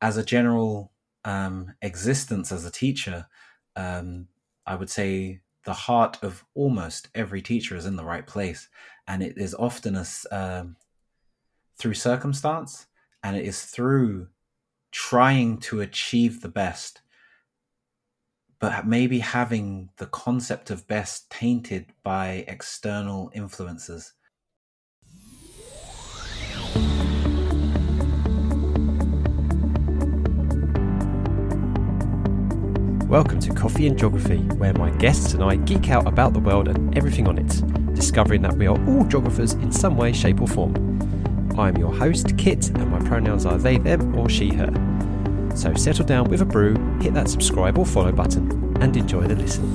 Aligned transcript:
as 0.00 0.16
a 0.16 0.24
general 0.24 0.92
um, 1.24 1.74
existence 1.82 2.52
as 2.52 2.64
a 2.64 2.70
teacher, 2.70 3.26
um, 3.76 4.28
I 4.66 4.74
would 4.74 4.90
say 4.90 5.40
the 5.64 5.72
heart 5.72 6.18
of 6.22 6.44
almost 6.54 7.08
every 7.14 7.42
teacher 7.42 7.76
is 7.76 7.86
in 7.86 7.96
the 7.96 8.04
right 8.04 8.26
place, 8.26 8.68
and 9.06 9.22
it 9.22 9.36
is 9.36 9.54
often 9.54 9.96
a, 9.96 10.06
um, 10.30 10.76
through 11.78 11.94
circumstance, 11.94 12.86
and 13.22 13.36
it 13.36 13.44
is 13.44 13.62
through 13.62 14.28
trying 14.92 15.58
to 15.58 15.80
achieve 15.80 16.40
the 16.40 16.48
best, 16.48 17.02
but 18.58 18.86
maybe 18.86 19.18
having 19.18 19.90
the 19.98 20.06
concept 20.06 20.70
of 20.70 20.88
best 20.88 21.30
tainted 21.30 21.86
by 22.02 22.44
external 22.48 23.30
influences. 23.34 24.14
Welcome 33.10 33.40
to 33.40 33.52
Coffee 33.52 33.88
and 33.88 33.98
Geography, 33.98 34.38
where 34.54 34.72
my 34.72 34.88
guests 34.90 35.34
and 35.34 35.42
I 35.42 35.56
geek 35.56 35.90
out 35.90 36.06
about 36.06 36.32
the 36.32 36.38
world 36.38 36.68
and 36.68 36.96
everything 36.96 37.26
on 37.26 37.38
it, 37.38 37.92
discovering 37.92 38.40
that 38.42 38.54
we 38.54 38.68
are 38.68 38.78
all 38.86 39.04
geographers 39.04 39.54
in 39.54 39.72
some 39.72 39.96
way, 39.96 40.12
shape, 40.12 40.40
or 40.40 40.46
form. 40.46 40.76
I'm 41.58 41.76
your 41.76 41.92
host, 41.92 42.38
Kit, 42.38 42.68
and 42.68 42.88
my 42.88 43.00
pronouns 43.00 43.46
are 43.46 43.58
they, 43.58 43.78
them, 43.78 44.16
or 44.16 44.28
she, 44.28 44.54
her. 44.54 44.70
So 45.56 45.74
settle 45.74 46.06
down 46.06 46.30
with 46.30 46.40
a 46.40 46.44
brew, 46.44 46.76
hit 47.00 47.14
that 47.14 47.28
subscribe 47.28 47.78
or 47.78 47.84
follow 47.84 48.12
button, 48.12 48.76
and 48.80 48.96
enjoy 48.96 49.22
the 49.22 49.34
listen. 49.34 49.74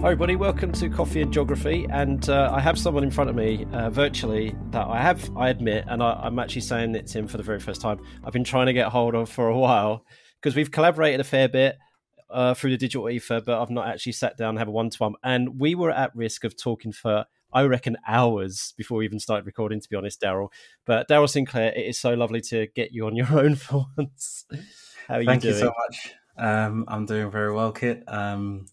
Hi, 0.00 0.12
everybody. 0.12 0.36
Welcome 0.36 0.70
to 0.74 0.88
Coffee 0.88 1.22
and 1.22 1.32
Geography. 1.32 1.84
And 1.90 2.28
uh, 2.28 2.52
I 2.54 2.60
have 2.60 2.78
someone 2.78 3.02
in 3.02 3.10
front 3.10 3.30
of 3.30 3.34
me 3.34 3.66
uh, 3.72 3.90
virtually 3.90 4.54
that 4.70 4.86
I 4.86 5.02
have, 5.02 5.28
I 5.36 5.48
admit, 5.48 5.86
and 5.88 6.00
I, 6.04 6.24
am 6.24 6.38
actually 6.38 6.60
saying 6.60 6.94
it's 6.94 7.12
him 7.12 7.26
for 7.26 7.36
the 7.36 7.42
very 7.42 7.58
first 7.58 7.80
time. 7.80 7.98
I've 8.22 8.32
been 8.32 8.44
trying 8.44 8.66
to 8.66 8.72
get 8.72 8.86
hold 8.90 9.16
of 9.16 9.28
for 9.28 9.48
a 9.48 9.58
while 9.58 10.04
because 10.40 10.54
we've 10.54 10.70
collaborated 10.70 11.18
a 11.18 11.24
fair 11.24 11.48
bit 11.48 11.78
uh, 12.30 12.54
through 12.54 12.70
the 12.70 12.76
digital 12.76 13.10
ether, 13.10 13.40
but 13.40 13.60
I've 13.60 13.70
not 13.70 13.88
actually 13.88 14.12
sat 14.12 14.36
down 14.36 14.50
and 14.50 14.60
have 14.60 14.68
a 14.68 14.70
one 14.70 14.88
to 14.88 14.98
one. 14.98 15.14
And 15.24 15.58
we 15.58 15.74
were 15.74 15.90
at 15.90 16.14
risk 16.14 16.44
of 16.44 16.56
talking 16.56 16.92
for, 16.92 17.24
I 17.52 17.62
reckon, 17.62 17.96
hours 18.06 18.74
before 18.76 18.98
we 18.98 19.04
even 19.04 19.18
started 19.18 19.46
recording, 19.46 19.80
to 19.80 19.88
be 19.88 19.96
honest, 19.96 20.20
Daryl. 20.20 20.50
But 20.86 21.08
Daryl 21.08 21.28
Sinclair, 21.28 21.72
it 21.74 21.86
is 21.86 21.98
so 21.98 22.14
lovely 22.14 22.40
to 22.42 22.68
get 22.68 22.92
you 22.92 23.06
on 23.06 23.16
your 23.16 23.32
own 23.36 23.56
for 23.56 23.86
once. 23.96 24.46
How 25.08 25.16
are 25.16 25.24
Thank 25.24 25.42
you 25.42 25.50
doing? 25.50 25.54
Thank 25.54 25.54
you 25.54 25.54
so 25.54 25.72
much. 25.88 26.14
Um, 26.38 26.84
I'm 26.86 27.04
doing 27.04 27.32
very 27.32 27.52
well, 27.52 27.72
Kit. 27.72 28.04
Um, 28.06 28.66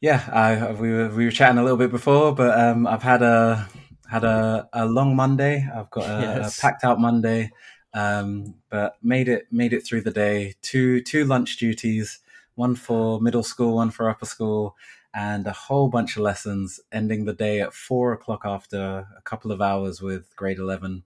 yeah, 0.00 0.28
I, 0.32 0.72
we 0.72 0.92
were 0.92 1.08
we 1.08 1.24
were 1.24 1.30
chatting 1.30 1.58
a 1.58 1.62
little 1.62 1.76
bit 1.76 1.90
before, 1.90 2.34
but 2.34 2.58
um, 2.58 2.86
I've 2.86 3.02
had 3.02 3.22
a 3.22 3.68
had 4.08 4.24
a, 4.24 4.68
a 4.72 4.86
long 4.86 5.16
Monday. 5.16 5.68
I've 5.74 5.90
got 5.90 6.04
a, 6.04 6.20
yes. 6.22 6.58
a 6.58 6.60
packed 6.60 6.84
out 6.84 7.00
Monday, 7.00 7.50
um, 7.92 8.54
but 8.70 8.96
made 9.02 9.28
it 9.28 9.46
made 9.50 9.72
it 9.72 9.84
through 9.84 10.02
the 10.02 10.10
day. 10.10 10.54
Two 10.62 11.00
two 11.02 11.24
lunch 11.24 11.56
duties, 11.56 12.20
one 12.54 12.76
for 12.76 13.20
middle 13.20 13.42
school, 13.42 13.76
one 13.76 13.90
for 13.90 14.08
upper 14.08 14.26
school, 14.26 14.76
and 15.12 15.46
a 15.46 15.52
whole 15.52 15.88
bunch 15.88 16.16
of 16.16 16.22
lessons. 16.22 16.80
Ending 16.92 17.24
the 17.24 17.34
day 17.34 17.60
at 17.60 17.74
four 17.74 18.12
o'clock 18.12 18.42
after 18.44 19.06
a 19.16 19.22
couple 19.22 19.50
of 19.50 19.60
hours 19.60 20.00
with 20.00 20.34
grade 20.36 20.58
eleven. 20.58 21.02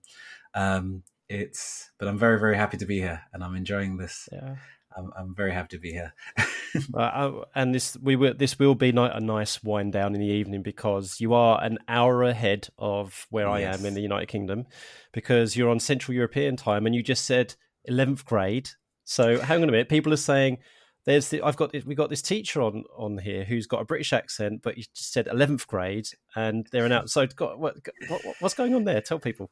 Um, 0.53 1.03
it's 1.29 1.89
but 1.97 2.07
I'm 2.07 2.19
very 2.19 2.39
very 2.39 2.57
happy 2.57 2.77
to 2.77 2.85
be 2.85 2.99
here, 2.99 3.23
and 3.33 3.43
I'm 3.43 3.55
enjoying 3.55 3.97
this. 3.97 4.29
Yeah. 4.31 4.55
I'm, 4.95 5.11
I'm 5.17 5.35
very 5.35 5.51
happy 5.51 5.77
to 5.77 5.79
be 5.79 5.91
here. 5.91 6.13
uh, 6.93 7.31
and 7.55 7.73
this 7.73 7.97
we 8.01 8.15
will 8.15 8.33
this 8.33 8.57
will 8.59 8.75
be 8.75 8.89
a 8.89 9.19
nice 9.19 9.63
wind 9.63 9.93
down 9.93 10.15
in 10.15 10.21
the 10.21 10.27
evening 10.27 10.61
because 10.61 11.19
you 11.19 11.33
are 11.33 11.63
an 11.63 11.79
hour 11.87 12.23
ahead 12.23 12.69
of 12.77 13.27
where 13.29 13.47
I 13.47 13.61
am 13.61 13.85
in 13.85 13.93
the 13.93 14.01
United 14.01 14.27
Kingdom, 14.27 14.65
because 15.11 15.55
you're 15.55 15.69
on 15.69 15.79
Central 15.79 16.15
European 16.15 16.55
time, 16.55 16.85
and 16.85 16.95
you 16.95 17.03
just 17.03 17.25
said 17.25 17.55
eleventh 17.85 18.25
grade. 18.25 18.69
So 19.03 19.39
hang 19.39 19.61
on 19.61 19.69
a 19.69 19.71
minute, 19.71 19.89
people 19.89 20.13
are 20.13 20.17
saying 20.17 20.59
there's 21.05 21.29
the, 21.29 21.41
I've 21.41 21.57
got 21.57 21.73
we 21.85 21.95
got 21.95 22.09
this 22.09 22.21
teacher 22.21 22.61
on 22.61 22.83
on 22.97 23.17
here 23.17 23.43
who's 23.43 23.67
got 23.67 23.81
a 23.81 23.85
British 23.85 24.13
accent, 24.13 24.61
but 24.63 24.77
you 24.77 24.83
just 24.95 25.11
said 25.11 25.27
eleventh 25.27 25.67
grade, 25.67 26.07
and 26.35 26.67
they're 26.71 26.85
an 26.85 26.91
out. 26.91 27.09
So 27.09 27.27
got, 27.27 27.59
what, 27.59 27.75
what, 28.07 28.21
what's 28.39 28.55
going 28.55 28.73
on 28.73 28.85
there? 28.85 29.01
Tell 29.01 29.19
people. 29.19 29.49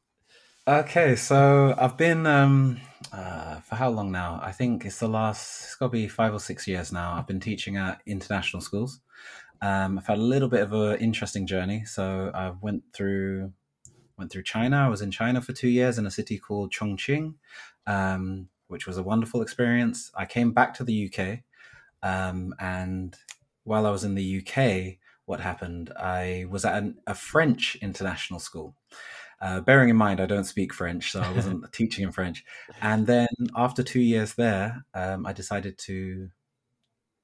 Okay, 0.67 1.15
so 1.15 1.73
I've 1.75 1.97
been 1.97 2.27
um, 2.27 2.79
uh, 3.11 3.61
for 3.61 3.73
how 3.73 3.89
long 3.89 4.11
now? 4.11 4.39
I 4.43 4.51
think 4.51 4.85
it's 4.85 4.99
the 4.99 5.07
last. 5.07 5.63
It's 5.63 5.75
got 5.75 5.87
to 5.87 5.91
be 5.91 6.07
five 6.07 6.35
or 6.35 6.39
six 6.39 6.67
years 6.67 6.91
now. 6.91 7.13
I've 7.13 7.25
been 7.25 7.39
teaching 7.39 7.77
at 7.77 7.99
international 8.05 8.61
schools. 8.61 8.99
Um, 9.63 9.97
I've 9.97 10.05
had 10.05 10.19
a 10.19 10.21
little 10.21 10.49
bit 10.49 10.61
of 10.61 10.71
an 10.71 10.99
interesting 10.99 11.47
journey. 11.47 11.85
So 11.85 12.29
I 12.35 12.51
went 12.61 12.83
through 12.93 13.53
went 14.19 14.31
through 14.31 14.43
China. 14.43 14.77
I 14.77 14.87
was 14.87 15.01
in 15.01 15.09
China 15.09 15.41
for 15.41 15.51
two 15.51 15.67
years 15.67 15.97
in 15.97 16.05
a 16.05 16.11
city 16.11 16.37
called 16.37 16.71
Chongqing, 16.71 17.33
um, 17.87 18.47
which 18.67 18.85
was 18.85 18.97
a 18.97 19.03
wonderful 19.03 19.41
experience. 19.41 20.11
I 20.15 20.25
came 20.25 20.51
back 20.51 20.75
to 20.75 20.83
the 20.83 21.11
UK, 21.11 21.39
um, 22.03 22.53
and 22.59 23.17
while 23.63 23.87
I 23.87 23.89
was 23.89 24.03
in 24.03 24.13
the 24.13 24.43
UK, 24.45 24.99
what 25.25 25.39
happened? 25.39 25.91
I 25.97 26.45
was 26.51 26.65
at 26.65 26.77
an, 26.77 26.99
a 27.07 27.15
French 27.15 27.77
international 27.81 28.39
school. 28.39 28.75
Uh, 29.41 29.59
bearing 29.59 29.89
in 29.89 29.95
mind, 29.95 30.21
I 30.21 30.27
don't 30.27 30.43
speak 30.43 30.71
French, 30.71 31.11
so 31.11 31.19
I 31.19 31.31
wasn't 31.31 31.71
teaching 31.73 32.03
in 32.03 32.11
French. 32.11 32.45
And 32.81 33.07
then 33.07 33.27
after 33.55 33.81
two 33.81 33.99
years 33.99 34.35
there, 34.35 34.85
um, 34.93 35.25
I 35.25 35.33
decided 35.33 35.79
to 35.79 36.29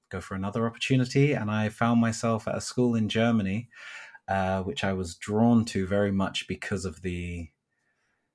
go 0.09 0.19
for 0.19 0.33
another 0.33 0.65
opportunity, 0.65 1.33
and 1.33 1.51
I 1.51 1.69
found 1.69 2.01
myself 2.01 2.47
at 2.47 2.55
a 2.55 2.61
school 2.61 2.95
in 2.95 3.07
Germany, 3.07 3.69
uh, 4.27 4.63
which 4.63 4.83
I 4.83 4.93
was 4.93 5.15
drawn 5.15 5.63
to 5.65 5.85
very 5.85 6.11
much 6.11 6.47
because 6.47 6.85
of 6.85 7.03
the. 7.03 7.49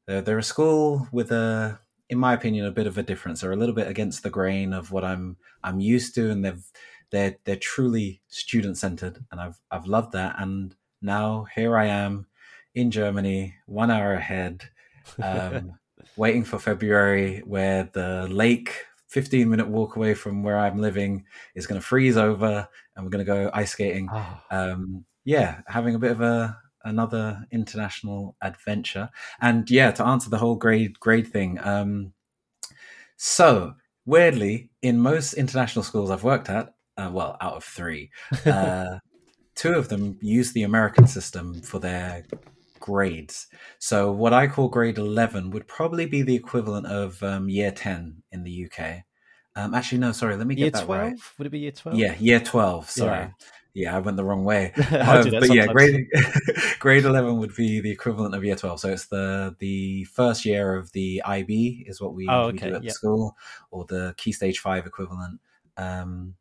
They're, 0.06 0.22
they're 0.22 0.38
a 0.38 0.44
school 0.44 1.09
with 1.12 1.32
a, 1.32 1.81
in 2.09 2.19
my 2.19 2.34
opinion, 2.34 2.66
a 2.66 2.72
bit 2.72 2.87
of 2.87 2.98
a 2.98 3.03
difference. 3.03 3.41
They're 3.41 3.53
a 3.53 3.56
little 3.56 3.75
bit 3.75 3.88
against 3.88 4.22
the 4.22 4.31
grain 4.31 4.72
of 4.72 4.92
what 4.92 5.04
I'm 5.04 5.38
I'm 5.65 5.81
used 5.81 6.15
to, 6.15 6.31
and 6.31 6.44
they've 6.44 6.65
they're 7.10 7.37
they're 7.44 7.56
truly 7.56 8.22
student 8.28 8.78
centered, 8.78 9.25
and 9.32 9.41
I've 9.41 9.60
I've 9.72 9.87
loved 9.87 10.12
that. 10.12 10.37
And 10.38 10.76
now 11.00 11.47
here 11.54 11.76
I 11.76 11.87
am 11.87 12.26
in 12.75 12.91
Germany, 12.91 13.55
one 13.66 13.91
hour 13.91 14.15
ahead, 14.15 14.62
um, 15.22 15.78
waiting 16.16 16.44
for 16.44 16.59
February, 16.59 17.43
where 17.44 17.88
the 17.93 18.27
lake, 18.28 18.87
15 19.09 19.49
minute 19.49 19.69
walk 19.69 19.97
away 19.97 20.15
from 20.15 20.43
where 20.43 20.59
I'm 20.59 20.81
living, 20.81 21.25
is 21.55 21.66
going 21.66 21.81
to 21.81 21.87
freeze 21.87 22.16
over 22.16 22.69
and 22.97 23.05
we're 23.05 23.10
going 23.10 23.25
to 23.25 23.33
go 23.33 23.50
ice 23.53 23.72
skating. 23.72 24.09
Oh. 24.12 24.41
Um, 24.50 25.05
yeah, 25.25 25.60
having 25.66 25.94
a 25.94 25.99
bit 25.99 26.12
of 26.12 26.21
a 26.21 26.59
another 26.84 27.47
international 27.50 28.37
adventure. 28.43 29.10
And 29.41 29.71
yeah, 29.71 29.91
to 29.93 30.04
answer 30.04 30.31
the 30.31 30.39
whole 30.39 30.56
grade 30.56 30.99
grade 30.99 31.28
thing. 31.28 31.59
Um, 31.62 32.12
so 33.16 33.75
weirdly, 34.04 34.71
in 34.83 34.99
most 34.99 35.34
international 35.34 35.84
schools 35.84 36.10
I've 36.10 36.25
worked 36.25 36.49
at, 36.50 36.75
uh, 36.97 37.10
well, 37.12 37.37
out 37.41 37.54
of 37.54 37.65
three, 37.65 38.10
uh, 38.47 38.99
two 39.54 39.75
of 39.75 39.89
them 39.89 40.19
use 40.21 40.53
the 40.53 40.65
American 40.65 41.06
system 41.06 41.60
for 41.62 41.78
their 41.78 42.25
grades. 42.82 43.47
So 43.78 44.12
what 44.12 44.34
I 44.34 44.48
call 44.48 44.69
grade 44.69 44.98
11 44.98 45.50
would 45.53 45.66
probably 45.66 46.04
be 46.04 46.20
the 46.20 46.34
equivalent 46.34 46.87
of 46.87 47.22
um, 47.22 47.48
year 47.48 47.70
10 47.70 48.22
in 48.32 48.43
the 48.43 48.66
UK. 48.66 49.04
Um, 49.54 49.72
actually, 49.72 49.98
no, 49.98 50.12
sorry, 50.12 50.37
let 50.37 50.47
me 50.47 50.54
get 50.54 50.62
year 50.62 50.70
that 50.72 50.84
12? 50.84 51.00
right. 51.00 51.19
Would 51.38 51.47
it 51.47 51.50
be 51.50 51.60
year 51.60 51.71
12? 51.71 51.98
Yeah, 51.98 52.15
year 52.19 52.41
12, 52.41 52.91
sorry. 52.91 53.19
Yeah. 53.19 53.31
Yeah, 53.75 53.97
I 53.97 54.00
went 54.00 54.19
the 54.19 54.25
wrong 54.25 54.44
way. 54.44 54.72
Um, 54.92 55.31
but 55.31 55.53
yeah, 55.54 55.66
grade 55.66 56.06
grade 56.78 57.04
eleven 57.04 57.38
would 57.38 57.56
be 57.56 57.81
the 57.81 57.91
equivalent 57.91 58.34
of 58.34 58.44
year 58.44 58.54
twelve. 58.54 58.81
So 58.81 58.91
it's 58.91 59.06
the 59.06 59.56
the 59.59 60.04
first 60.04 60.44
year 60.44 60.76
of 60.76 60.92
the 60.92 61.22
IB 61.25 61.87
is 61.88 62.00
what 62.00 62.15
we, 62.15 62.28
oh, 62.28 62.48
okay. 62.48 62.53
we 62.53 62.59
do 62.59 62.76
at 62.76 62.84
yep. 62.84 62.91
the 62.91 62.91
school, 62.91 63.37
or 63.71 63.87
the 63.87 64.15
Key 64.19 64.32
Stage 64.32 64.59
Five 64.59 64.87
equivalent. 64.87 65.41
Um, 65.78 66.34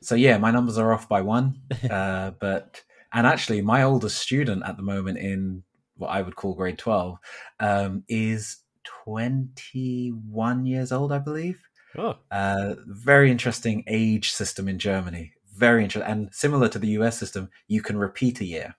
so 0.00 0.14
yeah, 0.14 0.38
my 0.38 0.50
numbers 0.50 0.78
are 0.78 0.92
off 0.92 1.08
by 1.08 1.20
one, 1.20 1.60
uh, 1.90 2.32
but 2.40 2.82
and 3.12 3.26
actually, 3.26 3.60
my 3.60 3.82
oldest 3.82 4.18
student 4.18 4.62
at 4.64 4.76
the 4.76 4.82
moment 4.82 5.18
in 5.18 5.64
what 6.00 6.10
I 6.10 6.22
would 6.22 6.36
call 6.36 6.54
grade 6.54 6.78
12, 6.78 7.18
um, 7.60 8.04
is 8.08 8.58
21 8.84 10.66
years 10.66 10.92
old, 10.92 11.12
I 11.12 11.18
believe. 11.18 11.60
Oh. 11.96 12.16
Uh, 12.30 12.74
very 12.86 13.30
interesting 13.30 13.84
age 13.86 14.30
system 14.30 14.68
in 14.68 14.78
Germany. 14.78 15.32
Very 15.54 15.84
interesting. 15.84 16.10
And 16.10 16.34
similar 16.34 16.68
to 16.68 16.78
the 16.78 16.88
US 16.88 17.18
system, 17.18 17.50
you 17.68 17.82
can 17.82 17.98
repeat 17.98 18.40
a 18.40 18.44
year. 18.44 18.74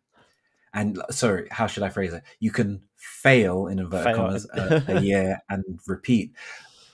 And 0.73 1.01
sorry, 1.09 1.47
how 1.51 1.67
should 1.67 1.83
I 1.83 1.89
phrase 1.89 2.13
it? 2.13 2.23
You 2.39 2.51
can 2.51 2.81
fail, 2.95 3.67
in 3.67 3.79
inverted 3.79 4.05
fail. 4.05 4.15
commas, 4.15 4.47
a, 4.53 4.83
a 4.87 5.01
year 5.01 5.39
and 5.49 5.63
repeat, 5.85 6.31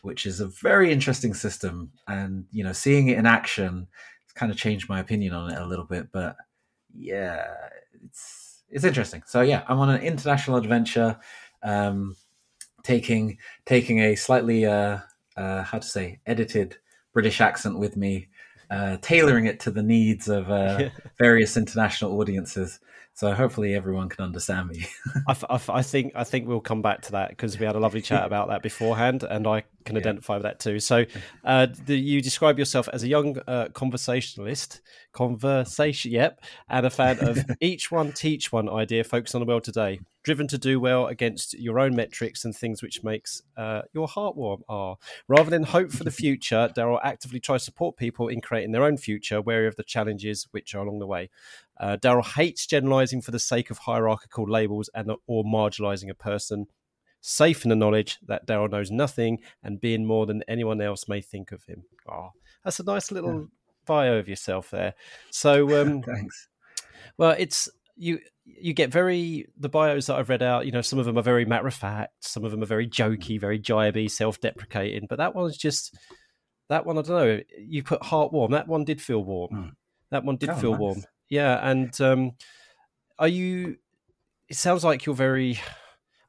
which 0.01 0.25
is 0.25 0.39
a 0.39 0.47
very 0.47 0.91
interesting 0.91 1.33
system. 1.33 1.91
And, 2.07 2.45
you 2.51 2.63
know, 2.63 2.73
seeing 2.73 3.07
it 3.09 3.17
in 3.17 3.27
action, 3.27 3.87
it's 4.25 4.33
kind 4.33 4.51
of 4.51 4.57
changed 4.57 4.89
my 4.89 4.99
opinion 4.99 5.33
on 5.33 5.51
it 5.51 5.61
a 5.61 5.65
little 5.65 5.85
bit. 5.85 6.11
But 6.11 6.35
yeah, 6.93 7.45
it's 8.03 8.46
it's 8.69 8.83
interesting. 8.83 9.23
So 9.25 9.41
yeah, 9.41 9.63
I'm 9.67 9.79
on 9.79 9.89
an 9.89 10.01
international 10.01 10.57
adventure, 10.57 11.17
um, 11.63 12.15
taking 12.83 13.37
taking 13.65 13.99
a 13.99 14.15
slightly 14.15 14.65
uh, 14.65 14.99
uh, 15.35 15.63
how 15.63 15.79
to 15.79 15.87
say 15.87 16.19
edited 16.25 16.77
British 17.13 17.41
accent 17.41 17.79
with 17.79 17.97
me 17.97 18.27
uh, 18.69 18.97
tailoring 19.01 19.45
it 19.45 19.59
to 19.61 19.71
the 19.71 19.83
needs 19.83 20.27
of 20.27 20.49
uh, 20.51 20.89
various 21.17 21.57
international 21.57 22.19
audiences. 22.19 22.79
So 23.17 23.33
hopefully 23.33 23.73
everyone 23.73 24.09
can 24.09 24.23
understand 24.23 24.69
me. 24.69 24.85
I, 25.27 25.59
I, 25.69 25.81
think 25.81 26.11
I 26.13 26.23
think 26.23 26.47
we'll 26.47 26.59
come 26.59 26.83
back 26.83 27.01
to 27.01 27.13
that 27.13 27.29
because 27.29 27.57
we 27.57 27.65
had 27.65 27.75
a 27.75 27.79
lovely 27.79 27.99
chat 27.99 28.23
about 28.23 28.49
that 28.49 28.61
beforehand, 28.61 29.23
and 29.23 29.47
I 29.47 29.63
can 29.85 29.95
yeah. 29.95 30.01
identify 30.01 30.35
with 30.35 30.43
that 30.43 30.59
too. 30.59 30.79
So, 30.79 31.03
uh, 31.43 31.65
the, 31.87 31.97
you 31.97 32.21
describe 32.21 32.59
yourself 32.59 32.87
as 32.93 33.01
a 33.01 33.07
young 33.07 33.39
uh, 33.47 33.69
conversationalist, 33.73 34.81
conversation, 35.13 36.11
yep, 36.11 36.41
and 36.69 36.85
a 36.85 36.91
fan 36.91 37.17
of 37.21 37.43
each 37.59 37.89
one 37.89 38.11
teach 38.11 38.51
one 38.51 38.69
idea, 38.69 39.03
focus 39.03 39.33
on 39.33 39.41
the 39.41 39.47
world 39.47 39.63
today, 39.63 39.99
driven 40.21 40.47
to 40.49 40.59
do 40.59 40.79
well 40.79 41.07
against 41.07 41.57
your 41.57 41.79
own 41.79 41.95
metrics 41.95 42.45
and 42.45 42.55
things 42.55 42.83
which 42.83 43.03
makes 43.03 43.41
uh, 43.57 43.81
your 43.93 44.07
heart 44.07 44.35
warm. 44.35 44.61
Are 44.69 44.97
rather 45.27 45.49
than 45.49 45.63
hope 45.63 45.91
for 45.91 46.03
the 46.03 46.11
future, 46.23 46.69
Daryl 46.77 46.99
actively 47.03 47.39
tries 47.39 47.61
to 47.61 47.65
support 47.65 47.97
people 47.97 48.27
in 48.27 48.41
creating 48.41 48.73
their 48.73 48.83
own 48.83 48.97
future, 48.97 49.41
wary 49.41 49.65
of 49.65 49.75
the 49.75 49.83
challenges 49.83 50.47
which 50.51 50.75
are 50.75 50.83
along 50.83 50.99
the 50.99 51.07
way. 51.07 51.31
Uh, 51.79 51.97
Daryl 51.97 52.25
hates 52.25 52.65
generalizing 52.65 53.21
for 53.21 53.31
the 53.31 53.39
sake 53.39 53.69
of 53.69 53.77
hierarchical 53.79 54.49
labels 54.49 54.89
and 54.93 55.11
or 55.27 55.43
marginalizing 55.43 56.09
a 56.09 56.15
person. 56.15 56.67
Safe 57.21 57.65
in 57.65 57.69
the 57.69 57.75
knowledge 57.75 58.17
that 58.27 58.47
Daryl 58.47 58.69
knows 58.69 58.91
nothing 58.91 59.39
and 59.63 59.81
being 59.81 60.05
more 60.05 60.25
than 60.25 60.43
anyone 60.47 60.81
else 60.81 61.07
may 61.07 61.21
think 61.21 61.51
of 61.51 61.63
him. 61.65 61.83
Oh, 62.09 62.29
that's 62.63 62.79
a 62.79 62.83
nice 62.83 63.11
little 63.11 63.41
yeah. 63.41 63.45
bio 63.85 64.17
of 64.17 64.29
yourself 64.29 64.69
there. 64.69 64.93
So, 65.31 65.81
um, 65.81 66.01
thanks. 66.05 66.47
Well, 67.17 67.35
it's 67.37 67.69
you. 67.95 68.19
You 68.45 68.73
get 68.73 68.91
very 68.91 69.47
the 69.57 69.67
bios 69.67 70.05
that 70.05 70.15
I've 70.15 70.29
read 70.29 70.41
out. 70.41 70.65
You 70.65 70.71
know, 70.71 70.81
some 70.81 70.99
of 70.99 71.05
them 71.05 71.17
are 71.17 71.23
very 71.23 71.43
matter 71.43 71.67
of 71.67 71.73
fact. 71.73 72.13
Some 72.21 72.45
of 72.45 72.51
them 72.51 72.63
are 72.63 72.67
very 72.67 72.87
jokey, 72.87 73.39
very 73.41 73.59
jibey, 73.59 74.09
self-deprecating. 74.09 75.07
But 75.09 75.17
that 75.17 75.35
one's 75.35 75.57
just 75.57 75.97
that 76.69 76.85
one. 76.85 76.97
I 76.97 77.01
don't 77.01 77.09
know. 77.09 77.41
You 77.59 77.83
put 77.83 78.03
heart 78.03 78.31
warm. 78.31 78.51
That 78.51 78.67
one 78.67 78.85
did 78.85 79.01
feel 79.01 79.23
warm. 79.23 79.51
Mm. 79.51 79.71
That 80.11 80.23
one 80.23 80.37
did 80.37 80.49
oh, 80.51 80.55
feel 80.55 80.71
nice. 80.71 80.79
warm. 80.79 81.03
Yeah, 81.29 81.59
and 81.69 81.99
um, 82.01 82.31
are 83.19 83.27
you? 83.27 83.77
It 84.49 84.55
sounds 84.57 84.83
like 84.83 85.05
you're 85.05 85.15
very. 85.15 85.59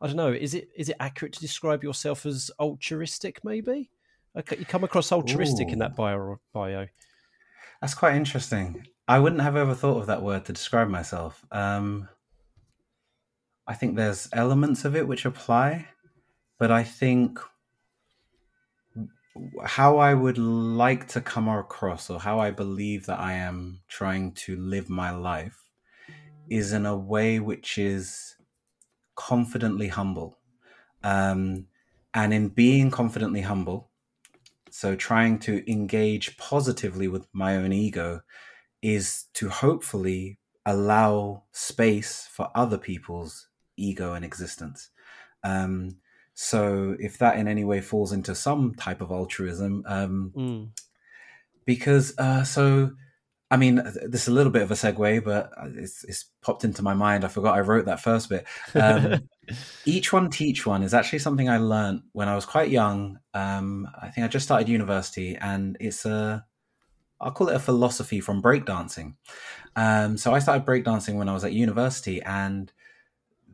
I 0.00 0.06
don't 0.06 0.16
know. 0.16 0.32
Is 0.32 0.54
it 0.54 0.68
is 0.76 0.88
it 0.88 0.96
accurate 1.00 1.32
to 1.34 1.40
describe 1.40 1.82
yourself 1.82 2.24
as 2.26 2.50
altruistic? 2.60 3.44
Maybe 3.44 3.90
okay, 4.38 4.56
you 4.58 4.64
come 4.64 4.84
across 4.84 5.12
altruistic 5.12 5.68
Ooh. 5.68 5.72
in 5.72 5.78
that 5.80 5.96
bio. 5.96 6.40
Bio. 6.52 6.86
That's 7.80 7.94
quite 7.94 8.16
interesting. 8.16 8.86
I 9.06 9.18
wouldn't 9.18 9.42
have 9.42 9.56
ever 9.56 9.74
thought 9.74 9.98
of 9.98 10.06
that 10.06 10.22
word 10.22 10.44
to 10.46 10.52
describe 10.52 10.88
myself. 10.88 11.44
Um, 11.50 12.08
I 13.66 13.74
think 13.74 13.96
there's 13.96 14.28
elements 14.32 14.84
of 14.84 14.96
it 14.96 15.06
which 15.06 15.24
apply, 15.24 15.86
but 16.58 16.70
I 16.70 16.82
think 16.84 17.38
how 19.64 19.98
I 19.98 20.14
would 20.14 20.38
like 20.38 21.08
to 21.08 21.20
come 21.20 21.48
across 21.48 22.10
or 22.10 22.20
how 22.20 22.38
I 22.38 22.50
believe 22.50 23.06
that 23.06 23.18
I 23.20 23.34
am 23.34 23.80
trying 23.88 24.32
to 24.32 24.56
live 24.56 24.88
my 24.88 25.10
life 25.10 25.64
is 26.50 26.72
in 26.72 26.86
a 26.86 26.96
way 26.96 27.40
which 27.40 27.78
is 27.78 28.36
confidently 29.14 29.88
humble. 29.88 30.38
Um, 31.02 31.66
and 32.14 32.32
in 32.32 32.48
being 32.48 32.90
confidently 32.90 33.42
humble, 33.42 33.90
so 34.70 34.96
trying 34.96 35.38
to 35.40 35.70
engage 35.70 36.36
positively 36.36 37.08
with 37.08 37.26
my 37.32 37.56
own 37.56 37.72
ego 37.72 38.22
is 38.82 39.24
to 39.34 39.48
hopefully 39.48 40.38
allow 40.64 41.44
space 41.52 42.28
for 42.30 42.50
other 42.54 42.78
people's 42.78 43.48
ego 43.76 44.14
and 44.14 44.24
existence. 44.24 44.90
Um, 45.42 45.96
so 46.40 46.94
if 47.00 47.18
that 47.18 47.36
in 47.36 47.48
any 47.48 47.64
way 47.64 47.80
falls 47.80 48.12
into 48.12 48.32
some 48.32 48.72
type 48.76 49.00
of 49.00 49.10
altruism, 49.10 49.82
um, 49.88 50.32
mm. 50.36 50.68
because 51.64 52.16
uh, 52.16 52.44
so 52.44 52.92
I 53.50 53.56
mean, 53.56 53.82
this 54.06 54.22
is 54.22 54.28
a 54.28 54.32
little 54.32 54.52
bit 54.52 54.62
of 54.62 54.70
a 54.70 54.74
segue, 54.74 55.24
but 55.24 55.50
it's, 55.74 56.04
it's, 56.04 56.26
popped 56.40 56.62
into 56.62 56.82
my 56.82 56.94
mind. 56.94 57.24
I 57.24 57.28
forgot 57.28 57.56
I 57.56 57.60
wrote 57.60 57.86
that 57.86 57.98
first 57.98 58.28
bit. 58.28 58.46
Um, 58.76 59.28
each 59.84 60.12
one 60.12 60.30
teach 60.30 60.64
one 60.64 60.84
is 60.84 60.94
actually 60.94 61.18
something 61.18 61.48
I 61.48 61.58
learned 61.58 62.02
when 62.12 62.28
I 62.28 62.36
was 62.36 62.46
quite 62.46 62.70
young. 62.70 63.18
Um, 63.34 63.88
I 64.00 64.08
think 64.10 64.24
I 64.24 64.28
just 64.28 64.44
started 64.44 64.68
university, 64.68 65.34
and 65.34 65.76
it's 65.80 66.04
a 66.04 66.46
I'll 67.20 67.32
call 67.32 67.48
it 67.48 67.56
a 67.56 67.58
philosophy 67.58 68.20
from 68.20 68.40
breakdancing. 68.40 69.14
Um, 69.74 70.16
so 70.16 70.32
I 70.32 70.38
started 70.38 70.64
breakdancing 70.64 71.16
when 71.16 71.28
I 71.28 71.34
was 71.34 71.42
at 71.42 71.52
university, 71.52 72.22
and 72.22 72.72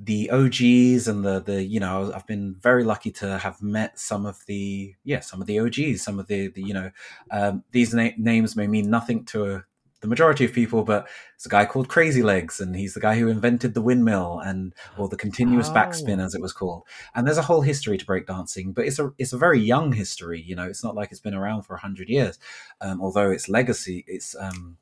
the 0.02 0.30
OGs 0.30 1.06
and 1.08 1.24
the 1.24 1.40
the 1.40 1.62
you 1.62 1.78
know 1.78 2.12
I've 2.14 2.26
been 2.26 2.54
very 2.54 2.84
lucky 2.84 3.10
to 3.12 3.38
have 3.38 3.62
met 3.62 3.98
some 3.98 4.26
of 4.26 4.44
the 4.46 4.94
yeah 5.04 5.20
some 5.20 5.40
of 5.40 5.46
the 5.46 5.60
OGs 5.60 6.02
some 6.02 6.18
of 6.18 6.26
the, 6.26 6.48
the 6.48 6.62
you 6.62 6.74
know 6.74 6.90
um, 7.30 7.62
these 7.70 7.94
na- 7.94 8.10
names 8.18 8.56
may 8.56 8.66
mean 8.66 8.90
nothing 8.90 9.24
to 9.26 9.62
the 10.00 10.08
majority 10.08 10.44
of 10.44 10.52
people 10.52 10.82
but 10.82 11.08
it's 11.34 11.46
a 11.46 11.48
guy 11.48 11.64
called 11.64 11.88
Crazy 11.88 12.22
Legs 12.22 12.60
and 12.60 12.76
he's 12.76 12.92
the 12.92 13.00
guy 13.00 13.18
who 13.18 13.28
invented 13.28 13.72
the 13.72 13.80
windmill 13.80 14.40
and 14.44 14.74
or 14.98 15.08
the 15.08 15.16
continuous 15.16 15.68
oh. 15.70 15.74
backspin 15.74 16.22
as 16.22 16.34
it 16.34 16.42
was 16.42 16.52
called 16.52 16.82
and 17.14 17.26
there's 17.26 17.38
a 17.38 17.42
whole 17.42 17.62
history 17.62 17.96
to 17.96 18.04
breakdancing 18.04 18.74
but 18.74 18.84
it's 18.84 18.98
a 18.98 19.12
it's 19.16 19.32
a 19.32 19.38
very 19.38 19.60
young 19.60 19.92
history 19.92 20.42
you 20.42 20.56
know 20.56 20.64
it's 20.64 20.84
not 20.84 20.94
like 20.94 21.10
it's 21.10 21.20
been 21.20 21.34
around 21.34 21.62
for 21.62 21.74
100 21.74 22.08
years 22.08 22.38
um, 22.80 23.00
although 23.00 23.30
its 23.30 23.48
legacy 23.48 24.04
it's 24.06 24.34
um, 24.38 24.76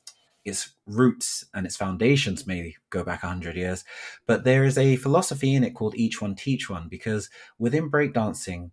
its 0.45 0.75
roots 0.87 1.45
and 1.55 1.67
its 1.67 1.77
foundations 1.77 2.47
may 2.47 2.75
go 2.91 3.05
back 3.05 3.23
100 3.23 3.57
years 3.57 3.85
but 4.27 4.45
there 4.45 4.65
is 4.65 4.77
a 4.77 4.97
philosophy 4.97 5.55
in 5.55 5.65
it 5.65 5.75
called 5.75 5.95
each 5.97 6.21
one 6.21 6.35
teach 6.35 6.69
one 6.69 6.89
because 6.89 7.31
within 7.59 7.91
breakdancing 7.91 8.71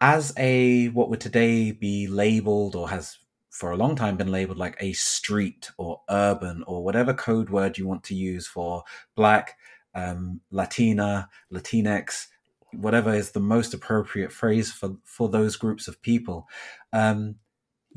as 0.00 0.32
a 0.36 0.88
what 0.88 1.10
would 1.10 1.20
today 1.20 1.72
be 1.72 2.06
labeled 2.06 2.76
or 2.76 2.88
has 2.88 3.18
for 3.50 3.72
a 3.72 3.76
long 3.76 3.96
time 3.96 4.16
been 4.16 4.30
labeled 4.30 4.58
like 4.58 4.76
a 4.80 4.92
street 4.92 5.70
or 5.78 6.00
urban 6.10 6.62
or 6.66 6.84
whatever 6.84 7.12
code 7.12 7.50
word 7.50 7.76
you 7.76 7.86
want 7.86 8.04
to 8.04 8.14
use 8.14 8.46
for 8.46 8.84
black 9.16 9.56
um, 9.94 10.40
latina 10.50 11.28
latinx 11.52 12.26
whatever 12.72 13.12
is 13.12 13.32
the 13.32 13.40
most 13.40 13.74
appropriate 13.74 14.30
phrase 14.30 14.70
for 14.70 14.96
for 15.04 15.28
those 15.28 15.56
groups 15.56 15.88
of 15.88 16.00
people 16.02 16.46
um, 16.92 17.36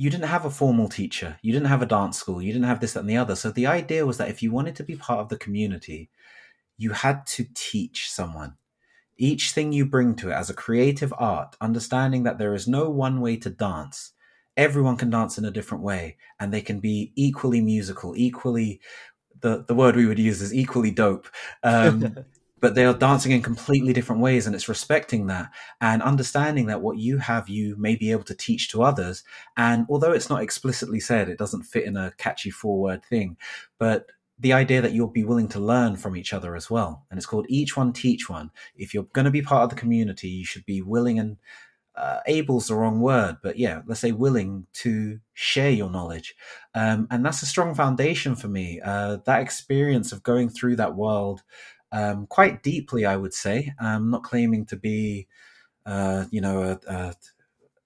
you 0.01 0.09
didn't 0.09 0.30
have 0.30 0.45
a 0.45 0.50
formal 0.50 0.89
teacher, 0.89 1.38
you 1.44 1.53
didn't 1.53 1.68
have 1.68 1.83
a 1.83 1.86
dance 1.86 2.18
school, 2.18 2.42
you 2.42 2.51
didn't 2.51 2.65
have 2.65 2.80
this, 2.80 2.94
that, 2.94 3.01
and 3.01 3.09
the 3.09 3.18
other. 3.18 3.36
So 3.36 3.51
the 3.51 3.68
idea 3.68 4.03
was 4.03 4.18
that 4.18 4.30
if 4.30 4.42
you 4.42 4.51
wanted 4.51 4.75
to 4.77 4.83
be 4.83 4.95
part 4.95 5.19
of 5.19 5.30
the 5.30 5.38
community, 5.38 6.09
you 6.75 6.89
had 6.89 7.27
to 7.27 7.45
teach 7.53 8.09
someone. 8.09 8.56
Each 9.19 9.51
thing 9.51 9.71
you 9.71 9.86
bring 9.86 10.15
to 10.15 10.31
it 10.31 10.33
as 10.33 10.50
a 10.50 10.56
creative 10.56 11.13
art, 11.19 11.56
understanding 11.62 12.24
that 12.24 12.39
there 12.39 12.56
is 12.56 12.68
no 12.68 12.89
one 12.89 13.21
way 13.21 13.38
to 13.38 13.51
dance. 13.51 14.13
Everyone 14.57 14.98
can 14.98 15.12
dance 15.12 15.38
in 15.38 15.45
a 15.45 15.51
different 15.51 15.83
way, 15.83 16.18
and 16.39 16.51
they 16.51 16.62
can 16.62 16.80
be 16.80 17.12
equally 17.15 17.62
musical, 17.62 18.15
equally 18.18 18.81
the, 19.42 19.65
the 19.68 19.75
word 19.75 19.95
we 19.95 20.07
would 20.07 20.18
use 20.18 20.42
is 20.42 20.51
equally 20.51 20.89
dope. 20.89 21.28
Um, 21.61 22.16
but 22.61 22.75
they 22.75 22.85
are 22.85 22.94
dancing 22.94 23.33
in 23.33 23.41
completely 23.41 23.91
different 23.91 24.21
ways 24.21 24.45
and 24.47 24.56
it's 24.56 24.69
respecting 24.69 25.27
that 25.27 25.51
and 25.81 26.01
understanding 26.01 26.68
that 26.68 26.81
what 26.81 26.97
you 26.97 27.18
have 27.18 27.49
you 27.49 27.75
may 27.77 27.95
be 27.95 28.11
able 28.11 28.23
to 28.23 28.35
teach 28.35 28.69
to 28.69 28.83
others 28.83 29.23
and 29.57 29.85
although 29.89 30.13
it's 30.13 30.30
not 30.30 30.41
explicitly 30.41 30.99
said 30.99 31.27
it 31.27 31.37
doesn't 31.37 31.63
fit 31.63 31.83
in 31.83 31.97
a 31.97 32.13
catchy 32.18 32.49
four 32.49 32.80
word 32.80 33.03
thing 33.03 33.35
but 33.77 34.06
the 34.39 34.53
idea 34.53 34.81
that 34.81 34.94
you'll 34.94 35.07
be 35.07 35.23
willing 35.23 35.47
to 35.47 35.59
learn 35.59 35.95
from 35.97 36.15
each 36.15 36.33
other 36.33 36.56
as 36.56 36.69
well 36.69 37.06
and 37.09 37.18
it's 37.18 37.27
called 37.27 37.45
each 37.49 37.75
one 37.75 37.91
teach 37.91 38.30
one 38.30 38.49
if 38.75 38.94
you're 38.94 39.07
going 39.13 39.25
to 39.25 39.31
be 39.31 39.41
part 39.41 39.63
of 39.63 39.69
the 39.69 39.75
community 39.75 40.30
you 40.30 40.45
should 40.45 40.65
be 40.65 40.81
willing 40.81 41.19
and 41.19 41.37
uh, 41.94 42.19
able's 42.25 42.68
the 42.68 42.75
wrong 42.75 43.01
word, 43.01 43.37
but 43.44 43.57
yeah, 43.57 43.81
let's 43.85 43.99
say 43.99 44.13
willing 44.13 44.65
to 44.71 45.19
share 45.33 45.69
your 45.69 45.89
knowledge. 45.89 46.35
Um, 46.73 47.07
and 47.11 47.25
that's 47.25 47.41
a 47.41 47.45
strong 47.45 47.75
foundation 47.75 48.33
for 48.35 48.47
me. 48.47 48.80
Uh, 48.83 49.18
that 49.25 49.41
experience 49.41 50.13
of 50.13 50.23
going 50.23 50.49
through 50.49 50.77
that 50.77 50.95
world 50.95 51.44
um, 51.92 52.28
quite 52.28 52.64
deeply, 52.64 53.06
I 53.06 53.18
would 53.18 53.33
say. 53.33 53.74
I'm 53.80 54.10
not 54.10 54.24
claiming 54.24 54.66
to 54.68 54.76
be, 54.76 55.28
uh, 55.86 56.26
you 56.31 56.42
know, 56.42 56.64
a, 56.64 56.94
a, 56.94 57.16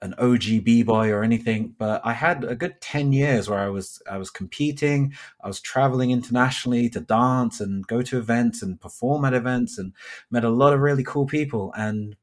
an 0.02 0.14
OG 0.20 0.64
b 0.64 0.84
boy 0.84 1.10
or 1.10 1.24
anything, 1.24 1.74
but 1.78 2.02
I 2.04 2.14
had 2.14 2.44
a 2.44 2.56
good 2.56 2.80
ten 2.82 3.12
years 3.14 3.50
where 3.50 3.60
I 3.60 3.70
was 3.70 4.02
I 4.10 4.18
was 4.18 4.30
competing. 4.30 5.14
I 5.44 5.48
was 5.48 5.60
traveling 5.62 6.12
internationally 6.12 6.90
to 6.90 7.00
dance 7.00 7.60
and 7.60 7.88
go 7.88 8.02
to 8.04 8.18
events 8.20 8.62
and 8.62 8.80
perform 8.80 9.26
at 9.26 9.34
events, 9.34 9.78
and 9.78 9.94
met 10.30 10.44
a 10.44 10.50
lot 10.50 10.74
of 10.74 10.82
really 10.82 11.04
cool 11.04 11.26
people. 11.26 11.74
And 11.78 12.16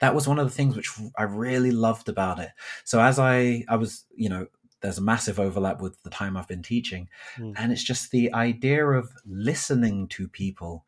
that 0.00 0.14
was 0.14 0.28
one 0.28 0.38
of 0.38 0.46
the 0.46 0.54
things 0.54 0.76
which 0.76 0.90
I 1.16 1.24
really 1.24 1.70
loved 1.70 2.08
about 2.08 2.38
it. 2.38 2.50
So 2.84 3.00
as 3.00 3.18
I 3.18 3.64
I 3.68 3.76
was, 3.76 4.04
you 4.14 4.28
know, 4.28 4.46
there's 4.80 4.98
a 4.98 5.02
massive 5.02 5.40
overlap 5.40 5.80
with 5.80 6.02
the 6.02 6.10
time 6.10 6.36
I've 6.36 6.48
been 6.48 6.62
teaching. 6.62 7.08
Mm. 7.36 7.54
And 7.56 7.72
it's 7.72 7.82
just 7.82 8.10
the 8.10 8.32
idea 8.32 8.86
of 8.86 9.10
listening 9.26 10.08
to 10.08 10.28
people, 10.28 10.84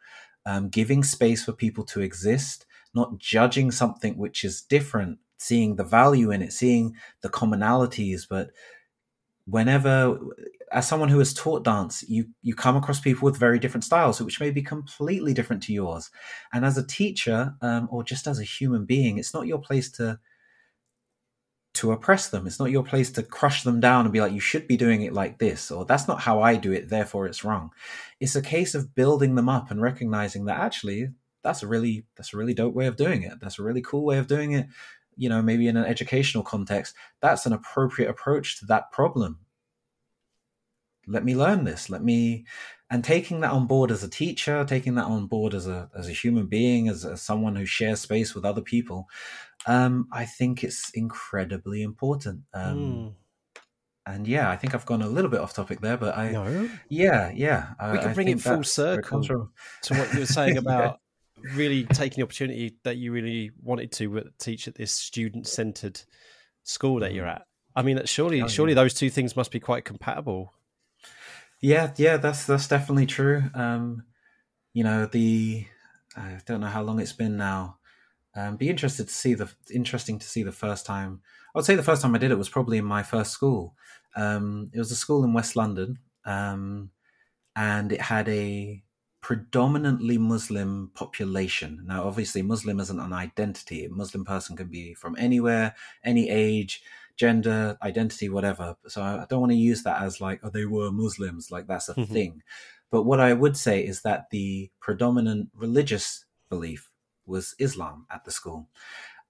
um, 0.46 0.68
giving 0.68 1.02
space 1.02 1.44
for 1.44 1.52
people 1.52 1.84
to 1.84 2.00
exist, 2.00 2.66
not 2.94 3.18
judging 3.18 3.70
something 3.70 4.16
which 4.16 4.44
is 4.44 4.62
different, 4.62 5.18
seeing 5.38 5.76
the 5.76 5.84
value 5.84 6.30
in 6.30 6.42
it, 6.42 6.52
seeing 6.52 6.94
the 7.22 7.28
commonalities. 7.28 8.26
But 8.28 8.50
whenever, 9.46 10.18
as 10.70 10.86
someone 10.86 11.08
who 11.08 11.18
has 11.18 11.34
taught 11.34 11.64
dance, 11.64 12.04
you, 12.08 12.26
you 12.42 12.54
come 12.54 12.76
across 12.76 13.00
people 13.00 13.26
with 13.26 13.36
very 13.36 13.58
different 13.58 13.84
styles, 13.84 14.20
which 14.20 14.40
may 14.40 14.50
be 14.50 14.62
completely 14.62 15.34
different 15.34 15.62
to 15.64 15.72
yours. 15.72 16.10
And 16.52 16.64
as 16.64 16.78
a 16.78 16.86
teacher, 16.86 17.54
um, 17.60 17.88
or 17.90 18.04
just 18.04 18.26
as 18.26 18.38
a 18.38 18.44
human 18.44 18.84
being, 18.84 19.18
it's 19.18 19.34
not 19.34 19.46
your 19.46 19.60
place 19.60 19.90
to 19.92 20.20
to 21.80 21.92
oppress 21.92 22.28
them. 22.28 22.46
It's 22.46 22.58
not 22.58 22.70
your 22.70 22.84
place 22.84 23.10
to 23.12 23.22
crush 23.22 23.62
them 23.62 23.80
down 23.80 24.04
and 24.04 24.12
be 24.12 24.20
like, 24.20 24.32
you 24.32 24.40
should 24.40 24.68
be 24.68 24.76
doing 24.76 25.00
it 25.02 25.14
like 25.14 25.38
this, 25.38 25.70
or 25.70 25.86
that's 25.86 26.06
not 26.06 26.20
how 26.20 26.42
I 26.42 26.56
do 26.56 26.72
it, 26.72 26.90
therefore 26.90 27.26
it's 27.26 27.42
wrong. 27.42 27.70
It's 28.20 28.36
a 28.36 28.42
case 28.42 28.74
of 28.74 28.94
building 28.94 29.34
them 29.34 29.48
up 29.48 29.70
and 29.70 29.80
recognizing 29.80 30.44
that 30.44 30.60
actually 30.60 31.08
that's 31.42 31.62
a 31.62 31.66
really 31.66 32.04
that's 32.16 32.34
a 32.34 32.36
really 32.36 32.52
dope 32.52 32.74
way 32.74 32.86
of 32.86 32.96
doing 32.96 33.22
it. 33.22 33.40
That's 33.40 33.58
a 33.58 33.62
really 33.62 33.80
cool 33.80 34.04
way 34.04 34.18
of 34.18 34.26
doing 34.26 34.52
it. 34.52 34.66
You 35.16 35.30
know, 35.30 35.40
maybe 35.40 35.68
in 35.68 35.78
an 35.78 35.86
educational 35.86 36.44
context, 36.44 36.94
that's 37.20 37.46
an 37.46 37.54
appropriate 37.54 38.10
approach 38.10 38.58
to 38.58 38.66
that 38.66 38.92
problem. 38.92 39.38
Let 41.06 41.24
me 41.24 41.34
learn 41.34 41.64
this. 41.64 41.88
Let 41.88 42.04
me 42.04 42.44
and 42.90 43.04
taking 43.04 43.40
that 43.40 43.52
on 43.52 43.66
board 43.66 43.90
as 43.90 44.02
a 44.02 44.08
teacher, 44.08 44.64
taking 44.64 44.96
that 44.96 45.04
on 45.04 45.26
board 45.26 45.54
as 45.54 45.66
a 45.66 45.88
as 45.96 46.08
a 46.08 46.12
human 46.12 46.46
being, 46.46 46.88
as, 46.88 47.04
as 47.04 47.22
someone 47.22 47.54
who 47.54 47.64
shares 47.64 48.00
space 48.00 48.34
with 48.34 48.44
other 48.44 48.60
people, 48.60 49.08
um, 49.66 50.08
I 50.12 50.24
think 50.24 50.64
it's 50.64 50.90
incredibly 50.90 51.82
important. 51.82 52.42
Um, 52.52 52.76
mm. 52.78 53.12
And 54.06 54.26
yeah, 54.26 54.50
I 54.50 54.56
think 54.56 54.74
I've 54.74 54.86
gone 54.86 55.02
a 55.02 55.08
little 55.08 55.30
bit 55.30 55.40
off 55.40 55.54
topic 55.54 55.80
there, 55.80 55.96
but 55.96 56.16
I, 56.16 56.32
no. 56.32 56.68
yeah, 56.88 57.30
yeah, 57.32 57.74
we 57.92 57.98
can 57.98 58.14
bring 58.14 58.28
it 58.28 58.40
full 58.40 58.64
circle 58.64 59.22
to 59.22 59.94
what 59.94 60.12
you 60.12 60.20
were 60.20 60.26
saying 60.26 60.56
about 60.56 60.98
yeah. 61.44 61.52
really 61.54 61.84
taking 61.84 62.16
the 62.16 62.24
opportunity 62.24 62.76
that 62.82 62.96
you 62.96 63.12
really 63.12 63.52
wanted 63.62 63.92
to 63.92 64.24
teach 64.38 64.66
at 64.66 64.74
this 64.74 64.90
student-centered 64.90 66.00
school 66.64 67.00
that 67.00 67.12
you're 67.12 67.26
mm. 67.26 67.36
at. 67.36 67.42
I 67.76 67.82
mean, 67.82 68.04
surely, 68.06 68.42
oh, 68.42 68.48
surely 68.48 68.72
yeah. 68.72 68.82
those 68.82 68.94
two 68.94 69.10
things 69.10 69.36
must 69.36 69.52
be 69.52 69.60
quite 69.60 69.84
compatible. 69.84 70.54
Yeah, 71.60 71.92
yeah, 71.96 72.16
that's 72.16 72.46
that's 72.46 72.68
definitely 72.68 73.06
true. 73.06 73.44
Um, 73.54 74.04
you 74.74 74.84
know, 74.84 75.06
the 75.06 75.66
I 76.16 76.40
don't 76.46 76.60
know 76.60 76.68
how 76.68 76.82
long 76.82 77.00
it's 77.00 77.12
been 77.12 77.36
now. 77.36 77.78
Um, 78.36 78.56
be 78.56 78.70
interested 78.70 79.08
to 79.08 79.14
see 79.14 79.34
the 79.34 79.50
interesting 79.72 80.18
to 80.20 80.26
see 80.28 80.42
the 80.44 80.52
first 80.52 80.86
time. 80.86 81.22
I 81.54 81.58
would 81.58 81.66
say 81.66 81.76
the 81.76 81.82
first 81.84 82.02
time 82.02 82.14
I 82.14 82.18
did 82.18 82.32
it 82.32 82.38
was 82.38 82.48
probably 82.50 82.78
in 82.78 82.84
my 82.84 83.02
first 83.02 83.32
school. 83.32 83.74
Um, 84.16 84.70
it 84.74 84.78
was 84.78 84.92
a 84.92 84.96
school 84.96 85.24
in 85.24 85.34
West 85.34 85.56
London, 85.56 85.98
um, 86.26 86.90
and 87.56 87.92
it 87.92 88.00
had 88.00 88.28
a 88.28 88.82
predominantly 89.20 90.18
Muslim 90.18 90.90
population. 90.94 91.82
Now, 91.86 92.04
obviously, 92.04 92.42
Muslim 92.42 92.80
isn't 92.80 93.00
an 93.00 93.12
identity. 93.12 93.84
A 93.84 93.90
Muslim 93.90 94.24
person 94.24 94.56
can 94.56 94.68
be 94.68 94.94
from 94.94 95.16
anywhere, 95.18 95.74
any 96.04 96.30
age 96.30 96.82
gender, 97.20 97.76
identity, 97.82 98.30
whatever. 98.30 98.76
So 98.88 99.02
I 99.02 99.26
don't 99.28 99.40
want 99.40 99.52
to 99.52 99.58
use 99.58 99.82
that 99.82 100.00
as 100.00 100.22
like, 100.22 100.40
oh, 100.42 100.48
they 100.48 100.64
were 100.64 100.90
Muslims, 100.90 101.50
like 101.50 101.66
that's 101.66 101.90
a 101.90 101.94
mm-hmm. 101.94 102.10
thing. 102.10 102.42
But 102.90 103.02
what 103.02 103.20
I 103.20 103.34
would 103.34 103.58
say 103.58 103.84
is 103.84 104.00
that 104.02 104.30
the 104.30 104.70
predominant 104.80 105.50
religious 105.54 106.24
belief 106.48 106.88
was 107.26 107.54
Islam 107.58 108.06
at 108.10 108.24
the 108.24 108.30
school. 108.30 108.68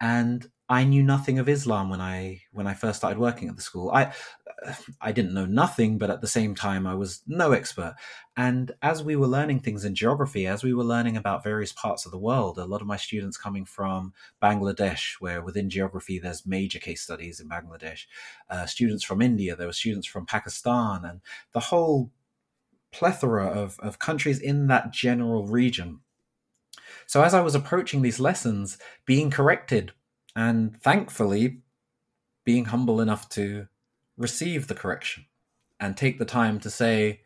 And 0.01 0.49
I 0.71 0.85
knew 0.85 1.03
nothing 1.03 1.41
of 1.41 1.49
Islam 1.49 1.91
when 1.91 2.01
I 2.01 2.43
when 2.53 2.69
I 2.69 2.75
first 2.75 2.99
started 2.99 3.19
working 3.19 3.49
at 3.49 3.57
the 3.57 3.63
school. 3.63 3.91
I 3.91 4.13
I 5.01 5.11
didn't 5.11 5.35
know 5.35 5.45
nothing, 5.45 5.99
but 5.99 6.11
at 6.11 6.21
the 6.21 6.29
same 6.29 6.55
time 6.55 6.87
I 6.87 6.95
was 6.95 7.23
no 7.27 7.51
expert. 7.51 7.97
And 8.37 8.71
as 8.81 9.03
we 9.03 9.17
were 9.17 9.27
learning 9.27 9.61
things 9.61 9.85
in 9.85 9.97
geography, 9.97 10.47
as 10.47 10.63
we 10.63 10.73
were 10.73 10.85
learning 10.85 11.17
about 11.17 11.43
various 11.43 11.73
parts 11.73 12.07
of 12.07 12.13
the 12.13 12.19
world, 12.19 12.57
a 12.57 12.67
lot 12.67 12.81
of 12.81 12.87
my 12.87 12.97
students 12.97 13.37
coming 13.37 13.65
from 13.65 14.15
Bangladesh, 14.41 15.15
where 15.19 15.43
within 15.43 15.71
geography 15.71 16.21
there's 16.21 16.47
major 16.47 16.79
case 16.79 17.03
studies 17.03 17.41
in 17.41 17.49
Bangladesh, 17.49 18.07
uh, 18.49 18.65
students 18.67 19.03
from 19.03 19.21
India, 19.21 19.57
there 19.57 19.67
were 19.67 19.73
students 19.73 20.07
from 20.07 20.25
Pakistan, 20.25 21.05
and 21.05 21.21
the 21.53 21.61
whole 21.61 22.13
plethora 22.93 23.47
of, 23.47 23.79
of 23.81 23.99
countries 23.99 24.39
in 24.39 24.69
that 24.69 24.93
general 24.93 25.47
region. 25.47 26.01
So 27.07 27.25
as 27.25 27.35
I 27.35 27.41
was 27.41 27.57
approaching 27.57 28.03
these 28.03 28.21
lessons, 28.21 28.79
being 29.05 29.31
corrected 29.31 29.93
and 30.35 30.81
thankfully 30.81 31.61
being 32.45 32.67
humble 32.67 33.01
enough 33.01 33.29
to 33.29 33.67
receive 34.17 34.67
the 34.67 34.75
correction 34.75 35.27
and 35.79 35.97
take 35.97 36.19
the 36.19 36.25
time 36.25 36.61
to 36.61 36.71
say 36.71 37.21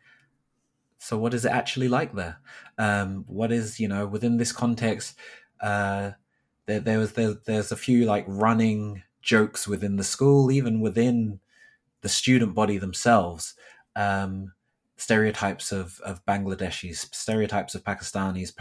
so 0.97 1.17
what 1.17 1.33
is 1.33 1.45
it 1.45 1.51
actually 1.51 1.87
like 1.87 2.13
there? 2.13 2.37
Um, 2.77 3.25
what 3.27 3.51
is 3.51 3.79
you 3.79 3.87
know 3.87 4.07
within 4.07 4.37
this 4.37 4.51
context 4.51 5.15
uh, 5.61 6.11
there, 6.65 6.79
there 6.79 6.99
was 6.99 7.13
there, 7.13 7.35
there's 7.45 7.71
a 7.71 7.77
few 7.77 8.05
like 8.05 8.25
running 8.27 9.03
jokes 9.21 9.67
within 9.67 9.97
the 9.97 10.03
school 10.03 10.51
even 10.51 10.79
within 10.79 11.39
the 12.01 12.09
student 12.09 12.53
body 12.55 12.77
themselves 12.77 13.55
um, 13.95 14.53
stereotypes 14.97 15.71
of 15.71 15.99
of 16.01 16.25
bangladeshis 16.25 17.13
stereotypes 17.13 17.75
of 17.75 17.83
pakistanis 17.83 18.55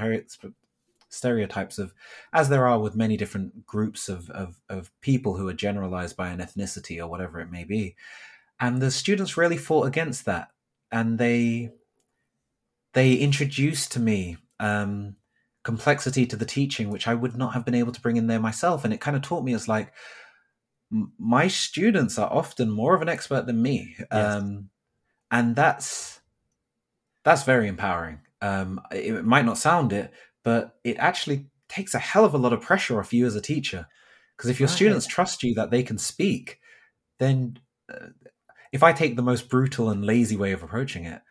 stereotypes 1.15 1.79
of, 1.79 1.95
as 2.33 2.49
there 2.49 2.67
are 2.67 2.79
with 2.79 2.97
many 2.97 3.17
different 3.17 3.65
groups 3.67 4.09
of, 4.09 4.29
of, 4.31 4.61
of 4.69 4.91
people 5.01 5.37
who 5.37 5.49
are 5.49 5.55
generalized 5.55 6.17
by 6.17 6.29
an 6.29 6.41
ethnicity 6.41 6.99
or 6.99 7.07
whatever 7.07 7.41
it 7.41 7.51
may 7.51 7.65
be. 7.65 7.97
And 8.61 8.81
the 8.81 8.91
students 8.91 9.37
really 9.37 9.57
fought 9.57 9.87
against 9.87 10.25
that. 10.27 10.49
And 10.93 11.19
they, 11.19 11.71
they 12.93 13.15
introduced 13.15 13.93
to 13.93 14.01
me 14.01 14.37
um, 14.61 15.17
complexity 15.65 16.27
to 16.27 16.37
the 16.37 16.45
teaching, 16.45 16.91
which 16.91 17.09
I 17.09 17.15
would 17.15 17.37
not 17.37 17.55
have 17.55 17.65
been 17.65 17.75
able 17.75 17.93
to 17.93 18.01
bring 18.01 18.17
in 18.17 18.27
there 18.27 18.41
myself. 18.41 18.85
And 18.85 18.95
it 18.95 19.01
kind 19.01 19.17
of 19.17 19.23
taught 19.23 19.45
me 19.45 19.55
as 19.55 19.67
like, 19.67 19.93
my 21.19 21.49
students 21.49 22.19
are 22.19 22.33
often 22.33 22.71
more 22.71 22.95
of 22.95 23.03
an 23.03 23.09
expert 23.09 23.47
than 23.47 23.61
me. 23.61 23.97
Yes. 23.99 24.09
Um, 24.13 24.69
and 25.31 25.57
that's, 25.57 26.21
that's 27.25 27.43
very 27.43 27.67
empowering. 27.67 28.21
Um, 28.41 28.81
it 28.93 29.25
might 29.25 29.47
not 29.47 29.59
sound 29.59 29.93
it, 29.93 30.13
but 30.45 30.77
it 30.85 30.97
actually 30.99 31.47
takes 31.69 31.95
a 31.95 31.99
hell 31.99 32.25
of 32.25 32.35
a 32.35 32.39
lot 32.39 32.53
of 32.53 32.61
pressure 32.61 33.01
off 33.01 33.13
you 33.13 33.27
as 33.27 33.35
a 33.35 33.41
teacher. 33.41 33.87
Because 34.37 34.51
if 34.51 34.61
your 34.61 34.69
right. 34.69 34.75
students 34.75 35.07
trust 35.07 35.43
you 35.43 35.55
that 35.55 35.71
they 35.71 35.83
can 35.83 35.99
speak, 35.99 36.59
then 37.19 37.59
uh, 37.93 38.09
if 38.73 38.83
I 38.83 38.93
take 38.93 39.17
the 39.17 39.23
most 39.23 39.49
brutal 39.49 39.91
and 39.91 40.05
lazy 40.05 40.37
way 40.37 40.53
of 40.53 40.63
approaching 40.63 41.05
it, 41.05 41.23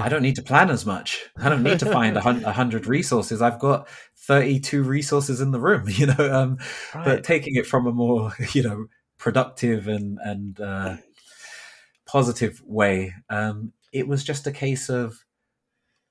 I 0.00 0.08
don't 0.08 0.22
need 0.22 0.36
to 0.36 0.42
plan 0.42 0.70
as 0.70 0.86
much. 0.86 1.24
I 1.36 1.48
don't 1.48 1.62
need 1.62 1.80
to 1.80 1.90
find 1.90 2.16
a 2.16 2.20
hundred 2.52 2.86
resources. 2.86 3.42
I've 3.42 3.58
got 3.58 3.88
thirty-two 4.28 4.82
resources 4.82 5.40
in 5.40 5.50
the 5.50 5.60
room, 5.60 5.84
you 5.88 6.06
know. 6.06 6.32
Um, 6.32 6.58
right. 6.94 7.04
But 7.04 7.24
taking 7.24 7.56
it 7.56 7.66
from 7.66 7.86
a 7.86 7.92
more, 7.92 8.32
you 8.52 8.62
know, 8.62 8.86
productive 9.18 9.88
and 9.88 10.18
and 10.22 10.60
uh, 10.60 10.96
positive 12.06 12.62
way, 12.64 13.14
um, 13.30 13.72
it 13.92 14.06
was 14.06 14.22
just 14.22 14.46
a 14.46 14.52
case 14.52 14.88
of 14.88 15.23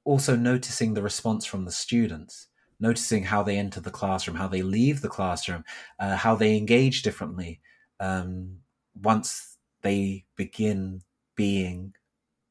also 0.05 0.35
noticing 0.35 0.93
the 0.93 1.01
response 1.01 1.45
from 1.45 1.65
the 1.65 1.71
students 1.71 2.47
noticing 2.79 3.23
how 3.23 3.43
they 3.43 3.57
enter 3.57 3.79
the 3.79 3.91
classroom 3.91 4.35
how 4.35 4.47
they 4.47 4.61
leave 4.61 5.01
the 5.01 5.09
classroom 5.09 5.63
uh, 5.99 6.15
how 6.15 6.35
they 6.35 6.57
engage 6.57 7.01
differently 7.01 7.59
um, 7.99 8.57
once 9.01 9.57
they 9.81 10.25
begin 10.35 11.01
being 11.35 11.93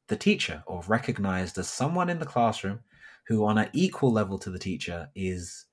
the 0.08 0.16
teacher 0.16 0.62
or 0.66 0.82
recognized 0.86 1.58
as 1.58 1.68
someone 1.68 2.08
in 2.08 2.18
the 2.18 2.26
classroom 2.26 2.80
who 3.26 3.44
on 3.44 3.58
an 3.58 3.68
equal 3.72 4.12
level 4.12 4.38
to 4.38 4.50
the 4.50 4.58
teacher 4.58 5.08
is 5.14 5.66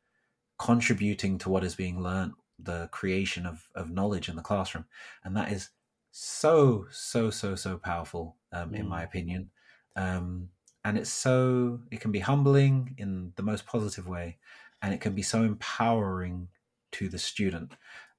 contributing 0.57 1.37
to 1.37 1.49
what 1.49 1.63
is 1.63 1.75
being 1.75 2.01
learned 2.01 2.33
the 2.59 2.87
creation 2.91 3.45
of, 3.45 3.67
of 3.75 3.89
knowledge 3.89 4.29
in 4.29 4.35
the 4.35 4.41
classroom 4.41 4.85
and 5.23 5.35
that 5.35 5.51
is 5.51 5.69
so 6.11 6.85
so 6.91 7.29
so 7.29 7.55
so 7.55 7.77
powerful 7.77 8.35
um, 8.51 8.71
mm. 8.71 8.79
in 8.79 8.87
my 8.87 9.03
opinion 9.03 9.49
um, 9.95 10.49
and 10.83 10.97
it's 10.97 11.09
so 11.09 11.79
it 11.91 11.99
can 11.99 12.11
be 12.11 12.19
humbling 12.19 12.95
in 12.97 13.33
the 13.35 13.43
most 13.43 13.65
positive 13.65 14.07
way 14.07 14.37
and 14.81 14.93
it 14.93 15.01
can 15.01 15.13
be 15.13 15.21
so 15.21 15.43
empowering 15.43 16.47
to 16.91 17.09
the 17.09 17.19
student. 17.19 17.73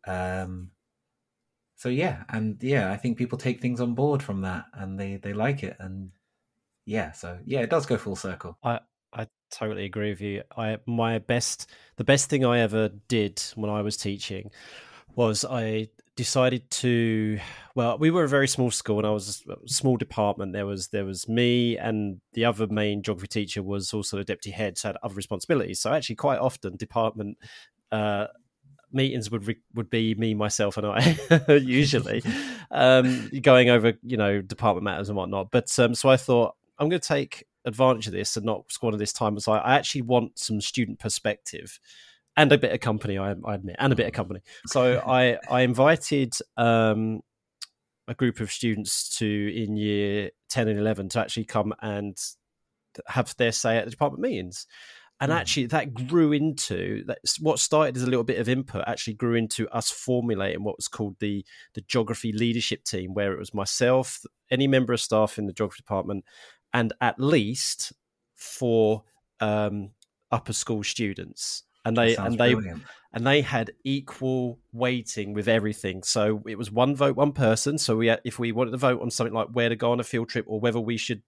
Um, 0.06 0.72
so 1.80 1.88
yeah 1.88 2.24
and 2.28 2.62
yeah 2.62 2.92
i 2.92 2.96
think 2.96 3.16
people 3.16 3.38
take 3.38 3.62
things 3.62 3.80
on 3.80 3.94
board 3.94 4.22
from 4.22 4.42
that 4.42 4.66
and 4.74 5.00
they 5.00 5.16
they 5.16 5.32
like 5.32 5.62
it 5.62 5.76
and 5.80 6.10
yeah 6.84 7.10
so 7.10 7.38
yeah 7.46 7.60
it 7.60 7.70
does 7.70 7.86
go 7.86 7.96
full 7.96 8.16
circle. 8.16 8.58
I 8.62 8.80
i 9.14 9.26
totally 9.50 9.86
agree 9.86 10.10
with 10.10 10.20
you. 10.20 10.42
I 10.54 10.76
my 10.86 11.20
best 11.20 11.70
the 11.96 12.04
best 12.04 12.28
thing 12.28 12.44
i 12.44 12.58
ever 12.58 12.90
did 13.08 13.42
when 13.54 13.70
i 13.70 13.80
was 13.80 13.96
teaching 13.96 14.50
was 15.14 15.42
i 15.42 15.88
decided 16.20 16.70
to 16.70 17.40
well 17.74 17.96
we 17.96 18.10
were 18.10 18.24
a 18.24 18.28
very 18.28 18.46
small 18.46 18.70
school 18.70 18.98
and 18.98 19.06
i 19.06 19.10
was 19.10 19.42
a 19.48 19.56
small 19.66 19.96
department. 19.96 20.52
There 20.52 20.66
was 20.66 20.88
there 20.88 21.06
was 21.06 21.26
me 21.26 21.78
and 21.78 22.20
the 22.34 22.44
other 22.44 22.66
main 22.66 23.02
geography 23.02 23.28
teacher 23.28 23.62
was 23.62 23.94
also 23.94 24.18
a 24.18 24.24
deputy 24.24 24.50
head 24.50 24.76
so 24.76 24.88
had 24.90 24.98
other 25.02 25.14
responsibilities. 25.14 25.80
So 25.80 25.90
actually 25.90 26.16
quite 26.16 26.38
often 26.38 26.76
department 26.76 27.38
uh, 27.90 28.26
meetings 28.92 29.30
would 29.30 29.46
re- 29.46 29.62
would 29.72 29.88
be 29.88 30.14
me 30.14 30.34
myself 30.34 30.76
and 30.76 30.86
i 30.86 31.54
usually 31.54 32.22
um, 32.70 33.30
going 33.40 33.70
over 33.70 33.94
you 34.02 34.18
know 34.18 34.42
department 34.42 34.84
matters 34.84 35.08
and 35.08 35.16
whatnot. 35.16 35.50
But 35.50 35.70
um, 35.78 35.94
so 35.94 36.10
i 36.10 36.18
thought 36.18 36.54
i'm 36.78 36.90
going 36.90 37.00
to 37.00 37.08
take 37.08 37.46
advantage 37.64 38.08
of 38.08 38.12
this 38.12 38.36
and 38.36 38.44
not 38.44 38.70
squander 38.70 38.98
this 38.98 39.14
time 39.14 39.38
as 39.38 39.48
I, 39.48 39.56
I 39.56 39.74
actually 39.76 40.02
want 40.02 40.38
some 40.38 40.60
student 40.60 40.98
perspective 40.98 41.80
and 42.40 42.52
a 42.52 42.58
bit 42.58 42.72
of 42.72 42.80
company, 42.80 43.18
I, 43.18 43.34
I 43.44 43.54
admit, 43.54 43.76
and 43.78 43.92
a 43.92 43.96
bit 43.96 44.06
of 44.06 44.12
company. 44.12 44.40
So 44.66 45.02
I 45.06 45.38
I 45.48 45.60
invited 45.60 46.32
um, 46.56 47.20
a 48.08 48.14
group 48.14 48.40
of 48.40 48.50
students 48.50 49.18
to 49.18 49.26
in 49.26 49.76
year 49.76 50.30
ten 50.48 50.68
and 50.68 50.78
eleven 50.78 51.08
to 51.10 51.20
actually 51.20 51.44
come 51.44 51.74
and 51.82 52.16
have 53.06 53.36
their 53.36 53.52
say 53.52 53.76
at 53.76 53.84
the 53.84 53.90
department 53.90 54.22
meetings. 54.22 54.66
and 55.20 55.30
actually 55.32 55.66
that 55.66 55.92
grew 55.92 56.32
into 56.32 57.04
that's 57.06 57.38
what 57.40 57.58
started 57.58 57.94
as 57.94 58.02
a 58.02 58.06
little 58.06 58.24
bit 58.24 58.38
of 58.38 58.48
input 58.48 58.82
actually 58.86 59.12
grew 59.12 59.34
into 59.34 59.68
us 59.68 59.90
formulating 59.90 60.64
what 60.64 60.78
was 60.78 60.88
called 60.88 61.14
the 61.20 61.44
the 61.74 61.82
geography 61.82 62.32
leadership 62.32 62.82
team 62.84 63.12
where 63.12 63.32
it 63.34 63.38
was 63.38 63.52
myself 63.52 64.24
any 64.50 64.66
member 64.66 64.94
of 64.94 65.00
staff 65.00 65.38
in 65.38 65.46
the 65.46 65.52
geography 65.52 65.82
department 65.82 66.24
and 66.72 66.94
at 67.02 67.20
least 67.20 67.92
four 68.34 69.04
um, 69.40 69.90
upper 70.32 70.54
school 70.54 70.82
students 70.82 71.64
and 71.84 71.96
they 71.96 72.16
and 72.16 72.38
they 72.38 72.54
brilliant. 72.54 72.82
and 73.12 73.26
they 73.26 73.40
had 73.40 73.72
equal 73.84 74.58
weighting 74.72 75.32
with 75.32 75.48
everything 75.48 76.02
so 76.02 76.42
it 76.46 76.58
was 76.58 76.70
one 76.70 76.94
vote 76.94 77.16
one 77.16 77.32
person 77.32 77.78
so 77.78 77.96
we 77.96 78.08
had, 78.08 78.20
if 78.24 78.38
we 78.38 78.52
wanted 78.52 78.70
to 78.70 78.76
vote 78.76 79.00
on 79.00 79.10
something 79.10 79.34
like 79.34 79.48
where 79.52 79.68
to 79.68 79.76
go 79.76 79.92
on 79.92 80.00
a 80.00 80.04
field 80.04 80.28
trip 80.28 80.44
or 80.48 80.60
whether 80.60 80.80
we 80.80 80.96
should 80.96 81.22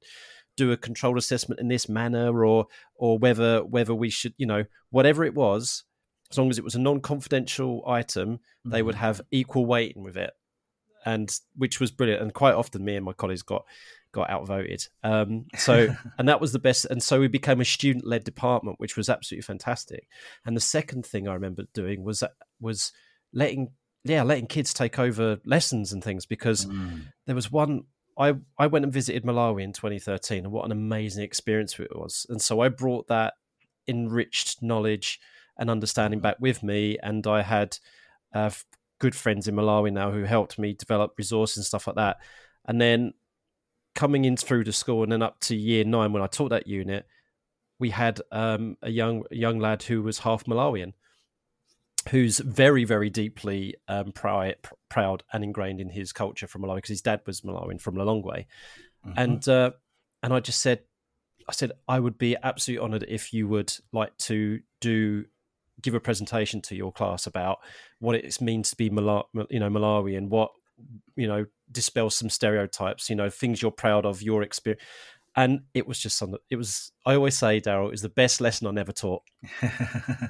do 0.57 0.73
a 0.73 0.77
controlled 0.77 1.17
assessment 1.17 1.61
in 1.61 1.69
this 1.69 1.89
manner 1.89 2.45
or 2.45 2.67
or 2.97 3.19
whether 3.19 3.65
whether 3.65 3.95
we 3.95 4.11
should 4.11 4.35
you 4.37 4.47
know 4.47 4.65
whatever 4.91 5.25
it 5.25 5.35
was 5.35 5.85
as 6.31 6.39
long 6.39 6.51
as 6.51 6.59
it 6.59 6.65
was 6.65 6.75
a 6.75 6.81
non-confidential 6.81 7.83
item 7.87 8.35
mm-hmm. 8.35 8.71
they 8.71 8.83
would 8.83 8.95
mm-hmm. 8.95 9.05
have 9.05 9.21
equal 9.31 9.65
weighting 9.65 10.03
with 10.03 10.17
it 10.17 10.33
and 11.05 11.41
which 11.57 11.81
was 11.81 11.91
brilliant 11.91 12.23
and 12.23 12.35
quite 12.35 12.55
often 12.55 12.85
me 12.85 12.97
and 12.97 13.05
my 13.05 13.13
colleagues 13.13 13.43
got 13.43 13.65
got 14.13 14.31
outvoted 14.31 14.87
um, 15.03 15.47
so 15.57 15.89
and 16.19 16.29
that 16.29 16.41
was 16.41 16.53
the 16.53 16.59
best 16.59 16.85
and 16.87 17.03
so 17.03 17.21
we 17.21 17.29
became 17.29 17.61
a 17.61 17.65
student-led 17.65 18.25
department 18.25 18.79
which 18.79 18.97
was 18.97 19.09
absolutely 19.09 19.43
fantastic 19.43 20.07
and 20.45 20.57
the 20.57 20.61
second 20.61 21.05
thing 21.05 21.27
i 21.29 21.35
remember 21.35 21.65
doing 21.75 22.05
was 22.05 22.23
was 22.61 22.93
letting 23.33 23.71
yeah 24.05 24.23
letting 24.23 24.47
kids 24.47 24.75
take 24.75 24.99
over 24.99 25.39
lessons 25.45 25.93
and 25.93 26.05
things 26.05 26.27
because 26.27 26.67
mm. 26.67 27.03
there 27.27 27.35
was 27.35 27.51
one 27.51 27.85
I, 28.19 28.35
I 28.59 28.67
went 28.67 28.85
and 28.85 28.93
visited 28.93 29.25
Malawi 29.25 29.63
in 29.63 29.73
2013, 29.73 30.45
and 30.45 30.53
what 30.53 30.67
an 30.67 30.71
amazing 30.73 31.25
experience 31.25 31.79
it 31.79 31.97
was. 31.97 32.27
And 32.29 32.43
so 32.43 32.61
I 32.61 32.69
brought 32.69 33.09
that 33.09 33.33
enriched 33.89 34.63
knowledge 34.63 35.19
and 35.59 35.71
understanding 35.71 36.21
back 36.21 36.37
with 36.41 36.63
me. 36.63 36.99
And 37.03 37.27
I 37.27 37.43
had 37.43 37.79
uh, 38.35 38.51
good 38.99 39.15
friends 39.15 39.49
in 39.49 39.55
Malawi 39.55 39.93
now 39.93 40.11
who 40.11 40.25
helped 40.25 40.59
me 40.59 40.75
develop 40.75 41.15
resources 41.19 41.59
and 41.59 41.67
stuff 41.67 41.87
like 41.87 41.97
that. 41.97 42.19
And 42.67 42.81
then 42.81 43.15
coming 43.95 44.25
in 44.25 44.37
through 44.37 44.65
the 44.65 44.73
school 44.73 45.03
and 45.03 45.13
then 45.13 45.23
up 45.23 45.41
to 45.41 45.57
year 45.57 45.85
nine 45.85 46.13
when 46.13 46.23
I 46.23 46.27
taught 46.27 46.51
that 46.51 46.67
unit, 46.67 47.07
we 47.79 47.91
had 47.91 48.21
um, 48.31 48.77
a 48.83 48.91
young 48.91 49.25
young 49.31 49.59
lad 49.59 49.83
who 49.83 50.03
was 50.03 50.21
half 50.21 50.45
Malawian 50.45 50.93
who's 52.11 52.39
very, 52.39 52.85
very 52.85 53.11
deeply 53.11 53.77
um, 53.89 54.13
proud, 54.13 54.57
proud 54.89 55.23
and 55.33 55.45
ingrained 55.45 55.81
in 55.81 55.91
his 55.91 56.13
culture 56.13 56.47
from 56.47 56.63
Malawi 56.63 56.77
because 56.77 56.91
his 56.91 57.03
dad 57.03 57.21
was 57.27 57.43
Malawian 57.43 57.81
from 57.81 57.95
Lilongwe, 57.95 58.47
mm-hmm. 59.07 59.13
and 59.17 59.49
uh, 59.49 59.71
and 60.23 60.33
I 60.33 60.41
just 60.41 60.61
said, 60.61 60.81
I 61.49 61.53
said 61.53 61.73
I 61.87 62.01
would 62.01 62.19
be 62.19 62.37
absolutely 62.43 62.85
honoured 62.85 63.05
if 63.09 63.33
you 63.33 63.49
would 63.49 63.73
like 63.93 64.17
to 64.19 64.61
do 64.81 65.27
give 65.81 65.95
a 65.95 66.01
presentation 66.01 66.61
to 66.61 66.77
your 66.77 66.93
class 66.93 67.27
about 67.27 67.59
what 67.99 68.15
it 68.15 68.41
means 68.41 68.71
to 68.71 68.77
be 68.77 68.91
Mala- 68.91 69.25
you 69.51 69.61
know 69.61 69.71
Malawi 69.71 70.17
and 70.17 70.31
what 70.31 70.51
you 71.17 71.27
know 71.27 71.47
dispel 71.71 72.11
some 72.11 72.31
stereotypes, 72.31 73.11
you 73.11 73.17
know 73.17 73.31
things 73.31 73.63
you're 73.63 73.71
proud 73.71 74.07
of, 74.07 74.23
your 74.23 74.43
experience. 74.43 74.83
And 75.35 75.63
it 75.73 75.87
was 75.87 75.99
just 75.99 76.19
something. 76.19 76.39
It 76.51 76.57
was. 76.57 76.93
I 77.07 77.15
always 77.15 77.39
say, 77.39 77.61
Daryl, 77.61 77.87
it 77.87 77.93
was 77.93 78.03
the 78.03 78.11
best 78.11 78.41
lesson 78.41 78.67
I 78.67 78.71
never 78.71 78.93
taught. 78.93 79.23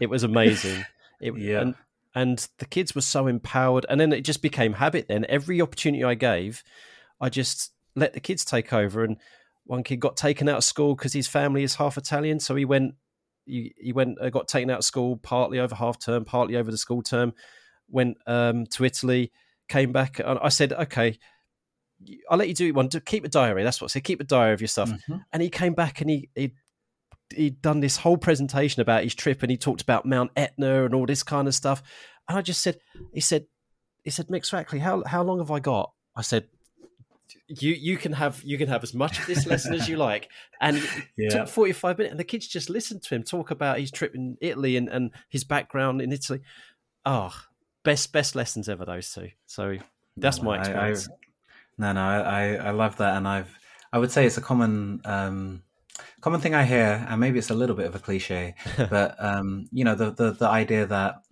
it 0.00 0.09
was 0.09 0.23
amazing. 0.23 0.85
It, 1.23 1.38
yeah. 1.38 1.61
And, 1.61 1.75
and 2.14 2.49
the 2.59 2.66
kids 2.66 2.94
were 2.94 3.00
so 3.00 3.26
empowered. 3.26 3.87
And 3.88 4.00
then 4.00 4.12
it 4.12 4.23
just 4.23 4.42
became 4.42 4.75
habit 4.75 5.06
then. 5.09 5.25
Every 5.28 5.62
opportunity 5.62 6.04
I 6.04 6.14
gave, 6.14 6.62
I 7.21 7.28
just 7.28 7.73
let 7.94 8.12
the 8.12 8.21
kids 8.21 8.44
take 8.44 8.73
over. 8.73 9.04
And 9.04 9.16
one 9.64 9.82
kid 9.82 10.00
got 10.00 10.16
taken 10.16 10.49
out 10.49 10.59
of 10.59 10.64
school 10.64 10.94
because 10.94 11.12
his 11.12 11.28
family 11.28 11.62
is 11.62 11.76
half 11.76 11.97
Italian. 11.97 12.40
So 12.40 12.56
he 12.56 12.64
went, 12.64 12.94
he, 13.47 13.73
he 13.78 13.92
went, 13.92 14.21
uh, 14.21 14.30
got 14.30 14.49
taken 14.49 14.68
out 14.68 14.78
of 14.78 14.85
school 14.85 15.16
partly 15.16 15.59
over 15.61 15.75
half 15.75 15.99
term, 15.99 16.25
partly 16.25 16.56
over 16.56 16.71
the 16.71 16.76
school 16.76 17.02
term, 17.02 17.32
went 17.88 18.18
um, 18.26 18.66
to 18.66 18.85
Italy, 18.85 19.30
came 19.69 19.92
back. 19.92 20.19
And 20.19 20.38
I 20.42 20.49
said, 20.49 20.73
okay, 20.73 21.19
I'll 22.28 22.38
let 22.38 22.49
you 22.49 22.54
do 22.54 22.73
one. 22.75 22.88
To 22.90 23.00
keep 23.00 23.25
a 23.25 23.28
diary. 23.28 23.64
That's 23.64 23.81
what 23.81 23.90
I 23.90 23.92
said. 23.92 24.04
Keep 24.04 24.21
a 24.21 24.25
diary 24.25 24.54
of 24.54 24.61
your 24.61 24.69
stuff. 24.69 24.90
Mm-hmm. 24.90 25.16
And 25.33 25.42
he 25.42 25.50
came 25.50 25.75
back 25.75 26.00
and 26.00 26.11
he, 26.11 26.28
he 26.35 26.52
he'd 27.35 27.62
done 27.62 27.81
this 27.81 27.97
whole 27.97 28.19
presentation 28.19 28.83
about 28.83 29.04
his 29.04 29.14
trip 29.14 29.42
and 29.42 29.50
he 29.50 29.57
talked 29.57 29.83
about 29.83 30.07
Mount 30.07 30.30
Etna 30.37 30.84
and 30.84 30.95
all 30.95 31.06
this 31.06 31.23
kind 31.23 31.49
of 31.49 31.54
stuff. 31.54 31.82
And 32.28 32.39
I 32.39 32.43
just 32.43 32.63
said, 32.63 32.78
he 33.13 33.21
said, 33.21 33.47
he 34.04 34.10
said, 34.10 34.28
Mx 34.28 34.52
Rackley, 34.52 34.80
how 34.80 35.02
how 35.06 35.23
long 35.23 35.39
have 35.39 35.50
I 35.50 35.60
got? 35.60 35.93
I 36.17 36.23
said, 36.23 36.49
you 37.49 37.73
you 37.73 37.97
can 37.97 38.13
have 38.13 38.43
you 38.43 38.58
can 38.58 38.69
have 38.69 38.82
as 38.82 38.95
much 38.95 39.19
of 39.19 39.26
this 39.26 39.47
lesson 39.47 39.75
as 39.75 39.89
you 39.89 39.97
like. 39.97 40.28
And 40.60 40.78
it 40.78 40.84
yeah. 41.17 41.28
took 41.30 41.49
45 41.49 41.99
minutes 41.99 42.10
and 42.13 42.21
the 42.21 42.25
kids 42.25 42.47
just 42.47 42.71
listened 42.71 43.02
to 43.04 43.15
him 43.15 43.23
talk 43.23 43.50
about 43.50 43.78
his 43.78 43.91
trip 43.91 44.15
in 44.15 44.37
Italy 44.41 44.76
and, 44.76 44.89
and 44.89 45.10
his 45.28 45.45
background 45.45 46.00
in 46.00 46.13
Italy. 46.13 46.41
Oh, 47.04 47.32
best 47.84 48.12
best 48.12 48.34
lessons 48.34 48.68
ever 48.68 48.84
those 48.84 49.12
two. 49.12 49.30
So 49.47 49.76
that's 50.16 50.38
no, 50.38 50.45
my 50.45 50.58
experience. 50.58 51.08
I, 51.08 51.12
I, 51.12 51.16
no, 51.78 51.92
no, 51.92 52.00
I, 52.00 52.54
I 52.54 52.71
love 52.71 52.97
that 52.99 53.16
and 53.16 53.26
I've 53.26 53.58
I 53.92 53.99
would 53.99 54.10
say 54.10 54.26
it's 54.26 54.38
a 54.38 54.42
common 54.42 55.00
um 55.04 55.62
common 56.21 56.40
thing 56.40 56.54
I 56.54 56.64
hear, 56.64 57.04
and 57.08 57.21
maybe 57.21 57.38
it's 57.38 57.50
a 57.50 57.54
little 57.54 57.76
bit 57.76 57.86
of 57.86 57.95
a 57.95 57.99
cliche, 57.99 58.54
but 58.90 59.16
um, 59.23 59.68
you 59.73 59.84
know, 59.84 59.95
the, 59.95 60.10
the 60.10 60.32
the 60.32 60.49
idea 60.49 60.86
that 60.86 61.23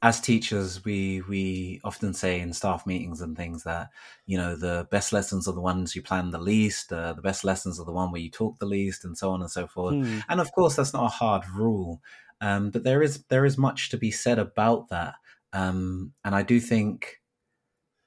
as 0.00 0.20
teachers, 0.20 0.84
we 0.84 1.22
we 1.22 1.80
often 1.84 2.14
say 2.14 2.40
in 2.40 2.52
staff 2.52 2.86
meetings 2.86 3.20
and 3.20 3.36
things 3.36 3.64
that 3.64 3.90
you 4.26 4.38
know 4.38 4.54
the 4.54 4.86
best 4.90 5.12
lessons 5.12 5.48
are 5.48 5.54
the 5.54 5.60
ones 5.60 5.96
you 5.96 6.02
plan 6.02 6.30
the 6.30 6.38
least, 6.38 6.92
uh, 6.92 7.12
the 7.12 7.22
best 7.22 7.44
lessons 7.44 7.78
are 7.78 7.84
the 7.84 7.92
one 7.92 8.12
where 8.12 8.20
you 8.20 8.30
talk 8.30 8.58
the 8.58 8.66
least, 8.66 9.04
and 9.04 9.18
so 9.18 9.30
on 9.32 9.40
and 9.40 9.50
so 9.50 9.66
forth. 9.66 9.94
Mm. 9.94 10.22
And 10.28 10.40
of 10.40 10.52
course, 10.52 10.76
that's 10.76 10.92
not 10.92 11.04
a 11.04 11.08
hard 11.08 11.48
rule, 11.48 12.00
um, 12.40 12.70
but 12.70 12.84
there 12.84 13.02
is 13.02 13.24
there 13.24 13.44
is 13.44 13.58
much 13.58 13.90
to 13.90 13.96
be 13.96 14.10
said 14.10 14.38
about 14.38 14.88
that. 14.88 15.14
Um, 15.52 16.12
and 16.24 16.34
I 16.34 16.42
do 16.42 16.60
think 16.60 17.20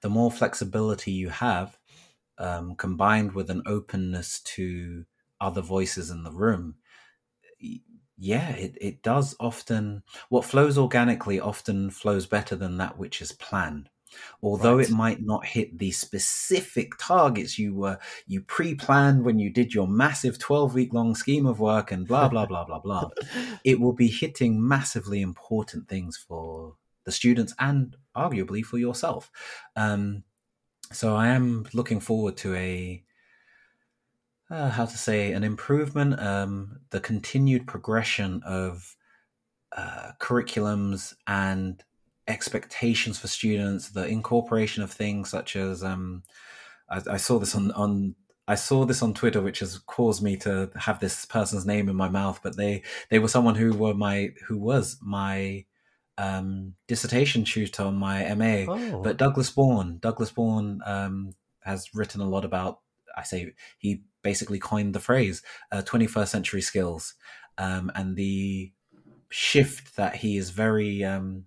the 0.02 0.10
more 0.10 0.32
flexibility 0.32 1.12
you 1.12 1.30
have, 1.30 1.78
um, 2.38 2.76
combined 2.76 3.34
with 3.34 3.50
an 3.50 3.62
openness 3.66 4.42
to 4.42 5.06
other 5.40 5.62
voices 5.62 6.10
in 6.10 6.24
the 6.24 6.32
room 6.32 6.76
yeah 8.18 8.50
it, 8.52 8.78
it 8.80 9.02
does 9.02 9.36
often 9.40 10.04
what 10.30 10.46
flows 10.46 10.78
organically 10.78 11.40
often 11.40 11.90
flows 11.90 12.28
better 12.28 12.56
than 12.56 12.78
that 12.78 12.98
which 12.98 13.22
is 13.22 13.32
planned 13.32 13.90
although 14.44 14.78
right. 14.78 14.90
it 14.90 14.92
might 14.92 15.22
not 15.22 15.46
hit 15.46 15.78
the 15.80 15.90
specific 15.90 16.92
targets 17.00 17.58
you 17.58 17.74
were 17.74 17.98
you 18.28 18.42
pre-planned 18.42 19.24
when 19.24 19.40
you 19.40 19.50
did 19.50 19.74
your 19.74 19.88
massive 19.88 20.38
12 20.38 20.76
week 20.76 20.94
long 20.94 21.16
scheme 21.16 21.48
of 21.48 21.60
work 21.60 21.92
and 21.92 22.08
blah 22.08 22.28
blah 22.28 22.46
blah 22.46 22.64
blah 22.64 22.80
blah 22.80 23.10
it 23.64 23.80
will 23.80 23.94
be 23.94 24.08
hitting 24.08 24.66
massively 24.66 25.22
important 25.22 25.88
things 25.88 26.16
for 26.16 26.76
the 27.06 27.12
students 27.12 27.54
and 27.60 27.96
arguably 28.16 28.64
for 28.64 28.78
yourself 28.78 29.32
um, 29.76 30.24
so 30.92 31.16
i 31.16 31.28
am 31.28 31.66
looking 31.74 32.00
forward 32.00 32.36
to 32.38 32.54
a 32.56 33.04
uh, 34.52 34.70
how 34.70 34.86
to 34.86 34.98
say 34.98 35.32
an 35.32 35.44
improvement, 35.46 36.20
um, 36.20 36.82
the 36.90 37.00
continued 37.00 37.66
progression 37.66 38.42
of 38.46 38.98
uh, 39.76 40.12
curriculums 40.20 41.14
and 41.26 41.82
expectations 42.28 43.18
for 43.18 43.28
students, 43.28 43.90
the 43.90 44.06
incorporation 44.06 44.84
of 44.84 44.92
things 44.92 45.30
such 45.30 45.56
as 45.56 45.84
um, 45.84 46.24
I, 46.90 47.02
I, 47.12 47.18
saw 47.18 47.40
this 47.40 47.56
on 47.56 47.72
on 47.72 48.16
I 48.46 48.56
saw 48.56 48.84
this 48.84 49.02
on 49.02 49.14
Twitter, 49.14 49.42
which 49.42 49.60
has 49.60 49.78
caused 49.78 50.22
me 50.22 50.36
to 50.38 50.70
have 50.76 51.00
this 51.00 51.26
person's 51.26 51.66
name 51.66 51.88
in 51.88 51.96
my 51.96 52.10
mouth. 52.10 52.42
But 52.44 52.58
they 52.58 52.84
they 53.10 53.20
were 53.20 53.30
someone 53.30 53.56
who 53.56 53.72
were 53.72 53.94
my 53.94 54.32
who 54.48 54.58
was 54.58 54.98
my 55.02 55.64
um, 56.22 56.76
dissertation 56.88 57.44
tutor 57.44 57.84
on 57.84 57.96
my 57.96 58.34
MA. 58.36 58.72
Oh. 58.72 59.02
But 59.02 59.18
Douglas 59.18 59.50
Bourn, 59.50 59.98
Douglas 60.00 60.30
Bourn 60.30 60.82
um, 60.86 61.34
has 61.62 61.90
written 61.96 62.22
a 62.22 62.30
lot 62.30 62.46
about. 62.46 62.80
I 63.18 63.24
say 63.24 63.54
he 63.80 64.04
basically 64.22 64.60
coined 64.60 64.94
the 64.94 65.00
phrase 65.00 65.42
uh, 65.72 65.82
21st 65.82 66.28
century 66.28 66.62
skills 66.62 67.16
um, 67.58 67.92
and 67.96 68.16
the 68.16 68.72
shift 69.30 69.96
that 69.96 70.16
he 70.16 70.38
is 70.38 70.52
very 70.52 71.04
um, 71.04 71.46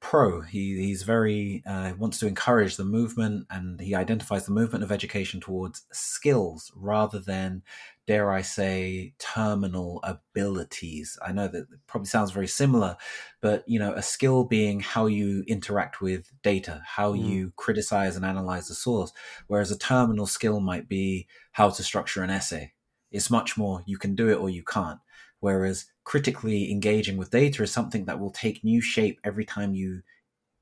pro 0.00 0.40
he, 0.42 0.76
he's 0.76 1.02
very 1.02 1.62
uh, 1.66 1.92
wants 1.98 2.18
to 2.18 2.26
encourage 2.26 2.76
the 2.76 2.84
movement 2.84 3.46
and 3.50 3.80
he 3.80 3.94
identifies 3.94 4.46
the 4.46 4.52
movement 4.52 4.84
of 4.84 4.92
education 4.92 5.40
towards 5.40 5.86
skills 5.92 6.70
rather 6.76 7.18
than 7.18 7.62
dare 8.08 8.32
I 8.32 8.40
say, 8.40 9.12
terminal 9.18 10.00
abilities. 10.02 11.18
I 11.22 11.30
know 11.30 11.46
that 11.46 11.66
probably 11.86 12.08
sounds 12.08 12.30
very 12.30 12.46
similar, 12.48 12.96
but 13.42 13.64
you 13.68 13.78
know, 13.78 13.92
a 13.92 14.02
skill 14.02 14.44
being 14.44 14.80
how 14.80 15.04
you 15.06 15.44
interact 15.46 16.00
with 16.00 16.32
data, 16.42 16.80
how 16.86 17.12
mm. 17.12 17.22
you 17.22 17.52
criticize 17.56 18.16
and 18.16 18.24
analyze 18.24 18.68
the 18.68 18.74
source, 18.74 19.12
whereas 19.46 19.70
a 19.70 19.78
terminal 19.78 20.26
skill 20.26 20.58
might 20.58 20.88
be 20.88 21.26
how 21.52 21.68
to 21.68 21.82
structure 21.82 22.22
an 22.22 22.30
essay. 22.30 22.72
It's 23.12 23.30
much 23.30 23.58
more 23.58 23.82
you 23.86 23.98
can 23.98 24.14
do 24.14 24.30
it 24.30 24.38
or 24.38 24.48
you 24.48 24.62
can't. 24.62 25.00
Whereas 25.40 25.86
critically 26.04 26.70
engaging 26.70 27.16
with 27.16 27.30
data 27.30 27.62
is 27.62 27.72
something 27.72 28.06
that 28.06 28.18
will 28.18 28.30
take 28.30 28.64
new 28.64 28.80
shape 28.80 29.20
every 29.24 29.44
time 29.44 29.74
you 29.74 30.02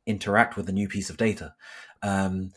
interact 0.07 0.57
with 0.57 0.69
a 0.69 0.73
new 0.73 0.89
piece 0.89 1.11
of 1.11 1.17
data. 1.17 1.55
Um, 2.03 2.53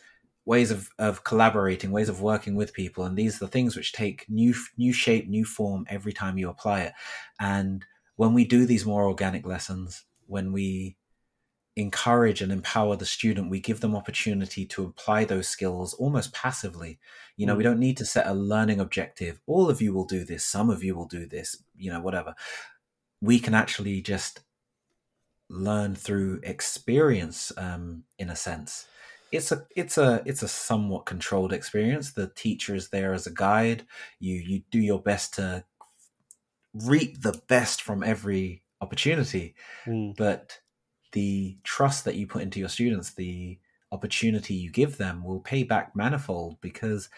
ways 0.46 0.72
of, 0.72 0.90
of 0.98 1.24
collaborating, 1.24 1.92
ways 1.92 2.10
of 2.10 2.22
working 2.22 2.56
with 2.56 2.74
people, 2.74 3.06
and 3.06 3.18
these 3.18 3.36
are 3.36 3.46
the 3.46 3.52
things 3.52 3.76
which 3.76 3.94
take 3.94 4.26
new 4.30 4.54
new 4.78 4.92
shape, 4.92 5.28
new 5.28 5.46
form 5.46 5.86
every 5.90 6.14
time 6.14 6.38
you 6.38 6.50
apply 6.50 6.82
it. 6.82 6.94
And 7.40 7.86
when 8.16 8.34
we 8.34 8.46
do 8.46 8.66
these 8.66 8.86
more 8.86 9.06
organic 9.06 9.46
lessons, 9.46 10.04
when 10.26 10.52
we 10.52 10.98
encourage 11.80 12.42
and 12.42 12.52
empower 12.52 12.96
the 12.96 13.06
student, 13.06 13.50
we 13.50 13.60
give 13.60 13.80
them 13.80 13.96
opportunity 13.96 14.66
to 14.68 14.84
apply 14.84 15.26
those 15.26 15.48
skills 15.48 15.94
almost 15.96 16.34
passively. 16.34 17.00
You 17.38 17.46
know, 17.46 17.54
mm. 17.54 17.58
we 17.58 17.64
don't 17.64 17.80
need 17.80 17.98
to 17.98 18.06
set 18.06 18.28
a 18.28 18.34
learning 18.34 18.80
objective. 18.80 19.40
All 19.48 19.70
of 19.70 19.82
you 19.82 19.94
will 19.94 20.06
do 20.06 20.24
this, 20.24 20.46
some 20.46 20.70
of 20.70 20.84
you 20.84 20.96
will 20.96 21.08
do 21.08 21.26
this, 21.26 21.64
you 21.76 21.92
know, 21.92 22.02
whatever. 22.02 22.36
We 23.22 23.40
can 23.40 23.54
actually 23.54 24.02
just 24.02 24.42
learn 25.50 25.96
through 25.96 26.42
experience 26.44 27.52
um, 27.58 28.04
in 28.18 28.30
a 28.30 28.36
sense 28.36 28.86
it's 29.32 29.52
a 29.52 29.66
it's 29.76 29.98
a 29.98 30.22
it's 30.26 30.44
a 30.44 30.48
somewhat 30.48 31.06
controlled 31.06 31.54
experience 31.54 32.12
the 32.12 32.28
teacher 32.28 32.76
is 32.76 32.90
there 32.90 33.14
as 33.14 33.28
a 33.28 33.34
guide 33.34 33.86
you 34.20 34.36
you 34.36 34.62
do 34.72 34.80
your 34.80 35.02
best 35.02 35.36
to 35.36 35.64
reap 36.74 37.22
the 37.22 37.40
best 37.48 37.82
from 37.82 38.04
every 38.04 38.64
opportunity 38.82 39.56
mm. 39.86 40.16
but 40.18 40.60
the 41.12 41.58
trust 41.64 42.06
that 42.06 42.16
you 42.16 42.28
put 42.28 42.42
into 42.42 42.60
your 42.60 42.70
students 42.70 43.14
the 43.14 43.58
opportunity 43.92 44.54
you 44.54 44.72
give 44.72 44.98
them 44.98 45.24
will 45.24 45.40
pay 45.40 45.64
back 45.64 45.96
manifold 45.96 46.58
because 46.62 47.10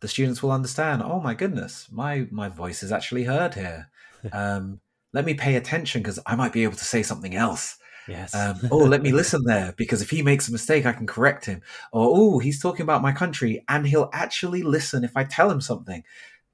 the 0.00 0.08
students 0.08 0.42
will 0.42 0.52
understand 0.52 1.02
oh 1.02 1.20
my 1.20 1.34
goodness 1.34 1.88
my 1.90 2.26
my 2.30 2.48
voice 2.48 2.82
is 2.82 2.92
actually 2.92 3.24
heard 3.24 3.54
here 3.54 3.88
um, 4.32 4.80
let 5.12 5.24
me 5.24 5.34
pay 5.34 5.56
attention 5.56 6.02
because 6.02 6.18
i 6.26 6.34
might 6.36 6.52
be 6.52 6.62
able 6.62 6.76
to 6.76 6.84
say 6.84 7.02
something 7.02 7.34
else 7.34 7.78
Yes. 8.06 8.34
Um, 8.34 8.60
oh, 8.70 8.78
let 8.78 9.02
me 9.02 9.12
listen 9.12 9.44
there 9.44 9.72
because 9.76 10.02
if 10.02 10.10
he 10.10 10.22
makes 10.22 10.48
a 10.48 10.52
mistake, 10.52 10.86
I 10.86 10.92
can 10.92 11.06
correct 11.06 11.46
him. 11.46 11.62
Or 11.92 12.06
oh, 12.06 12.38
he's 12.38 12.60
talking 12.60 12.82
about 12.82 13.02
my 13.02 13.12
country, 13.12 13.64
and 13.68 13.86
he'll 13.86 14.10
actually 14.12 14.62
listen 14.62 15.04
if 15.04 15.16
I 15.16 15.24
tell 15.24 15.50
him 15.50 15.60
something. 15.60 16.04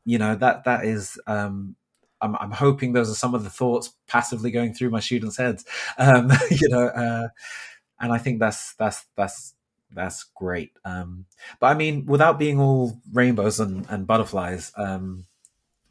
You 0.04 0.18
know 0.18 0.34
that 0.36 0.64
that 0.64 0.84
is. 0.84 1.18
Um, 1.26 1.76
I'm, 2.22 2.36
I'm 2.36 2.50
hoping 2.50 2.92
those 2.92 3.10
are 3.10 3.14
some 3.14 3.34
of 3.34 3.44
the 3.44 3.50
thoughts 3.50 3.94
passively 4.06 4.50
going 4.50 4.74
through 4.74 4.90
my 4.90 5.00
students' 5.00 5.36
heads. 5.36 5.64
Um, 5.98 6.30
you 6.50 6.68
know, 6.68 6.86
uh, 6.86 7.28
and 8.00 8.12
I 8.12 8.18
think 8.18 8.40
that's 8.40 8.74
that's 8.74 9.04
that's 9.16 9.54
that's 9.92 10.24
great. 10.34 10.72
Um, 10.84 11.26
but 11.58 11.66
I 11.66 11.74
mean, 11.74 12.06
without 12.06 12.38
being 12.38 12.60
all 12.60 13.00
rainbows 13.12 13.60
and, 13.60 13.86
and 13.88 14.06
butterflies, 14.06 14.72
um, 14.76 15.24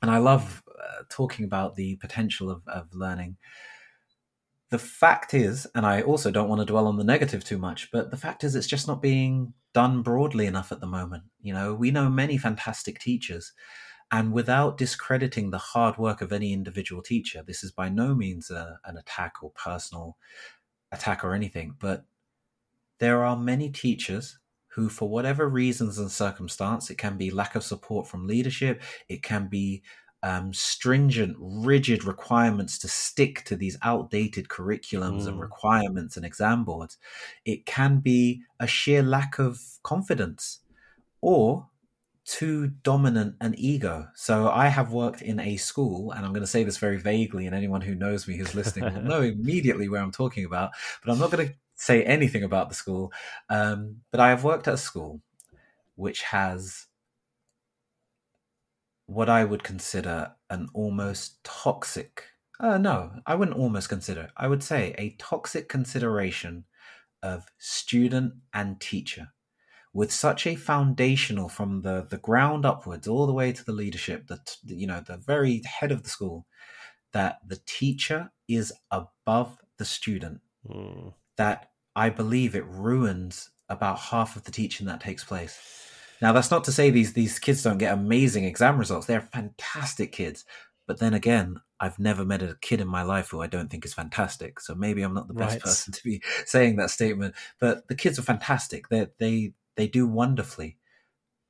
and 0.01 0.09
I 0.09 0.17
love 0.19 0.63
uh, 0.67 1.03
talking 1.09 1.45
about 1.45 1.75
the 1.75 1.95
potential 1.97 2.49
of, 2.49 2.61
of 2.67 2.93
learning 2.93 3.37
the 4.69 4.79
fact 4.79 5.33
is, 5.33 5.67
and 5.73 5.85
I 5.85 6.01
also 6.01 6.29
don't 6.29 6.47
want 6.47 6.61
to 6.61 6.65
dwell 6.65 6.87
on 6.87 6.97
the 6.97 7.03
negative 7.03 7.43
too 7.43 7.57
much, 7.57 7.89
but 7.91 8.11
the 8.11 8.17
fact 8.17 8.43
is, 8.43 8.55
it's 8.55 8.67
just 8.67 8.87
not 8.87 9.01
being 9.01 9.53
done 9.73 10.01
broadly 10.03 10.45
enough 10.45 10.71
at 10.71 10.79
the 10.79 10.87
moment. 10.87 11.23
You 11.41 11.53
know, 11.53 11.73
we 11.73 11.91
know 11.91 12.09
many 12.09 12.37
fantastic 12.37 12.99
teachers, 12.99 13.51
and 14.11 14.33
without 14.33 14.77
discrediting 14.77 15.51
the 15.51 15.57
hard 15.57 15.97
work 15.97 16.21
of 16.21 16.31
any 16.31 16.51
individual 16.51 17.01
teacher, 17.01 17.43
this 17.45 17.63
is 17.63 17.71
by 17.71 17.89
no 17.89 18.15
means 18.15 18.49
a, 18.49 18.79
an 18.85 18.97
attack 18.97 19.35
or 19.41 19.51
personal 19.51 20.17
attack 20.91 21.23
or 21.23 21.33
anything, 21.33 21.75
but 21.79 22.05
there 22.99 23.23
are 23.23 23.37
many 23.37 23.69
teachers 23.69 24.39
who, 24.69 24.89
for 24.89 25.09
whatever 25.09 25.47
reasons 25.47 25.97
and 25.97 26.11
circumstance, 26.11 26.89
it 26.89 26.97
can 26.97 27.17
be 27.17 27.31
lack 27.31 27.55
of 27.55 27.63
support 27.63 28.07
from 28.07 28.27
leadership, 28.27 28.81
it 29.07 29.21
can 29.21 29.47
be 29.47 29.83
um, 30.21 30.53
stringent, 30.53 31.35
rigid 31.39 32.03
requirements 32.03 32.77
to 32.79 32.87
stick 32.87 33.43
to 33.45 33.55
these 33.55 33.77
outdated 33.83 34.47
curriculums 34.49 35.23
mm. 35.23 35.27
and 35.29 35.39
requirements 35.39 36.17
and 36.17 36.25
exam 36.25 36.65
boards. 36.65 36.97
It 37.45 37.65
can 37.65 37.99
be 37.99 38.41
a 38.59 38.67
sheer 38.67 39.01
lack 39.01 39.39
of 39.39 39.59
confidence 39.81 40.59
or 41.21 41.68
too 42.29 42.67
dominant 42.83 43.35
an 43.41 43.55
ego. 43.57 44.07
So 44.15 44.49
I 44.49 44.67
have 44.67 44.91
worked 44.93 45.21
in 45.21 45.39
a 45.39 45.57
school, 45.57 46.11
and 46.11 46.25
I'm 46.25 46.31
going 46.31 46.43
to 46.43 46.47
say 46.47 46.63
this 46.63 46.77
very 46.77 46.97
vaguely, 46.97 47.47
and 47.47 47.55
anyone 47.55 47.81
who 47.81 47.95
knows 47.95 48.27
me 48.27 48.37
who's 48.37 48.53
listening 48.53 48.93
will 48.93 49.01
know 49.01 49.21
immediately 49.23 49.89
where 49.89 50.01
I'm 50.01 50.11
talking 50.11 50.45
about, 50.45 50.71
but 51.03 51.11
I'm 51.11 51.19
not 51.19 51.31
going 51.31 51.47
to 51.47 51.53
say 51.75 52.03
anything 52.03 52.43
about 52.43 52.69
the 52.69 52.75
school. 52.75 53.11
Um, 53.49 53.97
but 54.11 54.19
I 54.19 54.29
have 54.29 54.43
worked 54.43 54.67
at 54.67 54.75
a 54.75 54.77
school 54.77 55.21
which 55.95 56.21
has 56.21 56.87
what 59.07 59.27
I 59.27 59.43
would 59.43 59.63
consider 59.63 60.31
an 60.49 60.69
almost 60.73 61.43
toxic. 61.43 62.23
Uh, 62.57 62.77
no, 62.77 63.11
I 63.25 63.35
wouldn't 63.35 63.57
almost 63.57 63.89
consider. 63.89 64.29
I 64.37 64.47
would 64.47 64.63
say 64.63 64.95
a 64.97 65.15
toxic 65.19 65.67
consideration 65.67 66.63
of 67.21 67.47
student 67.57 68.35
and 68.53 68.79
teacher, 68.79 69.27
with 69.93 70.11
such 70.11 70.45
a 70.45 70.55
foundational 70.55 71.49
from 71.49 71.81
the 71.81 72.05
the 72.09 72.17
ground 72.17 72.65
upwards, 72.65 73.07
all 73.07 73.27
the 73.27 73.33
way 73.33 73.51
to 73.51 73.65
the 73.65 73.71
leadership, 73.71 74.27
the 74.27 74.39
you 74.63 74.87
know 74.87 75.01
the 75.05 75.17
very 75.17 75.61
head 75.65 75.91
of 75.91 76.03
the 76.03 76.09
school, 76.09 76.45
that 77.13 77.39
the 77.45 77.59
teacher 77.65 78.31
is 78.47 78.73
above 78.91 79.57
the 79.77 79.85
student. 79.85 80.41
Mm. 80.67 81.13
That 81.37 81.69
I 81.95 82.09
believe 82.09 82.55
it 82.55 82.65
ruins 82.65 83.49
about 83.69 83.99
half 83.99 84.35
of 84.35 84.43
the 84.43 84.51
teaching 84.51 84.87
that 84.87 85.01
takes 85.01 85.23
place 85.23 85.87
now, 86.21 86.33
that's 86.33 86.51
not 86.51 86.65
to 86.65 86.71
say 86.71 86.89
these 86.89 87.13
these 87.13 87.39
kids 87.39 87.63
don't 87.63 87.77
get 87.77 87.93
amazing 87.93 88.43
exam 88.43 88.77
results. 88.77 89.07
They're 89.07 89.21
fantastic 89.21 90.11
kids. 90.11 90.45
But 90.85 90.99
then 90.99 91.13
again, 91.13 91.57
I've 91.79 91.99
never 91.99 92.25
met 92.25 92.41
a 92.41 92.57
kid 92.61 92.81
in 92.81 92.87
my 92.87 93.03
life 93.03 93.29
who 93.29 93.41
I 93.41 93.47
don't 93.47 93.69
think 93.69 93.85
is 93.85 93.93
fantastic. 93.93 94.59
So 94.59 94.73
maybe 94.73 95.03
I'm 95.03 95.13
not 95.13 95.27
the 95.27 95.35
best 95.35 95.55
right. 95.55 95.61
person 95.61 95.93
to 95.93 96.03
be 96.03 96.21
saying 96.45 96.75
that 96.75 96.89
statement. 96.89 97.35
But 97.59 97.87
the 97.87 97.95
kids 97.95 98.19
are 98.19 98.23
fantastic. 98.23 98.89
They 98.89 99.07
they 99.17 99.53
they 99.79 99.87
do 99.87 100.05
wonderfully. 100.05 100.77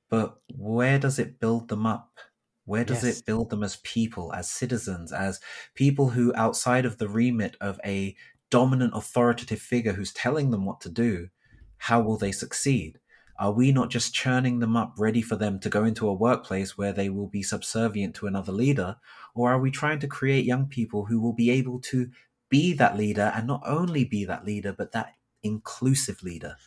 But 0.08 0.38
where 0.56 1.00
does 1.00 1.18
it 1.18 1.40
build 1.40 1.68
them 1.68 1.88
up? 1.88 2.20
Where 2.66 2.86
does 2.86 3.04
yes. 3.04 3.18
it 3.18 3.26
build 3.26 3.50
them 3.50 3.64
as 3.64 3.78
people, 3.78 4.32
as 4.34 4.48
citizens, 4.48 5.12
as 5.12 5.40
people 5.74 6.10
who, 6.10 6.32
outside 6.36 6.86
of 6.86 7.00
the 7.00 7.10
remit 7.10 7.58
of 7.60 7.80
a 7.84 8.16
dominant 8.52 8.94
authoritative 8.96 9.60
figure 9.60 9.94
who's 9.94 10.14
telling 10.14 10.52
them 10.52 10.64
what 10.64 10.80
to 10.82 10.90
do, 10.90 11.30
how 11.78 12.02
will 12.02 12.18
they 12.18 12.32
succeed? 12.32 13.00
Are 13.40 13.52
we 13.52 13.72
not 13.72 13.90
just 13.90 14.14
churning 14.14 14.60
them 14.60 14.78
up 14.78 14.94
ready 15.00 15.24
for 15.24 15.36
them 15.36 15.60
to 15.62 15.70
go 15.70 15.84
into 15.84 16.08
a 16.08 16.14
workplace 16.14 16.78
where 16.78 16.94
they 16.94 17.10
will 17.10 17.30
be 17.30 17.42
subservient 17.42 18.14
to 18.18 18.28
another 18.28 18.52
leader? 18.52 18.98
Or 19.34 19.50
are 19.52 19.60
we 19.60 19.72
trying 19.72 20.02
to 20.02 20.08
create 20.08 20.46
young 20.46 20.68
people 20.68 21.06
who 21.06 21.20
will 21.20 21.34
be 21.34 21.50
able 21.50 21.80
to 21.80 22.12
be 22.48 22.74
that 22.74 22.96
leader 22.96 23.32
and 23.36 23.48
not 23.48 23.64
only 23.66 24.06
be 24.06 24.24
that 24.26 24.46
leader, 24.46 24.72
but 24.72 24.92
that 24.92 25.16
inclusive 25.42 26.22
leader? 26.22 26.58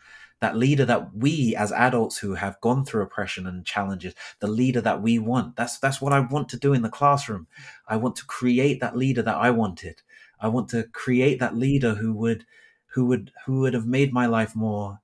That 0.42 0.56
leader 0.56 0.84
that 0.84 1.14
we 1.14 1.56
as 1.56 1.72
adults 1.72 2.18
who 2.18 2.34
have 2.34 2.60
gone 2.60 2.84
through 2.84 3.02
oppression 3.02 3.46
and 3.46 3.64
challenges, 3.64 4.14
the 4.40 4.48
leader 4.48 4.80
that 4.82 5.00
we 5.00 5.18
want. 5.18 5.56
That's 5.56 5.78
that's 5.78 6.02
what 6.02 6.12
I 6.12 6.20
want 6.20 6.48
to 6.50 6.58
do 6.58 6.74
in 6.74 6.82
the 6.82 6.90
classroom. 6.90 7.46
I 7.86 7.96
want 7.96 8.16
to 8.16 8.26
create 8.26 8.80
that 8.80 8.96
leader 8.96 9.22
that 9.22 9.36
I 9.36 9.50
wanted. 9.50 10.02
I 10.40 10.48
want 10.48 10.68
to 10.70 10.82
create 10.92 11.38
that 11.38 11.56
leader 11.56 11.94
who 11.94 12.12
would 12.14 12.44
who 12.94 13.06
would 13.06 13.30
who 13.46 13.60
would 13.60 13.74
have 13.74 13.86
made 13.86 14.12
my 14.12 14.26
life 14.26 14.56
more 14.56 15.00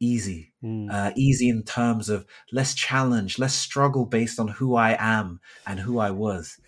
easy. 0.00 0.52
Mm. 0.62 0.90
Uh, 0.90 1.12
easy 1.14 1.48
in 1.48 1.62
terms 1.62 2.08
of 2.08 2.26
less 2.50 2.74
challenge, 2.74 3.38
less 3.38 3.54
struggle 3.54 4.06
based 4.06 4.40
on 4.40 4.48
who 4.48 4.74
I 4.74 4.96
am 4.98 5.40
and 5.66 5.80
who 5.80 5.98
I 5.98 6.10
was. 6.10 6.58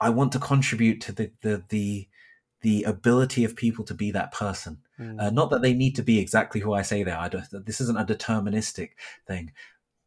I 0.00 0.10
want 0.10 0.32
to 0.32 0.38
contribute 0.38 1.00
to 1.02 1.12
the 1.12 1.30
the 1.42 1.64
the, 1.68 2.08
the 2.62 2.84
ability 2.84 3.44
of 3.44 3.56
people 3.56 3.84
to 3.84 3.94
be 3.94 4.10
that 4.12 4.32
person. 4.32 4.78
Mm. 4.98 5.20
Uh, 5.20 5.30
not 5.30 5.50
that 5.50 5.62
they 5.62 5.74
need 5.74 5.96
to 5.96 6.02
be 6.02 6.18
exactly 6.18 6.60
who 6.60 6.72
I 6.72 6.82
say 6.82 7.02
they 7.02 7.10
are. 7.10 7.28
this 7.28 7.80
isn't 7.80 7.98
a 7.98 8.04
deterministic 8.04 8.90
thing, 9.26 9.52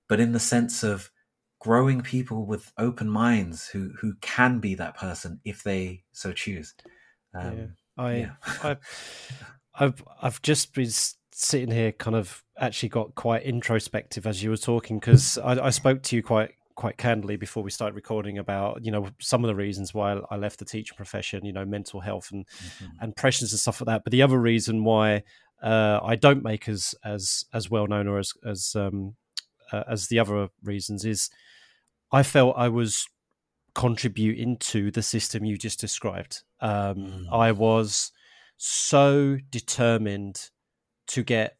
but 0.08 0.20
in 0.20 0.32
the 0.32 0.40
sense 0.40 0.84
of 0.84 1.12
growing 1.60 2.02
people 2.02 2.46
with 2.46 2.72
open 2.78 3.10
minds 3.10 3.68
who 3.68 3.92
who 4.00 4.14
can 4.22 4.60
be 4.60 4.76
that 4.76 4.96
person 4.96 5.40
if 5.44 5.64
they 5.64 6.04
so 6.12 6.32
choose. 6.32 6.74
Um, 7.34 7.58
yeah. 7.58 7.66
I, 7.98 8.16
yeah. 8.16 8.32
I, 8.64 8.78
I've 9.80 10.04
I've 10.22 10.42
just 10.42 10.74
been 10.74 10.90
sitting 11.32 11.72
here 11.72 11.92
kind 11.92 12.16
of 12.16 12.44
actually 12.58 12.90
got 12.90 13.14
quite 13.16 13.44
introspective 13.44 14.26
as 14.26 14.42
you 14.42 14.50
were 14.50 14.58
talking 14.58 14.98
because 14.98 15.38
I, 15.38 15.66
I, 15.66 15.70
spoke 15.70 16.02
to 16.04 16.16
you 16.16 16.24
quite 16.24 16.56
quite 16.78 16.96
candidly 16.96 17.36
before 17.36 17.64
we 17.64 17.72
started 17.72 17.96
recording 17.96 18.38
about 18.38 18.86
you 18.86 18.92
know 18.92 19.10
some 19.20 19.44
of 19.44 19.48
the 19.48 19.56
reasons 19.56 19.96
why 19.96 20.14
I 20.30 20.38
left 20.38 20.60
the 20.60 20.66
teaching 20.66 20.96
profession 20.96 21.44
you 21.44 21.52
know 21.52 21.66
mental 21.66 22.00
health 22.00 22.30
and 22.32 22.48
mm-hmm. 22.48 22.86
and 23.02 23.16
pressures 23.16 23.52
and 23.52 23.60
stuff 23.60 23.82
like 23.82 23.88
that 23.88 24.04
but 24.04 24.12
the 24.12 24.22
other 24.22 24.40
reason 24.40 24.84
why 24.84 25.24
uh, 25.62 26.00
I 26.04 26.16
don't 26.16 26.44
make 26.44 26.70
as 26.70 26.94
as 27.04 27.46
as 27.52 27.70
well 27.70 27.88
known 27.88 28.08
or 28.08 28.20
as 28.20 28.32
as 28.46 28.76
um, 28.76 29.16
uh, 29.72 29.84
as 29.90 30.08
the 30.08 30.20
other 30.20 30.50
reasons 30.64 31.04
is 31.04 31.32
I 32.12 32.22
felt 32.22 32.56
I 32.56 32.70
was 32.70 33.08
contributing 33.74 34.58
to 34.58 34.92
the 34.92 35.02
system 35.02 35.46
you 35.46 35.58
just 35.58 35.80
described 35.80 36.44
um, 36.62 36.96
mm. 36.96 37.26
I 37.32 37.54
was 37.54 38.12
so 38.58 39.40
determined 39.50 40.52
to 41.08 41.24
get 41.24 41.57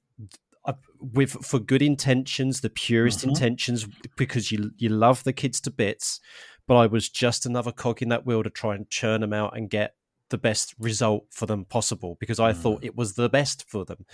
with 1.00 1.32
for 1.46 1.60
good 1.60 1.82
intentions, 1.82 2.62
the 2.62 2.70
purest 2.70 3.20
mm-hmm. 3.20 3.30
intentions, 3.30 3.88
because 4.16 4.52
you 4.52 4.72
you 4.78 4.90
love 4.90 5.24
the 5.24 5.34
kids 5.34 5.62
to 5.62 5.72
bits. 5.72 6.20
But 6.68 6.76
I 6.76 6.88
was 6.88 7.10
just 7.10 7.46
another 7.46 7.72
cog 7.72 8.02
in 8.02 8.10
that 8.10 8.26
wheel 8.26 8.44
to 8.44 8.50
try 8.50 8.76
and 8.76 8.90
churn 8.90 9.22
them 9.22 9.34
out 9.34 9.56
and 9.56 9.70
get 9.70 9.96
the 10.30 10.38
best 10.38 10.76
result 10.78 11.26
for 11.32 11.46
them 11.46 11.64
possible 11.64 12.18
because 12.20 12.40
I 12.40 12.52
mm. 12.52 12.58
thought 12.58 12.84
it 12.84 12.98
was 12.98 13.14
the 13.14 13.30
best 13.30 13.64
for 13.70 13.86
them. 13.86 14.06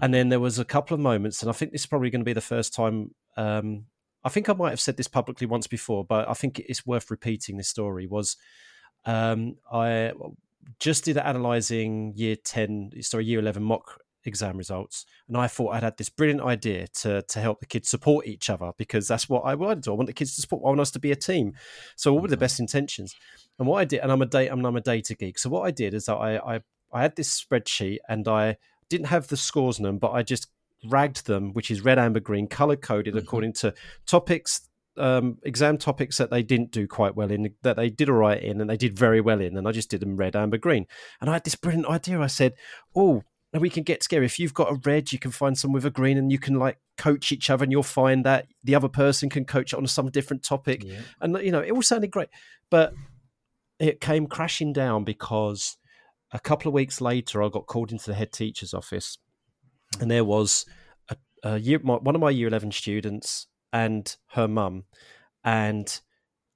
And 0.00 0.12
then 0.12 0.28
there 0.28 0.38
was 0.38 0.58
a 0.58 0.64
couple 0.64 0.94
of 0.94 1.00
moments, 1.00 1.42
and 1.42 1.50
I 1.50 1.52
think 1.52 1.72
this 1.72 1.82
is 1.82 1.86
probably 1.86 2.10
going 2.10 2.20
to 2.20 2.24
be 2.24 2.34
the 2.34 2.40
first 2.40 2.74
time. 2.74 3.14
Um, 3.36 3.86
I 4.22 4.28
think 4.28 4.48
I 4.48 4.52
might 4.52 4.70
have 4.70 4.80
said 4.80 4.96
this 4.96 5.08
publicly 5.08 5.46
once 5.46 5.66
before, 5.66 6.04
but 6.04 6.28
I 6.28 6.34
think 6.34 6.60
it's 6.60 6.86
worth 6.86 7.10
repeating. 7.10 7.56
This 7.56 7.68
story 7.68 8.06
was 8.06 8.36
um, 9.06 9.56
I 9.72 10.12
just 10.78 11.04
did 11.04 11.16
analysing 11.16 12.12
year 12.14 12.36
ten, 12.36 12.90
sorry, 13.00 13.24
year 13.24 13.40
eleven 13.40 13.62
mock 13.62 13.98
exam 14.24 14.56
results, 14.56 15.06
and 15.26 15.36
I 15.36 15.46
thought 15.46 15.74
I'd 15.74 15.82
had 15.82 15.96
this 15.96 16.08
brilliant 16.08 16.42
idea 16.42 16.88
to 17.00 17.22
to 17.22 17.40
help 17.40 17.60
the 17.60 17.66
kids 17.66 17.88
support 17.88 18.26
each 18.26 18.50
other 18.50 18.72
because 18.76 19.08
that's 19.08 19.28
what 19.28 19.42
I 19.42 19.54
wanted 19.54 19.84
to. 19.84 19.90
I 19.92 19.94
want 19.94 20.06
the 20.08 20.12
kids 20.12 20.34
to 20.36 20.40
support. 20.40 20.62
I 20.64 20.68
want 20.68 20.80
us 20.80 20.90
to 20.92 20.98
be 20.98 21.12
a 21.12 21.16
team. 21.16 21.54
So 21.96 22.12
all 22.12 22.20
with 22.20 22.30
the 22.30 22.36
mm-hmm. 22.36 22.40
best 22.40 22.60
intentions. 22.60 23.14
And 23.58 23.66
what 23.66 23.78
I 23.78 23.84
did, 23.84 24.00
and 24.00 24.12
I'm 24.12 24.22
a 24.22 24.26
data, 24.26 24.52
I'm, 24.52 24.64
I'm 24.64 24.76
a 24.76 24.80
data 24.80 25.14
geek. 25.14 25.38
So 25.38 25.50
what 25.50 25.62
I 25.62 25.70
did 25.70 25.94
is 25.94 26.06
that 26.06 26.16
I, 26.16 26.56
I 26.56 26.60
I 26.92 27.02
had 27.02 27.16
this 27.16 27.42
spreadsheet 27.42 27.98
and 28.08 28.26
I 28.28 28.56
didn't 28.88 29.06
have 29.08 29.28
the 29.28 29.36
scores 29.36 29.78
in 29.78 29.84
them, 29.84 29.98
but 29.98 30.12
I 30.12 30.22
just 30.22 30.48
ragged 30.86 31.26
them, 31.26 31.52
which 31.52 31.70
is 31.70 31.84
red, 31.84 31.98
amber, 31.98 32.20
green, 32.20 32.46
color 32.46 32.76
coded 32.76 33.14
mm-hmm. 33.14 33.24
according 33.24 33.52
to 33.54 33.74
topics, 34.06 34.68
um, 34.96 35.38
exam 35.42 35.78
topics 35.78 36.18
that 36.18 36.30
they 36.30 36.42
didn't 36.42 36.70
do 36.70 36.86
quite 36.86 37.14
well 37.14 37.30
in, 37.30 37.54
that 37.62 37.76
they 37.76 37.90
did 37.90 38.08
all 38.08 38.16
right 38.16 38.42
in, 38.42 38.60
and 38.60 38.70
they 38.70 38.76
did 38.76 38.98
very 38.98 39.20
well 39.20 39.40
in. 39.40 39.56
And 39.56 39.68
I 39.68 39.72
just 39.72 39.90
did 39.90 40.00
them 40.00 40.16
red, 40.16 40.36
amber, 40.36 40.58
green. 40.58 40.86
And 41.20 41.28
I 41.28 41.34
had 41.34 41.44
this 41.44 41.54
brilliant 41.54 41.86
idea. 41.86 42.20
I 42.20 42.26
said, 42.26 42.54
Oh, 42.94 43.22
we 43.54 43.70
can 43.70 43.82
get 43.82 44.02
scary. 44.02 44.26
If 44.26 44.38
you've 44.38 44.54
got 44.54 44.70
a 44.70 44.80
red, 44.84 45.10
you 45.12 45.18
can 45.18 45.30
find 45.30 45.56
some 45.56 45.72
with 45.72 45.86
a 45.86 45.90
green, 45.90 46.18
and 46.18 46.30
you 46.30 46.38
can 46.38 46.54
like 46.54 46.78
coach 46.96 47.32
each 47.32 47.48
other, 47.48 47.64
and 47.64 47.72
you'll 47.72 47.82
find 47.82 48.24
that 48.24 48.46
the 48.62 48.74
other 48.74 48.88
person 48.88 49.30
can 49.30 49.44
coach 49.44 49.72
on 49.72 49.86
some 49.86 50.10
different 50.10 50.42
topic. 50.42 50.84
Yeah. 50.84 51.00
And 51.20 51.36
you 51.42 51.50
know, 51.50 51.60
it 51.60 51.72
all 51.72 51.82
sounded 51.82 52.10
great, 52.10 52.28
but 52.70 52.92
it 53.78 54.00
came 54.00 54.26
crashing 54.26 54.72
down 54.72 55.04
because 55.04 55.76
a 56.32 56.38
couple 56.38 56.68
of 56.68 56.74
weeks 56.74 57.00
later, 57.00 57.42
I 57.42 57.48
got 57.48 57.66
called 57.66 57.90
into 57.90 58.06
the 58.06 58.14
head 58.14 58.32
teacher's 58.32 58.74
office, 58.74 59.16
and 59.98 60.10
there 60.10 60.24
was 60.24 60.66
a, 61.08 61.16
a 61.42 61.58
year, 61.58 61.80
my, 61.82 61.94
one 61.94 62.14
of 62.14 62.20
my 62.20 62.30
year 62.30 62.48
eleven 62.48 62.70
students 62.70 63.46
and 63.72 64.14
her 64.32 64.48
mum, 64.48 64.84
and 65.42 66.00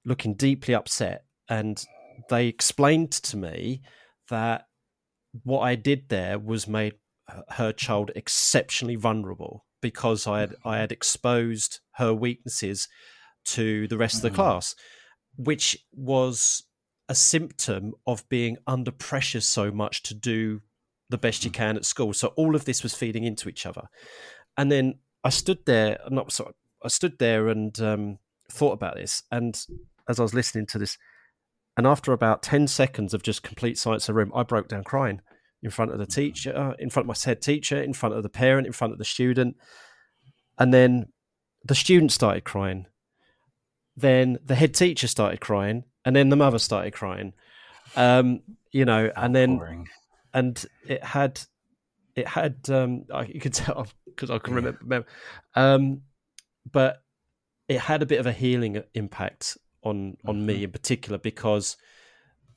looking 0.05 0.35
deeply 0.35 0.75
upset. 0.75 1.25
And 1.49 1.83
they 2.29 2.47
explained 2.47 3.11
to 3.13 3.37
me 3.37 3.81
that 4.29 4.67
what 5.43 5.61
I 5.61 5.75
did 5.75 6.09
there 6.09 6.37
was 6.37 6.67
made 6.67 6.93
her 7.49 7.71
child 7.71 8.11
exceptionally 8.15 8.95
vulnerable 8.95 9.65
because 9.81 10.27
I 10.27 10.41
had 10.41 10.55
I 10.63 10.77
had 10.77 10.91
exposed 10.91 11.79
her 11.93 12.13
weaknesses 12.13 12.87
to 13.45 13.87
the 13.87 13.97
rest 13.97 14.15
mm. 14.15 14.17
of 14.19 14.21
the 14.23 14.29
mm. 14.31 14.35
class, 14.35 14.75
which 15.35 15.77
was 15.91 16.63
a 17.09 17.15
symptom 17.15 17.93
of 18.07 18.27
being 18.29 18.57
under 18.65 18.91
pressure 18.91 19.41
so 19.41 19.71
much 19.71 20.03
to 20.03 20.13
do 20.13 20.61
the 21.09 21.17
best 21.17 21.43
you 21.43 21.51
mm. 21.51 21.55
can 21.55 21.75
at 21.75 21.85
school. 21.85 22.13
So 22.13 22.29
all 22.29 22.55
of 22.55 22.65
this 22.65 22.83
was 22.83 22.95
feeding 22.95 23.23
into 23.23 23.49
each 23.49 23.65
other. 23.65 23.89
And 24.57 24.71
then 24.71 24.99
I 25.23 25.29
stood 25.29 25.59
there, 25.65 25.99
not 26.09 26.31
sorry, 26.31 26.53
I 26.83 26.87
stood 26.87 27.17
there 27.19 27.47
and 27.49 27.77
um, 27.81 28.19
thought 28.51 28.73
about 28.73 28.95
this. 28.95 29.23
And 29.31 29.59
as 30.07 30.19
I 30.19 30.23
was 30.23 30.33
listening 30.33 30.65
to 30.67 30.79
this, 30.79 30.97
and 31.75 31.87
after 31.87 32.13
about 32.13 32.43
10 32.43 32.67
seconds 32.67 33.13
of 33.13 33.23
just 33.23 33.43
complete 33.43 33.77
silence 33.77 34.07
in 34.07 34.13
the 34.13 34.17
room, 34.17 34.31
I 34.35 34.43
broke 34.43 34.67
down 34.67 34.83
crying 34.83 35.21
in 35.61 35.71
front 35.71 35.91
of 35.91 35.97
the 35.97 36.05
mm. 36.05 36.13
teacher, 36.13 36.75
in 36.77 36.89
front 36.89 37.05
of 37.05 37.07
my 37.07 37.29
head 37.29 37.41
teacher, 37.41 37.81
in 37.81 37.93
front 37.93 38.15
of 38.15 38.21
the 38.21 38.29
parent, 38.29 38.67
in 38.67 38.73
front 38.73 38.93
of 38.93 38.99
the 38.99 39.05
student. 39.05 39.55
And 40.59 40.73
then 40.73 41.07
the 41.65 41.75
student 41.75 42.11
started 42.11 42.43
crying. 42.43 42.85
Then 43.95 44.37
the 44.43 44.55
head 44.55 44.73
teacher 44.73 45.07
started 45.07 45.39
crying 45.39 45.85
and 46.05 46.15
then 46.15 46.29
the 46.29 46.35
mother 46.35 46.59
started 46.59 46.93
crying. 46.93 47.33
Um, 47.95 48.41
you 48.71 48.85
know, 48.85 49.11
and 49.15 49.35
then 49.35 49.57
boring. 49.57 49.87
and 50.33 50.63
it 50.87 51.03
had 51.03 51.39
it 52.15 52.27
had 52.27 52.57
um, 52.69 53.05
I, 53.13 53.23
you 53.23 53.39
could 53.39 53.53
tell 53.53 53.87
because 54.05 54.29
I 54.29 54.39
can 54.39 54.53
remember, 54.53 54.79
remember. 54.81 55.07
Um, 55.55 56.01
but 56.71 57.03
it 57.67 57.79
had 57.79 58.01
a 58.01 58.05
bit 58.05 58.19
of 58.19 58.25
a 58.25 58.31
healing 58.31 58.81
impact 58.93 59.57
on 59.83 60.17
on 60.25 60.37
mm-hmm. 60.37 60.45
me 60.45 60.63
in 60.63 60.71
particular 60.71 61.17
because 61.17 61.77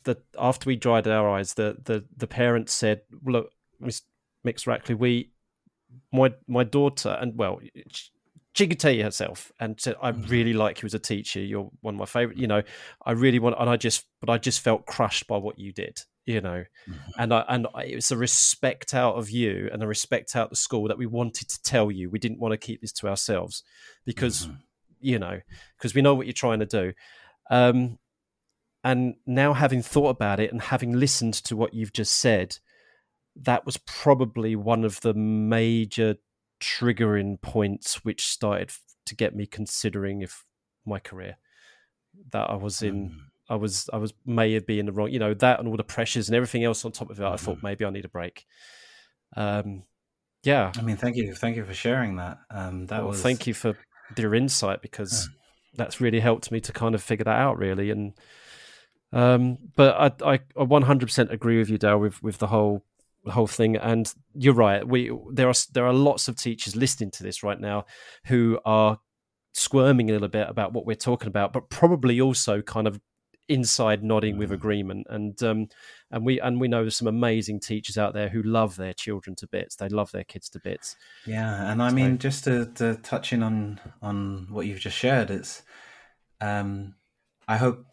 the 0.04 0.16
after 0.38 0.68
we 0.68 0.76
dried 0.76 1.06
our 1.06 1.28
eyes, 1.28 1.54
the 1.54 1.76
the 1.84 2.04
the 2.16 2.26
parents 2.26 2.72
said, 2.72 3.02
"Look, 3.24 3.50
Miss 3.80 4.02
Mx 4.46 4.66
Rackley, 4.66 4.96
we 4.96 5.32
my 6.12 6.34
my 6.46 6.64
daughter 6.64 7.16
and 7.20 7.36
well 7.36 7.60
she 8.56 8.66
could 8.66 8.80
tell 8.80 8.92
you 8.92 9.04
herself 9.04 9.52
and 9.60 9.78
said, 9.78 9.96
I 10.00 10.12
mm. 10.12 10.30
really 10.30 10.54
like 10.54 10.80
you 10.80 10.86
as 10.86 10.94
a 10.94 10.98
teacher. 10.98 11.40
You're 11.40 11.68
one 11.82 11.94
of 11.94 11.98
my 11.98 12.06
favorite, 12.06 12.38
you 12.38 12.46
know, 12.46 12.62
I 13.04 13.12
really 13.12 13.38
want, 13.38 13.56
and 13.58 13.68
I 13.68 13.76
just, 13.76 14.06
but 14.18 14.30
I 14.30 14.38
just 14.38 14.60
felt 14.60 14.86
crushed 14.86 15.26
by 15.26 15.36
what 15.36 15.58
you 15.58 15.74
did, 15.74 16.00
you 16.24 16.40
know, 16.40 16.64
mm-hmm. 16.88 17.10
and 17.18 17.34
I, 17.34 17.44
and 17.50 17.66
I, 17.74 17.84
it 17.84 17.96
was 17.96 18.10
a 18.10 18.16
respect 18.16 18.94
out 18.94 19.16
of 19.16 19.28
you 19.28 19.68
and 19.70 19.82
a 19.82 19.86
respect 19.86 20.34
out 20.34 20.48
the 20.48 20.56
school 20.56 20.88
that 20.88 20.96
we 20.96 21.04
wanted 21.04 21.50
to 21.50 21.62
tell 21.64 21.90
you. 21.90 22.08
We 22.08 22.18
didn't 22.18 22.38
want 22.38 22.52
to 22.52 22.56
keep 22.56 22.80
this 22.80 22.92
to 22.94 23.08
ourselves 23.08 23.62
because, 24.06 24.46
mm-hmm. 24.46 24.54
You 25.00 25.18
know, 25.18 25.40
because 25.76 25.94
we 25.94 26.02
know 26.02 26.14
what 26.14 26.26
you're 26.26 26.32
trying 26.32 26.60
to 26.60 26.66
do. 26.66 26.92
Um, 27.50 27.98
and 28.84 29.16
now 29.26 29.52
having 29.52 29.82
thought 29.82 30.10
about 30.10 30.40
it 30.40 30.52
and 30.52 30.60
having 30.60 30.92
listened 30.92 31.34
to 31.34 31.56
what 31.56 31.74
you've 31.74 31.92
just 31.92 32.14
said, 32.14 32.58
that 33.34 33.66
was 33.66 33.76
probably 33.78 34.54
one 34.54 34.84
of 34.84 35.00
the 35.00 35.14
major 35.14 36.16
triggering 36.60 37.40
points 37.40 38.04
which 38.04 38.26
started 38.26 38.72
to 39.06 39.14
get 39.14 39.34
me 39.34 39.46
considering 39.46 40.22
if 40.22 40.44
my 40.84 40.98
career 40.98 41.36
that 42.32 42.48
I 42.48 42.54
was 42.54 42.82
in. 42.82 43.10
Mm. 43.10 43.16
I 43.48 43.54
was 43.54 43.88
I 43.92 43.98
was 43.98 44.12
may 44.24 44.52
have 44.54 44.66
been 44.66 44.86
the 44.86 44.92
wrong, 44.92 45.10
you 45.10 45.18
know, 45.18 45.34
that 45.34 45.60
and 45.60 45.68
all 45.68 45.76
the 45.76 45.84
pressures 45.84 46.28
and 46.28 46.34
everything 46.34 46.64
else 46.64 46.84
on 46.84 46.92
top 46.92 47.10
of 47.10 47.18
it. 47.18 47.22
Mm. 47.22 47.32
I 47.32 47.36
thought 47.36 47.58
mm-hmm. 47.58 47.66
maybe 47.66 47.84
I 47.84 47.90
need 47.90 48.04
a 48.04 48.08
break. 48.08 48.44
Um, 49.36 49.84
yeah. 50.42 50.72
I 50.76 50.82
mean, 50.82 50.96
thank 50.96 51.16
you, 51.16 51.34
thank 51.34 51.56
you 51.56 51.64
for 51.64 51.74
sharing 51.74 52.16
that. 52.16 52.38
Um, 52.50 52.86
that 52.86 53.00
well, 53.00 53.10
was 53.10 53.22
thank 53.22 53.46
you 53.46 53.54
for 53.54 53.76
your 54.16 54.34
insight 54.34 54.82
because 54.82 55.28
that's 55.74 56.00
really 56.00 56.20
helped 56.20 56.50
me 56.50 56.60
to 56.60 56.72
kind 56.72 56.94
of 56.94 57.02
figure 57.02 57.24
that 57.24 57.38
out, 57.38 57.58
really. 57.58 57.90
And 57.90 58.12
um, 59.12 59.58
but 59.76 60.22
I, 60.22 60.32
I, 60.32 60.34
I 60.56 60.64
100% 60.64 61.30
agree 61.30 61.58
with 61.58 61.70
you, 61.70 61.78
Dale, 61.78 61.98
with 61.98 62.22
with 62.22 62.38
the 62.38 62.48
whole 62.48 62.84
the 63.24 63.32
whole 63.32 63.46
thing. 63.46 63.76
And 63.76 64.12
you're 64.34 64.54
right. 64.54 64.86
We 64.86 65.10
there 65.32 65.48
are 65.48 65.54
there 65.72 65.86
are 65.86 65.92
lots 65.92 66.28
of 66.28 66.36
teachers 66.36 66.76
listening 66.76 67.10
to 67.12 67.22
this 67.22 67.42
right 67.42 67.60
now 67.60 67.86
who 68.26 68.58
are 68.64 68.98
squirming 69.54 70.10
a 70.10 70.12
little 70.12 70.28
bit 70.28 70.48
about 70.48 70.72
what 70.72 70.86
we're 70.86 70.96
talking 70.96 71.28
about, 71.28 71.52
but 71.52 71.70
probably 71.70 72.20
also 72.20 72.62
kind 72.62 72.86
of 72.86 73.00
inside 73.48 74.02
nodding 74.02 74.38
with 74.38 74.50
mm. 74.50 74.54
agreement. 74.54 75.06
And 75.10 75.40
um, 75.42 75.68
and 76.10 76.24
we 76.24 76.40
and 76.40 76.60
we 76.60 76.68
know 76.68 76.82
there's 76.82 76.96
some 76.96 77.08
amazing 77.08 77.60
teachers 77.60 77.98
out 77.98 78.14
there 78.14 78.28
who 78.28 78.42
love 78.42 78.76
their 78.76 78.92
children 78.92 79.36
to 79.36 79.46
bits. 79.46 79.76
They 79.76 79.88
love 79.88 80.12
their 80.12 80.24
kids 80.24 80.48
to 80.50 80.60
bits. 80.60 80.96
Yeah, 81.26 81.70
and 81.70 81.82
I 81.82 81.90
so, 81.90 81.94
mean 81.94 82.18
just 82.18 82.44
to, 82.44 82.66
to 82.76 82.96
touch 82.96 83.32
in 83.32 83.42
on 83.42 83.80
on 84.02 84.46
what 84.50 84.66
you've 84.66 84.80
just 84.80 84.96
shared, 84.96 85.30
it's 85.30 85.62
um, 86.40 86.94
I 87.48 87.56
hope 87.56 87.84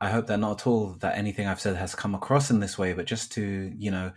I 0.00 0.10
hope 0.10 0.26
that 0.26 0.38
not 0.38 0.60
at 0.60 0.66
all 0.66 0.96
that 1.00 1.16
anything 1.16 1.46
I've 1.46 1.60
said 1.60 1.76
has 1.76 1.94
come 1.94 2.14
across 2.14 2.50
in 2.50 2.60
this 2.60 2.78
way, 2.78 2.92
but 2.92 3.06
just 3.06 3.32
to, 3.32 3.72
you 3.76 3.90
know, 3.90 4.12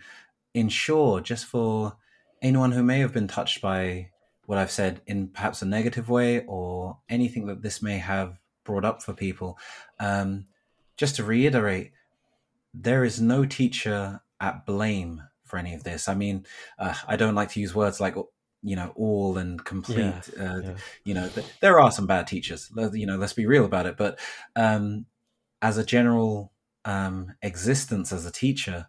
ensure 0.54 1.20
just 1.20 1.46
for 1.46 1.96
anyone 2.42 2.72
who 2.72 2.82
may 2.82 2.98
have 3.00 3.12
been 3.12 3.28
touched 3.28 3.62
by 3.62 4.10
what 4.46 4.58
I've 4.58 4.70
said 4.70 5.00
in 5.06 5.28
perhaps 5.28 5.62
a 5.62 5.66
negative 5.66 6.08
way 6.08 6.44
or 6.46 6.98
anything 7.08 7.46
that 7.46 7.62
this 7.62 7.80
may 7.80 7.98
have 7.98 8.38
brought 8.70 8.84
up 8.84 9.02
for 9.02 9.12
people, 9.12 9.58
um, 9.98 10.46
just 10.96 11.16
to 11.16 11.24
reiterate, 11.24 11.90
there 12.72 13.04
is 13.04 13.20
no 13.20 13.44
teacher 13.44 14.20
at 14.40 14.64
blame 14.64 15.22
for 15.44 15.58
any 15.58 15.74
of 15.74 15.82
this. 15.82 16.08
I 16.08 16.14
mean, 16.14 16.46
uh, 16.78 16.94
I 17.08 17.16
don't 17.16 17.34
like 17.34 17.50
to 17.50 17.60
use 17.60 17.74
words 17.74 18.00
like 18.00 18.14
you 18.62 18.76
know 18.76 18.92
all 18.94 19.38
and 19.38 19.62
complete. 19.64 20.14
Yeah, 20.36 20.52
uh, 20.52 20.60
yeah. 20.60 20.74
You 21.04 21.14
know, 21.14 21.30
there 21.60 21.80
are 21.80 21.90
some 21.90 22.06
bad 22.06 22.28
teachers. 22.28 22.70
You 22.92 23.06
know, 23.06 23.16
let's 23.16 23.32
be 23.32 23.46
real 23.46 23.64
about 23.64 23.86
it. 23.86 23.96
But 23.96 24.20
um, 24.54 25.06
as 25.60 25.78
a 25.78 25.84
general 25.84 26.52
um, 26.84 27.34
existence 27.42 28.12
as 28.12 28.24
a 28.24 28.30
teacher, 28.30 28.86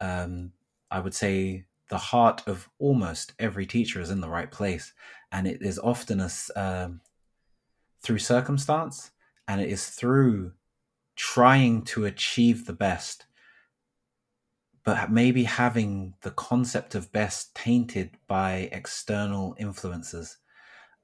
um, 0.00 0.52
I 0.92 1.00
would 1.00 1.14
say 1.14 1.64
the 1.88 1.98
heart 1.98 2.42
of 2.46 2.68
almost 2.78 3.34
every 3.40 3.66
teacher 3.66 4.00
is 4.00 4.10
in 4.10 4.20
the 4.20 4.28
right 4.28 4.50
place, 4.50 4.92
and 5.32 5.48
it 5.48 5.60
is 5.60 5.78
often 5.78 6.20
a, 6.20 6.30
um, 6.54 7.00
through 8.00 8.18
circumstance, 8.18 9.10
and 9.46 9.60
it 9.60 9.68
is 9.68 9.86
through 9.86 10.52
trying 11.16 11.82
to 11.82 12.04
achieve 12.04 12.66
the 12.66 12.72
best, 12.72 13.26
but 14.84 15.10
maybe 15.10 15.44
having 15.44 16.14
the 16.22 16.30
concept 16.30 16.94
of 16.94 17.12
best 17.12 17.54
tainted 17.54 18.10
by 18.26 18.68
external 18.72 19.54
influences 19.58 20.38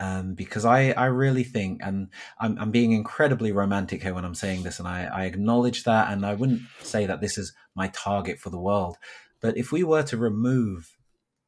um, 0.00 0.32
because 0.32 0.64
I, 0.64 0.92
I 0.92 1.06
really 1.06 1.44
think, 1.44 1.82
and 1.84 2.08
I'm, 2.38 2.58
I'm 2.58 2.70
being 2.70 2.92
incredibly 2.92 3.52
romantic 3.52 4.02
here 4.02 4.14
when 4.14 4.24
I'm 4.24 4.34
saying 4.34 4.62
this, 4.62 4.78
and 4.78 4.88
I, 4.88 5.04
I 5.04 5.24
acknowledge 5.26 5.84
that, 5.84 6.10
and 6.10 6.24
I 6.24 6.32
wouldn't 6.34 6.62
say 6.80 7.04
that 7.04 7.20
this 7.20 7.36
is 7.36 7.52
my 7.74 7.88
target 7.88 8.38
for 8.38 8.48
the 8.48 8.58
world. 8.58 8.96
But 9.42 9.58
if 9.58 9.72
we 9.72 9.84
were 9.84 10.02
to 10.04 10.16
remove 10.16 10.96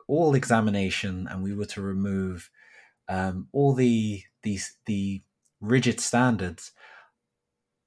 all 0.06 0.34
examination 0.34 1.26
and 1.30 1.42
we 1.42 1.54
were 1.54 1.64
to 1.66 1.80
remove 1.80 2.50
um, 3.08 3.48
all 3.52 3.72
the 3.72 4.22
these 4.42 4.76
the 4.84 5.22
rigid 5.60 5.98
standards, 5.98 6.72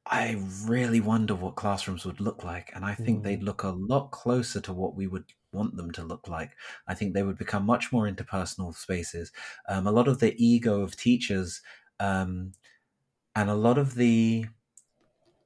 I 0.07 0.33
really 0.65 0.99
wonder 0.99 1.33
what 1.33 1.55
classrooms 1.55 2.05
would 2.05 2.19
look 2.21 2.43
like. 2.43 2.71
And 2.75 2.85
I 2.85 2.93
think 2.93 3.21
Mm. 3.21 3.23
they'd 3.23 3.43
look 3.43 3.63
a 3.63 3.69
lot 3.69 4.11
closer 4.11 4.61
to 4.61 4.73
what 4.73 4.95
we 4.95 5.07
would 5.07 5.33
want 5.51 5.77
them 5.77 5.91
to 5.93 6.03
look 6.03 6.27
like. 6.27 6.55
I 6.87 6.93
think 6.93 7.13
they 7.13 7.23
would 7.23 7.37
become 7.37 7.65
much 7.65 7.91
more 7.91 8.05
interpersonal 8.05 8.75
spaces. 8.75 9.31
Um, 9.67 9.87
a 9.87 9.91
lot 9.91 10.07
of 10.07 10.19
the 10.19 10.35
ego 10.43 10.81
of 10.81 10.95
teachers 10.95 11.61
um, 11.99 12.51
and 13.35 13.49
a 13.49 13.55
lot 13.55 13.77
of 13.79 13.95
the 13.95 14.47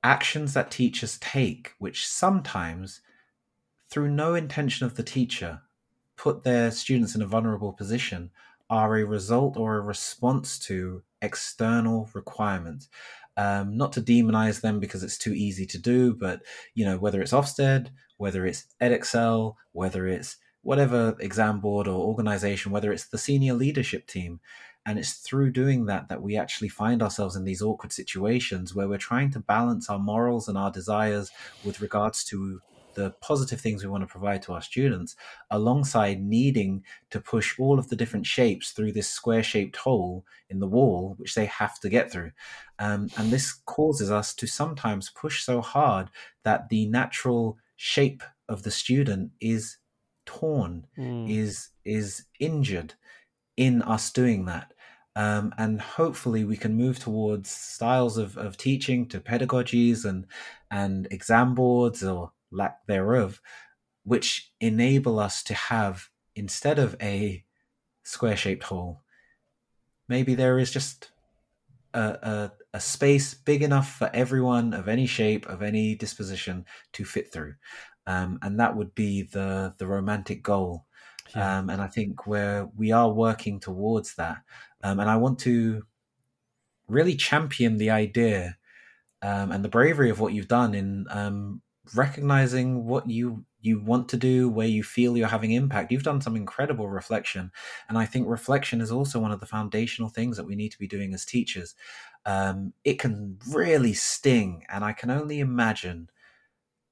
actions 0.03 0.53
that 0.53 0.71
teachers 0.71 1.17
take, 1.19 1.73
which 1.79 2.07
sometimes, 2.07 3.01
through 3.89 4.11
no 4.11 4.35
intention 4.35 4.85
of 4.85 4.95
the 4.95 5.03
teacher, 5.03 5.63
put 6.17 6.43
their 6.43 6.71
students 6.71 7.15
in 7.15 7.21
a 7.21 7.27
vulnerable 7.27 7.73
position, 7.73 8.31
are 8.69 8.97
a 8.97 9.05
result 9.05 9.57
or 9.57 9.77
a 9.77 9.81
response 9.81 10.59
to 10.59 11.03
external 11.21 12.09
requirements. 12.13 12.89
Um, 13.39 13.78
not 13.78 13.93
to 13.93 14.02
demonize 14.02 14.60
them 14.60 14.82
because 14.82 15.02
it's 15.02 15.17
too 15.17 15.34
easy 15.34 15.65
to 15.67 15.78
do, 15.78 16.13
but 16.13 16.41
you 16.73 16.84
know 16.84 16.97
whether 16.97 17.21
it's 17.21 17.32
Ofsted, 17.32 17.88
whether 18.17 18.45
it's 18.45 18.65
Edexcel, 18.82 19.56
whether 19.71 20.08
it's 20.08 20.36
whatever 20.62 21.15
exam 21.21 21.62
board 21.62 21.88
or 21.88 22.06
organization, 22.06 22.73
whether 22.73 22.91
it's 22.91 23.08
the 23.08 23.17
senior 23.17 23.54
leadership 23.54 24.08
team, 24.08 24.41
and 24.86 24.99
it's 24.99 25.13
through 25.13 25.52
doing 25.52 25.86
that 25.86 26.10
that 26.10 26.21
we 26.21 26.36
actually 26.36 26.67
find 26.67 27.02
ourselves 27.02 27.38
in 27.38 27.45
these 27.45 27.62
awkward 27.62 27.93
situations 27.93 28.75
where 28.75 28.89
we're 28.89 28.97
trying 28.97 29.32
to 29.32 29.39
balance 29.39 29.89
our 29.89 29.99
morals 29.99 30.49
and 30.49 30.58
our 30.58 30.71
desires 30.71 31.32
with 31.63 31.80
regards 31.80 32.25
to 32.25 32.60
the 32.99 33.09
positive 33.29 33.59
things 33.62 33.79
we 33.83 33.89
want 33.93 34.03
to 34.05 34.15
provide 34.17 34.41
to 34.43 34.53
our 34.55 34.62
students 34.71 35.15
alongside 35.57 36.19
needing 36.38 36.83
to 37.13 37.19
push 37.33 37.47
all 37.59 37.77
of 37.79 37.88
the 37.89 37.95
different 38.01 38.25
shapes 38.25 38.71
through 38.71 38.91
this 38.93 39.09
square 39.19 39.43
shaped 39.43 39.77
hole 39.85 40.25
in 40.49 40.59
the 40.59 40.71
wall 40.77 41.01
which 41.19 41.33
they 41.35 41.45
have 41.62 41.75
to 41.79 41.89
get 41.97 42.12
through 42.12 42.31
um, 42.85 43.01
and 43.17 43.31
this 43.31 43.47
causes 43.75 44.09
us 44.19 44.33
to 44.39 44.45
sometimes 44.47 45.09
push 45.23 45.43
so 45.43 45.62
hard 45.62 46.09
that 46.43 46.67
the 46.69 46.85
natural 47.01 47.57
shape 47.75 48.21
of 48.53 48.63
the 48.63 48.71
student 48.71 49.31
is 49.39 49.77
torn 50.25 50.85
Mm. 50.97 51.29
is 51.41 51.69
is 51.85 52.25
injured 52.39 52.93
in 53.57 53.81
us 53.95 54.12
doing 54.12 54.45
that 54.45 54.67
um, 55.15 55.45
and 55.57 55.81
hopefully 55.81 56.43
we 56.45 56.55
can 56.63 56.75
move 56.83 56.97
towards 56.99 57.49
styles 57.49 58.17
of, 58.23 58.38
of 58.38 58.55
teaching 58.57 59.07
to 59.07 59.19
pedagogies 59.19 60.05
and 60.09 60.25
and 60.71 61.07
exam 61.12 61.55
boards 61.55 62.03
or 62.03 62.31
lack 62.51 62.85
thereof 62.88 63.41
which 64.03 64.51
enable 64.59 65.19
us 65.19 65.43
to 65.43 65.53
have 65.53 66.09
instead 66.35 66.79
of 66.79 66.95
a 67.01 67.43
square 68.03 68.38
shaped 68.38 68.63
hole 68.63 69.01
maybe 70.07 70.35
there 70.35 70.57
is 70.57 70.71
just 70.71 71.12
a, 71.93 72.01
a, 72.01 72.51
a 72.73 72.79
space 72.79 73.33
big 73.33 73.63
enough 73.63 73.95
for 73.95 74.09
everyone 74.13 74.73
of 74.73 74.88
any 74.88 75.05
shape 75.05 75.47
of 75.47 75.62
any 75.62 75.95
disposition 75.95 76.65
to 76.93 77.05
fit 77.05 77.31
through. 77.31 77.55
Um, 78.07 78.39
and 78.41 78.59
that 78.59 78.75
would 78.75 78.95
be 78.95 79.23
the 79.23 79.73
the 79.77 79.88
romantic 79.88 80.43
goal. 80.43 80.85
Yeah. 81.35 81.59
um, 81.59 81.69
and 81.69 81.79
I 81.79 81.88
think 81.88 82.25
where 82.25 82.67
we 82.75 82.91
are 82.91 83.12
working 83.12 83.59
towards 83.59 84.15
that, 84.15 84.38
um, 84.83 84.99
and 84.99 85.07
I 85.07 85.17
want 85.17 85.38
to 85.39 85.83
really 86.88 87.15
champion 87.15 87.77
the 87.77 87.91
idea 87.91 88.57
um, 89.21 89.51
and 89.51 89.63
the 89.63 89.69
bravery 89.69 90.09
of 90.09 90.19
what 90.19 90.33
you've 90.33 90.47
done 90.47 90.73
in 90.73 91.05
um, 91.12 91.62
recognizing 91.95 92.86
what 92.86 93.10
you 93.10 93.45
you 93.62 93.80
want 93.80 94.08
to 94.10 94.17
do, 94.17 94.47
where 94.47 94.67
you 94.67 94.84
feel 94.84 95.17
you're 95.17 95.28
having 95.28 95.52
impact. 95.52 95.91
You've 95.91 96.04
done 96.04 96.21
some 96.21 96.38
incredible 96.38 96.88
reflection, 96.88 97.52
and 97.89 97.97
I 97.97 98.06
think 98.06 98.28
reflection 98.28 98.80
is 98.82 98.91
also 98.91 99.19
one 99.19 99.32
of 99.32 99.41
the 99.41 99.45
foundational 99.45 100.10
things 100.10 100.38
that 100.38 100.45
we 100.45 100.56
need 100.56 100.71
to 100.71 100.80
be 100.80 100.88
doing 100.88 101.13
as 101.13 101.25
teachers. 101.25 101.75
Um, 102.25 102.73
it 102.86 102.99
can 102.99 103.38
really 103.49 103.93
sting, 103.93 104.65
and 104.69 104.84
I 104.86 104.93
can 104.93 105.10
only 105.10 105.39
imagine 105.39 106.10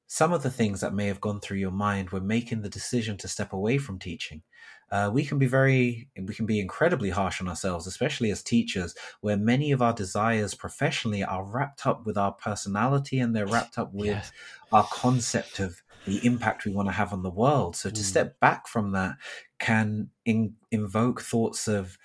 some 0.08 0.32
of 0.32 0.42
the 0.42 0.50
things 0.50 0.82
that 0.82 0.94
may 0.94 1.08
have 1.08 1.22
gone 1.22 1.42
through 1.42 1.58
your 1.58 1.72
mind 1.72 2.10
when 2.10 2.26
making 2.26 2.62
the 2.62 2.70
decision 2.70 3.18
to 3.18 3.28
step 3.28 3.52
away 3.52 3.78
from 3.78 4.00
teaching. 4.00 4.42
Uh, 4.90 5.10
we 5.14 5.26
can 5.26 5.38
be 5.38 5.48
very, 5.48 6.10
we 6.22 6.34
can 6.34 6.46
be 6.46 6.60
incredibly 6.60 7.10
harsh 7.10 7.42
on 7.42 7.48
ourselves, 7.50 7.88
especially 7.88 8.32
as 8.32 8.42
teachers, 8.42 8.96
where 9.22 9.38
many 9.38 9.72
of 9.72 9.82
our 9.82 9.94
desires 9.94 10.54
professionally 10.56 11.24
are 11.24 11.44
wrapped 11.44 11.86
up 11.86 12.06
with 12.06 12.18
our 12.18 12.32
personality 12.32 13.20
and 13.20 13.36
they're 13.36 13.48
wrapped 13.48 13.78
up 13.78 13.94
with 13.94 14.20
Yes. 14.20 14.32
our 14.72 14.88
concept 14.88 15.60
of 15.60 15.82
the 16.06 16.24
impact 16.26 16.64
we 16.64 16.72
want 16.72 16.88
to 16.88 16.94
have 16.94 17.12
on 17.12 17.22
the 17.22 17.30
world. 17.30 17.76
So 17.76 17.90
to 17.90 18.04
Mm. 18.04 18.04
step 18.04 18.40
back 18.40 18.68
from 18.68 18.92
that 18.94 19.18
can 19.60 20.10
in, 20.24 20.56
invoke 20.72 21.22
thoughts 21.22 21.68
of, 21.68 21.98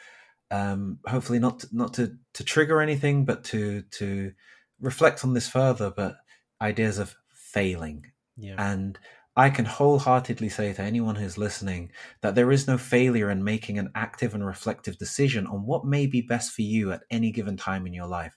um, 0.50 0.98
hopefully 1.06 1.38
not 1.38 1.60
to, 1.60 1.68
not 1.72 1.94
to 1.94 2.18
to 2.34 2.44
trigger 2.44 2.80
anything, 2.80 3.24
but 3.24 3.44
to 3.44 3.82
to 3.82 4.32
reflect 4.80 5.24
on 5.24 5.34
this 5.34 5.48
further. 5.48 5.90
But 5.90 6.16
ideas 6.60 6.98
of 6.98 7.16
failing 7.34 8.12
Yeah. 8.36 8.58
and 8.58 8.98
I 9.34 9.48
can 9.48 9.64
wholeheartedly 9.64 10.50
say 10.50 10.74
to 10.74 10.82
anyone 10.82 11.16
who's 11.16 11.38
listening 11.38 11.90
that 12.20 12.34
there 12.34 12.52
is 12.52 12.66
no 12.66 12.76
failure 12.76 13.30
in 13.30 13.42
making 13.42 13.78
an 13.78 13.90
active 13.94 14.34
and 14.34 14.44
reflective 14.44 14.98
decision 14.98 15.46
on 15.46 15.64
what 15.64 15.86
may 15.86 16.06
be 16.06 16.20
best 16.20 16.52
for 16.52 16.62
you 16.62 16.92
at 16.92 17.04
any 17.10 17.32
given 17.32 17.56
time 17.56 17.86
in 17.86 17.94
your 17.94 18.06
life. 18.06 18.36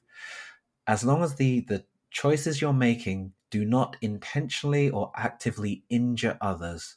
As 0.88 1.04
long 1.04 1.22
as 1.22 1.36
the, 1.36 1.62
the 1.68 1.84
choices 2.12 2.62
you're 2.62 2.72
making 2.72 3.34
do 3.52 3.66
not 3.66 3.98
intentionally 4.02 4.90
or 4.90 5.12
actively 5.18 5.84
injure 5.90 6.38
others, 6.40 6.96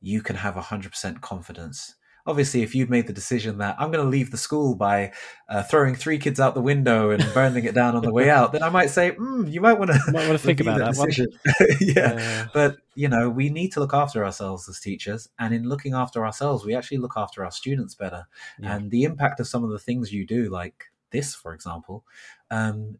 you 0.00 0.22
can 0.22 0.36
have 0.36 0.54
100% 0.54 1.20
confidence. 1.20 1.94
Obviously, 2.26 2.62
if 2.62 2.74
you've 2.74 2.90
made 2.90 3.06
the 3.08 3.12
decision 3.12 3.58
that 3.58 3.74
I'm 3.78 3.90
going 3.90 4.04
to 4.04 4.08
leave 4.08 4.30
the 4.30 4.36
school 4.36 4.74
by 4.76 5.12
uh, 5.48 5.62
throwing 5.64 5.94
three 5.94 6.18
kids 6.18 6.38
out 6.38 6.54
the 6.54 6.60
window 6.60 7.10
and 7.10 7.24
burning 7.34 7.64
it 7.64 7.74
down 7.74 7.96
on 7.96 8.02
the 8.02 8.12
way 8.12 8.30
out, 8.30 8.52
then 8.52 8.62
I 8.62 8.68
might 8.68 8.90
say, 8.90 9.12
mm, 9.12 9.50
you 9.50 9.60
might 9.60 9.78
want 9.78 9.90
to 9.90 9.98
Might 10.12 10.28
want 10.28 10.38
to 10.40 10.46
think 10.46 10.60
about 10.60 10.78
that 10.78 10.96
one. 10.96 11.10
yeah, 11.80 12.14
Yeah. 12.14 12.46
but 12.54 12.76
you 12.94 13.08
know 13.08 13.28
we 13.30 13.48
need 13.48 13.72
to 13.72 13.80
look 13.80 13.94
after 13.94 14.24
ourselves 14.24 14.68
as 14.68 14.78
teachers 14.78 15.28
and 15.38 15.54
in 15.54 15.68
looking 15.68 15.94
after 15.94 16.24
ourselves 16.26 16.64
we 16.64 16.74
actually 16.74 16.98
look 16.98 17.14
after 17.16 17.42
our 17.44 17.50
students 17.50 17.94
better 17.94 18.26
Yeah. 18.60 18.76
and 18.76 18.90
the 18.90 19.04
impact 19.04 19.40
of 19.40 19.48
some 19.48 19.64
of 19.64 19.70
the 19.70 19.78
things 19.78 20.12
you 20.12 20.26
do 20.26 20.50
like 20.50 20.92
this 21.10 21.34
for 21.34 21.54
example 21.54 22.04
um, 22.50 22.98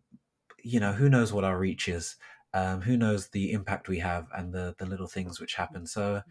you 0.62 0.80
know 0.80 0.92
who 0.92 1.08
knows 1.10 1.32
what 1.32 1.44
our 1.44 1.58
reach 1.58 1.88
is 1.88 2.16
um, 2.54 2.80
who 2.80 2.96
knows 2.96 3.28
the 3.28 3.52
impact 3.52 3.88
we 3.88 3.98
have 3.98 4.28
and 4.34 4.52
the 4.54 4.74
the 4.78 4.86
little 4.86 5.06
things 5.08 5.38
which 5.40 5.54
happen 5.56 5.86
so 5.86 6.22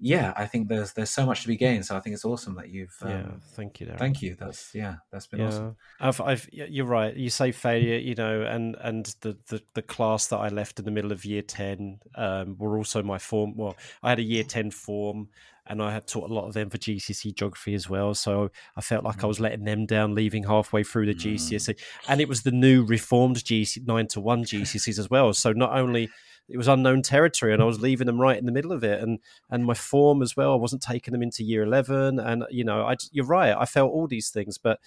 yeah 0.00 0.32
i 0.36 0.44
think 0.44 0.68
there's 0.68 0.92
there's 0.92 1.10
so 1.10 1.24
much 1.24 1.42
to 1.42 1.48
be 1.48 1.56
gained 1.56 1.86
so 1.86 1.96
i 1.96 2.00
think 2.00 2.14
it's 2.14 2.24
awesome 2.24 2.54
that 2.56 2.68
you've 2.68 2.94
um, 3.02 3.10
yeah. 3.10 3.26
Thank 3.52 3.80
you, 3.80 3.86
Daryl. 3.86 3.98
thank 3.98 4.22
you 4.22 4.36
that's 4.38 4.74
yeah 4.74 4.96
that's 5.12 5.26
been 5.26 5.40
awesome 5.40 5.76
I've, 6.00 6.20
I've, 6.20 6.48
you're 6.52 6.84
right. 6.86 7.14
You 7.16 7.30
say 7.30 7.52
failure, 7.52 7.96
you 7.96 8.14
know, 8.14 8.42
and 8.42 8.76
and 8.80 9.06
the, 9.20 9.38
the, 9.48 9.62
the 9.74 9.82
class 9.82 10.26
that 10.26 10.38
I 10.38 10.48
left 10.48 10.78
in 10.78 10.84
the 10.84 10.90
middle 10.90 11.12
of 11.12 11.24
year 11.24 11.40
ten 11.40 12.00
um, 12.16 12.56
were 12.58 12.76
also 12.76 13.02
my 13.02 13.18
form. 13.18 13.54
Well, 13.56 13.76
I 14.02 14.10
had 14.10 14.18
a 14.18 14.22
year 14.22 14.42
ten 14.42 14.70
form, 14.70 15.28
and 15.66 15.80
I 15.80 15.92
had 15.92 16.06
taught 16.06 16.28
a 16.28 16.34
lot 16.34 16.46
of 16.46 16.52
them 16.52 16.68
for 16.68 16.78
GCSE 16.78 17.34
geography 17.34 17.74
as 17.74 17.88
well. 17.88 18.12
So 18.14 18.50
I 18.76 18.80
felt 18.80 19.04
like 19.04 19.22
I 19.22 19.26
was 19.26 19.40
letting 19.40 19.64
them 19.64 19.86
down, 19.86 20.14
leaving 20.14 20.44
halfway 20.44 20.82
through 20.82 21.06
the 21.06 21.14
Mm. 21.14 21.34
GCSE, 21.34 21.80
and 22.08 22.20
it 22.20 22.28
was 22.28 22.42
the 22.42 22.52
new 22.52 22.84
reformed 22.84 23.36
GC 23.36 23.86
nine 23.86 24.08
to 24.08 24.20
one 24.20 24.44
GCSEs 24.44 24.98
as 24.98 25.08
well. 25.08 25.32
So 25.32 25.52
not 25.52 25.72
only 25.78 26.10
it 26.48 26.56
was 26.56 26.68
unknown 26.68 27.02
territory, 27.02 27.52
and 27.52 27.62
I 27.62 27.66
was 27.66 27.80
leaving 27.80 28.06
them 28.06 28.20
right 28.20 28.36
in 28.38 28.46
the 28.46 28.52
middle 28.52 28.72
of 28.72 28.84
it, 28.84 29.00
and 29.02 29.18
and 29.50 29.64
my 29.64 29.74
form 29.74 30.22
as 30.22 30.36
well. 30.36 30.52
I 30.52 30.56
wasn't 30.56 30.82
taking 30.82 31.12
them 31.12 31.22
into 31.22 31.44
year 31.44 31.62
eleven, 31.62 32.18
and 32.18 32.44
you 32.50 32.64
know, 32.64 32.82
I 32.82 32.96
you're 33.12 33.26
right. 33.26 33.54
I 33.56 33.64
felt 33.64 33.92
all 33.92 34.06
these 34.06 34.30
things, 34.30 34.58
but 34.58 34.80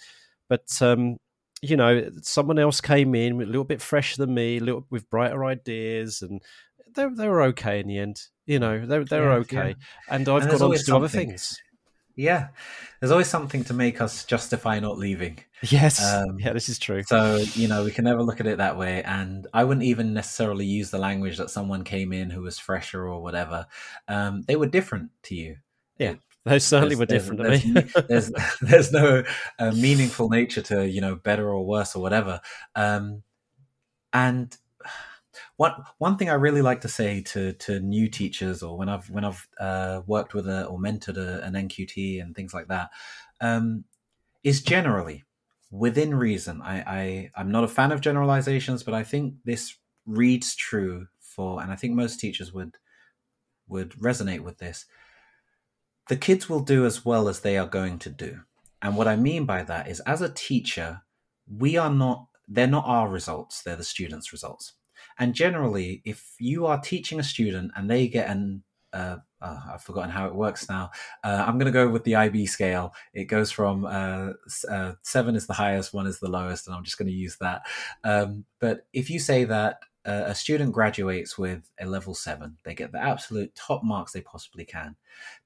but 0.48 0.80
um, 0.80 1.18
you 1.62 1.76
know, 1.76 2.08
someone 2.22 2.58
else 2.58 2.80
came 2.80 3.14
in 3.14 3.40
a 3.40 3.46
little 3.46 3.64
bit 3.64 3.82
fresher 3.82 4.18
than 4.18 4.34
me, 4.34 4.58
a 4.58 4.60
little 4.60 4.86
with 4.90 5.10
brighter 5.10 5.44
ideas, 5.44 6.22
and 6.22 6.42
they 6.94 7.06
they 7.08 7.28
were 7.28 7.42
okay 7.42 7.80
in 7.80 7.88
the 7.88 7.98
end. 7.98 8.22
You 8.46 8.58
know, 8.58 8.86
they 8.86 9.02
they 9.04 9.20
were 9.20 9.32
Yeah, 9.32 9.38
okay, 9.42 9.68
yeah. 9.70 9.74
and 10.08 10.28
I've 10.28 10.42
And 10.42 10.50
got 10.50 10.62
on 10.62 10.74
to 10.74 10.82
do 10.84 10.96
other 10.96 11.08
things. 11.08 11.62
Yeah 12.18 12.48
there's 13.00 13.10
always 13.10 13.28
something 13.28 13.64
to 13.64 13.72
make 13.72 14.00
us 14.02 14.24
justify 14.26 14.78
not 14.80 14.98
leaving 14.98 15.38
Yes, 15.70 16.00
Um, 16.14 16.38
yeah, 16.38 16.52
this 16.52 16.68
is 16.68 16.78
true. 16.78 17.02
So, 17.02 17.38
you 17.54 17.66
know, 17.66 17.82
we 17.82 17.90
can 17.90 18.04
never 18.04 18.22
look 18.22 18.38
at 18.38 18.46
it 18.46 18.58
that 18.58 18.78
way. 18.78 19.02
And 19.02 19.44
I 19.52 19.64
wouldn't 19.64 19.82
even 19.82 20.14
necessarily 20.14 20.64
use 20.64 20.90
the 20.92 20.98
language 20.98 21.36
that 21.38 21.50
someone 21.50 21.82
came 21.82 22.12
in 22.12 22.30
who 22.30 22.42
was 22.42 22.60
fresher 22.60 23.08
or 23.08 23.20
whatever. 23.20 23.66
Um, 24.06 24.42
they 24.42 24.54
were 24.54 24.68
different 24.68 25.10
to 25.24 25.34
you. 25.34 25.56
Yeah, 25.98 26.14
They 26.44 26.60
certainly 26.60 26.94
There's- 26.94 27.28
were 27.28 27.34
different 27.34 27.42
there's, 27.42 27.62
to 27.62 27.68
me. 27.72 28.02
there's, 28.08 28.30
there's 28.60 28.92
no 28.92 29.24
uh, 29.58 29.72
meaningful 29.72 30.28
nature 30.28 30.62
to, 30.62 30.88
you 30.88 31.00
know, 31.00 31.16
better 31.16 31.48
or 31.50 31.66
worse 31.66 31.96
or 31.96 32.02
whatever. 32.02 32.40
Um, 32.76 33.24
and 34.12 34.56
one 35.58 35.72
one 35.98 36.16
thing 36.16 36.30
I 36.30 36.34
really 36.34 36.62
like 36.62 36.80
to 36.82 36.88
say 36.88 37.20
to 37.20 37.52
to 37.52 37.80
new 37.80 38.08
teachers, 38.08 38.62
or 38.62 38.78
when 38.78 38.88
I've 38.88 39.10
when 39.10 39.24
I've 39.24 39.46
uh, 39.58 40.02
worked 40.06 40.32
with 40.32 40.48
a 40.48 40.64
or 40.66 40.78
mentored 40.78 41.18
a, 41.18 41.42
an 41.44 41.54
NQT 41.54 42.22
and 42.22 42.34
things 42.34 42.54
like 42.54 42.68
that, 42.68 42.90
um, 43.40 43.84
is 44.44 44.62
generally 44.62 45.24
within 45.70 46.14
reason. 46.14 46.62
I, 46.62 46.78
I 46.86 47.30
I'm 47.34 47.50
not 47.50 47.64
a 47.64 47.68
fan 47.68 47.90
of 47.90 48.00
generalizations, 48.00 48.84
but 48.84 48.94
I 48.94 49.02
think 49.02 49.34
this 49.44 49.76
reads 50.06 50.54
true 50.54 51.08
for, 51.18 51.60
and 51.60 51.72
I 51.72 51.76
think 51.76 51.94
most 51.94 52.20
teachers 52.20 52.52
would 52.52 52.76
would 53.66 53.90
resonate 53.90 54.40
with 54.40 54.58
this. 54.58 54.86
The 56.08 56.16
kids 56.16 56.48
will 56.48 56.60
do 56.60 56.86
as 56.86 57.04
well 57.04 57.28
as 57.28 57.40
they 57.40 57.58
are 57.58 57.66
going 57.66 57.98
to 57.98 58.10
do, 58.10 58.42
and 58.80 58.96
what 58.96 59.08
I 59.08 59.16
mean 59.16 59.44
by 59.44 59.64
that 59.64 59.88
is, 59.88 59.98
as 60.06 60.22
a 60.22 60.32
teacher, 60.32 61.02
we 61.52 61.76
are 61.76 61.90
not 61.90 62.28
they're 62.46 62.68
not 62.68 62.86
our 62.86 63.08
results; 63.08 63.60
they're 63.60 63.74
the 63.74 63.82
students' 63.82 64.32
results. 64.32 64.74
And 65.18 65.34
generally, 65.34 66.02
if 66.04 66.34
you 66.38 66.66
are 66.66 66.80
teaching 66.80 67.20
a 67.20 67.24
student 67.24 67.72
and 67.76 67.90
they 67.90 68.08
get 68.08 68.28
an 68.28 68.62
uh, 68.92 69.16
oh, 69.42 69.62
I've 69.74 69.82
forgotten 69.82 70.10
how 70.10 70.26
it 70.26 70.34
works 70.34 70.68
now. 70.68 70.90
Uh, 71.22 71.44
I'm 71.46 71.58
going 71.58 71.70
to 71.70 71.72
go 71.72 71.88
with 71.88 72.04
the 72.04 72.16
IB 72.16 72.46
scale. 72.46 72.94
It 73.12 73.24
goes 73.24 73.50
from 73.50 73.84
uh, 73.84 74.30
uh, 74.70 74.92
seven 75.02 75.36
is 75.36 75.46
the 75.46 75.52
highest, 75.52 75.92
one 75.92 76.06
is 76.06 76.18
the 76.18 76.30
lowest, 76.30 76.66
and 76.66 76.74
I'm 76.74 76.84
just 76.84 76.98
going 76.98 77.08
to 77.08 77.14
use 77.14 77.36
that. 77.40 77.62
Um, 78.04 78.44
but 78.60 78.86
if 78.92 79.10
you 79.10 79.18
say 79.18 79.44
that 79.44 79.80
uh, 80.08 80.24
a 80.26 80.34
student 80.34 80.72
graduates 80.72 81.36
with 81.36 81.70
a 81.78 81.86
level 81.86 82.14
seven, 82.14 82.56
they 82.64 82.74
get 82.74 82.92
the 82.92 83.02
absolute 83.02 83.54
top 83.54 83.84
marks 83.84 84.12
they 84.12 84.20
possibly 84.22 84.64
can. 84.64 84.96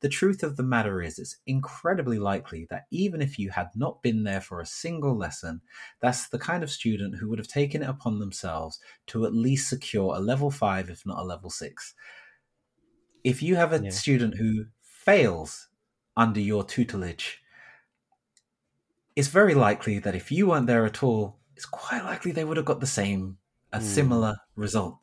The 0.00 0.08
truth 0.08 0.42
of 0.42 0.56
the 0.56 0.62
matter 0.62 1.02
is, 1.02 1.18
it's 1.18 1.38
incredibly 1.46 2.18
likely 2.18 2.66
that 2.70 2.84
even 2.90 3.20
if 3.20 3.38
you 3.38 3.50
had 3.50 3.68
not 3.74 4.02
been 4.02 4.24
there 4.24 4.40
for 4.40 4.60
a 4.60 4.66
single 4.66 5.16
lesson, 5.16 5.60
that's 6.00 6.28
the 6.28 6.38
kind 6.38 6.62
of 6.62 6.70
student 6.70 7.16
who 7.16 7.28
would 7.28 7.38
have 7.38 7.48
taken 7.48 7.82
it 7.82 7.88
upon 7.88 8.20
themselves 8.20 8.78
to 9.08 9.26
at 9.26 9.34
least 9.34 9.68
secure 9.68 10.14
a 10.14 10.20
level 10.20 10.50
five, 10.50 10.88
if 10.88 11.04
not 11.04 11.18
a 11.18 11.24
level 11.24 11.50
six 11.50 11.94
if 13.24 13.42
you 13.42 13.56
have 13.56 13.72
a 13.72 13.82
yeah. 13.82 13.90
student 13.90 14.36
who 14.36 14.66
fails 14.82 15.68
under 16.16 16.40
your 16.40 16.64
tutelage, 16.64 17.42
it's 19.14 19.28
very 19.28 19.54
likely 19.54 19.98
that 19.98 20.14
if 20.14 20.32
you 20.32 20.48
weren't 20.48 20.66
there 20.66 20.86
at 20.86 21.02
all, 21.02 21.38
it's 21.56 21.66
quite 21.66 22.04
likely 22.04 22.32
they 22.32 22.44
would 22.44 22.56
have 22.56 22.66
got 22.66 22.80
the 22.80 22.86
same, 22.86 23.36
a 23.72 23.78
mm. 23.78 23.82
similar 23.82 24.36
result. 24.56 24.98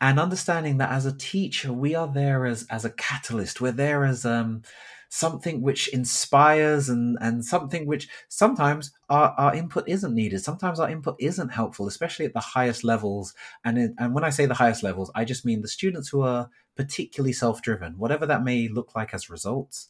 And 0.00 0.18
understanding 0.18 0.78
that 0.78 0.90
as 0.90 1.04
a 1.04 1.16
teacher, 1.16 1.72
we 1.72 1.94
are 1.94 2.08
there 2.08 2.46
as 2.46 2.66
as 2.70 2.84
a 2.84 2.90
catalyst. 2.90 3.60
We're 3.60 3.72
there 3.72 4.04
as 4.04 4.24
um, 4.24 4.62
something 5.10 5.60
which 5.60 5.88
inspires 5.88 6.88
and 6.88 7.18
and 7.20 7.44
something 7.44 7.84
which 7.84 8.08
sometimes 8.28 8.92
our, 9.08 9.34
our 9.36 9.54
input 9.54 9.86
isn't 9.88 10.14
needed 10.14 10.38
sometimes 10.38 10.78
our 10.78 10.88
input 10.88 11.16
isn't 11.18 11.48
helpful 11.48 11.88
especially 11.88 12.24
at 12.24 12.32
the 12.32 12.38
highest 12.38 12.84
levels 12.84 13.34
and 13.64 13.92
and 13.98 14.14
when 14.14 14.22
i 14.22 14.30
say 14.30 14.46
the 14.46 14.54
highest 14.54 14.84
levels 14.84 15.10
i 15.16 15.24
just 15.24 15.44
mean 15.44 15.62
the 15.62 15.68
students 15.68 16.08
who 16.08 16.22
are 16.22 16.48
particularly 16.76 17.32
self-driven 17.32 17.98
whatever 17.98 18.24
that 18.24 18.44
may 18.44 18.68
look 18.68 18.94
like 18.94 19.12
as 19.12 19.28
results 19.28 19.88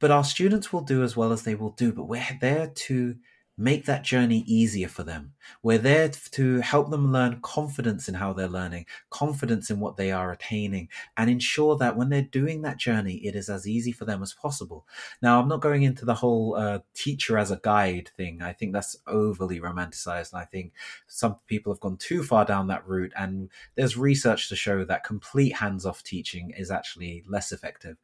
but 0.00 0.10
our 0.10 0.24
students 0.24 0.72
will 0.72 0.80
do 0.80 1.02
as 1.02 1.14
well 1.14 1.30
as 1.30 1.42
they 1.42 1.54
will 1.54 1.72
do 1.72 1.92
but 1.92 2.08
we're 2.08 2.38
there 2.40 2.68
to 2.68 3.14
make 3.62 3.84
that 3.86 4.02
journey 4.02 4.42
easier 4.46 4.88
for 4.88 5.04
them. 5.04 5.32
We're 5.62 5.78
there 5.78 6.08
to 6.08 6.60
help 6.60 6.90
them 6.90 7.12
learn 7.12 7.40
confidence 7.42 8.08
in 8.08 8.14
how 8.14 8.32
they're 8.32 8.48
learning, 8.48 8.86
confidence 9.10 9.70
in 9.70 9.78
what 9.78 9.96
they 9.96 10.10
are 10.10 10.32
attaining, 10.32 10.88
and 11.16 11.30
ensure 11.30 11.76
that 11.76 11.96
when 11.96 12.08
they're 12.08 12.22
doing 12.22 12.62
that 12.62 12.78
journey, 12.78 13.14
it 13.24 13.36
is 13.36 13.48
as 13.48 13.68
easy 13.68 13.92
for 13.92 14.04
them 14.04 14.22
as 14.22 14.32
possible. 14.32 14.86
Now, 15.20 15.40
I'm 15.40 15.48
not 15.48 15.60
going 15.60 15.84
into 15.84 16.04
the 16.04 16.14
whole 16.14 16.56
uh, 16.56 16.80
teacher 16.94 17.38
as 17.38 17.50
a 17.50 17.60
guide 17.62 18.10
thing. 18.16 18.42
I 18.42 18.52
think 18.52 18.72
that's 18.72 18.96
overly 19.06 19.60
romanticized. 19.60 20.32
And 20.32 20.42
I 20.42 20.44
think 20.44 20.72
some 21.06 21.36
people 21.46 21.72
have 21.72 21.80
gone 21.80 21.96
too 21.98 22.24
far 22.24 22.44
down 22.44 22.66
that 22.66 22.86
route. 22.86 23.12
And 23.16 23.48
there's 23.76 23.96
research 23.96 24.48
to 24.48 24.56
show 24.56 24.84
that 24.84 25.04
complete 25.04 25.56
hands 25.56 25.86
off 25.86 26.02
teaching 26.02 26.52
is 26.56 26.70
actually 26.70 27.22
less 27.28 27.52
effective. 27.52 27.96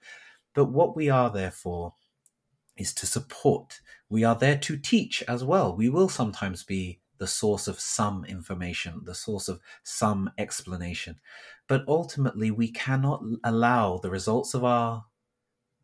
But 0.54 0.66
what 0.66 0.96
we 0.96 1.10
are 1.10 1.30
there 1.30 1.50
for 1.50 1.94
is 2.78 2.94
to 2.94 3.06
support. 3.06 3.80
We 4.08 4.24
are 4.24 4.34
there 4.34 4.56
to 4.58 4.76
teach 4.76 5.22
as 5.28 5.44
well. 5.44 5.76
We 5.76 5.88
will 5.88 6.08
sometimes 6.08 6.62
be 6.62 7.00
the 7.18 7.26
source 7.26 7.68
of 7.68 7.80
some 7.80 8.24
information, 8.24 9.02
the 9.04 9.14
source 9.14 9.48
of 9.48 9.60
some 9.82 10.30
explanation. 10.38 11.20
But 11.66 11.84
ultimately, 11.86 12.50
we 12.50 12.70
cannot 12.70 13.22
allow 13.44 13.98
the 13.98 14.10
results 14.10 14.54
of 14.54 14.64
our 14.64 15.04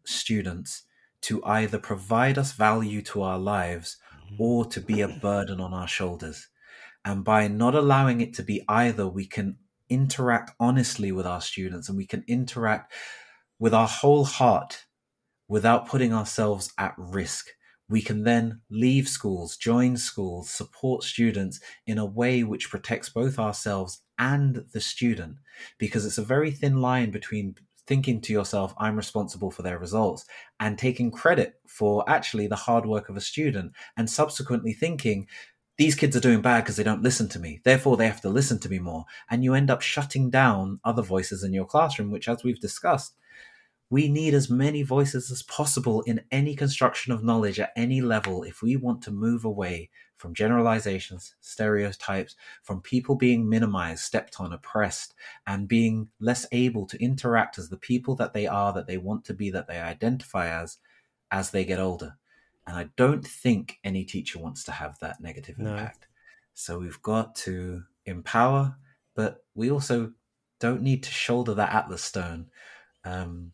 students 0.05 0.85
to 1.23 1.45
either 1.45 1.79
provide 1.79 2.39
us 2.39 2.53
value 2.53 3.03
to 3.03 3.23
our 3.23 3.39
lives 3.39 3.97
mm-hmm. 4.27 4.43
or 4.43 4.65
to 4.67 4.81
be 4.81 5.01
a 5.01 5.09
burden 5.09 5.61
on 5.61 5.75
our 5.75 5.89
shoulders. 5.89 6.49
And 7.05 7.25
by 7.25 7.49
not 7.49 7.75
allowing 7.75 8.21
it 8.21 8.33
to 8.35 8.43
be 8.43 8.63
either, 8.69 9.07
we 9.07 9.27
can 9.27 9.57
interact 9.91 10.53
honestly 10.59 11.13
with 11.13 11.27
our 11.27 11.41
students 11.41 11.89
and 11.89 11.99
we 11.99 12.07
can 12.07 12.25
interact 12.27 12.93
with 13.59 13.75
our 13.75 13.87
whole 13.87 14.25
heart 14.25 14.85
without 15.49 15.89
putting 15.89 16.13
ourselves 16.13 16.73
at 16.79 16.95
risk. 16.97 17.49
We 17.89 18.01
can 18.01 18.25
then 18.25 18.61
leave 18.71 19.09
schools, 19.09 19.57
join 19.57 19.97
schools, 19.97 20.49
support 20.51 21.03
students 21.03 21.61
in 21.87 21.99
a 21.99 22.07
way 22.07 22.43
which 22.43 22.71
protects 22.71 23.11
both 23.11 23.39
ourselves 23.39 24.01
and 24.19 24.65
the 24.73 24.81
student, 24.81 25.37
because 25.79 26.07
it's 26.07 26.19
a 26.19 26.25
very 26.25 26.51
thin 26.51 26.81
line 26.81 27.11
between 27.11 27.57
thinking 27.87 28.23
to 28.23 28.33
yourself, 28.33 28.75
I'm 28.79 28.97
responsible 28.97 29.51
for 29.51 29.63
their 29.63 29.79
results, 29.79 30.25
and 30.59 30.79
taking 30.79 31.11
credit 31.11 31.57
for 31.67 32.09
actually 32.09 32.47
the 32.47 32.57
hard 32.57 32.87
work 32.87 33.11
of 33.11 33.17
a 33.17 33.21
student, 33.21 33.73
and 33.97 34.09
subsequently 34.09 34.73
thinking, 34.73 35.27
these 35.77 35.95
kids 35.95 36.17
are 36.17 36.21
doing 36.21 36.41
bad 36.41 36.63
because 36.63 36.77
they 36.77 36.85
don't 36.85 37.03
listen 37.03 37.29
to 37.31 37.41
me. 37.41 37.61
Therefore, 37.65 37.97
they 37.97 38.07
have 38.07 38.21
to 38.23 38.29
listen 38.29 38.61
to 38.61 38.69
me 38.69 38.79
more. 38.79 39.05
And 39.29 39.43
you 39.43 39.55
end 39.55 39.71
up 39.71 39.83
shutting 39.83 40.31
down 40.31 40.79
other 40.85 41.03
voices 41.03 41.43
in 41.43 41.53
your 41.53 41.67
classroom, 41.67 42.11
which, 42.11 42.29
as 42.29 42.45
we've 42.45 42.61
discussed, 42.61 43.17
we 43.91 44.09
need 44.09 44.35
as 44.35 44.51
many 44.51 44.83
voices 44.83 45.31
as 45.31 45.43
possible 45.43 46.03
in 46.03 46.23
any 46.31 46.57
construction 46.57 47.13
of 47.13 47.23
knowledge 47.23 47.61
at 47.61 47.73
any 47.77 48.01
level 48.01 48.43
if 48.43 48.63
we 48.63 48.77
want 48.77 49.03
to 49.03 49.11
move 49.11 49.45
away 49.45 49.91
from 50.17 50.35
generalizations, 50.35 51.35
stereotypes, 51.41 52.35
from 52.63 52.81
people 52.81 53.15
being 53.15 53.49
minimized, 53.49 54.03
stepped 54.03 54.41
on, 54.41 54.53
oppressed, 54.53 55.15
and 55.47 55.69
being 55.69 56.09
less 56.19 56.47
able 56.51 56.87
to 56.87 57.03
interact 57.03 57.59
as 57.59 57.69
the 57.69 57.77
people 57.77 58.15
that 58.17 58.33
they 58.33 58.47
are, 58.47 58.73
that 58.73 58.87
they 58.87 58.97
want 58.97 59.25
to 59.25 59.35
be, 59.35 59.51
that 59.51 59.69
they 59.69 59.79
identify 59.79 60.49
as, 60.49 60.79
as 61.31 61.51
they 61.51 61.65
get 61.65 61.79
older. 61.79 62.17
And 62.67 62.77
I 62.77 62.89
don't 62.97 63.27
think 63.27 63.79
any 63.85 64.05
teacher 64.05 64.39
wants 64.39 64.65
to 64.65 64.73
have 64.73 64.99
that 65.01 65.21
negative 65.21 65.59
no. 65.59 65.73
impact. 65.73 66.07
So 66.55 66.79
we've 66.79 67.03
got 67.03 67.35
to 67.37 67.83
empower, 68.07 68.77
but 69.15 69.45
we 69.55 69.71
also 69.71 70.13
don't 70.59 70.83
need 70.83 71.03
to 71.03 71.11
shoulder 71.11 71.55
that 71.55 71.75
Atlas 71.75 72.03
stone. 72.03 72.47
Um, 73.05 73.53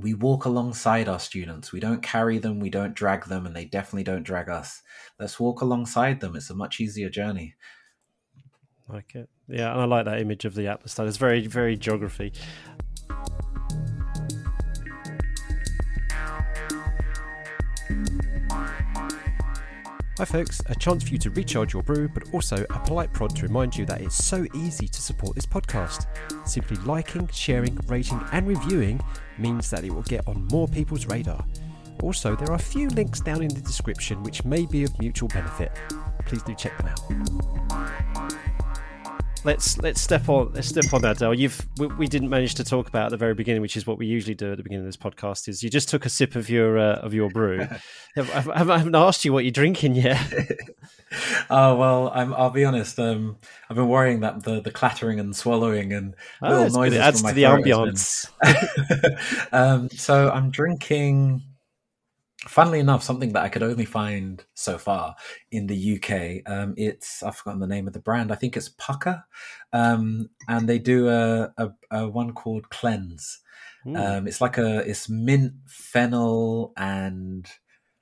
we 0.00 0.14
walk 0.14 0.44
alongside 0.44 1.08
our 1.08 1.20
students. 1.20 1.72
We 1.72 1.80
don't 1.80 2.02
carry 2.02 2.38
them, 2.38 2.60
we 2.60 2.70
don't 2.70 2.94
drag 2.94 3.26
them, 3.26 3.46
and 3.46 3.54
they 3.54 3.64
definitely 3.64 4.04
don't 4.04 4.24
drag 4.24 4.48
us. 4.48 4.82
Let's 5.18 5.38
walk 5.38 5.60
alongside 5.60 6.20
them. 6.20 6.34
It's 6.34 6.50
a 6.50 6.54
much 6.54 6.80
easier 6.80 7.08
journey. 7.08 7.54
Like 8.88 9.14
it. 9.14 9.28
Yeah, 9.48 9.72
and 9.72 9.80
I 9.80 9.84
like 9.84 10.04
that 10.06 10.20
image 10.20 10.44
of 10.44 10.54
the 10.54 10.66
Atlas. 10.66 10.98
It's 10.98 11.16
very, 11.16 11.46
very 11.46 11.76
geography. 11.76 12.32
Hi, 20.16 20.24
folks. 20.24 20.62
A 20.66 20.76
chance 20.76 21.02
for 21.02 21.08
you 21.08 21.18
to 21.18 21.30
recharge 21.30 21.72
your 21.72 21.82
brew, 21.82 22.06
but 22.06 22.32
also 22.32 22.64
a 22.70 22.78
polite 22.78 23.12
prod 23.12 23.34
to 23.34 23.42
remind 23.42 23.76
you 23.76 23.84
that 23.86 24.00
it's 24.00 24.14
so 24.14 24.46
easy 24.54 24.86
to 24.86 25.02
support 25.02 25.34
this 25.34 25.44
podcast. 25.44 26.06
Simply 26.46 26.76
liking, 26.84 27.28
sharing, 27.32 27.76
rating, 27.88 28.24
and 28.30 28.46
reviewing 28.46 29.00
means 29.38 29.68
that 29.70 29.82
it 29.82 29.92
will 29.92 30.02
get 30.02 30.24
on 30.28 30.46
more 30.52 30.68
people's 30.68 31.06
radar. 31.06 31.44
Also, 32.00 32.36
there 32.36 32.48
are 32.52 32.54
a 32.54 32.60
few 32.60 32.88
links 32.90 33.18
down 33.18 33.42
in 33.42 33.48
the 33.48 33.60
description 33.60 34.22
which 34.22 34.44
may 34.44 34.66
be 34.66 34.84
of 34.84 34.96
mutual 35.00 35.28
benefit. 35.30 35.72
Please 36.26 36.44
do 36.44 36.54
check 36.54 36.78
them 36.78 36.86
out 36.86 38.53
let's 39.44 39.78
let's 39.78 40.00
step 40.00 40.28
on 40.28 40.52
let's 40.54 40.68
step 40.68 40.92
on 40.92 41.02
that, 41.02 41.18
Daryl. 41.18 41.36
You've 41.36 41.66
we, 41.78 41.86
we, 41.88 42.06
didn't 42.06 42.30
manage 42.30 42.54
to 42.56 42.64
talk 42.64 42.88
about 42.88 43.06
at 43.06 43.10
the 43.10 43.16
very 43.16 43.34
beginning, 43.34 43.62
which 43.62 43.76
is 43.76 43.86
what 43.86 43.98
we 43.98 44.06
usually 44.06 44.34
do 44.34 44.52
at 44.52 44.56
the 44.56 44.62
beginning 44.62 44.86
of 44.86 44.88
this 44.88 44.96
podcast. 44.96 45.48
Is 45.48 45.62
you 45.62 45.70
just 45.70 45.88
took 45.88 46.06
a 46.06 46.08
sip 46.08 46.34
of 46.34 46.48
your 46.48 46.78
uh, 46.78 46.96
of 46.96 47.14
your 47.14 47.30
brew. 47.30 47.66
I 48.16 48.22
haven't 48.22 48.94
asked 48.94 49.24
you 49.24 49.32
what 49.32 49.44
you're 49.44 49.50
drinking 49.50 49.96
yet. 49.96 50.20
oh 51.50 51.76
well, 51.76 52.08
i 52.08 52.24
will 52.24 52.50
be 52.50 52.64
honest. 52.64 52.98
Um, 52.98 53.36
I've 53.68 53.76
been 53.76 53.88
worrying 53.88 54.20
that 54.20 54.42
the 54.42 54.60
the 54.60 54.70
clattering 54.70 55.20
and 55.20 55.34
swallowing 55.34 55.92
and 55.92 56.14
oh, 56.42 56.48
little 56.48 56.80
noises 56.80 56.98
it 56.98 57.02
adds 57.02 57.22
to 57.22 57.32
the 57.32 57.42
ambience. 57.44 58.30
um, 59.52 59.90
so 59.90 60.30
I'm 60.30 60.50
drinking 60.50 61.42
funnily 62.46 62.80
enough, 62.80 63.02
something 63.02 63.32
that 63.32 63.42
I 63.42 63.48
could 63.48 63.62
only 63.62 63.84
find 63.84 64.44
so 64.54 64.78
far 64.78 65.16
in 65.50 65.66
the 65.66 65.96
UK. 65.96 66.50
Um, 66.50 66.74
it's 66.76 67.22
I've 67.22 67.36
forgotten 67.36 67.60
the 67.60 67.66
name 67.66 67.86
of 67.86 67.92
the 67.92 68.00
brand. 68.00 68.32
I 68.32 68.36
think 68.36 68.56
it's 68.56 68.68
Pukka, 68.68 69.24
um, 69.72 70.30
and 70.48 70.68
they 70.68 70.78
do 70.78 71.08
a, 71.08 71.52
a, 71.56 71.70
a, 71.90 72.08
one 72.08 72.32
called 72.32 72.70
Cleanse. 72.70 73.40
Um, 73.86 74.26
it's 74.26 74.40
like 74.40 74.56
a 74.56 74.78
it's 74.78 75.10
mint, 75.10 75.52
fennel, 75.66 76.72
and 76.76 77.46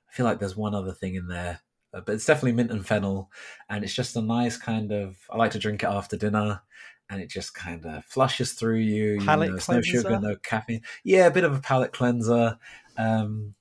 I 0.09 0.13
feel 0.13 0.25
like 0.25 0.39
there's 0.39 0.55
one 0.55 0.73
other 0.73 0.93
thing 0.93 1.15
in 1.15 1.27
there, 1.27 1.59
uh, 1.93 2.01
but 2.01 2.15
it's 2.15 2.25
definitely 2.25 2.53
mint 2.53 2.71
and 2.71 2.85
fennel, 2.85 3.29
and 3.69 3.83
it's 3.83 3.93
just 3.93 4.15
a 4.15 4.21
nice 4.21 4.55
kind 4.57 4.91
of. 4.91 5.17
I 5.29 5.37
like 5.37 5.51
to 5.51 5.59
drink 5.59 5.83
it 5.83 5.89
after 5.89 6.17
dinner. 6.17 6.61
And 7.09 7.21
it 7.21 7.29
just 7.29 7.53
kind 7.53 7.85
of 7.85 8.05
flushes 8.05 8.53
through 8.53 8.77
you. 8.77 9.19
Palate 9.19 9.49
you 9.49 9.55
know, 9.57 9.75
no 9.75 9.81
sugar, 9.81 10.19
no 10.19 10.35
caffeine. 10.37 10.81
Yeah, 11.03 11.27
a 11.27 11.31
bit 11.31 11.43
of 11.43 11.53
a 11.53 11.59
palate 11.59 11.91
cleanser. 11.91 12.57
Um, 12.97 13.53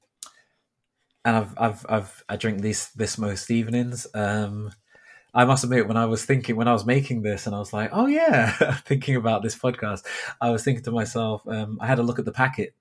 and 1.25 1.37
I've 1.37 1.55
I've 1.59 1.87
I've 1.89 2.25
I 2.29 2.37
drink 2.37 2.61
these 2.61 2.91
this 2.93 3.19
most 3.19 3.51
evenings. 3.51 4.07
Um, 4.15 4.73
I 5.35 5.47
must 5.47 5.65
admit, 5.65 5.89
when 5.89 5.97
I 5.97 6.05
was 6.05 6.25
thinking, 6.25 6.57
when 6.57 6.69
I 6.69 6.75
was 6.75 6.85
making 6.85 7.23
this, 7.23 7.47
and 7.47 7.57
I 7.57 7.59
was 7.59 7.73
like, 7.73 7.91
oh 7.93 8.07
yeah, 8.07 8.75
thinking 8.87 9.17
about 9.17 9.43
this 9.43 9.57
podcast, 9.57 10.05
I 10.41 10.51
was 10.51 10.63
thinking 10.63 10.85
to 10.85 10.91
myself, 10.91 11.43
um, 11.49 11.79
I 11.81 11.87
had 11.87 11.99
a 11.99 12.03
look 12.03 12.19
at 12.19 12.27
the 12.27 12.33
packet, 12.33 12.75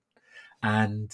and 0.62 1.12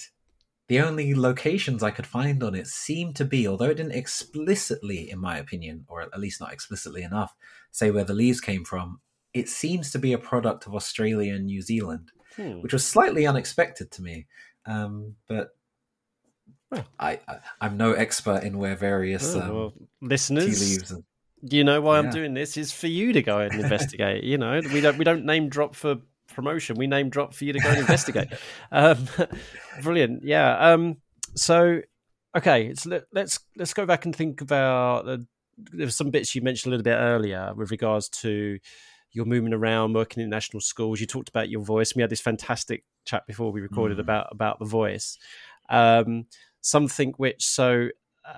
the 0.67 0.81
only 0.81 1.13
locations 1.13 1.83
I 1.83 1.91
could 1.91 2.07
find 2.07 2.43
on 2.43 2.55
it 2.55 2.67
seemed 2.67 3.15
to 3.17 3.25
be, 3.25 3.47
although 3.47 3.69
it 3.69 3.77
didn't 3.77 3.93
explicitly, 3.93 5.09
in 5.09 5.19
my 5.19 5.37
opinion, 5.37 5.85
or 5.87 6.01
at 6.01 6.19
least 6.19 6.41
not 6.41 6.51
explicitly 6.51 7.03
enough, 7.03 7.35
say 7.71 7.91
where 7.91 8.03
the 8.03 8.13
leaves 8.13 8.41
came 8.41 8.65
from, 8.65 8.99
it 9.33 9.47
seems 9.47 9.91
to 9.91 9.99
be 9.99 10.13
a 10.13 10.17
product 10.17 10.65
of 10.65 10.75
Australia 10.75 11.35
and 11.35 11.45
New 11.45 11.61
Zealand, 11.61 12.11
hmm. 12.35 12.61
which 12.61 12.73
was 12.73 12.85
slightly 12.85 13.25
unexpected 13.25 13.91
to 13.91 14.01
me. 14.01 14.25
Um, 14.65 15.15
but 15.27 15.51
well, 16.71 16.85
I, 16.99 17.19
I 17.27 17.65
am 17.65 17.77
no 17.77 17.93
expert 17.93 18.43
in 18.43 18.57
where 18.57 18.75
various 18.75 19.35
oh, 19.35 19.41
um, 19.41 19.55
well, 19.55 19.73
listeners. 20.01 20.91
And, 20.91 21.03
you 21.41 21.63
know 21.63 21.81
why 21.81 21.99
yeah. 21.99 22.05
I'm 22.05 22.11
doing 22.11 22.33
this 22.33 22.57
is 22.57 22.71
for 22.71 22.87
you 22.87 23.13
to 23.13 23.21
go 23.21 23.39
and 23.39 23.53
investigate. 23.53 24.23
you 24.23 24.37
know, 24.37 24.59
we 24.73 24.81
don't 24.81 24.97
we 24.97 25.05
don't 25.05 25.25
name 25.25 25.49
drop 25.49 25.75
for 25.75 25.97
promotion. 26.33 26.75
We 26.75 26.87
name 26.87 27.09
drop 27.09 27.33
for 27.33 27.45
you 27.45 27.53
to 27.53 27.59
go 27.59 27.69
and 27.69 27.79
investigate. 27.79 28.29
Um, 28.71 29.07
brilliant, 29.81 30.23
yeah. 30.23 30.57
Um, 30.57 30.97
so, 31.35 31.81
okay, 32.35 32.73
so 32.73 32.89
let, 32.89 33.03
let's 33.13 33.39
let's 33.55 33.73
go 33.73 33.85
back 33.85 34.05
and 34.05 34.15
think 34.15 34.41
about 34.41 35.05
there 35.05 35.87
were 35.87 35.91
some 35.91 36.11
bits 36.11 36.35
you 36.35 36.41
mentioned 36.41 36.71
a 36.71 36.77
little 36.77 36.83
bit 36.83 36.97
earlier 36.97 37.53
with 37.55 37.71
regards 37.71 38.09
to 38.09 38.59
your 39.11 39.25
moving 39.25 39.53
around, 39.53 39.93
working 39.93 40.21
in 40.21 40.29
national 40.29 40.61
schools. 40.61 40.99
You 40.99 41.07
talked 41.07 41.29
about 41.29 41.49
your 41.49 41.61
voice. 41.61 41.95
We 41.95 42.01
had 42.01 42.11
this 42.11 42.21
fantastic 42.21 42.83
chat 43.05 43.25
before 43.25 43.51
we 43.51 43.61
recorded 43.61 43.97
mm. 43.97 44.01
about 44.01 44.27
about 44.31 44.59
the 44.59 44.65
voice. 44.65 45.17
Um, 45.69 46.25
something 46.67 47.13
which 47.17 47.45
so 47.45 47.89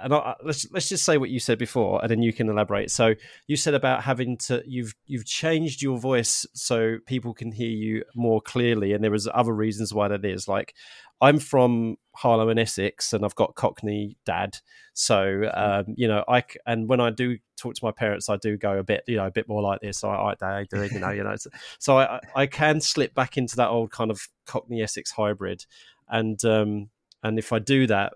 and 0.03 0.13
I, 0.13 0.35
let's 0.43 0.69
let's 0.71 0.87
just 0.87 1.03
say 1.03 1.17
what 1.17 1.29
you 1.29 1.39
said 1.39 1.57
before, 1.57 1.99
and 2.01 2.11
then 2.11 2.21
you 2.21 2.31
can 2.31 2.49
elaborate. 2.49 2.91
So 2.91 3.15
you 3.47 3.55
said 3.55 3.73
about 3.73 4.03
having 4.03 4.37
to 4.37 4.61
you've 4.65 4.93
you've 5.07 5.25
changed 5.25 5.81
your 5.81 5.97
voice 5.97 6.45
so 6.53 6.97
people 7.07 7.33
can 7.33 7.51
hear 7.51 7.69
you 7.69 8.03
more 8.15 8.41
clearly, 8.41 8.93
and 8.93 9.03
there 9.03 9.13
is 9.13 9.27
other 9.33 9.53
reasons 9.53 9.93
why 9.93 10.07
that 10.09 10.23
is. 10.23 10.47
Like 10.47 10.75
I'm 11.21 11.39
from 11.39 11.97
Harlow 12.15 12.49
and 12.49 12.59
Essex, 12.59 13.13
and 13.13 13.25
I've 13.25 13.35
got 13.35 13.55
Cockney 13.55 14.15
dad, 14.25 14.57
so 14.93 15.49
um, 15.53 15.95
you 15.97 16.07
know 16.07 16.23
I 16.27 16.43
and 16.67 16.87
when 16.87 16.99
I 16.99 17.09
do 17.09 17.39
talk 17.57 17.73
to 17.73 17.83
my 17.83 17.91
parents, 17.91 18.29
I 18.29 18.37
do 18.37 18.57
go 18.57 18.77
a 18.77 18.83
bit 18.83 19.03
you 19.07 19.17
know 19.17 19.25
a 19.25 19.31
bit 19.31 19.47
more 19.47 19.63
like 19.63 19.81
this. 19.81 19.97
So 19.97 20.09
I, 20.09 20.35
I 20.39 20.65
do 20.69 20.83
you 20.83 20.99
know 20.99 21.09
you 21.09 21.23
know. 21.23 21.35
So 21.79 21.97
I 21.97 22.19
I 22.35 22.45
can 22.45 22.79
slip 22.79 23.15
back 23.15 23.37
into 23.37 23.55
that 23.55 23.69
old 23.69 23.91
kind 23.91 24.11
of 24.11 24.27
Cockney 24.45 24.83
Essex 24.83 25.09
hybrid, 25.11 25.65
and 26.07 26.43
um, 26.45 26.89
and 27.23 27.37
if 27.37 27.51
I 27.51 27.59
do 27.59 27.87
that 27.87 28.13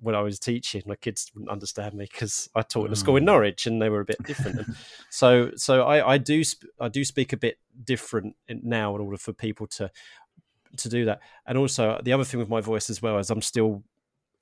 when 0.00 0.14
I 0.14 0.20
was 0.20 0.38
teaching, 0.38 0.82
my 0.86 0.94
kids 0.94 1.30
wouldn't 1.34 1.50
understand 1.50 1.94
me 1.94 2.08
because 2.10 2.48
I 2.54 2.62
taught 2.62 2.86
in 2.86 2.92
a 2.92 2.96
school 2.96 3.16
in 3.16 3.24
mm. 3.24 3.26
Norwich 3.26 3.66
and 3.66 3.82
they 3.82 3.88
were 3.88 4.00
a 4.00 4.04
bit 4.04 4.22
different. 4.24 4.60
so, 5.10 5.50
so 5.56 5.82
I, 5.82 6.14
I 6.14 6.18
do 6.18 6.44
sp- 6.46 6.70
I 6.80 6.88
do 6.88 7.04
speak 7.04 7.32
a 7.32 7.36
bit 7.36 7.58
different 7.84 8.36
now 8.48 8.94
in 8.94 9.00
order 9.00 9.16
for 9.16 9.32
people 9.32 9.66
to 9.68 9.90
to 10.76 10.88
do 10.88 11.04
that. 11.06 11.20
And 11.46 11.58
also, 11.58 12.00
the 12.02 12.12
other 12.12 12.24
thing 12.24 12.38
with 12.38 12.48
my 12.48 12.60
voice 12.60 12.90
as 12.90 13.02
well 13.02 13.18
is 13.18 13.30
I'm 13.30 13.42
still 13.42 13.82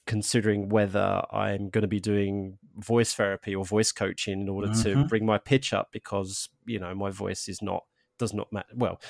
considering 0.07 0.69
whether 0.69 1.23
I'm 1.33 1.69
going 1.69 1.83
to 1.83 1.89
be 1.89 2.01
doing 2.01 2.59
voice 2.77 3.15
therapy 3.15 3.55
or 3.55 3.65
voice 3.65 3.93
coaching 3.93 4.41
in 4.41 4.49
order 4.49 4.69
mm-hmm. 4.69 5.01
to 5.01 5.09
bring 5.09 5.27
my 5.27 5.39
pitch 5.39 5.73
up 5.73 5.89
because 5.91 6.49
you 6.65 6.79
know 6.79 6.95
my 6.95 7.11
voice 7.11 7.49
is 7.49 7.61
not 7.61 7.85
does 8.19 8.33
not 8.33 8.53
matter 8.53 8.69
well 8.75 9.01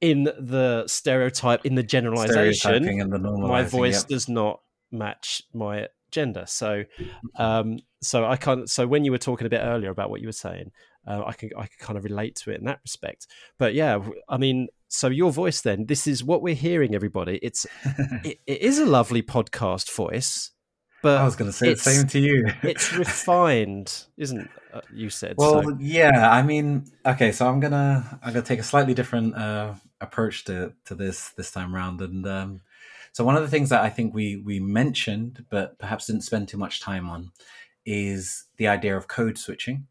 in 0.00 0.24
the 0.24 0.84
stereotype 0.86 1.64
in 1.66 1.74
the 1.74 1.82
generalization 1.82 3.10
my 3.40 3.64
voice 3.64 4.02
yep. 4.02 4.08
does 4.08 4.28
not 4.28 4.60
match 4.90 5.42
my 5.52 5.88
gender. 6.10 6.44
So, 6.46 6.84
um, 7.36 7.78
so 8.02 8.24
I 8.24 8.36
can't. 8.36 8.68
So 8.68 8.86
when 8.86 9.04
you 9.04 9.10
were 9.10 9.18
talking 9.18 9.46
a 9.46 9.50
bit 9.50 9.60
earlier 9.62 9.90
about 9.90 10.10
what 10.10 10.20
you 10.20 10.28
were 10.28 10.32
saying, 10.32 10.70
uh, 11.06 11.24
I 11.26 11.32
can 11.32 11.50
I 11.56 11.62
can 11.62 11.76
kind 11.80 11.96
of 11.96 12.04
relate 12.04 12.36
to 12.36 12.50
it 12.50 12.58
in 12.58 12.64
that 12.64 12.80
respect. 12.82 13.26
But 13.58 13.74
yeah, 13.74 13.98
I 14.28 14.36
mean, 14.36 14.68
so 14.88 15.08
your 15.08 15.32
voice 15.32 15.60
then. 15.60 15.86
This 15.86 16.06
is 16.06 16.24
what 16.24 16.42
we're 16.42 16.54
hearing, 16.54 16.94
everybody. 16.94 17.38
It's 17.42 17.66
it, 18.24 18.38
it 18.46 18.62
is 18.62 18.78
a 18.78 18.86
lovely 18.86 19.22
podcast 19.22 19.90
voice. 19.90 20.52
But 21.00 21.18
I 21.18 21.24
was 21.24 21.36
going 21.36 21.48
to 21.48 21.56
say 21.56 21.74
the 21.74 21.76
same 21.76 22.08
to 22.08 22.18
you. 22.18 22.48
it's 22.64 22.92
refined, 22.98 24.06
isn't 24.16 24.50
uh, 24.74 24.80
you 24.92 25.10
said? 25.10 25.36
Well, 25.38 25.62
so. 25.62 25.76
yeah. 25.78 26.28
I 26.28 26.42
mean, 26.42 26.86
okay. 27.06 27.30
So 27.30 27.46
I'm 27.46 27.60
gonna 27.60 28.18
I'm 28.22 28.32
gonna 28.32 28.44
take 28.44 28.58
a 28.58 28.64
slightly 28.64 28.94
different 28.94 29.36
uh, 29.36 29.74
approach 30.00 30.44
to 30.44 30.72
to 30.86 30.94
this 30.94 31.30
this 31.30 31.50
time 31.50 31.74
around, 31.74 32.00
and 32.00 32.26
um, 32.26 32.60
so 33.12 33.24
one 33.24 33.36
of 33.36 33.42
the 33.42 33.48
things 33.48 33.70
that 33.70 33.82
I 33.82 33.90
think 33.90 34.14
we 34.14 34.36
we 34.36 34.60
mentioned, 34.60 35.44
but 35.50 35.78
perhaps 35.78 36.06
didn't 36.06 36.22
spend 36.22 36.48
too 36.48 36.58
much 36.58 36.80
time 36.80 37.08
on, 37.08 37.32
is 37.84 38.44
the 38.56 38.68
idea 38.68 38.96
of 38.96 39.08
code 39.08 39.38
switching. 39.38 39.86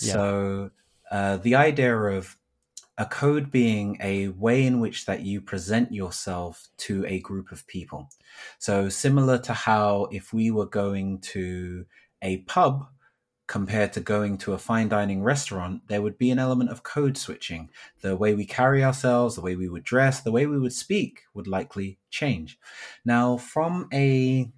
Yeah. 0.00 0.12
So 0.12 0.70
uh, 1.10 1.36
the 1.38 1.54
idea 1.54 1.96
of 1.96 2.36
a 2.98 3.06
code 3.06 3.50
being 3.50 3.96
a 4.00 4.28
way 4.28 4.64
in 4.66 4.78
which 4.78 5.06
that 5.06 5.22
you 5.22 5.40
present 5.40 5.92
yourself 5.92 6.68
to 6.76 7.04
a 7.06 7.20
group 7.20 7.50
of 7.50 7.66
people. 7.66 8.08
So 8.58 8.88
similar 8.88 9.38
to 9.38 9.52
how 9.52 10.08
if 10.12 10.32
we 10.32 10.50
were 10.50 10.66
going 10.66 11.18
to 11.20 11.86
a 12.20 12.38
pub 12.38 12.86
compared 13.52 13.92
to 13.92 14.00
going 14.00 14.38
to 14.38 14.54
a 14.54 14.58
fine 14.58 14.88
dining 14.88 15.22
restaurant, 15.22 15.82
there 15.86 16.00
would 16.00 16.16
be 16.16 16.30
an 16.30 16.38
element 16.38 16.70
of 16.70 16.82
code 16.82 17.18
switching. 17.18 17.68
The 18.00 18.16
way 18.16 18.32
we 18.32 18.46
carry 18.46 18.82
ourselves, 18.82 19.34
the 19.34 19.42
way 19.42 19.56
we 19.56 19.68
would 19.68 19.84
dress, 19.84 20.22
the 20.22 20.32
way 20.32 20.46
we 20.46 20.58
would 20.58 20.72
speak 20.72 21.24
would 21.34 21.46
likely 21.46 21.98
change. 22.08 22.58
Now, 23.04 23.36
from 23.36 23.90
a 23.92 24.50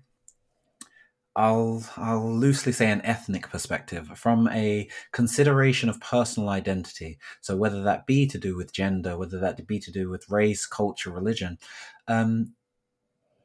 I'll 1.35 1.83
I'll 1.97 2.33
loosely 2.33 2.71
say 2.71 2.89
an 2.89 3.05
ethnic 3.05 3.51
perspective, 3.51 4.07
from 4.17 4.49
a 4.51 4.89
consideration 5.11 5.89
of 5.89 6.01
personal 6.01 6.49
identity. 6.51 7.19
So 7.41 7.57
whether 7.57 7.83
that 7.83 8.07
be 8.07 8.29
to 8.29 8.39
do 8.39 8.55
with 8.55 8.73
gender, 8.73 9.19
whether 9.19 9.41
that 9.41 9.67
be 9.67 9.81
to 9.81 9.91
do 9.91 10.09
with 10.09 10.31
race, 10.31 10.67
culture, 10.67 11.11
religion, 11.11 11.59
um, 12.07 12.55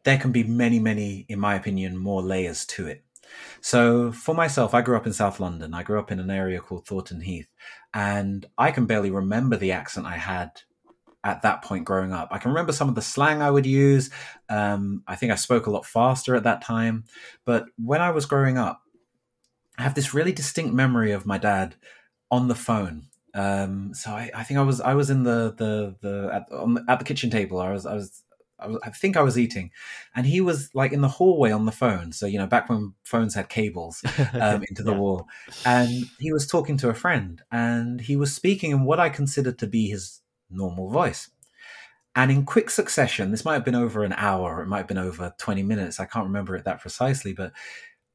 there 0.04 0.20
can 0.20 0.32
be 0.32 0.44
many, 0.44 0.78
many, 0.78 1.26
in 1.28 1.40
my 1.40 1.56
opinion, 1.56 1.98
more 1.98 2.22
layers 2.22 2.68
to 2.68 2.86
it. 2.86 3.04
So 3.62 4.12
for 4.12 4.34
myself, 4.36 4.74
I 4.74 4.82
grew 4.82 4.96
up 4.96 5.06
in 5.06 5.14
South 5.14 5.40
London. 5.40 5.74
I 5.74 5.84
grew 5.84 6.00
up 6.00 6.12
in 6.12 6.20
an 6.20 6.30
area 6.30 6.60
called 6.60 6.86
Thornton 6.86 7.22
Heath, 7.22 7.50
and 7.94 8.46
I 8.58 8.72
can 8.72 8.86
barely 8.86 9.12
remember 9.12 9.58
the 9.58 9.72
accent 9.72 10.06
I 10.06 10.18
had 10.18 10.52
at 11.24 11.42
that 11.42 11.62
point 11.64 11.86
growing 11.86 12.14
up. 12.14 12.30
I 12.32 12.38
can 12.38 12.52
remember 12.52 12.72
some 12.72 12.90
of 12.90 12.96
the 12.96 13.02
slang 13.02 13.42
I 13.42 13.52
would 13.52 13.66
use. 13.66 14.10
Um, 14.48 15.04
I 15.08 15.16
think 15.16 15.32
I 15.32 15.36
spoke 15.36 15.68
a 15.68 15.72
lot 15.72 15.86
faster 15.86 16.36
at 16.36 16.44
that 16.44 16.62
time. 16.62 17.06
But 17.46 17.66
when 17.78 18.02
I 18.02 18.12
was 18.12 18.26
growing 18.26 18.58
up, 18.58 18.82
I 19.78 19.84
have 19.84 19.96
this 19.96 20.14
really 20.14 20.32
distinct 20.32 20.74
memory 20.74 21.12
of 21.12 21.26
my 21.26 21.38
dad 21.38 21.76
on 22.32 22.48
the 22.48 22.56
phone. 22.56 23.08
Um, 23.34 23.94
so 23.94 24.12
I, 24.12 24.32
I, 24.34 24.44
think 24.44 24.60
I 24.60 24.64
was 24.64 24.82
I 24.82 24.94
was 24.94 25.10
in 25.10 25.24
the 25.24 25.54
the 25.56 25.96
the 26.02 26.30
at, 26.34 26.50
the 26.50 26.86
at 26.88 27.00
the 27.00 27.06
kitchen 27.06 27.30
table. 27.30 27.60
I 27.60 27.72
was 27.72 27.86
I 27.86 27.94
was 27.94 28.24
I, 28.62 28.68
was, 28.68 28.80
I 28.84 28.90
think 28.90 29.18
I 29.18 29.22
was 29.22 29.38
eating, 29.38 29.72
and 30.16 30.26
he 30.26 30.42
was 30.42 30.70
like 30.74 30.92
in 30.92 31.02
the 31.02 31.08
hallway 31.08 31.52
on 31.52 31.66
the 31.66 31.72
phone. 31.72 32.12
So 32.12 32.26
you 32.26 32.38
know, 32.38 32.48
back 32.48 32.70
when 32.70 32.94
phones 33.04 33.36
had 33.36 33.50
cables 33.50 34.04
um, 34.34 34.64
into 34.70 34.84
the 34.84 34.92
yeah. 34.92 34.98
wall, 34.98 35.28
and 35.66 35.90
he 36.20 36.32
was 36.32 36.48
talking 36.48 36.78
to 36.78 36.90
a 36.90 36.94
friend, 36.94 37.42
and 37.52 38.02
he 38.02 38.16
was 38.16 38.34
speaking 38.34 38.72
in 38.72 38.84
what 38.84 39.00
I 39.00 39.10
considered 39.10 39.60
to 39.60 39.68
be 39.68 39.88
his 39.90 40.22
normal 40.50 40.90
voice. 40.90 41.30
And 42.16 42.32
in 42.32 42.46
quick 42.46 42.70
succession, 42.70 43.32
this 43.32 43.46
might 43.46 43.54
have 43.54 43.66
been 43.66 43.76
over 43.76 44.04
an 44.04 44.14
hour, 44.14 44.62
it 44.62 44.68
might 44.68 44.80
have 44.80 44.88
been 44.88 44.98
over 44.98 45.34
twenty 45.38 45.64
minutes. 45.64 46.00
I 46.00 46.06
can't 46.06 46.26
remember 46.26 46.56
it 46.56 46.66
that 46.66 46.82
precisely, 46.82 47.34
but 47.34 47.54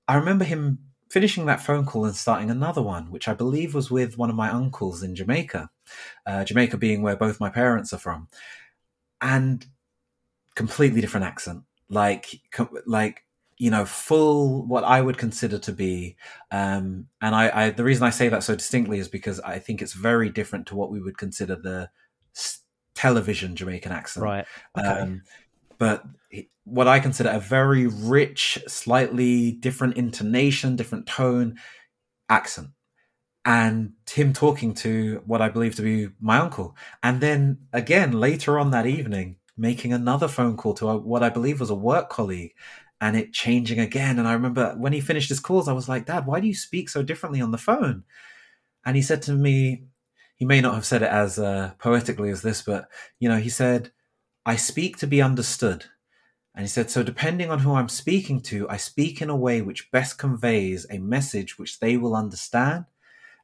I 0.06 0.16
remember 0.16 0.44
him 0.44 0.78
finishing 1.14 1.46
that 1.46 1.62
phone 1.62 1.86
call 1.86 2.04
and 2.04 2.16
starting 2.16 2.50
another 2.50 2.82
one, 2.82 3.08
which 3.08 3.28
I 3.28 3.34
believe 3.34 3.72
was 3.72 3.88
with 3.88 4.18
one 4.18 4.30
of 4.30 4.36
my 4.36 4.50
uncles 4.50 5.02
in 5.02 5.14
Jamaica, 5.14 5.70
uh, 6.26 6.44
Jamaica 6.44 6.76
being 6.76 7.02
where 7.02 7.14
both 7.14 7.38
my 7.38 7.50
parents 7.50 7.92
are 7.92 7.98
from. 7.98 8.26
And 9.20 9.64
completely 10.54 11.00
different 11.00 11.26
accent, 11.26 11.62
like 11.88 12.40
like 12.86 13.24
you 13.56 13.70
know 13.70 13.84
full 13.84 14.66
what 14.66 14.84
I 14.84 15.00
would 15.00 15.18
consider 15.18 15.58
to 15.58 15.72
be. 15.72 16.16
Um, 16.50 17.06
and 17.20 17.34
I, 17.34 17.66
I 17.66 17.70
the 17.70 17.84
reason 17.84 18.04
I 18.04 18.10
say 18.10 18.28
that 18.28 18.42
so 18.42 18.54
distinctly 18.54 18.98
is 18.98 19.08
because 19.08 19.40
I 19.40 19.58
think 19.58 19.82
it's 19.82 19.92
very 19.92 20.30
different 20.30 20.66
to 20.68 20.76
what 20.76 20.90
we 20.90 21.00
would 21.00 21.18
consider 21.18 21.56
the 21.56 21.90
television 22.94 23.56
Jamaican 23.56 23.92
accent, 23.92 24.24
right? 24.24 24.46
Okay. 24.78 24.86
Um, 24.86 25.22
but 25.78 26.04
what 26.64 26.88
I 26.88 27.00
consider 27.00 27.30
a 27.30 27.40
very 27.40 27.86
rich, 27.86 28.58
slightly 28.66 29.52
different 29.52 29.96
intonation, 29.96 30.76
different 30.76 31.06
tone 31.06 31.58
accent 32.28 32.68
and 33.44 33.92
him 34.10 34.32
talking 34.32 34.72
to 34.72 35.22
what 35.26 35.42
I 35.42 35.48
believe 35.48 35.74
to 35.76 35.82
be 35.82 36.08
my 36.20 36.38
uncle. 36.38 36.74
And 37.02 37.20
then 37.20 37.58
again, 37.72 38.12
later 38.12 38.58
on 38.58 38.70
that 38.70 38.86
evening, 38.86 39.36
making 39.56 39.92
another 39.92 40.28
phone 40.28 40.56
call 40.56 40.74
to 40.74 40.96
what 40.98 41.22
I 41.22 41.28
believe 41.28 41.60
was 41.60 41.70
a 41.70 41.74
work 41.74 42.10
colleague 42.10 42.54
and 43.00 43.16
it 43.16 43.32
changing 43.32 43.78
again. 43.78 44.18
And 44.18 44.26
I 44.26 44.32
remember 44.32 44.74
when 44.76 44.92
he 44.92 45.00
finished 45.00 45.28
his 45.28 45.40
calls, 45.40 45.68
I 45.68 45.72
was 45.72 45.88
like, 45.88 46.06
Dad, 46.06 46.26
why 46.26 46.40
do 46.40 46.46
you 46.46 46.54
speak 46.54 46.88
so 46.88 47.02
differently 47.02 47.40
on 47.40 47.50
the 47.50 47.58
phone? 47.58 48.04
And 48.84 48.96
he 48.96 49.02
said 49.02 49.22
to 49.22 49.32
me, 49.32 49.84
he 50.36 50.44
may 50.44 50.60
not 50.60 50.74
have 50.74 50.84
said 50.84 51.02
it 51.02 51.10
as 51.10 51.38
uh, 51.38 51.72
poetically 51.78 52.30
as 52.30 52.42
this, 52.42 52.62
but 52.62 52.88
you 53.20 53.28
know, 53.28 53.38
he 53.38 53.48
said, 53.48 53.92
I 54.44 54.56
speak 54.56 54.96
to 54.98 55.06
be 55.06 55.22
understood. 55.22 55.84
And 56.54 56.62
he 56.62 56.68
said, 56.68 56.90
so 56.90 57.02
depending 57.02 57.50
on 57.50 57.60
who 57.60 57.74
I'm 57.74 57.88
speaking 57.88 58.40
to, 58.42 58.68
I 58.68 58.76
speak 58.76 59.20
in 59.20 59.30
a 59.30 59.36
way 59.36 59.60
which 59.60 59.90
best 59.90 60.18
conveys 60.18 60.86
a 60.88 60.98
message 60.98 61.58
which 61.58 61.80
they 61.80 61.96
will 61.96 62.14
understand 62.14 62.84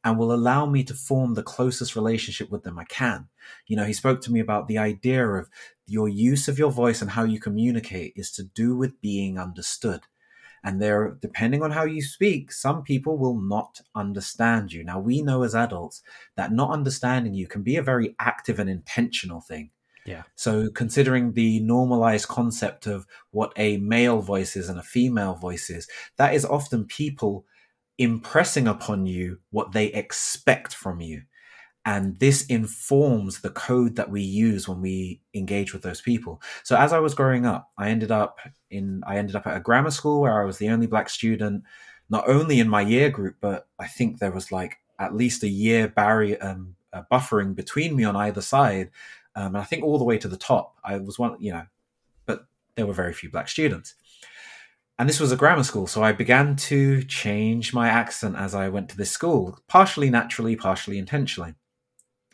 and 0.04 0.18
will 0.18 0.32
allow 0.32 0.66
me 0.66 0.82
to 0.84 0.94
form 0.94 1.34
the 1.34 1.42
closest 1.42 1.94
relationship 1.94 2.50
with 2.50 2.62
them 2.62 2.78
I 2.78 2.84
can. 2.84 3.28
You 3.66 3.76
know, 3.76 3.84
he 3.84 3.92
spoke 3.92 4.20
to 4.22 4.32
me 4.32 4.40
about 4.40 4.66
the 4.66 4.78
idea 4.78 5.26
of 5.26 5.48
your 5.86 6.08
use 6.08 6.48
of 6.48 6.58
your 6.58 6.70
voice 6.70 7.02
and 7.02 7.10
how 7.10 7.24
you 7.24 7.38
communicate 7.38 8.14
is 8.16 8.30
to 8.32 8.44
do 8.44 8.76
with 8.76 9.00
being 9.00 9.38
understood. 9.38 10.02
And 10.62 10.80
there, 10.80 11.16
depending 11.20 11.62
on 11.62 11.70
how 11.70 11.84
you 11.84 12.02
speak, 12.02 12.52
some 12.52 12.82
people 12.82 13.16
will 13.16 13.40
not 13.40 13.80
understand 13.94 14.72
you. 14.72 14.84
Now, 14.84 15.00
we 15.00 15.22
know 15.22 15.42
as 15.42 15.54
adults 15.54 16.02
that 16.36 16.52
not 16.52 16.70
understanding 16.70 17.34
you 17.34 17.46
can 17.46 17.62
be 17.62 17.76
a 17.76 17.82
very 17.82 18.14
active 18.18 18.58
and 18.58 18.68
intentional 18.68 19.40
thing. 19.40 19.70
Yeah. 20.06 20.22
So, 20.34 20.70
considering 20.70 21.32
the 21.32 21.60
normalized 21.60 22.28
concept 22.28 22.86
of 22.86 23.06
what 23.30 23.52
a 23.56 23.78
male 23.78 24.20
voice 24.20 24.56
is 24.56 24.68
and 24.68 24.78
a 24.78 24.82
female 24.82 25.34
voice 25.34 25.70
is, 25.70 25.88
that 26.16 26.34
is 26.34 26.44
often 26.44 26.84
people 26.84 27.44
impressing 28.00 28.66
upon 28.66 29.04
you 29.04 29.38
what 29.50 29.72
they 29.72 29.86
expect 29.88 30.74
from 30.74 31.00
you. 31.02 31.22
And 31.84 32.18
this 32.18 32.46
informs 32.46 33.40
the 33.40 33.50
code 33.50 33.96
that 33.96 34.10
we 34.10 34.22
use 34.22 34.66
when 34.66 34.80
we 34.80 35.20
engage 35.34 35.72
with 35.72 35.82
those 35.82 36.00
people. 36.00 36.40
So 36.62 36.76
as 36.76 36.92
I 36.92 36.98
was 36.98 37.14
growing 37.14 37.44
up, 37.44 37.70
I 37.78 37.90
ended 37.90 38.10
up 38.10 38.38
in 38.70 39.02
I 39.06 39.16
ended 39.16 39.36
up 39.36 39.46
at 39.46 39.56
a 39.56 39.60
grammar 39.60 39.90
school 39.90 40.22
where 40.22 40.40
I 40.40 40.46
was 40.46 40.58
the 40.58 40.70
only 40.70 40.86
black 40.86 41.10
student, 41.10 41.64
not 42.08 42.28
only 42.28 42.58
in 42.58 42.68
my 42.68 42.80
year 42.80 43.10
group, 43.10 43.36
but 43.40 43.66
I 43.78 43.86
think 43.86 44.18
there 44.18 44.32
was 44.32 44.50
like 44.50 44.78
at 44.98 45.14
least 45.14 45.42
a 45.42 45.48
year 45.48 45.88
barrier 45.88 46.38
um, 46.40 46.76
uh, 46.92 47.02
buffering 47.12 47.54
between 47.54 47.96
me 47.96 48.04
on 48.04 48.16
either 48.16 48.42
side. 48.42 48.90
Um, 49.36 49.48
and 49.48 49.58
I 49.58 49.64
think 49.64 49.84
all 49.84 49.98
the 49.98 50.04
way 50.04 50.18
to 50.18 50.28
the 50.28 50.36
top, 50.36 50.76
I 50.82 50.98
was 50.98 51.18
one, 51.18 51.36
you 51.38 51.52
know, 51.52 51.64
but 52.26 52.46
there 52.76 52.86
were 52.86 52.94
very 52.94 53.12
few 53.12 53.30
black 53.30 53.48
students. 53.48 53.94
And 55.00 55.08
this 55.08 55.18
was 55.18 55.32
a 55.32 55.36
grammar 55.36 55.64
school, 55.64 55.86
so 55.86 56.02
I 56.02 56.12
began 56.12 56.56
to 56.56 57.02
change 57.04 57.72
my 57.72 57.88
accent 57.88 58.36
as 58.36 58.54
I 58.54 58.68
went 58.68 58.90
to 58.90 58.98
this 58.98 59.10
school, 59.10 59.58
partially 59.66 60.10
naturally, 60.10 60.56
partially 60.56 60.98
intentionally. 60.98 61.54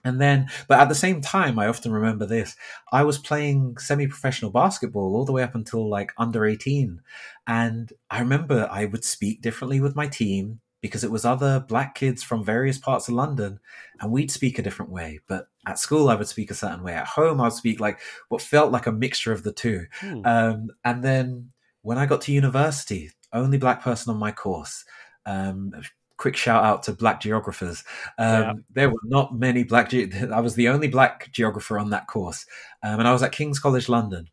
And 0.02 0.20
then, 0.20 0.48
but 0.66 0.80
at 0.80 0.88
the 0.88 0.96
same 0.96 1.20
time, 1.20 1.60
I 1.60 1.68
often 1.68 1.92
remember 1.92 2.26
this. 2.26 2.56
I 2.90 3.04
was 3.04 3.18
playing 3.18 3.78
semi 3.78 4.08
professional 4.08 4.50
basketball 4.50 5.14
all 5.14 5.24
the 5.24 5.30
way 5.30 5.44
up 5.44 5.54
until 5.54 5.88
like 5.88 6.12
under 6.18 6.44
18. 6.44 7.02
And 7.46 7.92
I 8.10 8.18
remember 8.18 8.68
I 8.68 8.86
would 8.86 9.04
speak 9.04 9.42
differently 9.42 9.78
with 9.78 9.94
my 9.94 10.08
team 10.08 10.58
because 10.80 11.04
it 11.04 11.12
was 11.12 11.24
other 11.24 11.60
black 11.68 11.94
kids 11.94 12.24
from 12.24 12.44
various 12.44 12.78
parts 12.78 13.06
of 13.06 13.14
London 13.14 13.60
and 14.00 14.10
we'd 14.10 14.32
speak 14.32 14.58
a 14.58 14.62
different 14.62 14.90
way. 14.90 15.20
But 15.28 15.46
at 15.68 15.78
school, 15.78 16.08
I 16.08 16.16
would 16.16 16.26
speak 16.26 16.50
a 16.50 16.54
certain 16.54 16.82
way. 16.82 16.94
At 16.94 17.06
home, 17.06 17.40
I 17.40 17.44
would 17.44 17.52
speak 17.52 17.78
like 17.78 18.00
what 18.28 18.42
felt 18.42 18.72
like 18.72 18.88
a 18.88 18.92
mixture 18.92 19.30
of 19.30 19.44
the 19.44 19.52
two. 19.52 19.86
Hmm. 20.00 20.20
Um, 20.24 20.70
and 20.84 21.04
then 21.04 21.52
when 21.86 21.98
I 21.98 22.06
got 22.06 22.20
to 22.22 22.32
university, 22.32 23.12
only 23.32 23.58
black 23.58 23.80
person 23.80 24.12
on 24.12 24.18
my 24.18 24.32
course. 24.32 24.84
Um, 25.24 25.72
quick 26.16 26.34
shout 26.34 26.64
out 26.64 26.82
to 26.82 26.92
black 26.92 27.20
geographers. 27.20 27.84
Um, 28.18 28.42
yeah. 28.42 28.52
There 28.72 28.90
were 28.90 28.98
not 29.04 29.36
many 29.36 29.62
black. 29.62 29.90
Ge- 29.90 30.12
I 30.32 30.40
was 30.40 30.56
the 30.56 30.68
only 30.68 30.88
black 30.88 31.30
geographer 31.30 31.78
on 31.78 31.90
that 31.90 32.08
course, 32.08 32.44
um, 32.82 32.98
and 32.98 33.06
I 33.06 33.12
was 33.12 33.22
at 33.22 33.30
King's 33.30 33.60
College 33.60 33.88
London. 33.88 34.26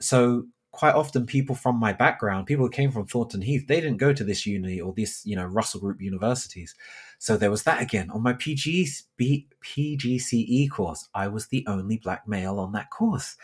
So 0.00 0.46
quite 0.72 0.96
often, 0.96 1.26
people 1.26 1.54
from 1.54 1.78
my 1.78 1.92
background, 1.92 2.48
people 2.48 2.66
who 2.66 2.70
came 2.72 2.90
from 2.90 3.06
Thornton 3.06 3.42
Heath, 3.42 3.68
they 3.68 3.80
didn't 3.80 3.98
go 3.98 4.12
to 4.12 4.24
this 4.24 4.44
uni 4.44 4.80
or 4.80 4.92
this, 4.92 5.24
you 5.24 5.36
know, 5.36 5.44
Russell 5.44 5.78
Group 5.78 6.02
universities. 6.02 6.74
So 7.20 7.36
there 7.36 7.50
was 7.50 7.64
that 7.64 7.82
again 7.82 8.10
on 8.10 8.22
my 8.22 8.32
PG, 8.32 8.88
PGCE 9.20 10.70
course. 10.70 11.06
I 11.14 11.28
was 11.28 11.48
the 11.48 11.66
only 11.66 11.98
black 11.98 12.26
male 12.26 12.58
on 12.58 12.72
that 12.72 12.88
course. 12.88 13.36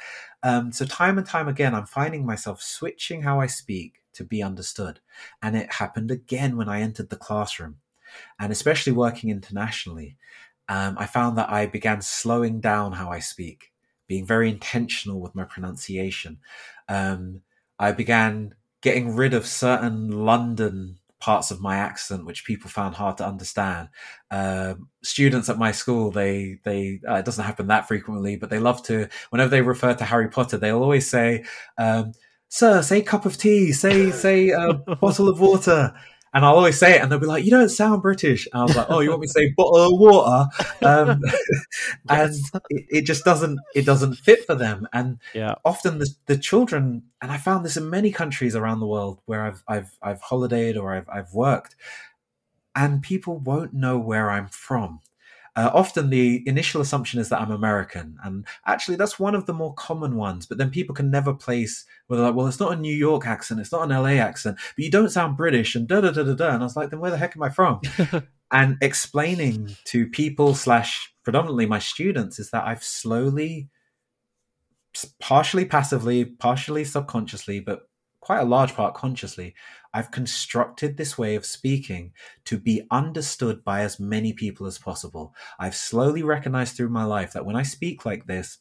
Um, 0.43 0.73
so 0.73 0.87
time 0.87 1.19
and 1.19 1.27
time 1.27 1.47
again, 1.47 1.75
I'm 1.75 1.85
finding 1.85 2.25
myself 2.25 2.63
switching 2.63 3.21
how 3.21 3.39
I 3.39 3.47
speak 3.47 4.03
to 4.15 4.25
be 4.25 4.43
understood, 4.43 5.01
and 5.43 5.55
it 5.55 5.75
happened 5.75 6.11
again 6.11 6.57
when 6.57 6.71
I 6.71 6.81
entered 6.81 7.11
the 7.11 7.17
classroom, 7.17 7.77
and 8.41 8.51
especially 8.51 8.95
working 8.95 9.29
internationally. 9.29 10.17
Um, 10.71 10.97
I 10.99 11.05
found 11.05 11.37
that 11.37 11.51
I 11.51 11.67
began 11.67 12.01
slowing 12.01 12.61
down 12.61 12.93
how 12.93 13.11
I 13.11 13.19
speak, 13.19 13.73
being 14.07 14.25
very 14.25 14.49
intentional 14.49 15.21
with 15.21 15.35
my 15.35 15.45
pronunciation. 15.45 16.39
Um, 16.89 17.43
I 17.79 17.93
began 17.93 18.55
getting 18.81 19.15
rid 19.15 19.35
of 19.35 19.47
certain 19.47 20.25
London 20.25 20.99
parts 21.19 21.51
of 21.51 21.61
my 21.61 21.77
accent 21.77 22.27
which 22.27 22.45
people 22.45 22.69
found 22.71 22.95
hard 22.95 23.17
to 23.19 23.27
understand. 23.27 23.89
Um, 24.31 24.89
students 25.03 25.49
at 25.49 25.59
my 25.59 25.73
school, 25.73 26.11
they 26.11 26.59
they 26.65 27.01
uh, 27.09 27.15
it 27.15 27.25
doesn't 27.25 27.45
happen 27.45 27.69
that 27.69 27.89
frequently, 27.89 28.37
but 28.37 28.51
they 28.51 28.59
love 28.59 28.83
to. 28.85 29.09
Whenever 29.31 29.51
they 29.51 29.63
refer 29.63 29.95
to 29.95 30.05
Harry 30.05 30.29
Potter, 30.29 30.59
they'll 30.59 30.83
always 30.83 31.09
say, 31.09 31.45
um, 31.79 32.13
"Sir, 32.49 32.83
say 32.83 33.03
cup 33.03 33.25
of 33.27 33.37
tea, 33.37 33.73
say 33.73 34.11
say 34.11 34.51
a 34.51 34.75
bottle 35.01 35.29
of 35.29 35.41
water." 35.41 35.95
And 36.35 36.45
I'll 36.45 36.57
always 36.57 36.79
say 36.79 36.97
it, 36.97 37.03
and 37.03 37.11
they'll 37.11 37.19
be 37.19 37.27
like, 37.27 37.45
"You 37.45 37.51
don't 37.51 37.69
sound 37.69 38.03
British." 38.03 38.47
And 38.53 38.61
I 38.61 38.65
was 38.65 38.77
like, 38.77 38.87
"Oh, 38.91 39.01
you 39.01 39.11
want 39.11 39.23
me 39.23 39.27
to 39.27 39.33
say 39.33 39.55
bottle 39.57 39.77
of 39.77 39.99
water?" 39.99 40.49
Um, 40.83 41.23
and 42.09 42.35
it, 42.71 42.87
it, 42.91 43.03
just 43.03 43.25
doesn't 43.25 43.59
it 43.75 43.87
doesn't 43.87 44.15
fit 44.17 44.45
for 44.47 44.55
them. 44.55 44.87
And 44.93 45.19
yeah. 45.35 45.55
often 45.65 45.99
the, 45.99 46.09
the 46.27 46.37
children, 46.37 47.05
and 47.23 47.33
I 47.33 47.39
found 47.39 47.65
this 47.65 47.77
in 47.77 47.89
many 47.89 48.11
countries 48.11 48.55
around 48.55 48.81
the 48.81 48.87
world 48.87 49.21
where 49.27 49.43
I've 49.43 49.63
I've 49.67 49.99
I've 50.03 50.21
holidayed 50.21 50.77
or 50.77 50.93
I've 50.93 51.09
I've 51.09 51.33
worked, 51.33 51.77
and 52.75 53.03
people 53.03 53.39
won't 53.39 53.73
know 53.73 53.99
where 53.99 54.31
I'm 54.31 54.49
from. 54.49 55.01
Uh, 55.57 55.71
often 55.73 56.11
the 56.11 56.47
initial 56.47 56.83
assumption 56.83 57.19
is 57.19 57.31
that 57.31 57.41
I'm 57.41 57.51
American, 57.51 58.19
and 58.23 58.47
actually 58.67 58.97
that's 58.97 59.19
one 59.19 59.35
of 59.35 59.47
the 59.47 59.55
more 59.55 59.73
common 59.75 60.15
ones. 60.15 60.45
But 60.47 60.59
then 60.59 60.71
people 60.71 60.95
can 60.95 61.11
never 61.11 61.33
place 61.33 61.87
whether 62.07 62.23
like, 62.23 62.35
well, 62.35 62.47
it's 62.47 62.61
not 62.61 62.75
a 62.75 62.77
New 62.77 62.95
York 62.95 63.27
accent, 63.27 63.61
it's 63.61 63.73
not 63.73 63.91
an 63.91 63.97
LA 63.97 64.21
accent, 64.23 64.59
but 64.77 64.85
you 64.85 64.91
don't 64.91 65.11
sound 65.11 65.37
British, 65.37 65.75
and 65.75 65.89
da 65.89 66.03
da 66.03 66.11
da 66.11 66.23
da 66.23 66.35
da. 66.35 66.51
And 66.51 66.63
I 66.63 66.67
was 66.67 66.77
like, 66.77 66.91
then 66.91 67.01
where 67.01 67.11
the 67.11 67.17
heck 67.17 67.37
am 67.37 67.43
I 67.43 67.49
from? 67.49 67.81
and 68.53 68.77
explaining 68.83 69.77
to 69.85 70.07
people 70.07 70.55
slash 70.55 71.13
predominantly 71.25 71.67
my 71.67 71.79
students 71.79 72.39
is 72.39 72.51
that 72.51 72.65
I've 72.65 72.85
slowly, 72.85 73.71
partially 75.21 75.65
passively, 75.65 76.25
partially 76.25 76.85
subconsciously, 76.85 77.61
but 77.61 77.89
quite 78.21 78.41
a 78.41 78.45
large 78.45 78.75
part 78.75 78.95
consciously, 78.95 79.55
I've 79.97 80.11
constructed 80.11 80.99
this 80.99 81.17
way 81.17 81.37
of 81.37 81.47
speaking 81.47 82.13
to 82.45 82.59
be 82.59 82.87
understood 82.91 83.65
by 83.65 83.81
as 83.81 83.99
many 83.99 84.35
people 84.35 84.67
as 84.67 84.77
possible. 84.77 85.35
I've 85.59 85.75
slowly 85.75 86.23
recognized 86.23 86.77
through 86.77 86.91
my 86.91 87.05
life 87.05 87.33
that 87.33 87.47
when 87.47 87.57
I 87.57 87.63
speak 87.63 88.05
like 88.05 88.27
this, 88.27 88.59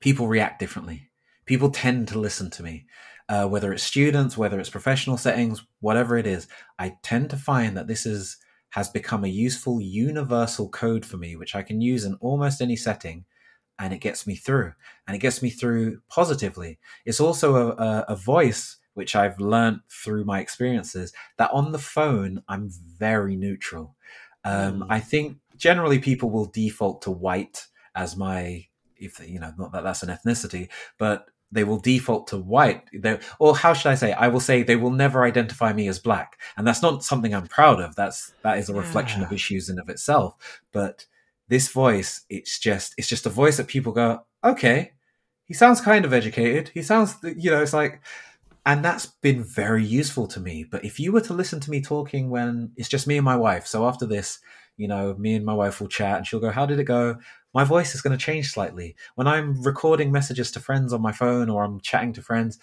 people 0.00 0.26
react 0.26 0.58
differently. 0.58 1.10
People 1.44 1.68
tend 1.70 2.08
to 2.08 2.18
listen 2.18 2.48
to 2.52 2.62
me. 2.62 2.86
Uh, 3.28 3.46
whether 3.46 3.74
it's 3.74 3.82
students, 3.82 4.38
whether 4.38 4.58
it's 4.58 4.70
professional 4.70 5.18
settings, 5.18 5.66
whatever 5.80 6.16
it 6.16 6.26
is, 6.26 6.48
I 6.78 6.96
tend 7.02 7.28
to 7.30 7.36
find 7.36 7.76
that 7.76 7.86
this 7.86 8.06
is 8.06 8.38
has 8.70 8.88
become 8.88 9.22
a 9.22 9.28
useful 9.28 9.82
universal 9.82 10.70
code 10.70 11.04
for 11.04 11.18
me, 11.18 11.36
which 11.36 11.54
I 11.54 11.62
can 11.62 11.82
use 11.82 12.06
in 12.06 12.14
almost 12.22 12.62
any 12.62 12.76
setting 12.76 13.26
and 13.78 13.92
it 13.92 14.00
gets 14.00 14.26
me 14.26 14.34
through 14.36 14.72
and 15.06 15.14
it 15.16 15.20
gets 15.20 15.42
me 15.42 15.50
through 15.50 16.00
positively 16.08 16.78
it's 17.06 17.18
also 17.18 17.56
a, 17.56 17.82
a, 17.82 18.04
a, 18.08 18.16
voice 18.16 18.76
which 19.00 19.16
i've 19.16 19.40
learned 19.40 19.80
through 19.88 20.26
my 20.26 20.40
experiences 20.40 21.10
that 21.38 21.50
on 21.52 21.72
the 21.72 21.78
phone 21.78 22.42
i'm 22.48 22.68
very 22.98 23.34
neutral. 23.34 23.96
Um, 24.44 24.80
mm. 24.80 24.86
i 24.90 25.00
think 25.00 25.38
generally 25.56 25.98
people 25.98 26.28
will 26.28 26.44
default 26.44 27.00
to 27.02 27.10
white 27.10 27.66
as 27.94 28.14
my 28.14 28.66
if 28.96 29.18
you 29.26 29.40
know 29.40 29.54
not 29.56 29.72
that 29.72 29.84
that's 29.84 30.02
an 30.02 30.10
ethnicity 30.10 30.68
but 30.98 31.28
they 31.52 31.64
will 31.64 31.80
default 31.80 32.28
to 32.28 32.38
white. 32.38 32.84
They, 32.92 33.18
or 33.40 33.56
how 33.56 33.72
should 33.72 33.90
i 33.90 33.94
say 33.94 34.12
i 34.12 34.28
will 34.28 34.38
say 34.48 34.62
they 34.62 34.76
will 34.76 34.90
never 34.90 35.24
identify 35.24 35.72
me 35.72 35.88
as 35.88 35.98
black. 35.98 36.38
And 36.58 36.66
that's 36.66 36.82
not 36.82 37.02
something 37.02 37.34
i'm 37.34 37.48
proud 37.48 37.80
of. 37.80 37.96
That's 37.96 38.34
that 38.42 38.58
is 38.58 38.68
a 38.68 38.74
reflection 38.74 39.22
yeah. 39.22 39.26
of 39.28 39.32
issues 39.32 39.70
in 39.70 39.78
of 39.80 39.88
itself. 39.88 40.60
But 40.72 41.06
this 41.48 41.68
voice 41.68 42.26
it's 42.28 42.58
just 42.58 42.94
it's 42.98 43.08
just 43.08 43.26
a 43.26 43.30
voice 43.30 43.56
that 43.56 43.66
people 43.66 43.92
go 43.92 44.20
okay 44.44 44.92
he 45.50 45.54
sounds 45.54 45.80
kind 45.80 46.04
of 46.04 46.12
educated. 46.12 46.70
He 46.72 46.80
sounds 46.80 47.16
you 47.24 47.50
know 47.50 47.60
it's 47.60 47.72
like 47.72 48.00
and 48.70 48.84
that's 48.84 49.06
been 49.06 49.42
very 49.42 49.84
useful 49.84 50.28
to 50.28 50.38
me 50.38 50.64
but 50.64 50.84
if 50.84 51.00
you 51.00 51.10
were 51.10 51.20
to 51.20 51.34
listen 51.34 51.58
to 51.58 51.70
me 51.70 51.80
talking 51.80 52.30
when 52.30 52.70
it's 52.76 52.88
just 52.88 53.06
me 53.06 53.16
and 53.16 53.24
my 53.24 53.34
wife 53.34 53.66
so 53.66 53.86
after 53.86 54.06
this 54.06 54.38
you 54.76 54.86
know 54.86 55.14
me 55.18 55.34
and 55.34 55.44
my 55.44 55.52
wife 55.52 55.80
will 55.80 55.88
chat 55.88 56.18
and 56.18 56.26
she'll 56.26 56.38
go 56.40 56.50
how 56.50 56.64
did 56.64 56.78
it 56.78 56.84
go 56.84 57.16
my 57.52 57.64
voice 57.64 57.96
is 57.96 58.00
going 58.00 58.16
to 58.16 58.24
change 58.24 58.48
slightly 58.48 58.94
when 59.16 59.26
i'm 59.26 59.60
recording 59.62 60.12
messages 60.12 60.52
to 60.52 60.60
friends 60.60 60.92
on 60.92 61.02
my 61.02 61.10
phone 61.10 61.50
or 61.50 61.64
i'm 61.64 61.80
chatting 61.80 62.12
to 62.12 62.22
friends 62.22 62.58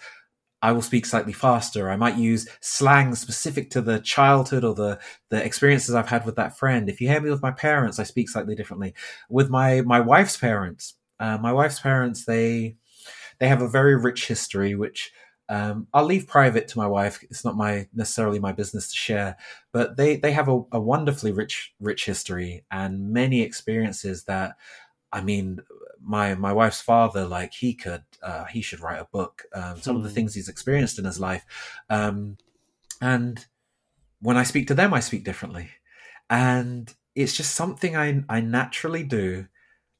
I 0.60 0.72
will 0.72 0.82
speak 0.82 1.06
slightly 1.06 1.32
faster. 1.32 1.88
I 1.88 1.94
might 1.94 2.16
use 2.16 2.48
slang 2.60 3.14
specific 3.14 3.70
to 3.70 3.80
the 3.80 4.00
childhood 4.00 4.64
or 4.64 4.74
the, 4.74 4.98
the 5.28 5.40
experiences 5.44 5.94
I've 5.94 6.08
had 6.08 6.26
with 6.26 6.34
that 6.34 6.58
friend. 6.58 6.88
If 6.88 7.00
you 7.00 7.06
hear 7.06 7.20
me 7.20 7.30
with 7.30 7.42
my 7.42 7.52
parents, 7.52 8.00
I 8.00 8.02
speak 8.02 8.28
slightly 8.28 8.56
differently. 8.56 8.92
With 9.30 9.50
my, 9.50 9.82
my 9.82 10.00
wife's 10.00 10.36
parents, 10.36 10.94
uh, 11.20 11.38
my 11.38 11.52
wife's 11.52 11.78
parents, 11.78 12.24
they, 12.24 12.74
they 13.38 13.46
have 13.46 13.62
a 13.62 13.68
very 13.68 13.94
rich 13.94 14.26
history, 14.26 14.74
which 14.74 15.12
um, 15.48 15.86
I'll 15.94 16.04
leave 16.04 16.26
private 16.26 16.68
to 16.68 16.78
my 16.78 16.86
wife. 16.86 17.22
It's 17.30 17.44
not 17.44 17.56
my 17.56 17.88
necessarily 17.94 18.38
my 18.38 18.52
business 18.52 18.90
to 18.90 18.96
share, 18.96 19.36
but 19.72 19.96
they, 19.96 20.16
they 20.16 20.32
have 20.32 20.48
a, 20.48 20.62
a 20.72 20.80
wonderfully 20.80 21.32
rich, 21.32 21.74
rich 21.80 22.04
history 22.04 22.64
and 22.70 23.10
many 23.12 23.42
experiences 23.42 24.24
that, 24.24 24.56
I 25.12 25.20
mean, 25.22 25.60
my 26.00 26.34
my 26.34 26.52
wife's 26.52 26.80
father 26.80 27.24
like 27.24 27.52
he 27.52 27.74
could 27.74 28.04
uh, 28.22 28.44
he 28.44 28.62
should 28.62 28.80
write 28.80 29.00
a 29.00 29.08
book 29.10 29.42
um, 29.52 29.80
some 29.80 29.96
mm. 29.96 29.98
of 29.98 30.04
the 30.04 30.08
hmm. 30.10 30.14
things 30.14 30.32
he's 30.32 30.48
experienced 30.48 30.96
in 30.96 31.04
his 31.04 31.18
life 31.18 31.44
um, 31.90 32.36
and 33.00 33.46
when 34.20 34.36
i 34.36 34.44
speak 34.44 34.68
to 34.68 34.74
them 34.74 34.94
i 34.94 35.00
speak 35.00 35.24
differently 35.24 35.70
and 36.30 36.94
it's 37.14 37.36
just 37.36 37.54
something 37.54 37.96
I 37.96 38.22
I 38.28 38.40
naturally 38.40 39.02
do, 39.02 39.46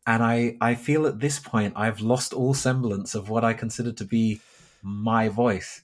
and 0.07 0.22
I 0.22 0.57
I 0.61 0.74
feel 0.74 1.07
at 1.07 1.20
this 1.20 1.38
point 1.38 1.74
I've 1.76 2.01
lost 2.01 2.32
all 2.32 2.55
semblance 2.55 3.14
of 3.14 3.28
what 3.28 3.44
I 3.44 3.55
consider 3.55 3.92
to 3.92 4.05
be 4.05 4.40
my 4.83 5.29
voice, 5.29 5.83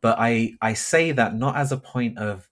but 0.00 0.16
I 0.18 0.54
I 0.60 0.74
say 0.74 1.12
that 1.12 1.34
not 1.34 1.56
as 1.56 1.72
a 1.72 1.76
point 1.76 2.18
of 2.18 2.48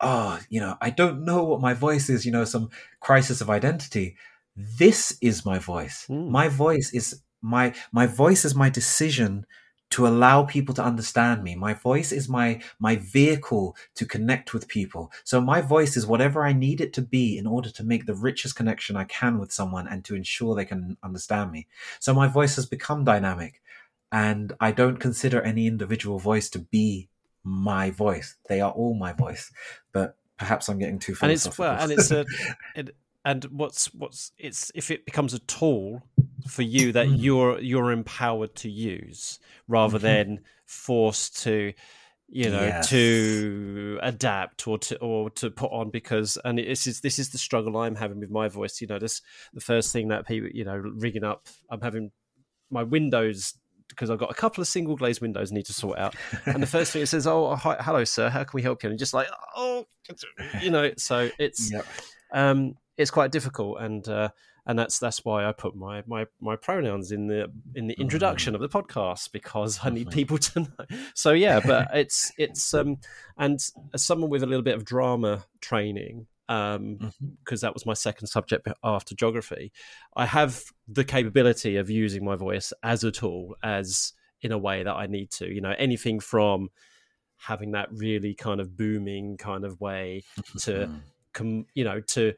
oh 0.00 0.38
you 0.48 0.60
know 0.60 0.76
I 0.80 0.90
don't 0.90 1.24
know 1.24 1.44
what 1.44 1.60
my 1.60 1.74
voice 1.74 2.08
is 2.08 2.26
you 2.26 2.32
know 2.32 2.44
some 2.44 2.70
crisis 3.00 3.40
of 3.40 3.50
identity. 3.50 4.16
This 4.56 5.18
is 5.20 5.44
my 5.44 5.58
voice. 5.58 6.06
Mm. 6.08 6.28
My 6.28 6.48
voice 6.48 6.92
is 6.92 7.22
my 7.42 7.74
my 7.92 8.06
voice 8.06 8.44
is 8.44 8.54
my 8.54 8.70
decision 8.70 9.46
to 9.90 10.08
allow 10.08 10.42
people 10.42 10.74
to 10.74 10.82
understand 10.82 11.44
me. 11.44 11.54
My 11.54 11.74
voice 11.74 12.10
is 12.10 12.28
my 12.28 12.60
my 12.80 12.96
vehicle 12.96 13.76
to 13.94 14.04
connect 14.04 14.52
with 14.52 14.66
people. 14.66 15.12
So 15.22 15.40
my 15.40 15.60
voice 15.60 15.96
is 15.96 16.06
whatever 16.06 16.44
I 16.44 16.52
need 16.52 16.80
it 16.80 16.92
to 16.94 17.02
be 17.02 17.38
in 17.38 17.46
order 17.46 17.70
to 17.70 17.84
make 17.84 18.06
the 18.06 18.14
richest 18.14 18.56
connection 18.56 18.96
I 18.96 19.04
can 19.04 19.38
with 19.38 19.52
someone 19.52 19.86
and 19.86 20.04
to 20.06 20.16
ensure 20.16 20.54
they 20.54 20.64
can 20.64 20.96
understand 21.04 21.52
me. 21.52 21.68
So 22.00 22.12
my 22.12 22.26
voice 22.26 22.56
has 22.56 22.66
become 22.66 23.04
dynamic 23.04 23.62
and 24.14 24.52
I 24.60 24.70
don't 24.70 24.98
consider 24.98 25.42
any 25.42 25.66
individual 25.66 26.20
voice 26.20 26.48
to 26.50 26.60
be 26.60 27.08
my 27.42 27.90
voice. 27.90 28.36
They 28.48 28.60
are 28.60 28.70
all 28.70 28.94
my 28.94 29.12
voice. 29.12 29.50
But 29.92 30.16
perhaps 30.38 30.68
I'm 30.68 30.78
getting 30.78 31.00
too 31.00 31.16
philosophical. 31.16 31.64
And 31.64 31.90
it's 31.90 32.10
well, 32.10 32.22
and 32.22 32.26
it's 32.28 32.38
a 32.46 32.54
it, 32.80 32.96
and 33.24 33.44
what's 33.46 33.92
what's 33.92 34.30
it's 34.38 34.70
if 34.76 34.92
it 34.92 35.04
becomes 35.04 35.34
a 35.34 35.40
tool 35.40 36.06
for 36.46 36.62
you 36.62 36.92
that 36.92 37.08
mm. 37.08 37.16
you're 37.18 37.58
you're 37.58 37.90
empowered 37.90 38.54
to 38.54 38.70
use 38.70 39.40
rather 39.66 39.98
mm-hmm. 39.98 40.06
than 40.06 40.40
forced 40.64 41.42
to 41.42 41.72
you 42.28 42.50
know 42.50 42.62
yes. 42.62 42.88
to 42.90 43.98
adapt 44.00 44.68
or 44.68 44.78
to 44.78 44.96
or 44.98 45.28
to 45.30 45.50
put 45.50 45.72
on 45.72 45.90
because 45.90 46.38
and 46.44 46.58
this 46.58 46.86
is 46.86 47.00
this 47.00 47.18
is 47.18 47.30
the 47.30 47.38
struggle 47.38 47.76
I'm 47.76 47.96
having 47.96 48.20
with 48.20 48.30
my 48.30 48.48
voice 48.48 48.80
you 48.80 48.86
know 48.86 49.00
this 49.00 49.22
the 49.52 49.60
first 49.60 49.92
thing 49.92 50.08
that 50.08 50.26
people 50.26 50.50
you 50.52 50.64
know 50.64 50.76
rigging 50.76 51.24
up 51.24 51.46
I'm 51.68 51.80
having 51.80 52.12
my 52.70 52.82
windows 52.82 53.54
because 53.88 54.10
I've 54.10 54.18
got 54.18 54.30
a 54.30 54.34
couple 54.34 54.60
of 54.60 54.68
single 54.68 54.96
glazed 54.96 55.20
windows 55.20 55.52
I 55.52 55.54
need 55.54 55.66
to 55.66 55.72
sort 55.72 55.98
out. 55.98 56.14
And 56.46 56.62
the 56.62 56.66
first 56.66 56.92
thing 56.92 57.02
it 57.02 57.06
says, 57.06 57.26
"Oh, 57.26 57.54
hi, 57.56 57.76
hello, 57.80 58.04
sir. 58.04 58.28
How 58.28 58.44
can 58.44 58.56
we 58.56 58.62
help 58.62 58.82
you?" 58.82 58.90
And 58.90 58.98
just 58.98 59.14
like, 59.14 59.28
oh, 59.56 59.86
you 60.60 60.70
know. 60.70 60.92
So 60.96 61.30
it's 61.38 61.72
yep. 61.72 61.86
um, 62.32 62.76
it's 62.96 63.10
quite 63.10 63.32
difficult, 63.32 63.80
and 63.80 64.06
uh, 64.08 64.28
and 64.66 64.78
that's 64.78 64.98
that's 64.98 65.24
why 65.24 65.46
I 65.46 65.52
put 65.52 65.76
my 65.76 66.02
my 66.06 66.26
my 66.40 66.56
pronouns 66.56 67.12
in 67.12 67.26
the 67.26 67.50
in 67.74 67.86
the 67.86 67.94
introduction 67.94 68.52
mm. 68.52 68.56
of 68.56 68.62
the 68.62 68.68
podcast 68.68 69.32
because 69.32 69.80
I 69.82 69.90
need 69.90 70.10
people 70.10 70.38
to 70.38 70.60
know. 70.60 70.86
So 71.14 71.32
yeah, 71.32 71.60
but 71.64 71.88
it's 71.94 72.32
it's 72.38 72.72
um 72.74 72.98
and 73.36 73.60
as 73.92 74.02
someone 74.02 74.30
with 74.30 74.42
a 74.42 74.46
little 74.46 74.62
bit 74.62 74.74
of 74.74 74.84
drama 74.84 75.44
training 75.60 76.26
um 76.48 76.96
because 76.96 77.60
mm-hmm. 77.60 77.66
that 77.66 77.74
was 77.74 77.86
my 77.86 77.94
second 77.94 78.26
subject 78.26 78.68
after 78.82 79.14
geography 79.14 79.72
i 80.16 80.26
have 80.26 80.62
the 80.88 81.04
capability 81.04 81.76
of 81.76 81.88
using 81.88 82.24
my 82.24 82.36
voice 82.36 82.72
as 82.82 83.02
a 83.04 83.10
tool 83.10 83.56
as 83.62 84.12
in 84.42 84.52
a 84.52 84.58
way 84.58 84.82
that 84.82 84.94
i 84.94 85.06
need 85.06 85.30
to 85.30 85.52
you 85.52 85.60
know 85.60 85.74
anything 85.78 86.20
from 86.20 86.68
having 87.36 87.72
that 87.72 87.88
really 87.92 88.34
kind 88.34 88.60
of 88.60 88.76
booming 88.76 89.36
kind 89.36 89.64
of 89.64 89.80
way 89.80 90.22
to 90.58 90.72
mm-hmm. 90.72 90.96
com, 91.32 91.66
you 91.74 91.84
know 91.84 92.00
to 92.00 92.34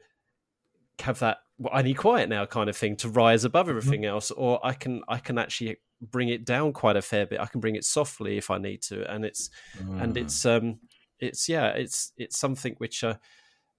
have 1.01 1.19
that 1.19 1.37
well, 1.59 1.73
I 1.73 1.81
need 1.81 1.95
quiet 1.95 2.29
now 2.29 2.45
kind 2.45 2.69
of 2.69 2.77
thing 2.77 2.95
to 2.97 3.09
rise 3.09 3.43
above 3.43 3.67
mm-hmm. 3.67 3.77
everything 3.77 4.01
mm-hmm. 4.01 4.09
else, 4.09 4.31
or 4.31 4.65
I 4.65 4.73
can 4.73 5.01
I 5.07 5.17
can 5.17 5.37
actually 5.37 5.77
bring 6.01 6.29
it 6.29 6.45
down 6.45 6.73
quite 6.73 6.95
a 6.95 7.01
fair 7.01 7.25
bit. 7.25 7.39
I 7.39 7.45
can 7.47 7.59
bring 7.61 7.75
it 7.75 7.83
softly 7.83 8.37
if 8.37 8.51
I 8.51 8.57
need 8.57 8.81
to, 8.83 9.11
and 9.11 9.25
it's 9.25 9.49
mm. 9.77 10.01
and 10.01 10.17
it's 10.17 10.45
um 10.45 10.79
it's 11.19 11.49
yeah 11.49 11.69
it's 11.69 12.11
it's 12.17 12.37
something 12.37 12.75
which 12.77 13.03
uh, 13.03 13.15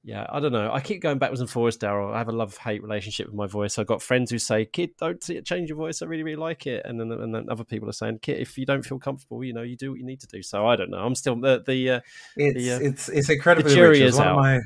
yeah 0.09 0.27
I 0.31 0.41
don't 0.41 0.53
know. 0.53 0.73
I 0.73 0.81
keep 0.81 1.03
going 1.03 1.19
backwards 1.19 1.43
and 1.43 1.51
forwards, 1.51 1.77
Daryl. 1.77 2.15
I 2.15 2.19
have 2.19 2.29
a 2.29 2.33
love 2.33 2.57
hate 2.57 2.83
relationship 2.83 3.27
with 3.27 3.35
my 3.35 3.47
voice. 3.47 3.79
I've 3.79 3.87
got 3.87 4.01
friends 4.01 4.31
who 4.31 4.39
say, 4.39 4.65
"Kit, 4.65 4.97
don't 4.97 5.21
change 5.45 5.69
your 5.69 5.77
voice. 5.77 6.01
I 6.01 6.07
really 6.07 6.23
really 6.23 6.37
like 6.37 6.67
it," 6.67 6.87
and 6.87 6.99
then 6.99 7.13
and 7.13 7.35
then 7.35 7.47
other 7.51 7.63
people 7.63 7.91
are 7.91 7.93
saying, 7.93 8.21
"Kit, 8.23 8.41
if 8.41 8.57
you 8.57 8.65
don't 8.65 8.87
feel 8.87 8.99
comfortable, 8.99 9.45
you 9.45 9.53
know, 9.53 9.61
you 9.61 9.77
do 9.77 9.91
what 9.91 10.01
you 10.01 10.07
need 10.07 10.21
to 10.21 10.27
do." 10.27 10.43
So 10.43 10.67
I 10.67 10.77
don't 10.77 10.91
know. 10.91 10.99
I'm 10.99 11.15
still 11.15 11.37
the 11.37 11.63
the 11.67 11.91
uh, 11.91 12.01
it's 12.37 12.57
the, 12.57 12.73
uh, 12.73 12.79
it's 12.81 13.09
it's 13.11 13.29
incredibly 13.29 13.79
rich. 13.79 14.01
Is 14.01 14.19
out. 14.19 14.37
My 14.37 14.61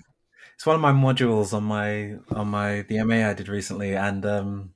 it's 0.54 0.64
one 0.64 0.76
of 0.76 0.80
my 0.80 0.92
modules 0.92 1.52
on 1.52 1.64
my 1.64 2.14
on 2.30 2.46
my 2.46 2.82
the 2.82 3.02
MA 3.02 3.28
I 3.28 3.34
did 3.34 3.48
recently, 3.48 3.96
and 3.96 4.24
um, 4.24 4.70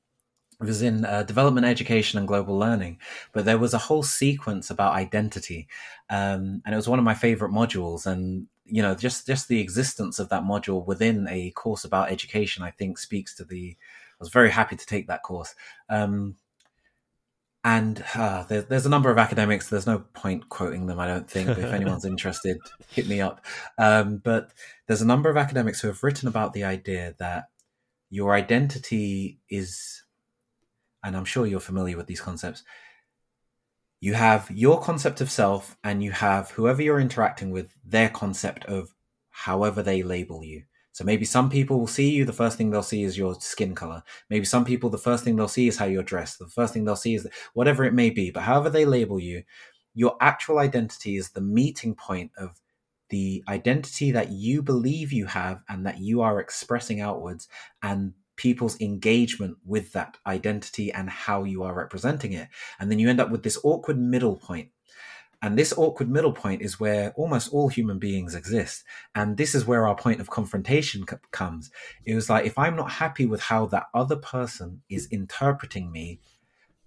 it 0.60 0.64
was 0.64 0.82
in 0.82 1.04
uh, 1.04 1.22
development 1.22 1.64
education 1.64 2.18
and 2.18 2.26
global 2.26 2.58
learning. 2.58 2.98
But 3.32 3.44
there 3.44 3.58
was 3.58 3.72
a 3.72 3.78
whole 3.78 4.02
sequence 4.02 4.68
about 4.68 4.94
identity, 4.94 5.68
um, 6.10 6.60
and 6.64 6.72
it 6.72 6.76
was 6.76 6.88
one 6.88 6.98
of 6.98 7.04
my 7.04 7.14
favorite 7.14 7.52
modules. 7.52 8.04
And 8.04 8.48
you 8.66 8.82
know, 8.82 8.94
just 8.94 9.26
just 9.26 9.48
the 9.48 9.60
existence 9.60 10.18
of 10.18 10.28
that 10.28 10.42
module 10.42 10.84
within 10.84 11.26
a 11.28 11.50
course 11.52 11.84
about 11.84 12.10
education, 12.10 12.62
I 12.62 12.70
think, 12.70 12.98
speaks 12.98 13.34
to 13.36 13.44
the. 13.44 13.76
I 13.78 14.18
was 14.20 14.30
very 14.30 14.50
happy 14.50 14.76
to 14.76 14.86
take 14.86 15.08
that 15.08 15.22
course. 15.22 15.54
Um, 15.90 16.36
and 17.66 18.04
uh, 18.14 18.44
there, 18.44 18.62
there's 18.62 18.86
a 18.86 18.90
number 18.90 19.10
of 19.10 19.18
academics. 19.18 19.68
There's 19.68 19.88
no 19.88 20.04
point 20.14 20.48
quoting 20.48 20.86
them, 20.86 21.00
I 21.00 21.06
don't 21.08 21.28
think. 21.28 21.48
But 21.48 21.58
if 21.58 21.72
anyone's 21.72 22.04
interested, 22.12 22.58
hit 22.90 23.08
me 23.08 23.20
up. 23.20 23.44
Um, 23.76 24.18
but 24.18 24.52
there's 24.86 25.02
a 25.02 25.06
number 25.06 25.28
of 25.30 25.36
academics 25.36 25.80
who 25.80 25.88
have 25.88 26.04
written 26.04 26.28
about 26.28 26.52
the 26.52 26.62
idea 26.62 27.16
that 27.18 27.48
your 28.08 28.34
identity 28.34 29.40
is, 29.50 30.04
and 31.02 31.16
I'm 31.16 31.24
sure 31.24 31.44
you're 31.44 31.58
familiar 31.58 31.96
with 31.96 32.06
these 32.06 32.20
concepts. 32.20 32.62
You 34.00 34.14
have 34.14 34.50
your 34.50 34.80
concept 34.80 35.20
of 35.20 35.30
self, 35.30 35.76
and 35.82 36.02
you 36.02 36.12
have 36.12 36.50
whoever 36.50 36.82
you're 36.82 37.00
interacting 37.00 37.50
with, 37.50 37.72
their 37.84 38.08
concept 38.10 38.64
of 38.66 38.94
however 39.30 39.82
they 39.82 40.02
label 40.02 40.44
you. 40.44 40.62
So 40.92 41.04
maybe 41.04 41.26
some 41.26 41.50
people 41.50 41.78
will 41.78 41.86
see 41.86 42.10
you, 42.10 42.24
the 42.24 42.32
first 42.32 42.56
thing 42.56 42.70
they'll 42.70 42.82
see 42.82 43.02
is 43.02 43.18
your 43.18 43.34
skin 43.34 43.74
color. 43.74 44.02
Maybe 44.30 44.46
some 44.46 44.64
people, 44.64 44.88
the 44.88 44.96
first 44.96 45.24
thing 45.24 45.36
they'll 45.36 45.46
see 45.46 45.68
is 45.68 45.76
how 45.76 45.84
you're 45.84 46.02
dressed. 46.02 46.38
The 46.38 46.48
first 46.48 46.72
thing 46.72 46.86
they'll 46.86 46.96
see 46.96 47.14
is 47.14 47.28
whatever 47.52 47.84
it 47.84 47.92
may 47.92 48.08
be. 48.08 48.30
But 48.30 48.44
however 48.44 48.70
they 48.70 48.86
label 48.86 49.20
you, 49.20 49.42
your 49.92 50.16
actual 50.22 50.58
identity 50.58 51.16
is 51.16 51.28
the 51.30 51.42
meeting 51.42 51.94
point 51.94 52.30
of 52.38 52.58
the 53.10 53.44
identity 53.46 54.10
that 54.12 54.30
you 54.30 54.62
believe 54.62 55.12
you 55.12 55.26
have 55.26 55.62
and 55.68 55.84
that 55.84 56.00
you 56.00 56.22
are 56.22 56.40
expressing 56.40 57.00
outwards 57.00 57.46
and 57.82 58.14
people's 58.36 58.80
engagement 58.80 59.56
with 59.64 59.92
that 59.92 60.16
identity 60.26 60.92
and 60.92 61.08
how 61.10 61.44
you 61.44 61.62
are 61.62 61.74
representing 61.74 62.32
it. 62.32 62.48
And 62.78 62.90
then 62.90 62.98
you 62.98 63.08
end 63.08 63.20
up 63.20 63.30
with 63.30 63.42
this 63.42 63.58
awkward 63.64 63.98
middle 63.98 64.36
point. 64.36 64.70
and 65.42 65.58
this 65.58 65.72
awkward 65.76 66.10
middle 66.10 66.32
point 66.32 66.62
is 66.62 66.80
where 66.80 67.12
almost 67.16 67.52
all 67.52 67.68
human 67.68 67.98
beings 67.98 68.34
exist. 68.34 68.84
And 69.14 69.36
this 69.36 69.54
is 69.54 69.66
where 69.66 69.86
our 69.86 69.94
point 69.94 70.20
of 70.20 70.30
confrontation 70.30 71.04
comes. 71.30 71.70
It 72.04 72.14
was 72.14 72.30
like, 72.30 72.46
if 72.46 72.58
I'm 72.58 72.74
not 72.74 72.92
happy 72.92 73.26
with 73.26 73.42
how 73.42 73.66
that 73.66 73.86
other 73.94 74.16
person 74.16 74.82
is 74.88 75.06
interpreting 75.10 75.92
me, 75.92 76.20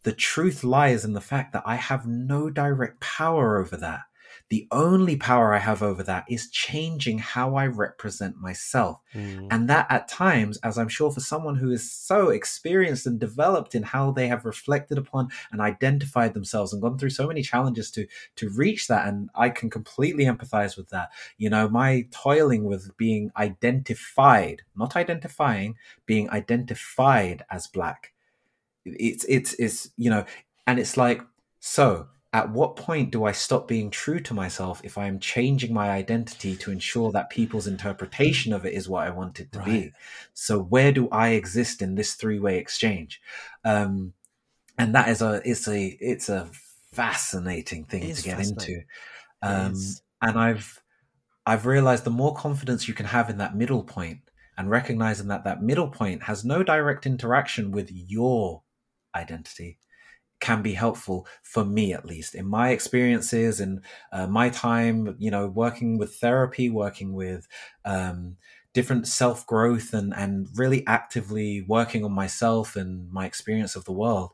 the 0.03 0.13
truth 0.13 0.63
lies 0.63 1.05
in 1.05 1.13
the 1.13 1.21
fact 1.21 1.53
that 1.53 1.63
I 1.65 1.75
have 1.75 2.07
no 2.07 2.49
direct 2.49 2.99
power 3.01 3.59
over 3.59 3.77
that. 3.77 4.01
The 4.49 4.67
only 4.71 5.15
power 5.15 5.53
I 5.53 5.59
have 5.59 5.83
over 5.83 6.01
that 6.03 6.25
is 6.27 6.49
changing 6.49 7.19
how 7.19 7.55
I 7.55 7.67
represent 7.67 8.37
myself. 8.37 8.99
Mm. 9.13 9.47
And 9.51 9.69
that 9.69 9.85
at 9.91 10.07
times, 10.07 10.57
as 10.63 10.77
I'm 10.77 10.89
sure 10.89 11.11
for 11.11 11.19
someone 11.19 11.55
who 11.55 11.71
is 11.71 11.91
so 11.91 12.29
experienced 12.29 13.05
and 13.05 13.19
developed 13.19 13.75
in 13.75 13.83
how 13.83 14.11
they 14.11 14.27
have 14.27 14.45
reflected 14.45 14.97
upon 14.97 15.29
and 15.51 15.61
identified 15.61 16.33
themselves 16.33 16.73
and 16.73 16.81
gone 16.81 16.97
through 16.97 17.11
so 17.11 17.27
many 17.27 17.43
challenges 17.43 17.91
to 17.91 18.07
to 18.37 18.49
reach 18.49 18.87
that 18.87 19.07
and 19.07 19.29
I 19.35 19.49
can 19.49 19.69
completely 19.69 20.25
empathize 20.25 20.75
with 20.75 20.89
that. 20.89 21.09
You 21.37 21.51
know, 21.51 21.69
my 21.69 22.07
toiling 22.09 22.63
with 22.63 22.97
being 22.97 23.31
identified, 23.37 24.63
not 24.75 24.95
identifying, 24.95 25.75
being 26.07 26.27
identified 26.31 27.45
as 27.51 27.67
black. 27.67 28.13
It's 28.83 29.25
it's 29.25 29.53
it's 29.53 29.91
you 29.95 30.09
know, 30.09 30.25
and 30.65 30.79
it's 30.79 30.97
like 30.97 31.21
so 31.59 32.07
at 32.31 32.51
what 32.51 32.75
point 32.75 33.11
do 33.11 33.23
I 33.23 33.31
stop 33.31 33.67
being 33.67 33.89
true 33.89 34.19
to 34.19 34.33
myself 34.35 34.81
if 34.83 34.97
I 34.97 35.07
am 35.07 35.19
changing 35.19 35.73
my 35.73 35.89
identity 35.89 36.55
to 36.57 36.71
ensure 36.71 37.11
that 37.11 37.31
people's 37.31 37.65
interpretation 37.65 38.53
of 38.53 38.65
it 38.65 38.73
is 38.73 38.87
what 38.87 39.07
I 39.07 39.09
want 39.09 39.39
it 39.39 39.51
to 39.53 39.59
right. 39.59 39.65
be? 39.65 39.93
So 40.33 40.59
where 40.59 40.91
do 40.91 41.09
I 41.09 41.29
exist 41.29 41.81
in 41.81 41.95
this 41.95 42.13
three-way 42.13 42.59
exchange? 42.59 43.19
Um, 43.65 44.13
and 44.77 44.93
that 44.93 45.09
is 45.09 45.21
a 45.21 45.41
it's 45.43 45.67
a 45.67 45.97
it's 45.99 46.29
a 46.29 46.49
fascinating 46.93 47.85
thing 47.85 48.13
to 48.13 48.21
get 48.21 48.39
into. 48.39 48.81
Um, 49.41 49.75
and 50.21 50.37
I've 50.37 50.81
I've 51.45 51.65
realized 51.65 52.03
the 52.03 52.11
more 52.11 52.35
confidence 52.35 52.87
you 52.87 52.93
can 52.93 53.07
have 53.07 53.29
in 53.29 53.39
that 53.39 53.55
middle 53.55 53.83
point 53.83 54.19
and 54.55 54.69
recognizing 54.69 55.29
that 55.29 55.45
that 55.45 55.63
middle 55.63 55.87
point 55.87 56.23
has 56.23 56.45
no 56.45 56.61
direct 56.61 57.07
interaction 57.07 57.71
with 57.71 57.89
your 57.91 58.61
identity 59.15 59.79
can 60.39 60.61
be 60.61 60.73
helpful 60.73 61.27
for 61.41 61.65
me 61.65 61.93
at 61.93 62.05
least. 62.05 62.35
In 62.35 62.47
my 62.47 62.69
experiences 62.69 63.59
and 63.59 63.81
uh, 64.11 64.27
my 64.27 64.49
time 64.49 65.15
you 65.19 65.31
know 65.31 65.47
working 65.47 65.97
with 65.97 66.15
therapy 66.15 66.69
working 66.69 67.13
with 67.13 67.47
um, 67.85 68.37
different 68.73 69.07
self 69.07 69.45
growth 69.45 69.93
and 69.93 70.13
and 70.13 70.47
really 70.55 70.85
actively 70.87 71.65
working 71.67 72.05
on 72.05 72.11
myself 72.11 72.75
and 72.75 73.11
my 73.11 73.25
experience 73.25 73.75
of 73.75 73.85
the 73.85 73.91
world 73.91 74.31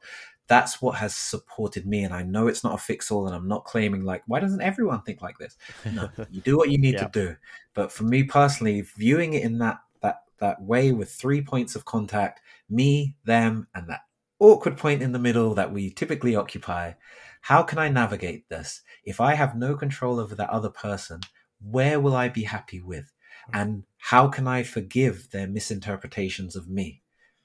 that's 0.48 0.80
what 0.80 0.96
has 0.96 1.16
supported 1.16 1.88
me. 1.88 2.04
And 2.04 2.14
i 2.14 2.22
know 2.22 2.48
it's 2.48 2.64
not 2.64 2.76
a 2.76 2.78
fix 2.78 3.10
all 3.12 3.26
and 3.26 3.36
i'm 3.36 3.48
not 3.48 3.66
claiming 3.66 4.04
like 4.06 4.24
why 4.28 4.40
doesn't 4.40 4.62
everyone 4.62 5.02
think 5.02 5.22
like 5.22 5.38
this? 5.38 5.58
No 5.92 6.10
you 6.32 6.42
do 6.42 6.58
what 6.58 6.70
you 6.70 6.78
need 6.78 6.96
yeah. 6.96 7.08
to 7.08 7.10
do. 7.12 7.36
But 7.74 7.92
for 7.92 8.04
me 8.04 8.24
personally 8.24 8.82
viewing 8.82 9.34
it 9.34 9.44
in 9.44 9.58
that 9.60 9.80
that 10.02 10.22
that 10.40 10.62
way 10.62 10.92
with 10.92 11.12
three 11.12 11.42
points 11.42 11.76
of 11.76 11.86
contact 11.86 12.42
me, 12.70 13.16
them, 13.26 13.68
and 13.76 13.90
that 13.90 14.02
awkward 14.46 14.78
point 14.78 15.02
in 15.02 15.12
the 15.12 15.20
middle 15.20 15.54
that 15.56 15.72
we 15.72 15.90
typically 15.90 16.36
occupy. 16.36 16.94
How 17.42 17.64
can 17.64 17.78
I 17.78 17.90
navigate 17.90 18.50
this? 18.50 18.82
If 19.04 19.22
I 19.22 19.36
have 19.36 19.56
no 19.56 19.76
control 19.76 20.20
over 20.20 20.36
that 20.36 20.50
other 20.50 20.70
person, 20.70 21.22
where 21.62 22.00
will 22.00 22.16
I 22.16 22.30
be 22.30 22.44
happy 22.44 22.82
with? 22.82 23.14
Hmm. 23.52 23.58
And 23.60 23.84
how 23.98 24.28
can 24.28 24.48
I 24.48 24.64
forgive 24.64 25.30
their 25.32 25.48
misinterpretations 25.48 26.56
of 26.56 26.70
me? 26.70 27.02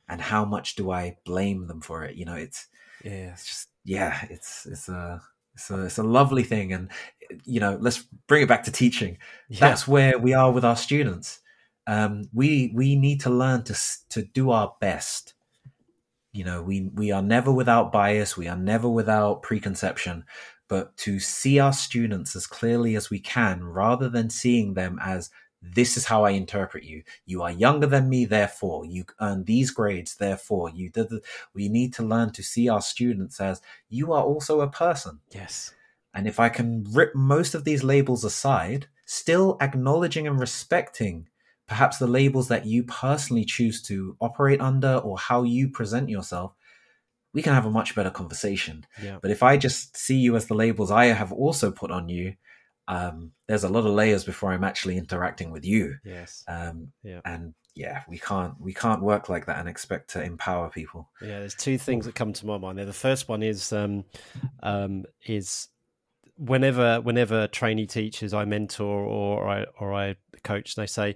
And 0.08 0.20
how 0.20 0.44
much 0.44 0.74
do 0.74 0.90
I 0.90 1.18
blame 1.24 1.66
them 1.68 1.80
for 1.80 2.04
it? 2.04 2.16
You 2.16 2.24
know, 2.24 2.34
it's 2.34 2.66
yeah, 3.04 3.32
it's 3.32 3.46
just 3.46 3.68
yeah, 3.84 4.26
it's 4.28 4.66
it's 4.66 4.88
a 4.88 5.22
it's 5.54 5.70
a, 5.70 5.84
it's 5.84 5.98
a 5.98 6.02
lovely 6.02 6.42
thing, 6.42 6.72
and 6.72 6.90
you 7.44 7.60
know, 7.60 7.78
let's 7.80 8.04
bring 8.26 8.42
it 8.42 8.48
back 8.48 8.64
to 8.64 8.72
teaching. 8.72 9.18
Yeah. 9.48 9.60
That's 9.60 9.86
where 9.86 10.18
we 10.18 10.34
are 10.34 10.50
with 10.50 10.64
our 10.64 10.76
students. 10.76 11.40
Um, 11.86 12.28
we 12.32 12.72
we 12.74 12.96
need 12.96 13.20
to 13.22 13.30
learn 13.30 13.62
to 13.64 13.76
to 14.10 14.22
do 14.22 14.50
our 14.50 14.74
best. 14.80 15.34
You 16.32 16.44
know, 16.44 16.62
we 16.62 16.90
we 16.94 17.10
are 17.10 17.22
never 17.22 17.50
without 17.52 17.92
bias. 17.92 18.36
We 18.36 18.48
are 18.48 18.56
never 18.56 18.88
without 18.88 19.42
preconception, 19.42 20.24
but 20.68 20.96
to 20.98 21.18
see 21.18 21.58
our 21.58 21.72
students 21.72 22.36
as 22.36 22.46
clearly 22.46 22.94
as 22.94 23.10
we 23.10 23.18
can, 23.18 23.64
rather 23.64 24.08
than 24.08 24.30
seeing 24.30 24.74
them 24.74 24.98
as 25.02 25.30
this 25.62 25.96
is 25.96 26.06
how 26.06 26.24
I 26.24 26.30
interpret 26.30 26.84
you. 26.84 27.02
You 27.26 27.42
are 27.42 27.50
younger 27.50 27.86
than 27.86 28.08
me, 28.08 28.24
therefore 28.24 28.86
you 28.86 29.04
earn 29.20 29.44
these 29.44 29.70
grades. 29.70 30.16
Therefore, 30.16 30.70
you 30.70 30.88
did. 30.88 31.10
The, 31.10 31.20
we 31.54 31.68
need 31.68 31.92
to 31.94 32.02
learn 32.02 32.30
to 32.32 32.42
see 32.42 32.68
our 32.68 32.80
students 32.80 33.40
as 33.40 33.60
you 33.88 34.12
are 34.12 34.22
also 34.22 34.60
a 34.60 34.70
person. 34.70 35.20
Yes. 35.32 35.74
And 36.14 36.26
if 36.26 36.40
I 36.40 36.48
can 36.48 36.84
rip 36.90 37.14
most 37.14 37.54
of 37.54 37.64
these 37.64 37.84
labels 37.84 38.24
aside, 38.24 38.88
still 39.04 39.56
acknowledging 39.60 40.26
and 40.26 40.40
respecting 40.40 41.28
perhaps 41.70 41.98
the 41.98 42.06
labels 42.08 42.48
that 42.48 42.66
you 42.66 42.82
personally 42.82 43.44
choose 43.44 43.80
to 43.80 44.16
operate 44.20 44.60
under 44.60 44.96
or 44.96 45.16
how 45.16 45.44
you 45.44 45.68
present 45.68 46.10
yourself, 46.10 46.52
we 47.32 47.42
can 47.42 47.54
have 47.54 47.64
a 47.64 47.70
much 47.70 47.94
better 47.94 48.10
conversation. 48.10 48.84
Yeah. 49.00 49.18
But 49.22 49.30
if 49.30 49.44
I 49.44 49.56
just 49.56 49.96
see 49.96 50.16
you 50.16 50.34
as 50.34 50.46
the 50.46 50.54
labels 50.54 50.90
I 50.90 51.06
have 51.06 51.30
also 51.30 51.70
put 51.70 51.92
on 51.92 52.08
you, 52.08 52.34
um, 52.88 53.30
there's 53.46 53.62
a 53.62 53.68
lot 53.68 53.86
of 53.86 53.94
layers 53.94 54.24
before 54.24 54.50
I'm 54.50 54.64
actually 54.64 54.98
interacting 54.98 55.52
with 55.52 55.64
you. 55.64 55.98
Yes. 56.04 56.42
Um, 56.48 56.90
yeah. 57.04 57.20
And 57.24 57.54
yeah, 57.76 58.02
we 58.08 58.18
can't 58.18 58.60
we 58.60 58.74
can't 58.74 59.00
work 59.00 59.28
like 59.28 59.46
that 59.46 59.60
and 59.60 59.68
expect 59.68 60.10
to 60.10 60.22
empower 60.24 60.70
people. 60.70 61.08
Yeah, 61.22 61.38
there's 61.38 61.54
two 61.54 61.78
things 61.78 62.04
that 62.06 62.16
come 62.16 62.32
to 62.32 62.46
my 62.46 62.58
mind 62.58 62.78
there. 62.78 62.84
The 62.84 62.92
first 62.92 63.28
one 63.28 63.44
is 63.44 63.72
um, 63.72 64.06
um, 64.64 65.04
is 65.24 65.68
whenever 66.36 67.00
whenever 67.00 67.46
trainee 67.46 67.86
teachers 67.86 68.34
I 68.34 68.44
mentor 68.44 69.04
or 69.04 69.48
I 69.48 69.66
or 69.78 69.94
I 69.94 70.16
coach, 70.42 70.74
they 70.74 70.86
say 70.86 71.14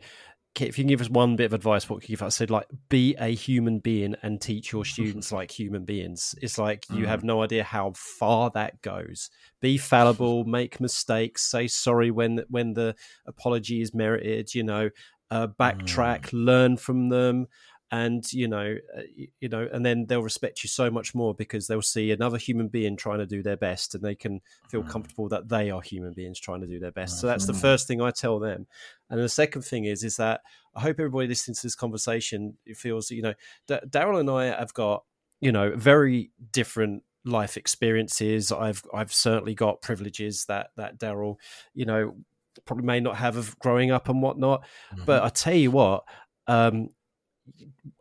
if 0.61 0.79
you 0.79 0.85
can 0.85 0.89
give 0.89 1.01
us 1.01 1.11
one 1.11 1.37
bit 1.37 1.47
of 1.47 1.53
advice, 1.53 1.89
what 1.89 2.01
could 2.01 2.09
you 2.09 2.17
give 2.17 2.23
us? 2.23 2.37
I 2.37 2.39
said, 2.39 2.51
like, 2.51 2.67
be 2.89 3.15
a 3.19 3.35
human 3.35 3.81
being 3.81 4.15
and 4.23 4.41
teach 4.41 4.73
your 4.73 4.85
students 4.85 5.33
like 5.33 5.51
human 5.51 5.85
beings. 5.85 6.35
It's 6.41 6.59
like 6.59 6.85
you 6.91 7.05
mm. 7.05 7.09
have 7.09 7.25
no 7.25 7.43
idea 7.43 7.65
how 7.65 7.93
far 7.97 8.51
that 8.55 8.81
goes. 8.83 9.31
Be 9.61 9.79
fallible, 9.79 10.45
make 10.47 10.81
mistakes, 10.81 11.43
say 11.43 11.67
sorry 11.67 12.11
when 12.11 12.45
when 12.49 12.75
the 12.75 12.95
apology 13.27 13.81
is 13.81 13.95
merited. 13.95 14.55
You 14.55 14.65
know, 14.65 14.91
uh, 15.31 15.49
backtrack, 15.49 16.23
mm. 16.23 16.45
learn 16.45 16.77
from 16.77 17.09
them 17.09 17.49
and 17.95 18.33
you 18.33 18.49
know 18.49 18.75
uh, 18.97 19.03
you 19.39 19.49
know 19.49 19.69
and 19.73 19.87
then 19.87 20.07
they'll 20.07 20.23
respect 20.23 20.65
you 20.65 20.69
so 20.69 20.91
much 20.91 21.15
more 21.15 21.33
because 21.33 21.69
they'll 21.69 21.81
see 21.81 22.11
another 22.11 22.39
human 22.39 22.67
being 22.67 22.97
trying 22.97 23.21
to 23.21 23.27
do 23.27 23.41
their 23.41 23.57
best 23.57 23.95
and 23.95 24.03
they 24.03 24.17
can 24.17 24.41
feel 24.69 24.83
mm. 24.83 24.91
comfortable 24.91 25.29
that 25.29 25.49
they 25.49 25.71
are 25.71 25.81
human 25.81 26.13
beings 26.13 26.41
trying 26.41 26.61
to 26.61 26.67
do 26.67 26.81
their 26.81 26.91
best 26.91 27.21
so 27.21 27.29
that's 27.29 27.47
the 27.47 27.53
mm-hmm. 27.53 27.63
first 27.63 27.87
thing 27.87 28.01
i 28.01 28.11
tell 28.11 28.41
them 28.41 28.67
and 29.11 29.21
the 29.21 29.29
second 29.29 29.63
thing 29.63 29.85
is 29.85 30.03
is 30.03 30.17
that 30.17 30.41
i 30.75 30.81
hope 30.81 30.99
everybody 30.99 31.29
listening 31.29 31.55
to 31.55 31.63
this 31.63 31.77
conversation 31.77 32.57
feels 32.75 33.13
you 33.13 33.23
know 33.23 33.35
D- 33.69 33.79
daryl 33.89 34.19
and 34.19 34.31
i 34.31 34.47
have 34.47 34.75
got 34.75 35.05
you 35.41 35.53
know 35.53 35.73
very 35.77 36.33
different 36.51 37.05
life 37.25 37.57
experiences 37.57 38.51
i've 38.51 38.83
i've 38.93 39.13
certainly 39.13 39.55
got 39.55 39.83
privileges 39.83 40.47
that 40.47 40.71
that 40.77 40.99
daryl 40.99 41.37
you 41.75 41.85
know 41.85 42.17
probably 42.65 42.85
may 42.85 42.99
not 42.99 43.17
have 43.17 43.37
of 43.37 43.57
growing 43.61 43.93
up 43.93 44.09
and 44.09 44.21
whatnot 44.21 44.63
mm-hmm. 44.63 45.05
but 45.05 45.23
i 45.23 45.29
tell 45.29 45.55
you 45.55 45.71
what 45.71 46.03
um, 46.47 46.91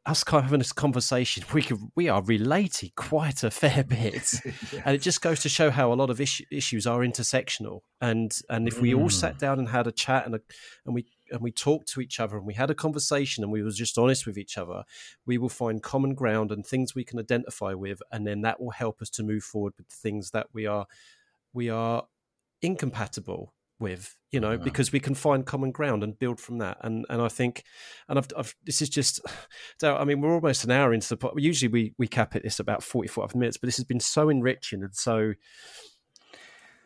us 0.06 0.24
kind 0.24 0.40
of 0.40 0.46
having 0.46 0.60
this 0.60 0.74
conversation, 0.74 1.44
we 1.54 1.62
could, 1.62 1.80
we 1.96 2.10
are 2.10 2.22
related 2.24 2.96
quite 2.96 3.44
a 3.44 3.52
fair 3.52 3.84
bit, 3.88 4.34
and 4.86 4.96
it 4.96 5.02
just 5.02 5.22
goes 5.22 5.42
to 5.42 5.50
show 5.50 5.70
how 5.70 5.94
a 5.94 5.96
lot 5.96 6.10
of 6.10 6.20
issues 6.20 6.86
are 6.86 7.00
intersectional. 7.00 7.82
And 8.02 8.38
and 8.50 8.68
if 8.68 8.82
we 8.82 8.94
all 8.94 9.10
sat 9.10 9.36
mm. 9.36 9.40
down 9.40 9.60
and 9.60 9.70
had 9.70 9.88
a 9.88 9.92
chat 9.92 10.26
and 10.26 10.36
a, 10.36 10.42
and 10.86 10.94
we 10.94 11.06
and 11.32 11.42
we 11.42 11.52
talked 11.52 11.88
to 11.90 12.02
each 12.02 12.20
other 12.20 12.38
and 12.38 12.46
we 12.46 12.54
had 12.54 12.70
a 12.70 12.76
conversation 12.76 13.44
and 13.44 13.52
we 13.52 13.64
were 13.64 13.72
just 13.72 13.98
honest 13.98 14.26
with 14.26 14.38
each 14.38 14.58
other, 14.58 14.84
we 15.26 15.38
will 15.38 15.50
find 15.50 15.82
common 15.82 16.14
ground 16.14 16.52
and 16.52 16.66
things 16.66 16.94
we 16.94 17.06
can 17.06 17.20
identify 17.20 17.74
with, 17.74 18.02
and 18.12 18.28
then 18.28 18.42
that 18.42 18.62
will 18.62 18.72
help 18.72 19.02
us 19.02 19.10
to 19.12 19.24
move 19.24 19.44
forward 19.44 19.74
with 19.78 19.88
things 19.88 20.32
that 20.32 20.48
we 20.54 20.66
are 20.66 20.86
we 21.54 21.70
are 21.70 22.04
incompatible 22.62 23.54
with 23.84 24.18
you 24.32 24.40
know 24.40 24.52
yeah. 24.52 24.58
because 24.58 24.92
we 24.92 25.00
can 25.00 25.14
find 25.14 25.46
common 25.46 25.72
ground 25.72 26.04
and 26.04 26.18
build 26.18 26.40
from 26.40 26.58
that 26.58 26.78
and 26.82 27.06
and 27.10 27.22
i 27.22 27.28
think 27.28 27.64
and 28.10 28.18
i've, 28.18 28.28
I've 28.36 28.56
this 28.66 28.82
is 28.82 28.90
just 28.90 29.22
so 29.80 29.96
i 29.96 30.04
mean 30.04 30.20
we're 30.20 30.34
almost 30.34 30.64
an 30.64 30.72
hour 30.72 30.94
into 30.94 31.16
the 31.16 31.32
usually 31.36 31.72
we 31.72 31.94
we 31.98 32.08
cap 32.08 32.36
it 32.36 32.44
this 32.44 32.60
about 32.60 32.84
45 32.84 33.36
minutes 33.36 33.58
but 33.58 33.68
this 33.68 33.78
has 33.78 33.86
been 33.86 34.00
so 34.00 34.30
enriching 34.30 34.82
and 34.82 34.96
so 34.96 35.34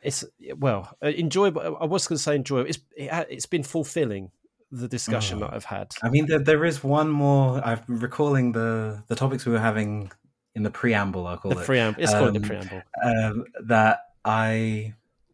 it's 0.04 0.26
well 0.58 0.94
uh, 1.04 1.08
enjoyable 1.08 1.78
i 1.80 1.86
was 1.86 2.08
going 2.08 2.18
to 2.18 2.24
say 2.24 2.36
enjoyable 2.36 2.70
it's 2.70 2.80
it, 2.96 3.10
has 3.10 3.46
been 3.46 3.64
fulfilling 3.64 4.32
the 4.70 4.88
discussion 4.88 5.38
oh. 5.38 5.42
that 5.42 5.54
i've 5.54 5.66
had 5.66 5.88
i 6.04 6.10
mean 6.10 6.26
there, 6.28 6.40
there 6.40 6.66
is 6.66 6.84
one 6.84 7.10
more 7.10 7.66
i'm 7.66 7.82
recalling 7.88 8.52
the 8.52 9.02
the 9.08 9.16
topics 9.16 9.46
we 9.46 9.54
were 9.54 9.60
having 9.60 10.12
in 10.54 10.64
the 10.64 10.70
preamble 10.70 11.26
i 11.26 11.38
call 11.38 11.52
the 11.52 11.62
it 11.62 11.66
preamble 11.66 12.04
it's 12.04 12.12
um, 12.12 12.20
called 12.20 12.36
the 12.36 12.42
preamble 12.42 12.82
um, 13.04 13.46
that 13.64 14.02
i 14.26 14.94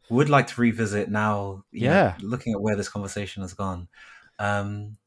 would 0.09 0.29
like 0.29 0.47
to 0.47 0.61
revisit 0.61 1.09
now. 1.09 1.63
Yeah, 1.71 2.15
know, 2.19 2.27
looking 2.27 2.53
at 2.53 2.61
where 2.61 2.75
this 2.75 2.89
conversation 2.89 3.41
has 3.41 3.53
gone. 3.53 3.87
Um, 4.39 4.97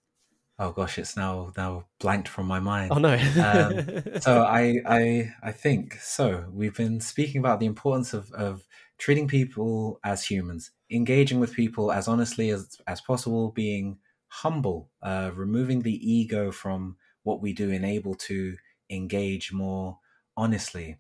oh 0.59 0.73
gosh, 0.73 0.99
it's 0.99 1.17
now 1.17 1.53
now 1.57 1.87
blanked 2.01 2.29
from 2.29 2.47
my 2.47 2.61
mind. 2.61 2.93
Oh 2.93 2.99
no. 2.99 3.15
um, 3.15 4.21
so 4.21 4.43
I 4.43 4.77
I 4.87 5.35
I 5.43 5.53
think 5.53 5.95
so. 5.95 6.47
We've 6.53 6.77
been 6.77 7.01
speaking 7.01 7.41
about 7.41 7.61
the 7.61 7.67
importance 7.67 8.15
of 8.15 8.31
of 8.33 8.67
treating 8.99 9.29
people 9.29 10.01
as 10.05 10.25
humans, 10.25 10.71
engaging 10.91 11.41
with 11.41 11.55
people 11.55 11.93
as 11.93 12.09
honestly 12.09 12.51
as 12.51 12.79
as 12.87 13.01
possible, 13.01 13.51
being 13.51 13.99
humble, 14.29 14.91
uh, 15.03 15.31
removing 15.35 15.83
the 15.83 16.11
ego 16.11 16.51
from 16.51 16.97
what 17.23 17.41
we 17.41 17.53
do, 17.53 17.71
and 17.71 17.85
able 17.85 18.15
to 18.15 18.57
engage 18.91 19.53
more 19.53 19.99
honestly. 20.37 20.99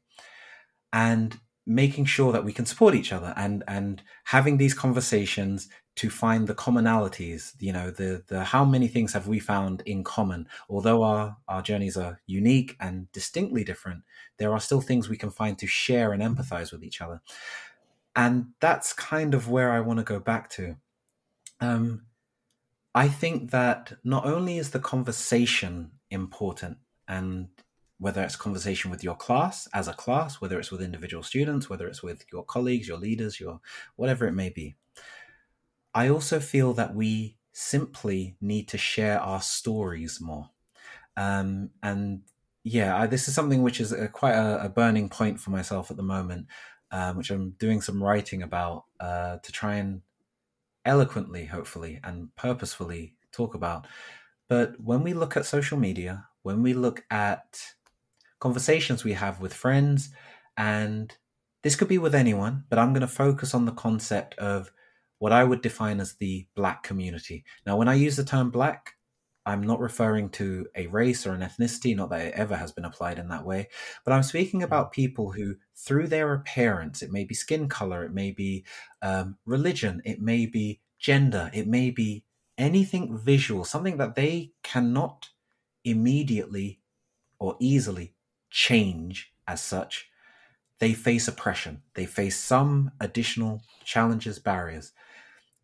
And 0.92 1.38
making 1.67 2.05
sure 2.05 2.33
that 2.33 2.45
we 2.45 2.53
can 2.53 2.64
support 2.64 2.95
each 2.95 3.12
other 3.12 3.35
and 3.37 3.64
and 3.67 4.03
having 4.25 4.57
these 4.57 4.75
conversations 4.75 5.69
to 5.97 6.11
find 6.11 6.47
the 6.47 6.55
commonalities 6.55 7.55
you 7.59 7.73
know 7.73 7.91
the 7.91 8.23
the 8.29 8.45
how 8.45 8.64
many 8.64 8.87
things 8.87 9.12
have 9.12 9.27
we 9.27 9.41
found 9.41 9.83
in 9.87 10.05
common? 10.05 10.47
Although 10.69 11.03
our 11.03 11.37
our 11.49 11.62
journeys 11.62 11.97
are 11.97 12.21
unique 12.27 12.77
and 12.81 13.11
distinctly 13.12 13.64
different 13.64 14.05
there 14.39 14.53
are 14.53 14.61
still 14.61 14.81
things 14.81 15.09
we 15.09 15.17
can 15.17 15.31
find 15.31 15.59
to 15.59 15.67
share 15.67 16.12
and 16.12 16.23
empathize 16.23 16.71
with 16.71 16.85
each 16.85 17.01
other. 17.01 17.21
And 18.14 18.49
that's 18.61 18.93
kind 18.93 19.35
of 19.35 19.51
where 19.51 19.73
i 19.73 19.81
want 19.81 19.99
to 19.99 20.05
go 20.05 20.21
back 20.21 20.49
to. 20.51 20.77
Um 21.61 22.07
i 22.95 23.09
think 23.09 23.51
that 23.51 23.93
not 24.05 24.25
only 24.25 24.59
is 24.59 24.71
the 24.71 24.81
conversation 24.81 25.91
important 26.11 26.79
and 27.09 27.49
whether 27.99 28.22
it's 28.22 28.36
conversation 28.36 28.90
with 28.90 29.03
your 29.03 29.14
class 29.14 29.68
as 29.72 29.88
a 29.88 29.94
class, 29.94 30.40
whether 30.40 30.59
it's 30.59 30.70
with 30.70 30.82
individual 30.82 31.22
students, 31.22 31.70
whether 31.70 31.86
it's 31.86 32.03
with 32.03 32.24
your 32.32 32.44
colleagues, 32.44 32.88
your 32.88 32.99
leaders, 32.99 33.40
your 33.40 33.61
whatever 33.97 34.26
it 34.26 34.32
may 34.32 34.51
be. 34.51 34.74
I 35.94 36.09
also 36.11 36.40
feel 36.40 36.74
that 36.74 36.94
we 36.94 37.38
simply 37.53 38.36
need 38.40 38.68
to 38.68 38.76
share 38.76 39.18
our 39.18 39.40
stories 39.40 40.20
more. 40.20 40.51
Um, 41.16 41.70
and 41.82 42.20
yeah, 42.64 42.94
I, 42.94 43.07
this 43.07 43.28
is 43.28 43.34
something 43.34 43.62
which 43.62 43.80
is 43.80 43.92
a, 43.92 44.09
quite 44.09 44.34
a, 44.34 44.64
a, 44.64 44.68
burning 44.68 45.09
point 45.09 45.40
for 45.40 45.49
myself 45.49 45.90
at 45.90 45.97
the 45.97 46.03
moment, 46.03 46.49
um, 46.90 47.16
which 47.16 47.30
I'm 47.30 47.53
doing 47.53 47.80
some 47.80 48.03
writing 48.03 48.42
about 48.42 48.84
uh, 49.01 49.38
to 49.38 49.53
try 49.53 49.76
and 49.76 50.03
eloquently, 50.84 51.47
hopefully, 51.47 51.99
and 52.05 52.34
purposefully 52.36 53.14
talk 53.32 53.55
about. 53.55 53.86
But 54.49 54.78
when 54.78 55.03
we 55.03 55.14
look 55.14 55.36
at 55.36 55.47
social 55.47 55.78
media, 55.78 56.26
when 56.42 56.62
we 56.62 56.74
look 56.74 57.05
at 57.11 57.74
conversations 58.39 59.05
we 59.05 59.14
have 59.14 59.41
with 59.41 59.55
friends, 59.55 60.11
and 60.57 61.16
this 61.62 61.76
could 61.76 61.89
be 61.89 61.99
with 61.99 62.14
anyone, 62.14 62.64
but 62.68 62.78
I'm 62.78 62.93
going 62.93 63.01
to 63.01 63.07
focus 63.07 63.55
on 63.55 63.64
the 63.64 63.72
concept 63.72 64.34
of 64.39 64.70
what 65.18 65.32
I 65.32 65.45
would 65.45 65.62
define 65.62 66.01
as 66.01 66.14
the 66.14 66.47
black 66.55 66.82
community. 66.82 67.45
Now, 67.66 67.76
when 67.76 67.89
I 67.89 67.95
use 67.95 68.16
the 68.16 68.24
term 68.24 68.51
black, 68.51 68.93
I'm 69.47 69.62
not 69.62 69.80
referring 69.80 70.30
to 70.30 70.66
a 70.74 70.89
race 70.89 71.24
or 71.24 71.32
an 71.32 71.41
ethnicity, 71.41 71.97
not 71.97 72.11
that 72.11 72.20
it 72.20 72.34
ever 72.34 72.57
has 72.57 72.72
been 72.72 72.84
applied 72.84 73.18
in 73.18 73.28
that 73.28 73.45
way, 73.45 73.68
but 74.05 74.12
I'm 74.12 74.24
speaking 74.24 74.62
about 74.62 74.93
people 74.93 75.30
who, 75.32 75.55
through 75.76 76.09
their 76.09 76.34
appearance, 76.34 77.01
it 77.01 77.12
may 77.12 77.24
be 77.24 77.34
skin 77.34 77.68
color, 77.68 78.05
it 78.05 78.12
may 78.12 78.32
be 78.32 78.64
um, 79.03 79.39
religion, 79.47 80.03
it 80.05 80.20
may 80.20 80.47
be 80.47 80.80
gender, 80.99 81.51
it 81.55 81.68
may 81.68 81.91
be 81.91 82.24
anything 82.59 83.16
visual, 83.16 83.64
something 83.64 83.99
that 83.99 84.16
they 84.16 84.53
cannot 84.64 85.28
immediately 85.84 86.80
or 87.39 87.57
easily 87.61 88.16
change 88.57 89.34
as 89.46 89.62
such. 89.62 90.09
They 90.80 90.94
face 90.94 91.28
oppression, 91.28 91.82
they 91.94 92.07
face 92.07 92.38
some 92.38 92.90
additional 93.00 93.62
challenges, 93.84 94.38
barriers. 94.38 94.92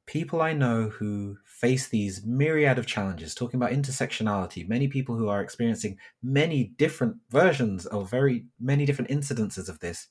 People 0.07 0.43
I 0.43 0.53
know 0.53 0.91
who 0.91 1.39
face 1.47 1.89
these 1.89 2.23
myriad 2.27 2.79
of 2.79 2.87
challenges, 2.87 3.35
talking 3.35 3.57
about 3.57 3.73
intersectionality, 3.73 4.69
many 4.69 4.89
people 4.89 5.17
who 5.17 5.29
are 5.29 5.41
experiencing 5.41 5.97
many 6.23 6.75
different 6.77 7.17
versions 7.31 7.87
of 7.87 8.11
very 8.11 8.45
many 8.61 8.85
different 8.85 9.11
incidences 9.11 9.71
of 9.71 9.81
this, 9.81 10.09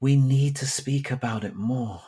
we 0.00 0.16
need 0.16 0.56
to 0.56 0.66
speak 0.66 1.10
about 1.10 1.44
it 1.44 1.54
more 1.54 2.00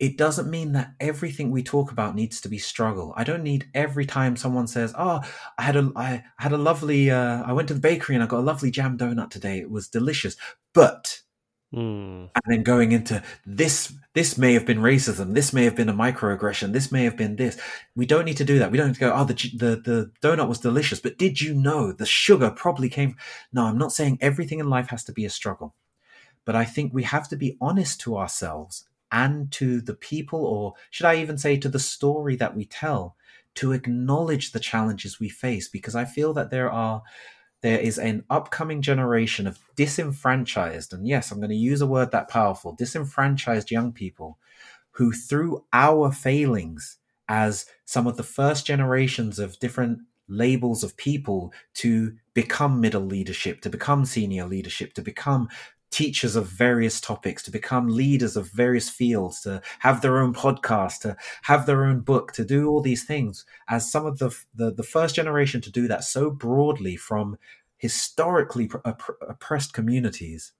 it 0.00 0.16
doesn't 0.16 0.50
mean 0.50 0.72
that 0.72 0.94
everything 0.98 1.50
we 1.50 1.62
talk 1.62 1.92
about 1.92 2.14
needs 2.14 2.40
to 2.40 2.48
be 2.48 2.56
struggle. 2.56 3.12
I 3.18 3.24
don't 3.24 3.42
need 3.42 3.68
every 3.74 4.06
time 4.06 4.34
someone 4.34 4.66
says, 4.66 4.94
"Oh, 4.96 5.20
I 5.58 5.62
had 5.62 5.76
a 5.76 5.92
I 5.94 6.24
had 6.38 6.52
a 6.52 6.56
lovely 6.56 7.10
uh, 7.10 7.42
I 7.42 7.52
went 7.52 7.68
to 7.68 7.74
the 7.74 7.80
bakery 7.80 8.14
and 8.16 8.24
I 8.24 8.26
got 8.26 8.40
a 8.40 8.50
lovely 8.50 8.70
jam 8.70 8.96
donut 8.96 9.28
today. 9.30 9.58
It 9.60 9.70
was 9.70 9.88
delicious." 9.88 10.36
But 10.72 11.20
mm. 11.74 12.30
and 12.34 12.44
then 12.46 12.62
going 12.62 12.92
into 12.92 13.22
this 13.44 13.92
this 14.14 14.38
may 14.38 14.54
have 14.54 14.64
been 14.64 14.78
racism, 14.78 15.34
this 15.34 15.52
may 15.52 15.64
have 15.64 15.76
been 15.76 15.90
a 15.90 15.94
microaggression, 15.94 16.72
this 16.72 16.90
may 16.90 17.04
have 17.04 17.18
been 17.18 17.36
this. 17.36 17.60
We 17.94 18.06
don't 18.06 18.24
need 18.24 18.38
to 18.38 18.44
do 18.44 18.58
that. 18.58 18.70
We 18.70 18.78
don't 18.78 18.88
need 18.88 18.94
to 18.94 19.00
go, 19.00 19.12
"Oh, 19.14 19.24
the 19.24 19.34
the 19.34 19.76
the 19.76 20.10
donut 20.22 20.48
was 20.48 20.60
delicious, 20.60 21.00
but 21.00 21.18
did 21.18 21.42
you 21.42 21.52
know 21.52 21.92
the 21.92 22.06
sugar 22.06 22.50
probably 22.50 22.88
came?" 22.88 23.16
No, 23.52 23.64
I'm 23.66 23.78
not 23.78 23.92
saying 23.92 24.16
everything 24.22 24.60
in 24.60 24.70
life 24.70 24.88
has 24.88 25.04
to 25.04 25.12
be 25.12 25.26
a 25.26 25.30
struggle. 25.30 25.74
But 26.46 26.56
I 26.56 26.64
think 26.64 26.94
we 26.94 27.02
have 27.02 27.28
to 27.28 27.36
be 27.36 27.58
honest 27.60 28.00
to 28.00 28.16
ourselves 28.16 28.88
and 29.12 29.50
to 29.52 29.80
the 29.80 29.94
people, 29.94 30.44
or 30.44 30.74
should 30.90 31.06
I 31.06 31.16
even 31.16 31.38
say 31.38 31.56
to 31.58 31.68
the 31.68 31.78
story 31.78 32.36
that 32.36 32.54
we 32.56 32.64
tell, 32.64 33.16
to 33.56 33.72
acknowledge 33.72 34.52
the 34.52 34.60
challenges 34.60 35.18
we 35.18 35.28
face, 35.28 35.68
because 35.68 35.94
I 35.94 36.04
feel 36.04 36.32
that 36.34 36.50
there 36.50 36.70
are 36.70 37.02
there 37.62 37.78
is 37.78 37.98
an 37.98 38.24
upcoming 38.30 38.80
generation 38.80 39.46
of 39.46 39.58
disenfranchised, 39.76 40.94
and 40.94 41.06
yes, 41.06 41.30
I'm 41.30 41.40
going 41.40 41.50
to 41.50 41.56
use 41.56 41.82
a 41.82 41.86
word 41.86 42.10
that 42.12 42.28
powerful, 42.28 42.72
disenfranchised 42.72 43.70
young 43.70 43.92
people 43.92 44.38
who, 44.92 45.12
through 45.12 45.64
our 45.72 46.10
failings 46.10 46.98
as 47.28 47.66
some 47.84 48.06
of 48.06 48.16
the 48.16 48.22
first 48.22 48.66
generations 48.66 49.38
of 49.38 49.58
different 49.58 50.00
labels 50.26 50.82
of 50.82 50.96
people 50.96 51.52
to 51.74 52.16
become 52.34 52.80
middle 52.80 53.04
leadership, 53.04 53.60
to 53.60 53.68
become 53.68 54.04
senior 54.04 54.46
leadership, 54.46 54.94
to 54.94 55.02
become 55.02 55.48
teachers 55.90 56.36
of 56.36 56.46
various 56.46 57.00
topics, 57.00 57.42
to 57.42 57.50
become 57.50 57.88
leaders 57.88 58.36
of 58.36 58.50
various 58.50 58.88
fields, 58.88 59.40
to 59.42 59.60
have 59.80 60.00
their 60.00 60.18
own 60.18 60.32
podcast, 60.32 61.00
to 61.00 61.16
have 61.42 61.66
their 61.66 61.84
own 61.84 62.00
book, 62.00 62.32
to 62.32 62.44
do 62.44 62.68
all 62.68 62.80
these 62.80 63.04
things. 63.04 63.44
As 63.68 63.90
some 63.90 64.06
of 64.06 64.18
the 64.18 64.36
the, 64.54 64.72
the 64.72 64.82
first 64.82 65.14
generation 65.14 65.60
to 65.62 65.70
do 65.70 65.88
that 65.88 66.04
so 66.04 66.30
broadly 66.30 66.96
from 66.96 67.38
historically 67.76 68.70
oppressed 68.84 69.72
communities, 69.72 70.52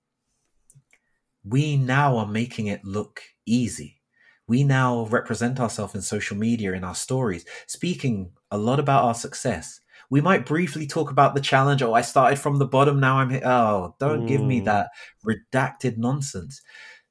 we 1.44 1.76
now 1.76 2.16
are 2.16 2.26
making 2.26 2.66
it 2.66 2.84
look 2.84 3.22
easy. 3.46 4.00
We 4.46 4.64
now 4.64 5.06
represent 5.06 5.60
ourselves 5.60 5.94
in 5.94 6.02
social 6.02 6.36
media 6.36 6.72
in 6.72 6.82
our 6.82 6.94
stories, 6.94 7.44
speaking 7.66 8.32
a 8.50 8.58
lot 8.58 8.80
about 8.80 9.04
our 9.04 9.14
success 9.14 9.80
we 10.10 10.20
might 10.20 10.44
briefly 10.44 10.86
talk 10.86 11.10
about 11.10 11.34
the 11.34 11.40
challenge. 11.40 11.82
Oh, 11.82 11.94
I 11.94 12.02
started 12.02 12.38
from 12.38 12.58
the 12.58 12.66
bottom. 12.66 12.98
Now 12.98 13.18
I'm 13.18 13.30
here. 13.30 13.42
Oh, 13.44 13.94
don't 14.00 14.24
mm. 14.24 14.28
give 14.28 14.42
me 14.42 14.60
mm. 14.60 14.64
that 14.64 14.90
redacted 15.24 15.96
nonsense. 15.96 16.60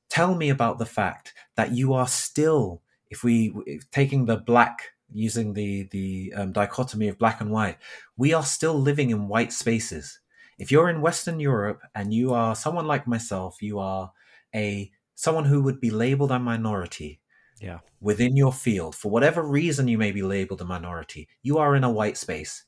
Tell 0.10 0.36
me 0.36 0.50
about 0.50 0.78
the 0.78 0.86
fact 0.86 1.34
that 1.56 1.72
you 1.72 1.94
are 1.94 2.08
still, 2.08 2.82
if 3.10 3.24
we 3.24 3.54
if 3.66 3.90
taking 3.90 4.26
the 4.26 4.38
black 4.38 4.90
using 5.12 5.54
the 5.54 5.88
the 5.92 6.34
um, 6.36 6.52
dichotomy 6.52 7.08
of 7.08 7.18
black 7.18 7.40
and 7.40 7.52
white, 7.52 7.78
we 8.18 8.34
are 8.34 8.44
still 8.44 8.74
living 8.74 9.12
in 9.12 9.30
white 9.30 9.54
spaces. 9.54 10.20
If 10.58 10.72
you're 10.72 10.90
in 10.90 11.02
Western 11.02 11.40
Europe 11.40 11.82
and 11.96 12.14
you 12.14 12.34
are 12.34 12.54
someone 12.54 12.86
like 12.86 13.08
myself, 13.08 13.62
you 13.62 13.80
are 13.80 14.12
a 14.54 14.92
someone 15.16 15.46
who 15.46 15.64
would 15.64 15.80
be 15.80 15.90
labeled 15.90 16.32
a 16.32 16.40
minority. 16.40 17.22
Yeah. 17.62 17.80
Within 18.02 18.38
your 18.38 18.54
field, 18.54 18.96
for 18.96 19.12
whatever 19.12 19.44
reason 19.44 19.88
you 19.88 19.98
may 19.98 20.12
be 20.14 20.22
labeled 20.22 20.62
a 20.62 20.66
minority, 20.66 21.28
you 21.44 21.58
are 21.58 21.76
in 21.76 21.84
a 21.84 21.92
white 21.92 22.18
space 22.18 22.64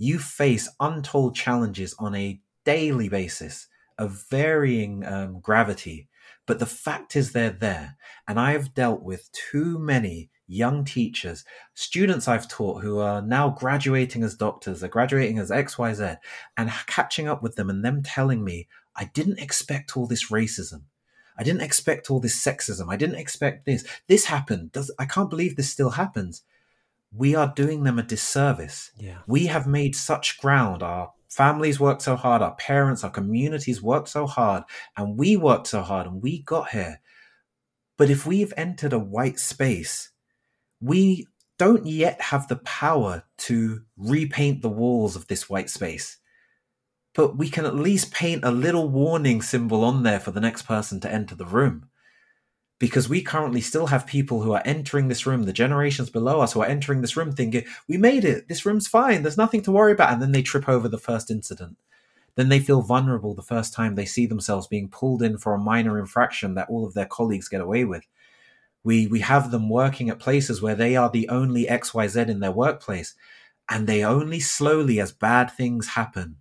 you 0.00 0.18
face 0.18 0.66
untold 0.80 1.36
challenges 1.36 1.94
on 1.98 2.14
a 2.14 2.40
daily 2.64 3.10
basis 3.10 3.68
of 3.98 4.24
varying 4.30 5.04
um, 5.04 5.40
gravity. 5.40 6.08
But 6.46 6.58
the 6.58 6.64
fact 6.64 7.16
is, 7.16 7.32
they're 7.32 7.50
there. 7.50 7.98
And 8.26 8.40
I 8.40 8.52
have 8.52 8.72
dealt 8.72 9.02
with 9.02 9.30
too 9.32 9.78
many 9.78 10.30
young 10.46 10.86
teachers, 10.86 11.44
students 11.74 12.26
I've 12.26 12.48
taught 12.48 12.82
who 12.82 12.98
are 12.98 13.20
now 13.20 13.50
graduating 13.50 14.22
as 14.24 14.34
doctors, 14.34 14.80
they're 14.80 14.88
graduating 14.88 15.38
as 15.38 15.50
XYZ, 15.50 16.16
and 16.56 16.72
catching 16.86 17.28
up 17.28 17.42
with 17.42 17.56
them 17.56 17.68
and 17.68 17.84
them 17.84 18.02
telling 18.02 18.42
me, 18.42 18.68
I 18.96 19.10
didn't 19.12 19.38
expect 19.38 19.98
all 19.98 20.06
this 20.06 20.30
racism. 20.30 20.84
I 21.36 21.42
didn't 21.42 21.60
expect 21.60 22.10
all 22.10 22.20
this 22.20 22.42
sexism. 22.42 22.90
I 22.90 22.96
didn't 22.96 23.16
expect 23.16 23.66
this. 23.66 23.86
This 24.08 24.24
happened. 24.24 24.72
Does, 24.72 24.90
I 24.98 25.04
can't 25.04 25.30
believe 25.30 25.56
this 25.56 25.70
still 25.70 25.90
happens 25.90 26.42
we 27.12 27.34
are 27.34 27.52
doing 27.54 27.82
them 27.82 27.98
a 27.98 28.02
disservice. 28.02 28.92
Yeah. 28.96 29.18
We 29.26 29.46
have 29.46 29.66
made 29.66 29.96
such 29.96 30.38
ground. 30.38 30.82
Our 30.82 31.12
families 31.28 31.80
worked 31.80 32.02
so 32.02 32.16
hard, 32.16 32.42
our 32.42 32.54
parents, 32.54 33.04
our 33.04 33.10
communities 33.10 33.82
worked 33.82 34.08
so 34.08 34.26
hard, 34.26 34.64
and 34.96 35.18
we 35.18 35.36
worked 35.36 35.68
so 35.68 35.82
hard 35.82 36.06
and 36.06 36.22
we 36.22 36.42
got 36.42 36.70
here. 36.70 37.00
But 37.96 38.10
if 38.10 38.26
we've 38.26 38.52
entered 38.56 38.92
a 38.92 38.98
white 38.98 39.38
space, 39.38 40.10
we 40.80 41.26
don't 41.58 41.86
yet 41.86 42.20
have 42.20 42.48
the 42.48 42.56
power 42.56 43.24
to 43.36 43.82
repaint 43.96 44.62
the 44.62 44.70
walls 44.70 45.14
of 45.16 45.26
this 45.26 45.50
white 45.50 45.68
space. 45.68 46.16
But 47.12 47.36
we 47.36 47.50
can 47.50 47.66
at 47.66 47.74
least 47.74 48.12
paint 48.12 48.44
a 48.44 48.50
little 48.50 48.88
warning 48.88 49.42
symbol 49.42 49.84
on 49.84 50.04
there 50.04 50.20
for 50.20 50.30
the 50.30 50.40
next 50.40 50.62
person 50.62 51.00
to 51.00 51.12
enter 51.12 51.34
the 51.34 51.44
room 51.44 51.90
because 52.80 53.10
we 53.10 53.20
currently 53.20 53.60
still 53.60 53.86
have 53.88 54.06
people 54.06 54.40
who 54.42 54.52
are 54.52 54.62
entering 54.64 55.06
this 55.06 55.26
room, 55.26 55.44
the 55.44 55.52
generations 55.52 56.08
below 56.08 56.40
us 56.40 56.54
who 56.54 56.62
are 56.62 56.66
entering 56.66 57.02
this 57.02 57.16
room 57.16 57.30
thinking, 57.30 57.62
we 57.86 57.98
made 57.98 58.24
it, 58.24 58.48
this 58.48 58.64
room's 58.64 58.88
fine, 58.88 59.22
there's 59.22 59.36
nothing 59.36 59.60
to 59.62 59.70
worry 59.70 59.92
about. 59.92 60.14
And 60.14 60.20
then 60.20 60.32
they 60.32 60.42
trip 60.42 60.66
over 60.66 60.88
the 60.88 60.98
first 60.98 61.30
incident. 61.30 61.76
Then 62.36 62.48
they 62.48 62.58
feel 62.58 62.80
vulnerable 62.80 63.34
the 63.34 63.42
first 63.42 63.74
time 63.74 63.94
they 63.94 64.06
see 64.06 64.24
themselves 64.24 64.66
being 64.66 64.88
pulled 64.88 65.22
in 65.22 65.36
for 65.36 65.52
a 65.52 65.58
minor 65.58 65.98
infraction 65.98 66.54
that 66.54 66.70
all 66.70 66.86
of 66.86 66.94
their 66.94 67.04
colleagues 67.04 67.50
get 67.50 67.60
away 67.60 67.84
with. 67.84 68.06
We, 68.82 69.06
we 69.06 69.20
have 69.20 69.50
them 69.50 69.68
working 69.68 70.08
at 70.08 70.18
places 70.18 70.62
where 70.62 70.74
they 70.74 70.96
are 70.96 71.10
the 71.10 71.28
only 71.28 71.66
XYZ 71.66 72.28
in 72.28 72.40
their 72.40 72.50
workplace, 72.50 73.14
and 73.68 73.86
they 73.86 74.02
only 74.02 74.40
slowly, 74.40 75.00
as 75.00 75.12
bad 75.12 75.50
things 75.50 75.88
happen, 75.88 76.36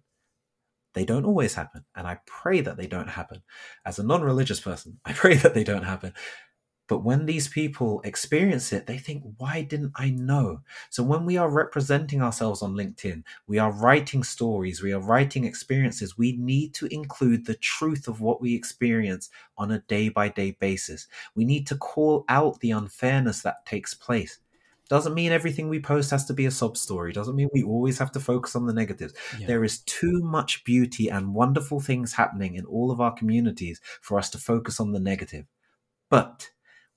they 0.94 1.06
don't 1.06 1.26
always 1.26 1.54
happen. 1.54 1.86
And 1.96 2.08
I 2.08 2.20
pray 2.26 2.62
that 2.62 2.78
they 2.78 2.88
don't 2.88 3.10
happen. 3.10 3.42
As 3.86 4.00
a 4.00 4.04
non 4.04 4.22
religious 4.22 4.60
person, 4.60 5.00
I 5.06 5.14
pray 5.14 5.36
that 5.36 5.54
they 5.54 5.64
don't 5.64 5.84
happen. 5.84 6.14
But 6.90 7.04
when 7.04 7.28
these 7.28 7.48
people 7.48 8.02
experience 8.04 8.74
it, 8.74 8.88
they 8.88 8.98
think, 8.98 9.22
why 9.38 9.62
didn't 9.62 9.92
I 9.96 10.10
know? 10.10 10.62
So 10.90 11.04
when 11.04 11.24
we 11.24 11.38
are 11.38 11.48
representing 11.48 12.20
ourselves 12.20 12.64
on 12.64 12.74
LinkedIn, 12.74 13.24
we 13.46 13.60
are 13.60 13.72
writing 13.72 14.24
stories, 14.24 14.82
we 14.82 14.92
are 14.92 15.00
writing 15.00 15.46
experiences, 15.46 16.18
we 16.18 16.32
need 16.32 16.74
to 16.74 16.88
include 16.88 17.46
the 17.46 17.54
truth 17.54 18.08
of 18.08 18.22
what 18.22 18.42
we 18.42 18.56
experience 18.56 19.30
on 19.56 19.70
a 19.70 19.82
day 19.82 20.10
by 20.10 20.30
day 20.30 20.58
basis. 20.60 21.08
We 21.36 21.46
need 21.46 21.68
to 21.68 21.78
call 21.78 22.26
out 22.28 22.60
the 22.60 22.72
unfairness 22.72 23.44
that 23.44 23.68
takes 23.68 23.94
place. 23.94 24.40
Doesn't 24.90 25.14
mean 25.14 25.32
everything 25.32 25.70
we 25.70 25.80
post 25.80 26.10
has 26.10 26.26
to 26.26 26.34
be 26.34 26.48
a 26.48 26.52
sob 26.52 26.76
story. 26.76 27.14
Doesn't 27.14 27.36
mean 27.36 27.50
we 27.54 27.64
always 27.64 28.00
have 28.00 28.12
to 28.14 28.20
focus 28.20 28.56
on 28.56 28.66
the 28.66 28.74
negatives. 28.74 29.14
Yeah. 29.40 29.46
There 29.46 29.64
is 29.64 29.82
too 29.82 30.22
much 30.24 30.64
beauty 30.64 31.10
and 31.10 31.36
wonderful 31.36 31.80
things 31.80 32.14
happening 32.14 32.56
in 32.56 32.66
all 32.66 32.90
of 32.90 33.00
our 33.00 33.14
communities 33.14 33.80
for 34.02 34.18
us 34.18 34.32
to 34.32 34.40
focus 34.40 34.80
on 34.80 34.92
the 34.92 35.00
negative. 35.00 35.46
But 36.10 36.50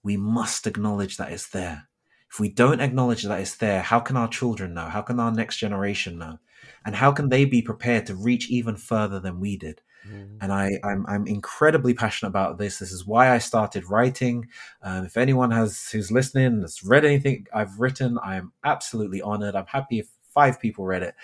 we 0.03 0.17
must 0.17 0.67
acknowledge 0.67 1.19
that 1.19 1.33
it's 1.33 1.49
there. 1.49 1.89
If 2.33 2.41
we 2.41 2.49
don't 2.49 2.81
acknowledge 2.81 3.25
that 3.25 3.41
it's 3.41 3.57
there, 3.57 3.83
how 3.83 4.01
can 4.01 4.17
our 4.17 4.29
children 4.29 4.73
know? 4.73 4.87
How 4.87 5.03
can 5.03 5.21
our 5.21 5.31
next 5.31 5.59
generation 5.59 6.17
know? 6.17 6.39
And 6.87 6.97
how 6.97 7.13
can 7.13 7.29
they 7.29 7.45
be 7.45 7.61
prepared 7.61 8.07
to 8.07 8.15
reach 8.15 8.49
even 8.49 8.77
further 8.77 9.21
than 9.21 9.39
we 9.39 9.59
did? 9.59 9.83
Mm. 10.09 10.39
And 10.41 10.53
I, 10.53 10.79
I'm, 10.85 11.05
I'm 11.07 11.27
incredibly 11.27 11.95
passionate 11.95 12.31
about 12.31 12.59
this. 12.59 12.79
This 12.79 12.93
is 12.93 13.07
why 13.07 13.31
I 13.31 13.39
started 13.39 13.89
writing. 13.89 14.49
Um, 14.83 15.05
if 15.05 15.17
anyone 15.17 15.51
has 15.51 15.91
who's 15.91 16.11
listening 16.11 16.61
has 16.63 16.83
read 16.83 17.05
anything 17.05 17.47
I've 17.53 17.79
written, 17.79 18.19
I 18.23 18.37
am 18.37 18.53
absolutely 18.65 19.23
honored. 19.23 19.55
I'm 19.55 19.67
happy 19.67 20.01
if 20.01 20.09
five 20.33 20.61
people 20.61 20.85
read 20.85 21.03
it. 21.03 21.15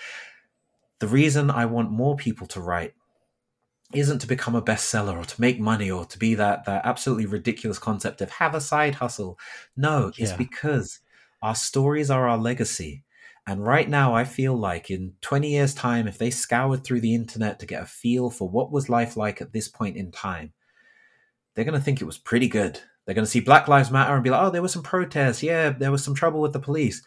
The 0.99 1.07
reason 1.07 1.49
I 1.49 1.65
want 1.65 1.91
more 1.91 2.15
people 2.15 2.47
to 2.47 2.61
write 2.61 2.93
isn't 3.93 4.19
to 4.19 4.27
become 4.27 4.55
a 4.55 4.61
bestseller 4.61 5.17
or 5.17 5.25
to 5.25 5.41
make 5.41 5.59
money 5.59 5.89
or 5.89 6.05
to 6.05 6.19
be 6.19 6.35
that 6.35 6.65
that 6.65 6.85
absolutely 6.85 7.25
ridiculous 7.25 7.79
concept 7.79 8.21
of 8.21 8.29
have 8.29 8.53
a 8.53 8.61
side 8.61 8.95
hustle. 8.95 9.39
No, 9.75 10.11
yeah. 10.15 10.25
it's 10.25 10.33
because 10.33 10.99
our 11.41 11.55
stories 11.55 12.11
are 12.11 12.27
our 12.27 12.37
legacy. 12.37 13.03
And 13.49 13.65
right 13.65 13.89
now, 13.89 14.13
I 14.13 14.25
feel 14.25 14.55
like 14.55 14.91
in 14.91 15.13
20 15.21 15.49
years' 15.49 15.73
time, 15.73 16.07
if 16.07 16.19
they 16.19 16.29
scoured 16.29 16.83
through 16.83 17.01
the 17.01 17.15
internet 17.15 17.57
to 17.59 17.65
get 17.65 17.81
a 17.81 17.87
feel 17.87 18.29
for 18.29 18.47
what 18.47 18.71
was 18.71 18.89
life 18.89 19.17
like 19.17 19.41
at 19.41 19.53
this 19.53 19.67
point 19.67 19.97
in 19.97 20.11
time, 20.11 20.53
they're 21.55 21.65
going 21.65 21.73
to 21.73 21.83
think 21.83 21.99
it 21.99 22.05
was 22.05 22.19
pretty 22.19 22.47
good. 22.47 22.79
They're 23.05 23.15
going 23.15 23.25
to 23.25 23.31
see 23.31 23.39
Black 23.39 23.67
Lives 23.67 23.89
Matter 23.89 24.13
and 24.13 24.23
be 24.23 24.29
like, 24.29 24.43
oh, 24.43 24.51
there 24.51 24.61
was 24.61 24.71
some 24.71 24.83
protests. 24.83 25.41
Yeah, 25.41 25.71
there 25.71 25.91
was 25.91 26.03
some 26.03 26.13
trouble 26.13 26.41
with 26.41 26.53
the 26.53 26.59
police. 26.59 27.01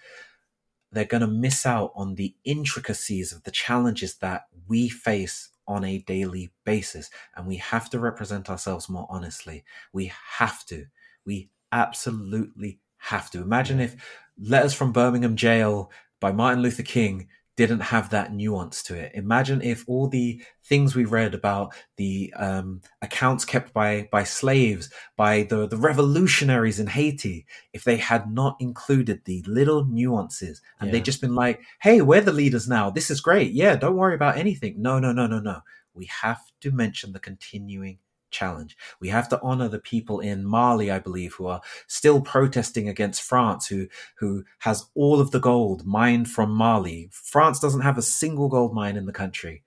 they're 0.91 1.05
going 1.05 1.21
to 1.21 1.29
miss 1.29 1.65
out 1.65 1.93
on 1.95 2.17
the 2.17 2.35
intricacies 2.43 3.33
of 3.33 3.45
the 3.45 3.53
challenges 3.53 4.17
that 4.17 4.47
we 4.67 4.89
face 4.89 5.51
on 5.69 5.85
a 5.85 5.99
daily 5.99 6.51
basis. 6.65 7.09
And 7.37 7.47
we 7.47 7.59
have 7.59 7.89
to 7.91 8.01
represent 8.01 8.51
ourselves 8.51 8.89
more 8.89 9.07
honestly. 9.09 9.63
We 9.93 10.11
have 10.39 10.67
to. 10.67 10.87
We 11.25 11.51
absolutely 11.71 12.81
have 12.97 13.31
to. 13.31 13.43
Imagine 13.43 13.79
if 13.79 13.95
Letters 14.39 14.75
from 14.75 14.91
Birmingham 14.91 15.37
Jail 15.37 15.93
by 16.23 16.33
Martin 16.33 16.63
Luther 16.63 16.85
King 16.85 17.29
didn't 17.57 17.81
have 17.81 18.09
that 18.11 18.33
nuance 18.33 18.83
to 18.85 18.95
it. 18.95 19.13
Imagine 19.15 19.61
if 19.61 19.85
all 19.87 20.09
the 20.09 20.43
things 20.65 20.95
we 20.95 21.05
read 21.05 21.35
about 21.35 21.75
the 21.97 22.33
um, 22.37 22.81
accounts 23.03 23.45
kept 23.45 23.75
by 23.75 24.09
by 24.11 24.25
slaves, 24.25 24.91
by 25.17 25.43
the 25.43 25.67
the 25.67 25.77
revolutionaries 25.77 26.81
in 26.81 26.87
Haiti, 26.87 27.45
if 27.75 27.85
they 27.85 27.97
had 27.97 28.33
not 28.33 28.57
included 28.59 29.21
the 29.25 29.45
little 29.47 29.85
nuances 29.85 30.63
and 30.81 30.89
yeah. 30.89 30.93
they'd 30.93 31.05
just 31.05 31.21
been 31.21 31.35
like, 31.35 31.61
"Hey, 31.83 32.01
we're 32.01 32.23
the 32.23 32.33
leaders 32.33 32.69
now. 32.69 32.89
This 32.89 33.11
is 33.11 33.21
great. 33.21 33.53
Yeah, 33.53 33.77
don't 33.77 33.97
worry 33.97 34.15
about 34.15 34.39
anything." 34.39 34.81
No, 34.81 34.99
no, 34.99 35.13
no, 35.13 35.27
no, 35.27 35.41
no. 35.41 35.61
We 35.93 36.07
have 36.07 36.41
to 36.63 36.71
mention 36.71 37.13
the 37.13 37.21
continuing 37.21 37.99
challenge. 38.33 38.77
We 39.01 39.09
have 39.09 39.29
to 39.29 39.41
honor 39.43 39.69
the 39.69 39.79
people 39.79 40.21
in 40.21 40.45
Mali, 40.45 40.91
I 40.91 40.99
believe, 40.99 41.35
who 41.35 41.47
are 41.47 41.61
still 41.87 42.21
protesting 42.21 42.89
against 42.89 43.23
France, 43.23 43.69
who 43.69 43.87
who 44.17 44.45
has 44.61 44.87
all 44.95 45.21
of 45.21 45.31
the 45.31 45.41
gold 45.41 45.87
mined 45.87 46.29
from 46.29 46.51
Mali. 46.51 47.11
France 47.13 47.61
doesn't 47.61 47.83
have 47.83 47.99
a 47.99 48.03
single 48.03 48.49
gold 48.49 48.75
mine 48.75 48.97
in 48.97 49.07
the 49.07 49.13
country, 49.13 49.63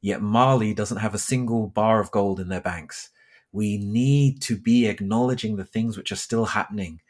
yet 0.00 0.22
Mali 0.22 0.72
doesn't 0.72 0.98
have 0.98 1.14
a 1.14 1.18
single 1.18 1.66
bar 1.66 2.00
of 2.00 2.10
gold 2.10 2.40
in 2.40 2.48
their 2.48 2.60
banks. 2.60 3.10
We 3.52 3.78
need 3.78 4.42
to 4.42 4.56
be 4.56 4.86
acknowledging 4.86 5.56
the 5.56 5.64
things 5.64 5.96
which 5.96 6.12
are 6.12 6.16
still 6.16 6.44
happening 6.46 7.00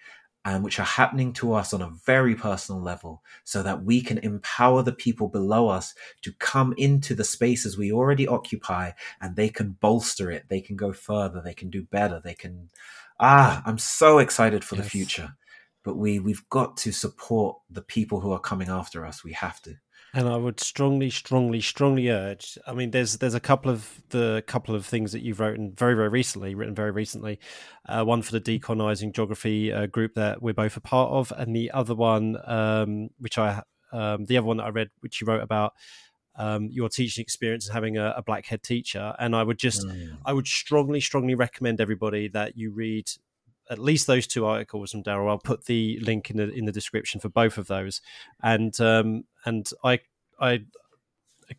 and 0.45 0.64
which 0.64 0.78
are 0.78 0.84
happening 0.84 1.32
to 1.34 1.53
us 1.53 1.74
on 1.74 1.82
a 1.82 1.91
very 2.07 2.34
personal 2.34 2.80
level 2.80 3.22
so 3.45 3.62
that 3.62 3.82
we 3.82 4.01
can 4.01 4.18
empower 4.18 4.82
the 4.82 4.93
people 4.93 5.28
below 5.28 5.68
us 5.68 5.95
to 6.22 6.32
come 6.39 6.74
into 6.76 7.14
the 7.14 7.24
spaces 7.24 7.76
we 7.76 7.93
already 7.93 8.26
occupy 8.26 8.93
and 9.20 9.36
they 9.36 9.49
can 9.49 9.72
bolster 9.80 10.30
it. 10.30 10.45
They 10.49 10.61
can 10.61 10.76
go 10.76 10.93
further. 10.93 11.43
They 11.43 11.55
can 11.55 11.70
do 11.70 11.82
better. 11.82 12.20
They 12.22 12.34
can 12.34 12.70
ah 13.20 13.62
i'm 13.66 13.78
so 13.78 14.18
excited 14.18 14.64
for 14.64 14.76
yes. 14.76 14.84
the 14.84 14.91
future. 14.91 15.34
But 15.84 15.97
we 15.97 16.18
we've 16.18 16.49
got 16.49 16.76
to 16.78 16.93
support 16.93 17.59
the 17.70 17.82
people 17.82 18.20
who 18.20 18.32
are 18.32 18.41
coming 18.41 18.68
after 18.68 19.05
us. 19.05 19.24
We 19.24 19.32
have 19.32 19.61
to 19.62 19.76
and 20.19 20.29
I 20.29 20.37
would 20.37 20.59
strongly, 20.59 21.11
strongly, 21.11 21.61
strongly 21.61 22.09
urge. 22.09 22.59
I 22.66 22.73
mean, 22.73 22.91
there's 22.91 23.19
there's 23.19 23.35
a 23.35 23.41
couple 23.41 23.71
of 23.71 24.03
the 24.09 24.43
couple 24.49 24.75
of 24.75 24.85
things 24.85 25.12
that 25.12 25.23
you've 25.23 25.39
written 25.39 25.73
very, 25.73 25.95
very 25.95 26.09
recently, 26.09 26.57
written 26.57 26.75
very 26.75 26.91
recently. 26.91 27.39
Uh, 27.89 28.03
one 28.03 28.23
for 28.23 28.33
the 28.33 28.41
decolonizing 28.41 29.12
geography 29.12 29.73
uh, 29.73 29.87
group 29.87 30.14
that 30.14 30.43
we're 30.43 30.53
both 30.53 30.77
a 30.77 30.81
part 30.81 31.12
of, 31.12 31.33
and 31.37 31.55
the 31.55 31.71
other 31.71 31.95
one, 31.95 32.37
um, 32.47 33.11
which 33.21 33.39
I, 33.39 33.62
um, 33.93 34.25
the 34.25 34.37
other 34.39 34.47
one 34.49 34.57
that 34.57 34.64
I 34.64 34.71
read, 34.71 34.91
which 35.03 35.21
you 35.21 35.27
wrote 35.29 35.41
about 35.43 35.75
um, 36.35 36.69
your 36.69 36.89
teaching 36.89 37.23
experience 37.23 37.69
and 37.69 37.75
having 37.75 37.97
a, 37.97 38.14
a, 38.16 38.23
black 38.23 38.47
head 38.47 38.64
teacher. 38.64 39.14
And 39.21 39.37
I 39.37 39.45
would 39.45 39.59
just, 39.59 39.87
mm. 39.87 40.16
I 40.25 40.33
would 40.33 40.47
strongly, 40.47 41.01
strongly 41.01 41.35
recommend 41.35 41.81
everybody 41.81 42.29
that 42.29 42.57
you 42.57 42.71
read 42.71 43.09
at 43.71 43.79
least 43.79 44.07
those 44.07 44.27
two 44.27 44.47
articles 44.47 44.93
from 44.93 45.03
Daryl. 45.03 45.29
I'll 45.29 45.39
put 45.39 45.66
the 45.66 45.99
link 46.01 46.31
in 46.31 46.37
the 46.37 46.51
in 46.51 46.64
the 46.64 46.73
description 46.73 47.21
for 47.21 47.29
both 47.29 47.59
of 47.59 47.66
those. 47.66 48.01
And 48.43 48.79
um, 48.81 49.25
and 49.45 49.69
I 49.85 50.01
I 50.41 50.64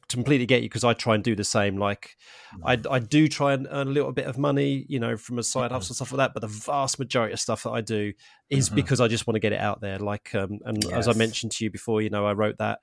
completely 0.08 0.46
get 0.46 0.62
you 0.62 0.70
because 0.70 0.84
I 0.84 0.94
try 0.94 1.16
and 1.16 1.24
do 1.24 1.36
the 1.36 1.44
same. 1.44 1.78
Like 1.78 2.16
I 2.64 2.78
mm. 2.78 2.86
I 2.90 3.00
do 3.00 3.28
try 3.28 3.54
and 3.54 3.68
earn 3.70 3.88
a 3.88 3.92
little 3.92 4.12
bit 4.12 4.26
of 4.26 4.38
money, 4.38 4.86
you 4.88 5.00
know, 5.00 5.18
from 5.18 5.40
a 5.40 5.44
side 5.44 5.66
mm-hmm. 5.66 5.76
hustle 5.76 5.96
stuff 5.96 6.12
like 6.12 6.18
that. 6.18 6.34
But 6.34 6.42
the 6.42 6.48
vast 6.48 7.00
majority 7.00 7.34
of 7.34 7.40
stuff 7.40 7.64
that 7.64 7.72
I 7.72 7.82
do 7.82 8.14
is 8.50 8.68
mm-hmm. 8.68 8.76
because 8.76 9.02
I 9.02 9.08
just 9.08 9.28
want 9.28 9.36
to 9.36 9.40
get 9.40 9.54
it 9.54 9.60
out 9.60 9.82
there. 9.82 10.00
Like 10.00 10.34
um, 10.36 10.60
and 10.66 10.84
yes. 10.84 10.94
as 10.94 11.08
I 11.08 11.14
mentioned 11.14 11.54
to 11.54 11.64
you 11.64 11.72
before, 11.72 12.02
you 12.02 12.10
know, 12.10 12.26
I 12.26 12.34
wrote 12.34 12.58
that 12.58 12.80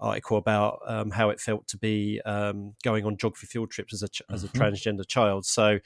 article 0.00 0.36
about 0.36 0.80
um, 0.86 1.10
how 1.10 1.30
it 1.30 1.40
felt 1.40 1.66
to 1.68 1.76
be 1.76 2.20
um, 2.24 2.74
going 2.84 3.04
on 3.04 3.16
geography 3.16 3.46
field 3.46 3.70
trips 3.70 3.92
as 3.92 4.02
a 4.02 4.08
as 4.32 4.44
a 4.44 4.48
mm-hmm. 4.48 4.60
transgender 4.60 5.06
child. 5.06 5.46
So 5.46 5.78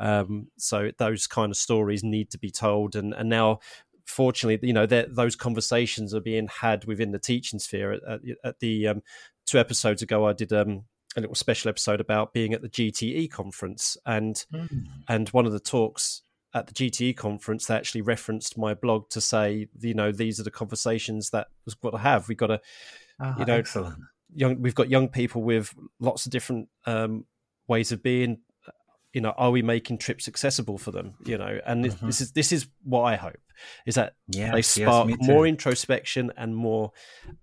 um, 0.00 0.48
so 0.56 0.90
those 0.98 1.26
kind 1.26 1.50
of 1.50 1.56
stories 1.56 2.02
need 2.02 2.30
to 2.30 2.38
be 2.38 2.50
told, 2.50 2.96
and 2.96 3.14
and 3.14 3.28
now 3.28 3.60
fortunately, 4.06 4.66
you 4.66 4.74
know, 4.74 4.86
those 4.86 5.36
conversations 5.36 6.12
are 6.14 6.20
being 6.20 6.48
had 6.48 6.84
within 6.84 7.12
the 7.12 7.18
teaching 7.18 7.60
sphere. 7.60 7.92
At, 7.92 8.02
at, 8.08 8.20
at 8.44 8.58
the 8.58 8.88
um, 8.88 9.02
two 9.46 9.58
episodes 9.58 10.02
ago, 10.02 10.26
I 10.26 10.32
did 10.32 10.52
um, 10.52 10.84
a 11.16 11.20
little 11.20 11.36
special 11.36 11.68
episode 11.68 12.00
about 12.00 12.32
being 12.32 12.52
at 12.52 12.62
the 12.62 12.68
GTE 12.68 13.30
conference, 13.30 13.96
and 14.06 14.44
mm. 14.52 14.86
and 15.08 15.28
one 15.28 15.46
of 15.46 15.52
the 15.52 15.60
talks 15.60 16.22
at 16.54 16.66
the 16.66 16.72
GTE 16.72 17.16
conference, 17.16 17.66
they 17.66 17.76
actually 17.76 18.00
referenced 18.00 18.58
my 18.58 18.74
blog 18.74 19.08
to 19.10 19.20
say, 19.20 19.68
you 19.80 19.94
know, 19.94 20.10
these 20.10 20.40
are 20.40 20.42
the 20.42 20.50
conversations 20.50 21.30
that 21.30 21.48
we've 21.64 21.80
got 21.80 21.90
to 21.90 21.98
have. 21.98 22.28
We've 22.28 22.36
got 22.36 22.48
to, 22.48 22.60
oh, 23.20 23.34
you 23.38 23.44
know, 23.44 23.54
excellent. 23.54 23.96
young. 24.34 24.60
We've 24.60 24.74
got 24.74 24.90
young 24.90 25.08
people 25.08 25.42
with 25.42 25.74
lots 26.00 26.26
of 26.26 26.32
different 26.32 26.68
um, 26.86 27.26
ways 27.68 27.92
of 27.92 28.02
being, 28.02 28.38
you 29.12 29.20
know 29.20 29.30
are 29.36 29.50
we 29.50 29.62
making 29.62 29.98
trips 29.98 30.28
accessible 30.28 30.78
for 30.78 30.90
them 30.90 31.14
you 31.24 31.38
know? 31.38 31.58
And 31.66 31.84
mm-hmm. 31.84 32.06
this 32.06 32.20
is 32.20 32.32
this 32.32 32.52
is 32.52 32.66
what 32.84 33.02
i 33.02 33.16
hope 33.16 33.40
is 33.86 33.94
that 33.96 34.14
yes, 34.28 34.52
they 34.52 34.62
spark 34.62 35.08
yes, 35.08 35.18
more 35.20 35.46
introspection 35.46 36.32
and 36.36 36.54
more 36.54 36.92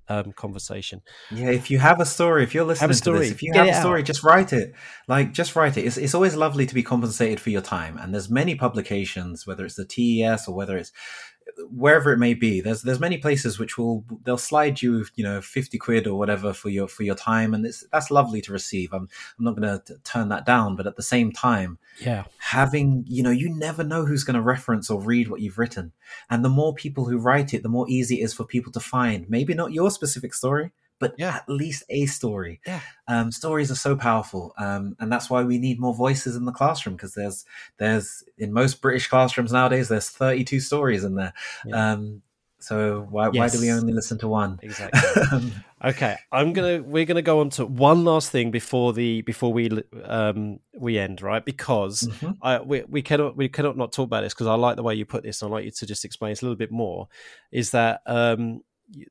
um, 0.09 0.31
conversation. 0.31 1.01
Yeah 1.31 1.51
if 1.51 1.69
you 1.69 1.79
have 1.79 1.99
a 1.99 2.05
story 2.05 2.43
if 2.43 2.53
you're 2.53 2.65
listening 2.65 2.89
to 2.89 3.11
this 3.11 3.31
if 3.31 3.43
you 3.43 3.53
have 3.53 3.67
a 3.67 3.73
story 3.73 4.01
out. 4.01 4.05
just 4.05 4.23
write 4.23 4.53
it. 4.53 4.73
Like 5.07 5.33
just 5.33 5.55
write 5.55 5.77
it. 5.77 5.85
It's, 5.85 5.97
it's 5.97 6.13
always 6.13 6.35
lovely 6.35 6.65
to 6.65 6.73
be 6.73 6.83
compensated 6.83 7.39
for 7.39 7.49
your 7.49 7.61
time 7.61 7.97
and 7.97 8.13
there's 8.13 8.29
many 8.29 8.55
publications 8.55 9.45
whether 9.45 9.65
it's 9.65 9.75
the 9.75 9.85
tes 9.85 10.47
or 10.47 10.55
whether 10.55 10.77
it's 10.77 10.91
wherever 11.69 12.11
it 12.11 12.17
may 12.17 12.33
be 12.33 12.61
there's 12.61 12.81
there's 12.83 12.99
many 12.99 13.17
places 13.17 13.57
which 13.57 13.77
will 13.77 14.05
they'll 14.23 14.37
slide 14.37 14.81
you 14.81 15.05
you 15.15 15.23
know 15.23 15.41
50 15.41 15.77
quid 15.77 16.07
or 16.07 16.17
whatever 16.17 16.53
for 16.53 16.69
your 16.69 16.87
for 16.87 17.03
your 17.03 17.15
time 17.15 17.53
and 17.53 17.65
it's 17.65 17.85
that's 17.91 18.11
lovely 18.11 18.41
to 18.41 18.51
receive. 18.51 18.93
I'm 18.93 19.09
i'm 19.37 19.45
not 19.45 19.55
going 19.55 19.79
to 19.79 19.97
turn 20.03 20.29
that 20.29 20.45
down 20.45 20.75
but 20.75 20.87
at 20.87 20.95
the 20.95 21.03
same 21.03 21.31
time 21.31 21.79
yeah. 21.99 22.25
having 22.39 23.05
you 23.07 23.23
know 23.23 23.31
you 23.31 23.49
never 23.49 23.83
know 23.83 24.05
who's 24.05 24.23
going 24.23 24.35
to 24.35 24.41
reference 24.41 24.89
or 24.89 25.01
read 25.01 25.29
what 25.29 25.41
you've 25.41 25.57
written. 25.57 25.93
And 26.29 26.43
the 26.45 26.49
more 26.49 26.73
people 26.73 27.05
who 27.05 27.17
write 27.17 27.53
it 27.53 27.63
the 27.63 27.69
more 27.69 27.89
easy 27.89 28.21
it 28.21 28.23
is 28.23 28.33
for 28.33 28.43
people 28.43 28.71
to 28.73 28.79
find. 28.79 29.29
Maybe 29.29 29.53
not 29.53 29.73
your 29.73 29.91
specific 29.91 30.33
story 30.33 30.71
but 30.99 31.15
yeah. 31.17 31.35
at 31.35 31.49
least 31.49 31.83
a 31.89 32.05
story. 32.05 32.61
Yeah. 32.65 32.81
Um, 33.07 33.31
stories 33.31 33.71
are 33.71 33.75
so 33.75 33.95
powerful, 33.95 34.53
um, 34.57 34.95
and 34.99 35.11
that's 35.11 35.29
why 35.29 35.43
we 35.43 35.57
need 35.57 35.79
more 35.79 35.93
voices 35.93 36.35
in 36.35 36.45
the 36.45 36.51
classroom 36.51 36.95
because 36.95 37.13
there's 37.13 37.45
there's 37.77 38.23
in 38.37 38.53
most 38.53 38.81
British 38.81 39.07
classrooms 39.07 39.51
nowadays 39.51 39.89
there's 39.89 40.09
32 40.09 40.59
stories 40.59 41.03
in 41.03 41.15
there. 41.15 41.33
Yeah. 41.65 41.93
Um, 41.93 42.21
so 42.59 43.05
why 43.09 43.29
yes. 43.31 43.35
why 43.35 43.49
do 43.49 43.61
we 43.61 43.71
only 43.71 43.93
listen 43.93 44.17
to 44.19 44.27
one? 44.27 44.59
Exactly. 44.61 45.51
Okay, 45.83 46.15
I'm 46.31 46.53
gonna 46.53 46.81
we're 46.81 47.05
gonna 47.05 47.21
go 47.21 47.39
on 47.39 47.51
to 47.51 47.65
one 47.67 48.03
last 48.03 48.31
thing 48.31 48.49
before 48.49 48.93
the 48.93 49.21
before 49.21 49.53
we 49.53 49.69
um 50.05 50.59
we 50.75 50.97
end 50.97 51.21
right 51.21 51.45
because 51.45 52.01
mm-hmm. 52.01 52.31
I 52.41 52.61
we, 52.61 52.83
we 52.87 53.03
cannot 53.03 53.37
we 53.37 53.47
cannot 53.47 53.77
not 53.77 53.91
talk 53.91 54.05
about 54.05 54.21
this 54.21 54.33
because 54.33 54.47
I 54.47 54.55
like 54.55 54.75
the 54.75 54.81
way 54.81 54.95
you 54.95 55.05
put 55.05 55.21
this. 55.21 55.43
I'd 55.43 55.51
like 55.51 55.65
you 55.65 55.71
to 55.71 55.85
just 55.85 56.03
explain 56.03 56.31
this 56.31 56.41
a 56.41 56.45
little 56.45 56.57
bit 56.57 56.71
more. 56.71 57.09
Is 57.51 57.71
that 57.71 58.01
um 58.07 58.61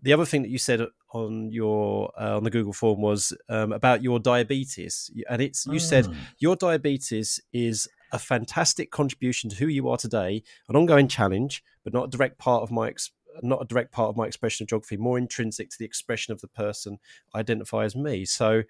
the 0.02 0.12
other 0.12 0.24
thing 0.24 0.42
that 0.42 0.48
you 0.48 0.58
said 0.58 0.80
on 1.16 1.50
your 1.50 2.12
uh, 2.20 2.36
on 2.36 2.44
the 2.44 2.50
Google 2.50 2.72
form 2.72 3.00
was 3.00 3.32
um, 3.48 3.72
about 3.72 4.02
your 4.02 4.18
diabetes, 4.18 5.10
and 5.28 5.40
it's 5.40 5.66
you 5.66 5.78
said 5.78 6.06
mm. 6.06 6.14
your 6.38 6.56
diabetes 6.56 7.40
is 7.52 7.88
a 8.12 8.18
fantastic 8.18 8.90
contribution 8.90 9.50
to 9.50 9.56
who 9.56 9.66
you 9.66 9.88
are 9.88 9.96
today, 9.96 10.42
an 10.68 10.76
ongoing 10.76 11.08
challenge, 11.08 11.64
but 11.84 11.92
not 11.92 12.04
a 12.04 12.10
direct 12.10 12.38
part 12.38 12.62
of 12.62 12.70
my 12.70 12.88
ex- 12.88 13.10
not 13.42 13.62
a 13.62 13.64
direct 13.66 13.92
part 13.92 14.08
of 14.08 14.16
my 14.16 14.26
expression 14.26 14.64
of 14.64 14.68
geography, 14.68 14.96
more 14.96 15.18
intrinsic 15.18 15.70
to 15.70 15.78
the 15.78 15.84
expression 15.84 16.32
of 16.32 16.40
the 16.40 16.48
person 16.48 16.98
I 17.34 17.40
identify 17.40 17.84
as 17.84 17.94
me. 17.94 18.24
So, 18.24 18.62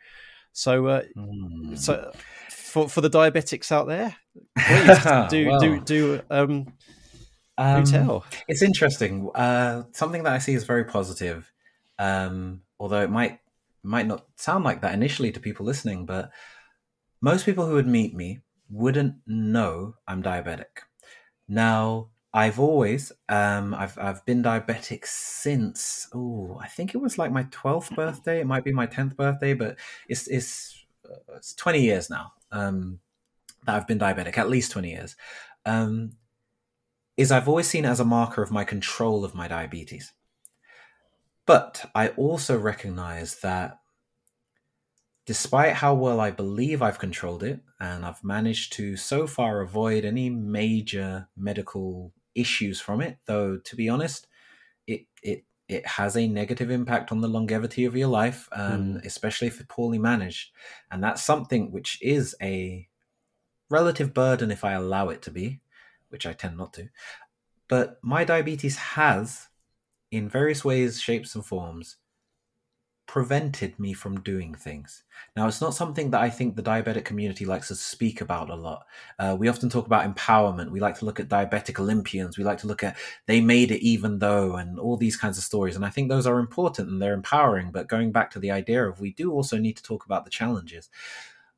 so, 0.53 0.87
uh, 0.87 1.03
mm. 1.17 1.79
so 1.79 2.13
for 2.51 2.89
for 2.89 3.01
the 3.01 3.11
diabetics 3.11 3.73
out 3.73 3.87
there, 3.87 4.17
please 4.59 5.05
do 5.31 5.59
do 5.61 5.81
do 5.81 6.21
um, 6.31 6.73
um, 7.59 7.85
tell. 7.85 8.25
It's 8.49 8.63
interesting. 8.63 9.31
Uh, 9.35 9.85
something 9.93 10.23
that 10.25 10.33
I 10.33 10.39
see 10.39 10.55
is 10.55 10.65
very 10.65 10.85
positive, 10.85 11.53
um, 11.99 12.63
although 12.79 13.03
it 13.03 13.11
might 13.11 13.41
might 13.83 14.07
not 14.07 14.27
sound 14.37 14.65
like 14.65 14.81
that 14.83 14.95
initially 14.95 15.33
to 15.33 15.41
people 15.41 15.65
listening. 15.65 16.07
But 16.07 16.31
most 17.21 17.47
people 17.47 17.67
who 17.67 17.75
would 17.75 17.87
meet 17.87 18.15
me 18.15 18.41
wouldn't 18.69 19.15
know 19.27 19.95
I'm 20.07 20.23
diabetic. 20.23 20.83
Now, 21.49 22.09
I've 22.35 22.61
always 22.61 23.13
um, 23.29 23.75
I've 23.75 23.97
I've 23.99 24.25
been 24.27 24.43
diabetic 24.43 25.07
since 25.07 26.09
oh 26.15 26.59
I 26.63 26.69
think 26.69 26.95
it 26.95 26.99
was 26.99 27.19
like 27.19 27.33
my 27.33 27.47
twelfth 27.51 27.95
birthday. 27.95 28.41
It 28.41 28.47
might 28.47 28.65
be 28.65 28.73
my 28.73 28.87
tenth 28.87 29.17
birthday, 29.17 29.55
but 29.55 29.79
it's 30.09 30.27
it's 30.29 30.85
uh, 31.09 31.37
it's 31.37 31.55
twenty 31.55 31.81
years 31.81 32.11
now 32.11 32.33
um, 32.53 33.01
that 33.65 33.77
I've 33.77 33.87
been 33.87 33.99
diabetic. 33.99 34.37
At 34.37 34.51
least 34.51 34.73
twenty 34.73 34.91
years. 34.91 35.17
Um, 35.65 36.13
is 37.17 37.33
I've 37.33 37.49
always 37.49 37.67
seen 37.67 37.87
it 37.87 37.89
as 37.89 38.01
a 38.01 38.05
marker 38.05 38.43
of 38.43 38.51
my 38.51 38.65
control 38.65 39.25
of 39.25 39.35
my 39.35 39.49
diabetes. 39.49 40.13
But 41.47 41.91
I 41.95 42.09
also 42.11 42.59
recognize 42.59 43.41
that 43.41 43.81
despite 45.25 45.75
how 45.75 45.95
well 45.95 46.21
I 46.21 46.31
believe 46.31 46.83
I've 46.83 46.99
controlled 46.99 47.43
it, 47.43 47.61
and 47.81 48.05
I've 48.05 48.23
managed 48.25 48.73
to 48.75 48.97
so 48.97 49.27
far 49.27 49.61
avoid 49.61 50.05
any 50.05 50.31
major 50.31 51.29
medical 51.37 52.13
issues 52.35 52.81
from 52.81 53.01
it, 53.01 53.19
though 53.27 53.59
to 53.59 53.77
be 53.77 53.89
honest, 53.89 54.27
it 54.87 55.07
it 55.23 55.45
it 55.69 55.87
has 55.87 56.17
a 56.17 56.29
negative 56.29 56.71
impact 56.71 57.13
on 57.13 57.21
the 57.23 57.29
longevity 57.29 57.87
of 57.87 57.97
your 57.97 58.09
life, 58.09 58.49
um, 58.53 58.95
Mm. 58.95 59.07
especially 59.07 59.49
if 59.49 59.61
it's 59.61 59.67
poorly 59.69 59.99
managed. 59.99 60.53
And 60.91 61.03
that's 61.05 61.23
something 61.23 61.73
which 61.73 62.01
is 62.03 62.37
a 62.43 62.89
relative 63.71 64.15
burden 64.15 64.51
if 64.51 64.65
I 64.65 64.73
allow 64.73 65.09
it 65.11 65.23
to 65.23 65.31
be, 65.33 65.61
which 66.11 66.27
I 66.27 66.33
tend 66.35 66.57
not 66.59 66.73
to. 66.75 66.89
But 67.69 67.99
my 68.03 68.25
diabetes 68.25 68.77
has, 68.77 69.49
in 70.11 70.29
various 70.29 70.65
ways, 70.65 71.01
shapes, 71.01 71.35
and 71.35 71.45
forms, 71.45 71.97
prevented 73.07 73.79
me 73.79 73.93
from 73.93 74.21
doing 74.21 74.55
things. 74.55 75.05
Now, 75.37 75.47
it's 75.47 75.61
not 75.61 75.75
something 75.75 76.11
that 76.11 76.21
I 76.21 76.29
think 76.29 76.57
the 76.57 76.63
diabetic 76.63 77.05
community 77.05 77.45
likes 77.45 77.69
to 77.69 77.77
speak 77.77 78.21
about 78.21 78.51
a 78.51 78.55
lot. 78.55 78.85
Uh, 79.19 79.37
we 79.39 79.49
often 79.49 79.69
talk 79.69 79.87
about 79.87 80.13
empowerment. 80.13 80.71
We 80.71 80.81
like 80.81 80.99
to 80.99 81.05
look 81.05 81.21
at 81.21 81.29
diabetic 81.29 81.79
Olympians. 81.79 82.37
We 82.37 82.45
like 82.45 82.59
to 82.59 82.67
look 82.67 82.83
at 82.83 82.97
they 83.27 83.41
made 83.41 83.71
it 83.71 83.81
even 83.81 84.19
though, 84.19 84.57
and 84.57 84.79
all 84.79 84.97
these 84.97 85.17
kinds 85.17 85.39
of 85.39 85.45
stories. 85.45 85.77
And 85.77 85.85
I 85.85 85.91
think 85.91 86.09
those 86.09 86.27
are 86.27 86.41
important 86.41 86.89
and 86.89 87.01
they're 87.01 87.15
empowering. 87.15 87.71
But 87.71 87.89
going 87.89 88.11
back 88.11 88.31
to 88.33 88.41
the 88.41 88.51
idea 88.51 88.85
of 88.85 89.01
we 89.01 89.13
do 89.13 89.33
also 89.33 89.57
need 89.57 89.77
to 89.77 89.83
talk 89.83 90.05
about 90.05 90.25
the 90.25 90.31
challenges. 90.31 90.91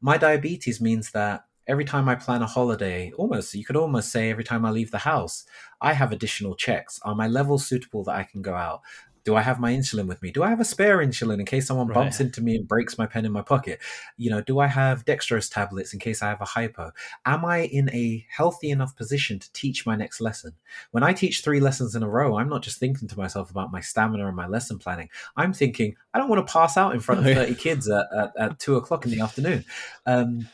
My 0.01 0.19
diabetes 0.19 0.81
means 0.81 1.11
that 1.13 1.48
every 1.69 1.85
time 1.85 2.09
I 2.09 2.15
plan 2.17 2.43
a 2.43 2.47
holiday, 2.47 3.13
almost, 3.17 3.55
you 3.55 3.65
could 3.65 3.77
almost 3.77 4.11
say 4.11 4.31
every 4.31 4.45
time 4.45 4.65
I 4.65 4.71
leave 4.71 4.91
the 4.91 4.99
house, 4.99 5.45
I 5.81 5.93
have 5.93 6.11
additional 6.13 6.55
checks. 6.57 6.99
Are 7.05 7.15
my 7.15 7.29
levels 7.29 7.67
suitable 7.67 8.03
that 8.05 8.17
I 8.17 8.25
can 8.25 8.43
go 8.43 8.55
out? 8.55 8.81
Do 9.25 9.37
I 9.37 9.43
have 9.43 9.61
my 9.61 9.73
insulin 9.75 10.07
with 10.07 10.23
me? 10.23 10.31
Do 10.31 10.43
I 10.43 10.49
have 10.49 10.61
a 10.61 10.65
spare 10.65 10.99
insulin 10.99 11.39
in 11.39 11.45
case 11.45 11.67
someone 11.67 11.89
Right. 11.89 11.97
bumps 11.97 12.19
into 12.19 12.41
me 12.41 12.57
and 12.57 12.67
breaks 12.67 12.97
my 12.97 13.05
pen 13.07 13.27
in 13.27 13.33
my 13.33 13.43
pocket? 13.43 13.79
You 14.17 14.31
know, 14.31 14.41
do 14.41 14.59
I 14.59 14.69
have 14.69 15.05
dextrose 15.05 15.53
tablets 15.53 15.93
in 15.93 15.99
case 15.99 16.23
I 16.23 16.29
have 16.29 16.41
a 16.41 16.47
hypo? 16.47 16.93
Am 17.27 17.45
I 17.45 17.59
in 17.65 17.91
a 17.91 18.25
healthy 18.35 18.71
enough 18.71 18.97
position 18.97 19.39
to 19.39 19.53
teach 19.53 19.85
my 19.85 19.97
next 19.97 20.23
lesson? 20.23 20.53
When 20.93 21.03
I 21.03 21.13
teach 21.13 21.43
three 21.45 21.61
lessons 21.61 21.95
in 21.95 22.03
a 22.03 22.09
row, 22.09 22.39
I'm 22.39 22.49
not 22.49 22.63
just 22.63 22.79
thinking 22.79 23.07
to 23.09 23.19
myself 23.19 23.51
about 23.51 23.71
my 23.71 23.83
stamina 23.83 24.27
and 24.27 24.37
my 24.37 24.47
lesson 24.47 24.79
planning. 24.79 25.11
I'm 25.37 25.53
thinking, 25.53 25.97
I 26.15 26.19
don't 26.19 26.31
want 26.31 26.47
to 26.47 26.51
pass 26.51 26.79
out 26.79 26.95
in 26.95 27.01
front 27.01 27.21
of 27.21 27.27
Oh, 27.27 27.35
30 27.35 27.55
kids 27.57 27.91
at, 27.91 28.07
at, 28.17 28.33
at 28.39 28.59
two 28.59 28.77
o'clock 28.77 29.05
in 29.05 29.11
the 29.11 29.21
afternoon. 29.21 29.63
Um, 30.07 30.49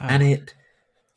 Ah. 0.00 0.06
and 0.10 0.22
it 0.22 0.54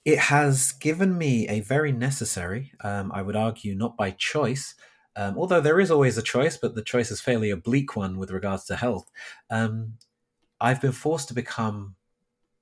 it 0.04 0.18
has 0.18 0.72
given 0.72 1.18
me 1.18 1.48
a 1.48 1.60
very 1.60 1.92
necessary 1.92 2.72
um, 2.84 3.12
i 3.14 3.22
would 3.22 3.36
argue 3.36 3.76
not 3.76 3.98
by 3.98 4.12
choice 4.12 4.76
um, 5.16 5.38
although 5.38 5.62
there 5.62 5.80
is 5.80 5.92
always 5.92 6.18
a 6.18 6.24
choice 6.24 6.58
but 6.58 6.76
the 6.76 6.84
choice 6.84 7.12
is 7.12 7.22
fairly 7.22 7.50
oblique 7.50 7.96
one 7.96 8.18
with 8.18 8.32
regards 8.32 8.66
to 8.66 8.76
health 8.76 9.10
um, 9.50 9.94
i've 10.60 10.82
been 10.82 10.92
forced 10.92 11.28
to 11.28 11.34
become 11.34 11.96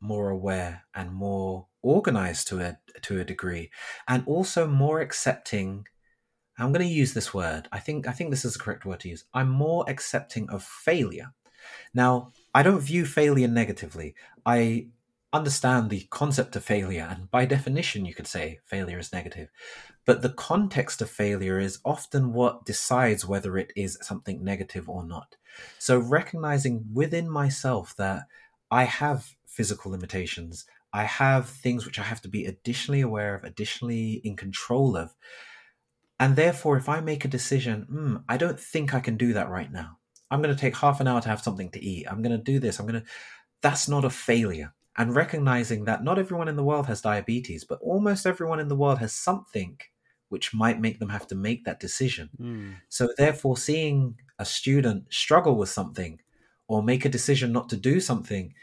more 0.01 0.29
aware 0.29 0.85
and 0.93 1.13
more 1.13 1.67
organized 1.81 2.47
to 2.47 2.59
a 2.59 2.77
to 3.01 3.19
a 3.19 3.25
degree 3.25 3.69
and 4.07 4.23
also 4.25 4.67
more 4.67 4.99
accepting 4.99 5.85
i'm 6.57 6.73
going 6.73 6.85
to 6.85 6.93
use 6.93 7.13
this 7.13 7.33
word 7.33 7.67
i 7.71 7.79
think 7.79 8.07
i 8.07 8.11
think 8.11 8.29
this 8.29 8.43
is 8.43 8.53
the 8.53 8.59
correct 8.59 8.85
word 8.85 8.99
to 8.99 9.09
use 9.09 9.23
i'm 9.33 9.49
more 9.49 9.85
accepting 9.87 10.49
of 10.49 10.63
failure 10.63 11.33
now 11.93 12.31
i 12.53 12.63
don't 12.63 12.81
view 12.81 13.05
failure 13.05 13.47
negatively 13.47 14.13
i 14.45 14.87
understand 15.31 15.89
the 15.89 16.07
concept 16.09 16.55
of 16.55 16.63
failure, 16.63 17.07
and 17.09 17.29
by 17.29 17.45
definition, 17.45 18.05
you 18.05 18.13
could 18.13 18.27
say 18.27 18.59
failure 18.65 18.97
is 18.97 19.13
negative. 19.13 19.49
But 20.05 20.21
the 20.21 20.29
context 20.29 21.01
of 21.01 21.09
failure 21.09 21.59
is 21.59 21.79
often 21.85 22.33
what 22.33 22.65
decides 22.65 23.25
whether 23.25 23.57
it 23.57 23.71
is 23.75 23.97
something 24.01 24.43
negative 24.43 24.89
or 24.89 25.05
not. 25.05 25.35
So, 25.77 25.99
recognizing 25.99 26.85
within 26.93 27.29
myself 27.29 27.95
that 27.97 28.23
I 28.71 28.85
have 28.85 29.35
physical 29.45 29.91
limitations, 29.91 30.65
I 30.93 31.03
have 31.03 31.47
things 31.47 31.85
which 31.85 31.99
I 31.99 32.03
have 32.03 32.21
to 32.21 32.29
be 32.29 32.45
additionally 32.45 33.01
aware 33.01 33.35
of, 33.35 33.43
additionally 33.43 34.21
in 34.23 34.35
control 34.35 34.97
of. 34.97 35.13
And 36.19 36.35
therefore, 36.35 36.75
if 36.77 36.89
I 36.89 37.01
make 37.01 37.23
a 37.23 37.29
decision, 37.29 37.83
hmm, 37.83 38.17
I 38.27 38.37
don't 38.37 38.59
think 38.59 38.93
I 38.93 38.99
can 38.99 39.15
do 39.15 39.33
that 39.33 39.49
right 39.49 39.71
now. 39.71 39.97
I'm 40.31 40.41
going 40.41 40.53
to 40.53 40.59
take 40.59 40.75
half 40.75 40.99
an 40.99 41.07
hour 41.07 41.21
to 41.21 41.29
have 41.29 41.41
something 41.41 41.69
to 41.71 41.83
eat. 41.83 42.07
I'm 42.09 42.21
going 42.21 42.37
to 42.37 42.43
do 42.43 42.59
this. 42.59 42.79
I'm 42.79 42.87
going 42.87 43.01
to. 43.01 43.07
That's 43.61 43.87
not 43.87 44.05
a 44.05 44.09
failure 44.09 44.73
and 44.99 45.15
recognizing 45.15 45.85
that 45.85 46.03
not 46.03 46.19
everyone 46.19 46.49
in 46.49 46.57
the 46.57 46.63
world 46.63 46.85
has 46.87 47.01
diabetes, 47.01 47.63
but 47.63 47.79
almost 47.81 48.25
everyone 48.25 48.59
in 48.59 48.67
the 48.67 48.75
world 48.75 48.99
has 48.99 49.13
something 49.13 49.79
which 50.27 50.53
might 50.53 50.81
make 50.81 50.99
them 50.99 51.09
have 51.09 51.25
to 51.25 51.35
make 51.35 51.63
that 51.63 51.79
decision. 51.79 52.29
Mm. 52.39 52.75
So, 52.89 53.07
therefore, 53.17 53.57
seeing 53.57 54.15
a 54.37 54.45
student 54.45 55.05
struggle 55.11 55.55
with 55.55 55.69
something 55.69 56.19
or 56.67 56.83
make 56.83 57.05
a 57.05 57.09
decision 57.09 57.53
not 57.53 57.69
to 57.69 57.77
do 57.77 58.01
something, 58.01 58.53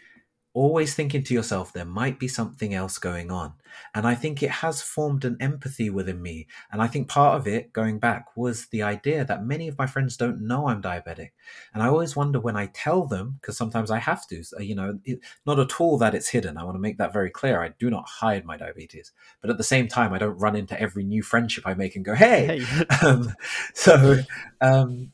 always 0.57 0.95
thinking 0.95 1.23
to 1.23 1.35
yourself, 1.35 1.73
there 1.73 1.85
might 1.85 2.19
be 2.19 2.27
something 2.27 2.73
else 2.73 2.97
going 2.97 3.31
on. 3.31 3.53
And 3.95 4.07
I 4.07 4.15
think 4.15 4.43
it 4.43 4.51
has 4.51 4.81
formed 4.81 5.27
an 5.27 5.37
empathy 5.39 5.91
within 5.91 6.23
me. 6.23 6.47
And 6.73 6.81
I 6.81 6.87
think 6.87 7.09
part 7.09 7.39
of 7.39 7.47
it, 7.47 7.75
going 7.75 7.99
back, 7.99 8.35
was 8.37 8.67
the 8.69 8.83
idea 8.83 9.23
that 9.27 9.45
many 9.45 9.69
of 9.69 9.77
my 9.77 9.87
friends 9.87 10.17
don't 10.17 10.41
know 10.41 10.69
I'm 10.69 10.81
diabetic. 10.81 11.33
And 11.75 11.83
I 11.83 11.89
always 11.89 12.17
wonder 12.17 12.41
when 12.41 12.57
I 12.57 12.71
tell 12.73 13.07
them, 13.07 13.37
because 13.39 13.59
sometimes 13.59 13.91
I 13.91 13.99
have 13.99 14.27
to, 14.29 14.43
you 14.59 14.75
know, 14.75 14.99
it, 15.05 15.21
not 15.45 15.59
at 15.59 15.79
all 15.79 15.99
that 15.99 16.15
it's 16.15 16.29
hidden. 16.29 16.57
I 16.57 16.65
want 16.65 16.77
to 16.77 16.81
make 16.81 16.97
that 16.97 17.13
very 17.13 17.31
clear. 17.31 17.63
I 17.63 17.75
do 17.79 17.91
not 17.91 18.09
hide 18.09 18.47
my 18.47 18.57
diabetes. 18.57 19.13
But 19.43 19.51
at 19.51 19.59
the 19.59 19.65
same 19.65 19.89
time, 19.89 20.15
I 20.15 20.19
don't 20.19 20.39
run 20.39 20.57
into 20.57 20.81
every 20.81 21.05
new 21.05 21.23
friendship 21.23 21.67
I 21.67 21.75
make 21.75 21.97
and 21.97 22.05
go, 22.05 22.15
hey. 22.15 22.47
Hey. 22.47 22.87
Um, 23.07 23.35
so 23.75 24.21
um, 24.61 25.13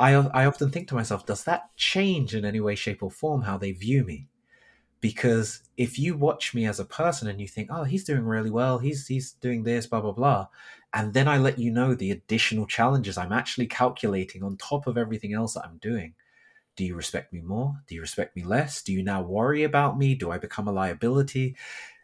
I, 0.00 0.14
I 0.14 0.46
often 0.46 0.70
think 0.70 0.88
to 0.88 0.94
myself, 0.96 1.26
does 1.26 1.44
that 1.44 1.76
change 1.76 2.34
in 2.34 2.44
any 2.44 2.58
way, 2.58 2.74
shape, 2.74 3.04
or 3.04 3.10
form 3.10 3.42
how 3.42 3.56
they 3.56 3.70
view 3.70 4.04
me? 4.04 4.29
Because 5.00 5.62
if 5.76 5.98
you 5.98 6.16
watch 6.16 6.54
me 6.54 6.66
as 6.66 6.78
a 6.78 6.84
person 6.84 7.26
and 7.28 7.40
you 7.40 7.48
think, 7.48 7.68
oh, 7.72 7.84
he's 7.84 8.04
doing 8.04 8.24
really 8.24 8.50
well, 8.50 8.78
he's 8.78 9.06
he's 9.06 9.32
doing 9.32 9.62
this, 9.64 9.86
blah 9.86 10.00
blah 10.00 10.12
blah, 10.12 10.48
and 10.92 11.14
then 11.14 11.28
I 11.28 11.38
let 11.38 11.58
you 11.58 11.70
know 11.70 11.94
the 11.94 12.10
additional 12.10 12.66
challenges 12.66 13.16
I'm 13.16 13.32
actually 13.32 13.66
calculating 13.66 14.42
on 14.42 14.56
top 14.56 14.86
of 14.86 14.98
everything 14.98 15.32
else 15.32 15.54
that 15.54 15.64
I'm 15.64 15.78
doing. 15.78 16.14
Do 16.76 16.84
you 16.84 16.94
respect 16.94 17.32
me 17.32 17.40
more? 17.40 17.82
Do 17.88 17.94
you 17.94 18.00
respect 18.00 18.36
me 18.36 18.44
less? 18.44 18.82
Do 18.82 18.92
you 18.92 19.02
now 19.02 19.22
worry 19.22 19.64
about 19.64 19.98
me? 19.98 20.14
Do 20.14 20.30
I 20.30 20.38
become 20.38 20.68
a 20.68 20.72
liability? 20.72 21.56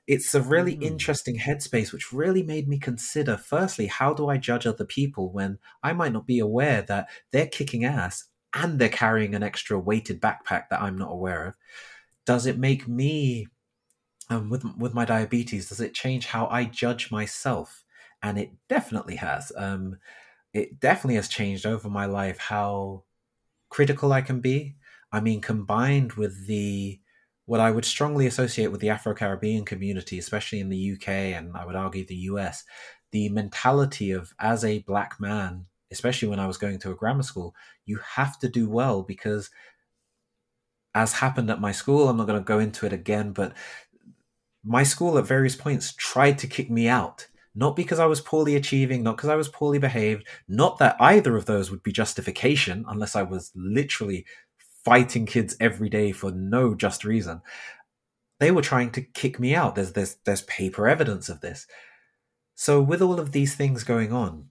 It's 0.07 0.35
a 0.35 0.43
really 0.43 0.75
Mm. 0.75 0.81
interesting 0.83 1.39
headspace, 1.39 1.93
which 1.93 2.13
really 2.13 2.43
made 2.43 2.69
me 2.69 2.79
consider 2.79 3.37
firstly, 3.37 3.87
how 3.87 4.15
do 4.15 4.29
I 4.29 4.39
judge 4.39 4.67
other 4.67 4.85
people 4.85 5.33
when 5.33 5.59
I 5.83 5.93
might 5.95 6.13
not 6.13 6.27
be 6.27 6.39
aware 6.39 6.83
that 6.83 7.09
they're 7.33 7.49
kicking 7.49 7.85
ass 7.85 8.25
and 8.55 8.79
they're 8.79 8.89
carrying 8.89 9.35
an 9.35 9.43
extra 9.43 9.79
weighted 9.79 10.21
backpack 10.21 10.69
that 10.71 10.83
I'm 10.83 10.99
not 10.99 11.11
aware 11.13 11.47
of? 11.47 11.57
Does 12.27 12.47
it 12.47 12.59
make 12.59 12.89
me, 12.89 13.47
um, 14.31 14.51
with 14.51 14.65
with 14.77 14.95
my 14.95 15.05
diabetes, 15.05 15.69
does 15.69 15.81
it 15.81 15.95
change 15.95 16.27
how 16.27 16.47
I 16.49 16.65
judge 16.65 17.11
myself? 17.11 17.85
And 18.23 18.39
it 18.39 18.53
definitely 18.69 19.17
has. 19.17 19.53
Um, 19.57 19.99
it 20.55 20.81
definitely 20.81 21.17
has 21.17 21.29
changed 21.29 21.67
over 21.67 21.91
my 21.91 22.07
life 22.07 22.39
how 22.39 23.05
critical 23.71 24.13
I 24.13 24.23
can 24.23 24.41
be. 24.41 24.77
I 25.13 25.21
mean, 25.21 25.41
combined 25.41 26.15
with 26.15 26.47
the 26.47 27.01
what 27.47 27.61
I 27.61 27.71
would 27.71 27.85
strongly 27.85 28.27
associate 28.27 28.69
with 28.73 28.81
the 28.81 28.91
Afro 28.91 29.15
Caribbean 29.15 29.65
community, 29.65 30.19
especially 30.19 30.61
in 30.61 30.69
the 30.69 30.93
UK 30.95 31.09
and 31.09 31.57
I 31.57 31.65
would 31.65 31.77
argue 31.77 32.05
the 32.05 32.17
US, 32.33 32.65
the 33.13 33.29
mentality 33.29 34.11
of 34.13 34.33
as 34.41 34.65
a 34.65 34.81
black 34.81 35.21
man, 35.21 35.67
especially 35.93 36.29
when 36.29 36.41
I 36.41 36.47
was 36.47 36.59
going 36.59 36.79
to 36.81 36.91
a 36.91 36.97
grammar 36.97 37.23
school, 37.23 37.55
you 37.85 37.99
have 37.99 38.39
to 38.41 38.49
do 38.49 38.69
well 38.69 39.03
because, 39.03 39.51
as 40.97 41.13
happened 41.13 41.51
at 41.51 41.61
my 41.61 41.73
school, 41.73 42.09
I'm 42.09 42.17
not 42.17 42.27
going 42.27 42.41
to 42.41 42.45
go 42.45 42.59
into 42.59 42.87
it 42.87 42.93
again, 42.93 43.33
but 43.33 43.53
my 44.65 44.83
school 44.83 45.19
at 45.19 45.27
various 45.27 45.55
points 45.55 45.93
tried 45.93 46.39
to 46.39 46.47
kick 46.47 46.71
me 46.71 46.89
out. 46.89 47.29
Not 47.55 47.77
because 47.77 47.99
I 47.99 48.07
was 48.07 48.21
poorly 48.23 48.57
achieving, 48.57 49.03
not 49.03 49.17
because 49.17 49.29
I 49.29 49.37
was 49.37 49.49
poorly 49.49 49.79
behaved, 49.79 50.27
not 50.49 50.79
that 50.79 50.97
either 50.99 51.37
of 51.37 51.45
those 51.45 51.71
would 51.71 51.83
be 51.83 51.93
justification, 51.93 52.85
unless 52.89 53.15
I 53.15 53.23
was 53.23 53.53
literally 53.55 54.25
fighting 54.85 55.27
kids 55.27 55.55
every 55.61 55.91
day 55.91 56.13
for 56.13 56.31
no 56.31 56.75
just 56.75 57.05
reason. 57.05 57.43
They 58.41 58.51
were 58.51 58.63
trying 58.63 58.91
to 58.93 59.03
kick 59.03 59.39
me 59.39 59.55
out. 59.55 59.75
There's 59.75 59.93
there's 59.93 60.17
there's 60.25 60.43
paper 60.43 60.89
evidence 60.89 61.29
of 61.29 61.41
this. 61.41 61.67
So 62.55 62.81
with 62.81 63.03
all 63.03 63.21
of 63.21 63.33
these 63.33 63.55
things 63.55 63.85
going 63.85 64.13
on, 64.13 64.49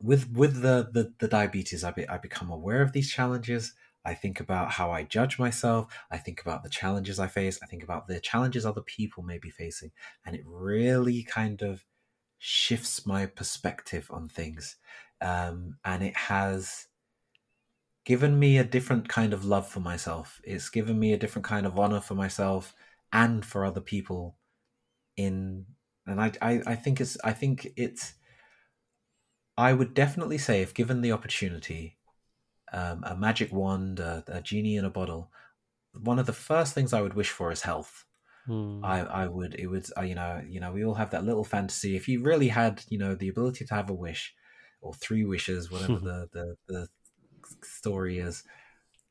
with 0.00 0.30
with 0.30 0.62
the 0.62 0.88
the, 0.92 1.12
the 1.18 1.28
diabetes, 1.28 1.84
I 1.84 1.90
be, 1.90 2.08
I 2.08 2.18
become 2.18 2.50
aware 2.50 2.82
of 2.82 2.92
these 2.92 3.10
challenges. 3.10 3.74
I 4.06 4.14
think 4.14 4.40
about 4.40 4.72
how 4.72 4.90
I 4.90 5.02
judge 5.02 5.38
myself. 5.38 5.92
I 6.10 6.18
think 6.18 6.40
about 6.40 6.62
the 6.62 6.70
challenges 6.70 7.18
I 7.18 7.26
face. 7.26 7.58
I 7.62 7.66
think 7.66 7.82
about 7.82 8.06
the 8.06 8.20
challenges 8.20 8.64
other 8.64 8.82
people 8.82 9.22
may 9.22 9.38
be 9.38 9.50
facing, 9.50 9.90
and 10.24 10.36
it 10.36 10.44
really 10.46 11.22
kind 11.24 11.62
of 11.62 11.84
shifts 12.38 13.06
my 13.06 13.26
perspective 13.26 14.08
on 14.10 14.28
things. 14.28 14.76
Um, 15.20 15.78
and 15.84 16.02
it 16.02 16.16
has 16.16 16.86
given 18.04 18.38
me 18.38 18.58
a 18.58 18.64
different 18.64 19.08
kind 19.08 19.32
of 19.32 19.44
love 19.44 19.68
for 19.68 19.80
myself. 19.80 20.40
It's 20.44 20.68
given 20.70 20.98
me 20.98 21.12
a 21.12 21.18
different 21.18 21.44
kind 21.44 21.66
of 21.66 21.78
honor 21.78 22.00
for 22.00 22.14
myself 22.14 22.74
and 23.12 23.44
for 23.44 23.64
other 23.64 23.80
people. 23.80 24.36
In 25.16 25.66
and 26.06 26.20
I, 26.20 26.32
I, 26.40 26.62
I 26.66 26.74
think 26.76 27.00
it's, 27.00 27.16
I 27.24 27.32
think 27.32 27.68
it's. 27.76 28.14
I 29.58 29.72
would 29.72 29.94
definitely 29.94 30.38
say, 30.38 30.60
if 30.60 30.74
given 30.74 31.00
the 31.00 31.12
opportunity, 31.12 31.95
um, 32.72 33.04
a 33.04 33.16
magic 33.16 33.52
wand, 33.52 34.00
a, 34.00 34.24
a 34.28 34.40
genie 34.40 34.76
in 34.76 34.84
a 34.84 34.90
bottle, 34.90 35.30
one 35.92 36.18
of 36.18 36.26
the 36.26 36.32
first 36.32 36.74
things 36.74 36.92
I 36.92 37.00
would 37.00 37.14
wish 37.14 37.30
for 37.30 37.50
is 37.52 37.62
health. 37.62 38.04
Mm. 38.48 38.84
I, 38.84 39.00
I 39.00 39.26
would 39.26 39.56
it 39.58 39.66
would 39.66 39.86
uh, 39.98 40.02
you 40.02 40.14
know 40.14 40.40
you 40.48 40.60
know 40.60 40.70
we 40.70 40.84
all 40.84 40.94
have 40.94 41.10
that 41.10 41.24
little 41.24 41.42
fantasy 41.42 41.96
if 41.96 42.06
you 42.06 42.22
really 42.22 42.46
had 42.46 42.84
you 42.88 42.96
know 42.96 43.16
the 43.16 43.26
ability 43.26 43.64
to 43.64 43.74
have 43.74 43.90
a 43.90 43.92
wish 43.92 44.34
or 44.80 44.94
three 44.94 45.24
wishes 45.24 45.68
whatever 45.68 45.94
the, 45.98 46.28
the 46.32 46.56
the 46.68 46.88
story 47.64 48.18
is 48.18 48.44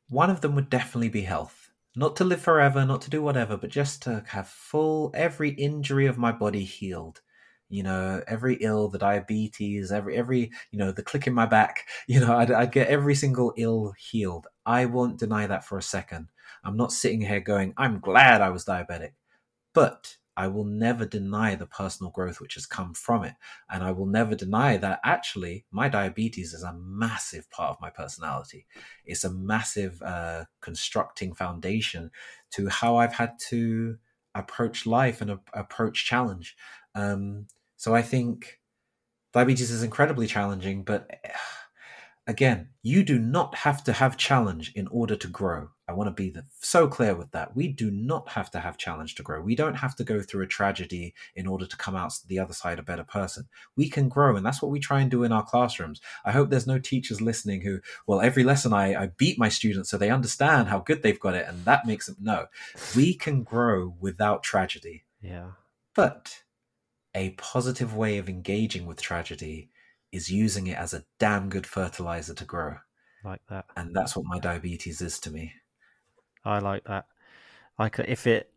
one 0.08 0.30
of 0.30 0.40
them 0.40 0.54
would 0.54 0.70
definitely 0.70 1.08
be 1.08 1.22
health. 1.22 1.70
Not 1.94 2.16
to 2.16 2.24
live 2.24 2.40
forever, 2.40 2.84
not 2.84 3.00
to 3.02 3.10
do 3.10 3.22
whatever, 3.22 3.56
but 3.56 3.70
just 3.70 4.02
to 4.02 4.22
have 4.28 4.48
full 4.48 5.10
every 5.14 5.50
injury 5.50 6.06
of 6.06 6.18
my 6.18 6.30
body 6.30 6.64
healed. 6.64 7.22
You 7.68 7.82
know, 7.82 8.22
every 8.28 8.56
ill, 8.60 8.88
the 8.88 8.98
diabetes, 8.98 9.90
every 9.90 10.16
every 10.16 10.52
you 10.70 10.78
know, 10.78 10.92
the 10.92 11.02
click 11.02 11.26
in 11.26 11.34
my 11.34 11.46
back. 11.46 11.84
You 12.08 12.20
know, 12.20 12.36
I'd, 12.36 12.50
I'd 12.52 12.72
get 12.72 12.88
every 12.88 13.14
single 13.14 13.52
ill 13.56 13.92
healed. 13.98 14.46
I 14.64 14.86
won't 14.86 15.18
deny 15.18 15.46
that 15.48 15.64
for 15.64 15.76
a 15.76 15.82
second. 15.82 16.28
I'm 16.64 16.76
not 16.76 16.92
sitting 16.92 17.20
here 17.20 17.40
going, 17.40 17.74
I'm 17.76 18.00
glad 18.00 18.40
I 18.40 18.50
was 18.50 18.64
diabetic, 18.64 19.12
but 19.74 20.16
I 20.36 20.48
will 20.48 20.64
never 20.64 21.06
deny 21.06 21.54
the 21.54 21.66
personal 21.66 22.10
growth 22.10 22.40
which 22.40 22.54
has 22.54 22.66
come 22.66 22.92
from 22.92 23.24
it. 23.24 23.34
And 23.70 23.82
I 23.82 23.90
will 23.92 24.06
never 24.06 24.34
deny 24.34 24.76
that 24.76 25.00
actually 25.02 25.64
my 25.70 25.88
diabetes 25.88 26.52
is 26.52 26.62
a 26.62 26.74
massive 26.74 27.50
part 27.50 27.70
of 27.70 27.80
my 27.80 27.88
personality. 27.88 28.66
It's 29.06 29.24
a 29.24 29.30
massive 29.30 30.00
uh, 30.02 30.44
constructing 30.60 31.34
foundation 31.34 32.10
to 32.52 32.68
how 32.68 32.96
I've 32.96 33.14
had 33.14 33.38
to 33.48 33.96
approach 34.34 34.84
life 34.84 35.22
and 35.22 35.30
a- 35.30 35.40
approach 35.54 36.04
challenge. 36.04 36.54
Um, 36.94 37.46
so 37.76 37.94
I 37.94 38.02
think 38.02 38.60
diabetes 39.32 39.70
is 39.70 39.82
incredibly 39.82 40.26
challenging, 40.26 40.82
but 40.82 41.10
eh, 41.24 41.30
again, 42.26 42.70
you 42.82 43.02
do 43.02 43.18
not 43.18 43.54
have 43.54 43.84
to 43.84 43.92
have 43.92 44.16
challenge 44.16 44.72
in 44.74 44.86
order 44.88 45.16
to 45.16 45.28
grow. 45.28 45.68
I 45.88 45.92
want 45.92 46.08
to 46.08 46.22
be 46.22 46.30
the, 46.30 46.44
so 46.60 46.88
clear 46.88 47.14
with 47.14 47.30
that. 47.30 47.54
We 47.54 47.68
do 47.68 47.90
not 47.92 48.30
have 48.30 48.50
to 48.52 48.58
have 48.58 48.76
challenge 48.76 49.14
to 49.16 49.22
grow. 49.22 49.40
We 49.40 49.54
don't 49.54 49.76
have 49.76 49.94
to 49.96 50.04
go 50.04 50.20
through 50.20 50.42
a 50.42 50.48
tragedy 50.48 51.14
in 51.36 51.46
order 51.46 51.64
to 51.64 51.76
come 51.76 51.94
out 51.94 52.14
the 52.26 52.40
other 52.40 52.54
side 52.54 52.80
a 52.80 52.82
better 52.82 53.04
person. 53.04 53.46
We 53.76 53.88
can 53.88 54.08
grow, 54.08 54.36
and 54.36 54.44
that's 54.44 54.60
what 54.60 54.72
we 54.72 54.80
try 54.80 55.00
and 55.00 55.10
do 55.10 55.22
in 55.22 55.30
our 55.30 55.44
classrooms. 55.44 56.00
I 56.24 56.32
hope 56.32 56.50
there's 56.50 56.66
no 56.66 56.80
teachers 56.80 57.20
listening 57.20 57.60
who, 57.60 57.80
well, 58.06 58.20
every 58.20 58.42
lesson 58.42 58.72
I, 58.72 59.00
I 59.00 59.06
beat 59.16 59.38
my 59.38 59.48
students 59.48 59.88
so 59.88 59.96
they 59.96 60.10
understand 60.10 60.68
how 60.68 60.80
good 60.80 61.02
they've 61.02 61.20
got 61.20 61.34
it, 61.34 61.46
and 61.46 61.64
that 61.66 61.86
makes 61.86 62.06
them. 62.06 62.16
No, 62.20 62.46
we 62.96 63.14
can 63.14 63.44
grow 63.44 63.94
without 64.00 64.42
tragedy. 64.42 65.04
Yeah. 65.20 65.50
But 65.94 66.42
a 67.16 67.30
positive 67.30 67.96
way 67.96 68.18
of 68.18 68.28
engaging 68.28 68.86
with 68.86 69.00
tragedy 69.00 69.70
is 70.12 70.30
using 70.30 70.66
it 70.66 70.76
as 70.76 70.92
a 70.94 71.04
damn 71.18 71.48
good 71.48 71.66
fertilizer 71.66 72.34
to 72.34 72.44
grow. 72.44 72.76
Like 73.24 73.40
that. 73.48 73.64
And 73.76 73.96
that's 73.96 74.14
what 74.14 74.26
my 74.26 74.38
diabetes 74.38 75.00
is 75.00 75.18
to 75.20 75.30
me. 75.30 75.54
I 76.44 76.58
like 76.58 76.84
that. 76.84 77.06
Like 77.78 77.98
if 78.06 78.26
it 78.26 78.52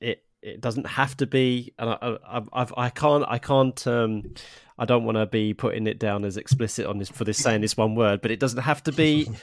it 0.00 0.24
it 0.42 0.60
doesn't 0.60 0.86
have 0.86 1.16
to 1.18 1.26
be, 1.26 1.74
and 1.78 1.90
I 1.90 2.16
I, 2.26 2.42
I've, 2.52 2.74
I 2.76 2.90
can't 2.90 3.24
I 3.28 3.38
can't 3.38 3.86
um 3.86 4.34
I 4.78 4.86
don't 4.86 5.04
want 5.04 5.16
to 5.16 5.26
be 5.26 5.54
putting 5.54 5.86
it 5.86 5.98
down 5.98 6.24
as 6.24 6.36
explicit 6.36 6.86
on 6.86 6.98
this 6.98 7.10
for 7.10 7.24
this 7.24 7.38
saying 7.38 7.60
this 7.60 7.76
one 7.76 7.94
word, 7.94 8.22
but 8.22 8.30
it 8.30 8.40
doesn't 8.40 8.62
have 8.62 8.82
to 8.84 8.92
be. 8.92 9.28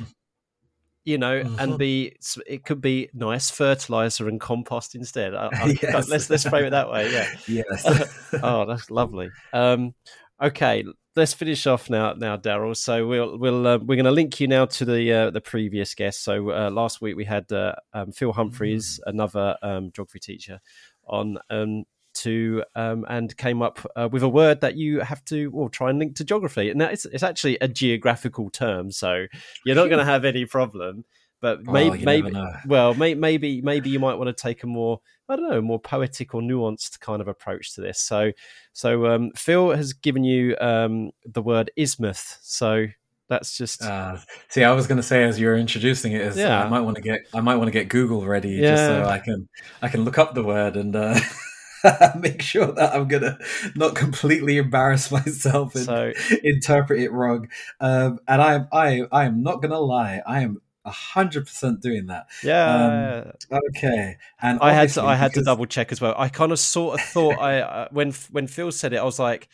You 1.06 1.20
know, 1.20 1.38
and 1.60 1.74
Mhm. 1.74 1.78
be 1.78 2.16
it 2.48 2.66
could 2.66 2.82
be 2.82 3.10
nice 3.14 3.52
fertilizer 3.52 4.28
and 4.28 4.42
compost 4.42 4.96
instead. 4.96 5.36
I, 5.36 5.50
I, 5.54 5.66
Yes. 5.82 6.10
Let's 6.10 6.30
let's 6.30 6.44
frame 6.48 6.66
it 6.66 6.72
that 6.72 6.90
way. 6.90 7.12
Yeah. 7.12 7.28
Yes. 7.48 8.30
oh, 8.42 8.66
that's 8.66 8.90
lovely. 8.90 9.30
Um, 9.54 9.94
okay, 10.42 10.84
let's 11.16 11.34
finish 11.34 11.68
off 11.68 11.90
now, 11.90 12.14
now, 12.14 12.38
Daryl. 12.38 12.76
So 12.76 13.08
we'll 13.08 13.38
we'll 13.38 13.68
uh, 13.68 13.78
we're 13.78 13.96
going 13.96 14.06
to 14.06 14.12
link 14.12 14.40
you 14.40 14.48
now 14.48 14.66
to 14.66 14.86
the 14.86 15.14
uh, 15.14 15.30
the 15.30 15.42
previous 15.42 15.94
guest. 15.94 16.24
So 16.24 16.50
uh, 16.52 16.70
last 16.72 17.02
week 17.02 17.16
we 17.16 17.26
had 17.26 17.52
uh, 17.52 17.76
um, 17.94 18.12
Phil 18.12 18.34
Humphreys, 18.34 19.00
another 19.06 19.56
um, 19.62 19.92
geography 19.92 20.20
teacher, 20.20 20.60
on 21.08 21.38
um, 21.52 21.84
to 22.16 22.64
um, 22.76 23.06
and 23.10 23.36
came 23.38 23.62
up 23.62 23.80
uh, 23.96 24.10
with 24.12 24.24
a 24.24 24.30
word 24.30 24.62
that 24.62 24.76
you 24.76 25.00
have 25.02 25.24
to 25.26 25.48
well 25.48 25.70
try 25.70 25.90
and 25.90 26.00
link 26.00 26.16
to 26.16 26.24
geography. 26.24 26.74
Now 26.74 26.88
it's 26.88 27.06
it's 27.06 27.24
actually 27.24 27.58
a 27.62 27.68
geographical 27.68 28.50
term, 28.50 28.92
so 28.92 29.26
you're 29.66 29.76
not 29.76 29.88
going 29.90 30.00
to 30.00 30.06
have 30.06 30.26
any 30.26 30.46
problem. 30.46 31.06
But 31.42 31.60
Oh, 31.68 31.72
maybe 31.72 32.00
you 32.00 32.06
maybe 32.06 32.34
well 32.66 32.94
may, 32.96 33.14
maybe 33.14 33.62
maybe 33.62 33.90
you 33.90 34.00
might 34.00 34.16
want 34.16 34.36
to 34.36 34.42
take 34.42 34.64
a 34.64 34.68
more 34.68 35.02
I 35.30 35.36
don't 35.36 35.50
know 35.50 35.62
more 35.62 35.80
poetic 35.80 36.34
or 36.34 36.42
nuanced 36.42 37.00
kind 37.00 37.22
of 37.22 37.28
approach 37.28 37.76
to 37.76 37.82
this. 37.82 38.00
So 38.00 38.32
so 38.74 39.06
um, 39.08 39.32
Phil 39.36 39.72
has 39.72 39.94
given 39.94 40.24
you 40.24 40.56
um, 40.60 41.12
the 41.26 41.42
word 41.42 41.72
isthmus. 41.76 42.40
So 42.42 42.88
that's 43.28 43.58
just 43.58 43.84
Uh, 43.84 44.18
see, 44.50 44.64
I 44.64 44.72
was 44.72 44.88
going 44.88 44.98
to 44.98 45.04
say 45.04 45.24
as 45.24 45.40
you're 45.40 45.58
introducing 45.58 46.14
it, 46.14 46.22
is 46.22 46.38
Yeah. 46.38 46.64
I 46.64 46.70
might 46.70 46.82
want 46.82 46.96
to 46.96 47.02
get 47.02 47.22
I 47.34 47.42
might 47.42 47.56
want 47.56 47.68
to 47.68 47.72
get 47.72 47.90
Google 47.90 48.26
ready 48.26 48.60
just 48.60 48.84
so 48.84 49.04
I 49.06 49.20
can 49.20 49.48
I 49.82 49.88
can 49.88 50.04
look 50.06 50.18
up 50.18 50.36
the 50.36 50.44
word 50.44 50.78
and 50.78 50.96
uh, 50.96 51.20
make 52.20 52.42
sure 52.42 52.72
that 52.72 52.94
I'm 52.94 53.08
gonna 53.08 53.38
not 53.76 53.96
completely 53.96 54.58
embarrass 54.58 55.12
myself 55.12 55.76
and 55.76 55.86
so 55.86 56.14
interpret 56.44 57.02
it 57.02 57.12
wrong. 57.12 57.50
Um, 57.80 58.20
and 58.28 58.42
I 58.42 58.54
am 58.56 58.68
I 58.72 59.02
I 59.12 59.26
am 59.26 59.44
not 59.44 59.62
gonna 59.62 59.80
lie, 59.80 60.22
I 60.26 60.42
am 60.42 60.62
hundred 60.86 61.48
percent 61.48 61.82
doing 61.82 62.08
that. 62.08 62.28
yeah. 62.44 63.32
Okay, 63.52 64.18
and 64.42 64.60
I 64.62 64.74
had 64.74 64.90
to 64.90 65.04
I 65.04 65.16
had 65.16 65.34
to 65.34 65.44
double 65.44 65.66
check 65.66 65.92
as 65.92 66.00
well. 66.00 66.16
I 66.18 66.30
kind 66.30 66.52
of 66.52 66.60
sort 66.60 67.00
of 67.00 67.06
thought 67.08 67.40
I 67.40 67.60
uh, 67.62 67.88
when 67.92 68.12
when 68.32 68.48
Phil 68.48 68.72
said 68.72 68.94
it, 68.94 68.98
I 68.98 69.04
was 69.04 69.20
like. 69.20 69.50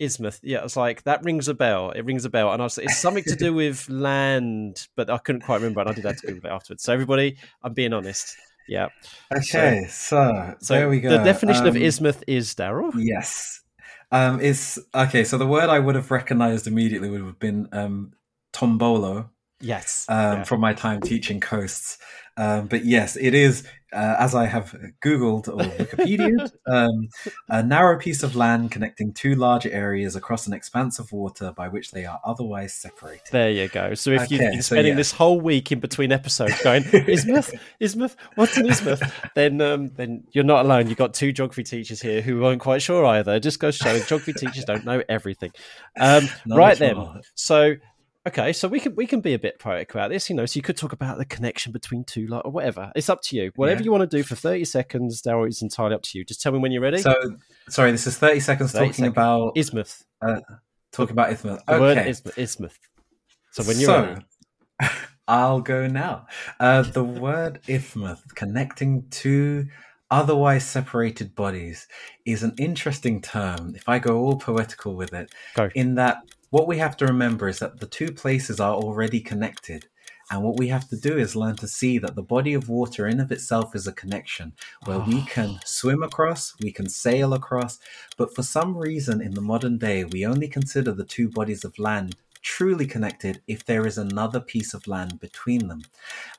Isthmus, 0.00 0.40
yeah, 0.42 0.58
I 0.58 0.64
was 0.64 0.76
like 0.76 1.04
that 1.04 1.22
rings 1.22 1.46
a 1.46 1.54
bell. 1.54 1.92
It 1.92 2.04
rings 2.04 2.24
a 2.24 2.28
bell, 2.28 2.52
and 2.52 2.60
I 2.60 2.64
was 2.64 2.78
it's 2.78 2.98
something 2.98 3.22
to 3.22 3.36
do 3.36 3.54
with 3.62 3.88
land, 3.88 4.88
but 4.96 5.08
I 5.08 5.18
couldn't 5.18 5.42
quite 5.42 5.58
remember, 5.58 5.82
and 5.82 5.90
I 5.90 5.92
did 5.92 6.04
have 6.04 6.20
to 6.20 6.26
Google 6.26 6.50
it 6.50 6.52
afterwards. 6.52 6.82
So 6.82 6.92
everybody, 6.92 7.36
I'm 7.62 7.74
being 7.74 7.92
honest. 7.92 8.36
Yeah. 8.68 8.88
Okay, 9.36 9.86
so, 9.90 10.54
So 10.60 10.74
there 10.74 10.88
we 10.88 11.00
go. 11.00 11.10
the 11.10 11.18
definition 11.24 11.66
of 11.66 11.76
Um, 11.76 11.82
isthmus 11.82 12.18
is 12.26 12.54
Daryl. 12.54 12.92
Yes. 12.96 13.60
Um, 14.12 14.40
it's 14.40 14.78
okay. 14.94 15.24
So 15.24 15.38
the 15.38 15.46
word 15.46 15.68
I 15.68 15.78
would 15.78 15.94
have 15.96 16.10
recognized 16.10 16.66
immediately 16.66 17.10
would 17.10 17.20
have 17.22 17.38
been 17.38 17.68
um, 17.72 18.12
tombolo 18.52 19.30
Yes. 19.60 20.06
um, 20.08 20.16
Yeah. 20.38 20.42
from 20.44 20.60
my 20.60 20.72
time 20.74 21.00
teaching 21.00 21.40
coasts. 21.40 21.98
Um, 22.36 22.66
but 22.66 22.84
yes, 22.84 23.14
it 23.14 23.32
is, 23.32 23.62
uh, 23.92 24.16
as 24.18 24.34
I 24.34 24.46
have 24.46 24.74
Googled 25.04 25.46
or 25.46 25.58
Wikipedia, 25.78 26.50
um, 26.66 27.08
a 27.48 27.62
narrow 27.62 27.96
piece 27.96 28.24
of 28.24 28.34
land 28.34 28.72
connecting 28.72 29.12
two 29.12 29.36
larger 29.36 29.70
areas 29.70 30.16
across 30.16 30.48
an 30.48 30.52
expanse 30.52 30.98
of 30.98 31.12
water 31.12 31.52
by 31.56 31.68
which 31.68 31.92
they 31.92 32.04
are 32.04 32.20
otherwise 32.24 32.74
separated. 32.74 33.28
There 33.30 33.52
you 33.52 33.68
go. 33.68 33.94
So 33.94 34.10
if 34.10 34.32
you've 34.32 34.40
Okay, 34.40 34.50
been 34.50 34.62
so 34.62 34.74
spending 34.74 34.94
yeah. 34.94 34.96
this 34.96 35.12
whole 35.12 35.40
week 35.40 35.70
in 35.70 35.78
between 35.78 36.10
episodes 36.10 36.60
going 36.64 36.82
isthmus, 36.92 37.52
isthmus, 37.78 38.16
what's 38.34 38.56
an 38.56 38.66
isthmus, 38.66 39.00
then 39.36 39.60
um, 39.60 39.90
then 39.94 40.24
you're 40.32 40.42
not 40.42 40.64
alone. 40.64 40.88
You've 40.88 40.98
got 40.98 41.14
two 41.14 41.30
geography 41.32 41.62
teachers 41.62 42.02
here 42.02 42.20
who 42.20 42.40
weren't 42.40 42.60
quite 42.60 42.82
sure 42.82 43.06
either. 43.06 43.38
Just 43.38 43.60
goes 43.60 43.78
to 43.78 43.84
show 43.84 43.98
geography 44.00 44.32
teachers 44.32 44.64
don't 44.64 44.84
know 44.84 45.04
everything. 45.08 45.52
Um, 46.00 46.24
right 46.48 46.76
then. 46.76 46.96
all. 46.96 47.20
So 47.36 47.76
okay, 48.26 48.52
so 48.52 48.68
we 48.68 48.80
can 48.80 48.94
we 48.94 49.06
can 49.06 49.20
be 49.20 49.34
a 49.34 49.38
bit 49.38 49.58
poetic 49.58 49.90
about 49.92 50.10
this, 50.10 50.28
you 50.30 50.36
know. 50.36 50.46
So 50.46 50.56
you 50.58 50.62
could 50.62 50.76
talk 50.76 50.92
about 50.92 51.18
the 51.18 51.24
connection 51.24 51.72
between 51.72 52.04
two, 52.04 52.26
like, 52.26 52.44
or 52.44 52.50
whatever. 52.50 52.90
It's 52.96 53.08
up 53.08 53.22
to 53.24 53.36
you. 53.36 53.52
Whatever 53.56 53.80
Yeah. 53.80 53.84
you 53.86 53.90
want 53.92 54.08
to 54.10 54.16
do 54.16 54.22
for 54.22 54.34
thirty 54.34 54.64
seconds, 54.64 55.22
Daryl, 55.22 55.48
is 55.48 55.62
entirely 55.62 55.94
up 55.94 56.02
to 56.02 56.18
you. 56.18 56.24
Just 56.24 56.40
tell 56.42 56.52
me 56.52 56.58
when 56.58 56.72
you're 56.72 56.82
ready. 56.82 56.98
So, 56.98 57.14
sorry, 57.68 57.92
this 57.92 58.06
is 58.06 58.16
30 58.18 58.40
seconds 58.40 58.72
30 58.72 58.78
talking 58.86 58.92
seconds. 58.94 59.12
about 59.12 59.52
isthmus. 59.56 60.04
talking 60.92 61.12
about 61.12 61.32
isthmus. 61.32 61.62
The 61.66 61.72
Okay. 61.74 61.80
word 61.80 61.98
isthmus. 62.06 62.38
isthmus. 62.38 62.78
So 63.52 63.62
when 63.64 63.78
you're 63.78 63.86
so, 63.86 64.02
ready. 64.02 64.24
I'll 65.28 65.60
go 65.60 65.86
now. 65.86 66.26
Uh, 66.60 66.82
the 66.82 67.02
word 67.04 67.60
isthmus, 67.66 68.20
connecting 68.34 69.08
two 69.10 69.68
otherwise 70.10 70.64
separated 70.64 71.34
bodies, 71.34 71.86
is 72.26 72.42
an 72.42 72.54
interesting 72.58 73.20
term. 73.22 73.74
If 73.74 73.88
I 73.88 73.98
go 73.98 74.18
all 74.18 74.36
poetical 74.36 74.94
with 74.96 75.12
it, 75.14 75.32
Go. 75.54 75.70
in 75.74 75.94
that 75.94 76.18
what 76.54 76.68
we 76.68 76.78
have 76.78 76.96
to 76.96 77.04
remember 77.04 77.48
is 77.48 77.58
that 77.58 77.80
the 77.80 77.86
two 77.86 78.12
places 78.12 78.60
are 78.60 78.76
already 78.76 79.18
connected. 79.18 79.86
And 80.30 80.44
what 80.44 80.56
we 80.56 80.68
have 80.68 80.88
to 80.90 80.96
do 80.96 81.18
is 81.18 81.34
learn 81.34 81.56
to 81.56 81.66
see 81.66 81.98
that 81.98 82.14
the 82.14 82.22
body 82.22 82.54
of 82.54 82.68
water 82.68 83.08
in 83.08 83.18
of 83.18 83.32
itself 83.32 83.74
is 83.74 83.88
a 83.88 83.92
connection 83.92 84.52
where 84.84 85.00
we 85.00 85.22
can 85.22 85.58
swim 85.64 86.04
across, 86.04 86.54
we 86.62 86.70
can 86.70 86.88
sail 86.88 87.34
across, 87.34 87.80
but 88.16 88.36
for 88.36 88.44
some 88.44 88.76
reason 88.76 89.20
in 89.20 89.34
the 89.34 89.40
modern 89.40 89.78
day, 89.78 90.04
we 90.04 90.24
only 90.24 90.46
consider 90.46 90.92
the 90.92 91.02
two 91.02 91.28
bodies 91.28 91.64
of 91.64 91.76
land 91.76 92.14
truly 92.40 92.86
connected 92.86 93.42
if 93.48 93.64
there 93.64 93.84
is 93.84 93.98
another 93.98 94.38
piece 94.38 94.74
of 94.74 94.86
land 94.86 95.18
between 95.18 95.66
them. 95.66 95.82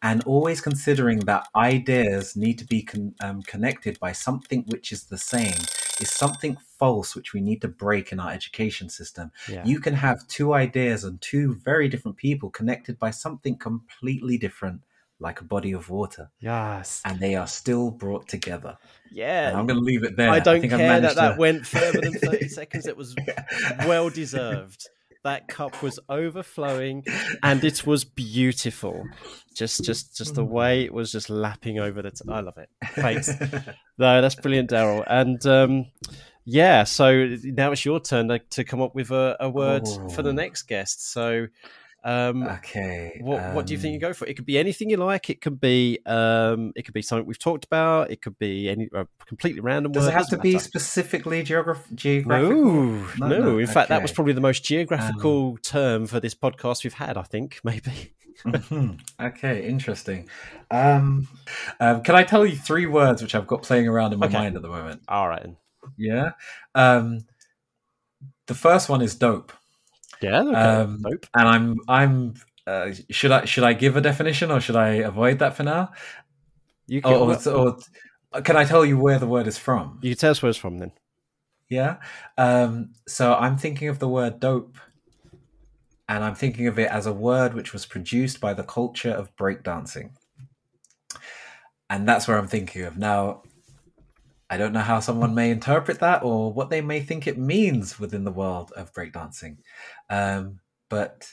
And 0.01 0.23
always 0.23 0.61
considering 0.61 1.19
that 1.25 1.49
ideas 1.57 2.37
need 2.37 2.57
to 2.59 2.65
be 2.65 2.83
con- 2.83 3.15
um, 3.21 3.41
connected 3.41 3.99
by 3.99 4.13
something 4.13 4.63
which 4.69 4.93
is 4.93 5.03
the 5.03 5.17
same 5.17 5.59
is 6.01 6.09
something 6.09 6.57
false 6.77 7.15
which 7.15 7.33
we 7.33 7.41
need 7.41 7.61
to 7.61 7.67
break 7.67 8.11
in 8.11 8.19
our 8.19 8.31
education 8.31 8.89
system. 8.89 9.31
Yeah. 9.49 9.65
You 9.65 9.79
can 9.79 9.93
have 9.93 10.27
two 10.27 10.53
ideas 10.53 11.03
and 11.03 11.19
two 11.21 11.55
very 11.55 11.87
different 11.87 12.17
people 12.17 12.49
connected 12.49 12.99
by 12.99 13.11
something 13.11 13.57
completely 13.57 14.37
different, 14.37 14.81
like 15.19 15.39
a 15.41 15.45
body 15.45 15.71
of 15.71 15.89
water, 15.89 16.29
yes. 16.39 17.01
and 17.05 17.19
they 17.19 17.35
are 17.35 17.47
still 17.47 17.91
brought 17.91 18.27
together. 18.27 18.77
Yeah. 19.11 19.49
And 19.49 19.57
I'm 19.57 19.65
going 19.65 19.79
to 19.79 19.85
leave 19.85 20.03
it 20.03 20.17
there. 20.17 20.29
I 20.29 20.39
don't 20.39 20.59
think 20.59 20.73
I've 20.73 20.79
care 20.79 20.89
that 20.89 21.01
managed 21.01 21.17
that 21.17 21.37
went 21.37 21.65
further 21.65 22.01
than 22.01 22.13
30 22.13 22.47
seconds. 22.49 22.87
It 22.87 22.97
was 22.97 23.15
well 23.87 24.09
deserved. 24.09 24.89
That 25.25 25.49
cup 25.49 25.83
was 25.83 25.99
overflowing 26.07 27.03
and 27.43 27.61
it 27.63 27.85
was 27.85 28.05
beautiful. 28.05 29.03
Just 29.53 29.83
just 29.83 30.15
just 30.15 30.35
the 30.35 30.45
way 30.45 30.83
it 30.85 30.93
was 30.93 31.11
just 31.11 31.29
lapping 31.29 31.79
over 31.79 32.01
the 32.01 32.11
t- 32.11 32.23
I 32.29 32.39
love 32.39 32.57
it. 32.57 32.69
Thanks. 32.93 33.29
No, 33.97 34.21
that's 34.21 34.35
brilliant, 34.35 34.69
Daryl. 34.71 35.03
And 35.07 35.45
um 35.45 35.85
yeah, 36.43 36.83
so 36.83 37.35
now 37.43 37.71
it's 37.71 37.85
your 37.85 37.99
turn 37.99 38.27
to, 38.27 38.39
to 38.39 38.63
come 38.63 38.81
up 38.81 38.93
with 38.93 39.09
a, 39.11 39.35
a 39.39 39.49
word 39.49 39.87
for 40.13 40.21
the 40.21 40.29
Oh. 40.29 40.33
next 40.33 40.63
guest. 40.63 41.11
So 41.11 41.47
Um, 42.05 42.43
okay. 42.43 43.17
what 43.21 43.53
what 43.55 43.65
do 43.65 43.73
you 43.73 43.79
think 43.79 43.93
you 43.93 43.97
um, 43.97 44.11
go 44.11 44.13
for? 44.13 44.25
It 44.27 44.35
could 44.35 44.45
be 44.45 44.59
anything 44.59 44.91
you 44.91 44.97
like. 44.97 45.29
It 45.31 45.41
could 45.41 45.59
be 45.59 45.97
um, 46.05 46.71
it 46.75 46.83
could 46.85 46.93
be 46.93 47.01
something 47.01 47.25
we've 47.25 47.39
talked 47.39 47.65
about. 47.65 48.11
It 48.11 48.21
could 48.21 48.37
be 48.37 48.69
any 48.69 48.87
uh, 48.95 49.05
completely 49.25 49.61
random. 49.61 49.91
Does 49.91 50.03
word, 50.03 50.09
it 50.09 50.13
have 50.13 50.25
to 50.27 50.35
doesn't 50.35 50.43
be 50.43 50.53
matter. 50.53 50.63
specifically 50.63 51.41
geograph- 51.43 51.91
geographical? 51.95 52.63
No, 52.63 53.07
no, 53.17 53.39
no, 53.39 53.57
In 53.57 53.65
fact, 53.65 53.89
that 53.89 54.03
was 54.03 54.11
probably 54.11 54.33
the 54.33 54.41
most 54.41 54.63
geographical 54.63 55.57
term 55.63 56.05
for 56.05 56.19
this 56.19 56.35
podcast 56.35 56.83
we've 56.83 56.93
had. 56.93 57.17
I 57.17 57.23
think 57.23 57.59
maybe. 57.63 58.13
Mhm. 58.45 58.99
Okay, 59.19 59.67
interesting. 59.67 60.29
Um, 60.69 61.27
um, 61.79 62.03
can 62.03 62.13
I 62.15 62.23
tell 62.23 62.45
you 62.45 62.55
three 62.55 62.85
words 62.85 63.21
which 63.23 63.33
I've 63.33 63.47
got 63.47 63.63
playing 63.63 63.87
around 63.87 64.13
in 64.13 64.19
my 64.19 64.27
Okay. 64.27 64.37
mind 64.37 64.55
at 64.57 64.61
the 64.61 64.67
moment? 64.67 65.01
All 65.07 65.27
right. 65.27 65.47
Yeah. 65.97 66.31
Um, 66.75 67.25
the 68.47 68.53
first 68.55 68.89
one 68.89 69.01
is 69.01 69.15
dope, 69.15 69.53
Yeah. 70.25 70.41
Okay. 70.41 70.55
Um, 70.55 71.01
nope. 71.01 71.25
and 71.35 71.47
I'm 71.47 71.79
I'm. 71.87 72.33
Uh, 72.67 72.91
should 73.11 73.31
I 73.31 73.45
should 73.45 73.63
I 73.63 73.73
give 73.73 73.95
a 73.95 74.01
definition 74.01 74.49
or 74.51 74.59
should 74.59 74.75
I 74.75 74.89
avoid 75.11 75.39
that 75.39 75.55
for 75.55 75.63
now? 75.63 75.91
You 76.87 77.01
can, 77.01 77.13
Or, 77.13 77.35
or, 77.49 77.77
or 78.33 78.41
can 78.41 78.55
I 78.57 78.65
tell 78.65 78.83
you 78.85 78.97
where 78.97 79.19
the 79.19 79.27
word 79.27 79.47
is 79.47 79.57
from? 79.57 79.99
you 80.01 80.11
can 80.11 80.17
tell 80.19 80.31
us 80.31 80.41
where 80.41 80.49
it's 80.49 80.57
from 80.57 80.79
then. 80.79 80.91
Yeah. 81.69 81.97
Um, 82.37 82.93
so 83.07 83.33
I'm 83.35 83.57
thinking 83.57 83.87
of 83.89 83.99
the 83.99 84.07
word 84.07 84.39
dope, 84.39 84.77
and 86.09 86.23
I'm 86.23 86.35
thinking 86.35 86.67
of 86.67 86.77
it 86.79 86.89
as 86.89 87.05
a 87.05 87.13
word 87.13 87.53
which 87.53 87.71
was 87.73 87.85
produced 87.85 88.39
by 88.41 88.53
the 88.53 88.63
culture 88.63 89.11
of 89.11 89.35
breakdancing. 89.35 90.11
And 91.89 92.07
that's 92.07 92.27
where 92.27 92.37
I'm 92.37 92.47
thinking 92.47 92.83
of. 92.83 92.97
Now, 92.97 93.43
I 94.49 94.57
don't 94.57 94.73
know 94.73 94.79
how 94.81 94.99
someone 94.99 95.33
may 95.33 95.49
interpret 95.51 95.99
that 95.99 96.23
or 96.23 96.53
what 96.53 96.69
they 96.69 96.81
may 96.81 96.99
think 96.99 97.25
it 97.25 97.37
means 97.37 97.99
within 97.99 98.23
the 98.23 98.31
world 98.31 98.71
of 98.75 98.93
breakdancing. 98.93 99.57
Um, 100.09 100.59
but 100.89 101.27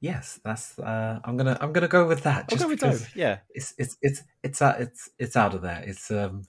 yes, 0.00 0.40
that's 0.44 0.78
uh, 0.78 1.20
I'm 1.24 1.36
gonna 1.36 1.56
I'm 1.60 1.72
gonna 1.72 1.88
go 1.88 2.06
with 2.06 2.24
that. 2.24 2.48
Just 2.48 2.62
go 2.62 2.68
with 2.68 2.80
because 2.80 3.02
dope. 3.02 3.16
Yeah. 3.16 3.38
It's 3.50 3.74
it's 3.78 3.96
it's 4.02 4.22
it's 4.42 4.60
out 4.60 4.80
it's 4.80 5.08
it's 5.18 5.36
out 5.36 5.54
of 5.54 5.62
there. 5.62 5.82
It's 5.86 6.10
um 6.10 6.42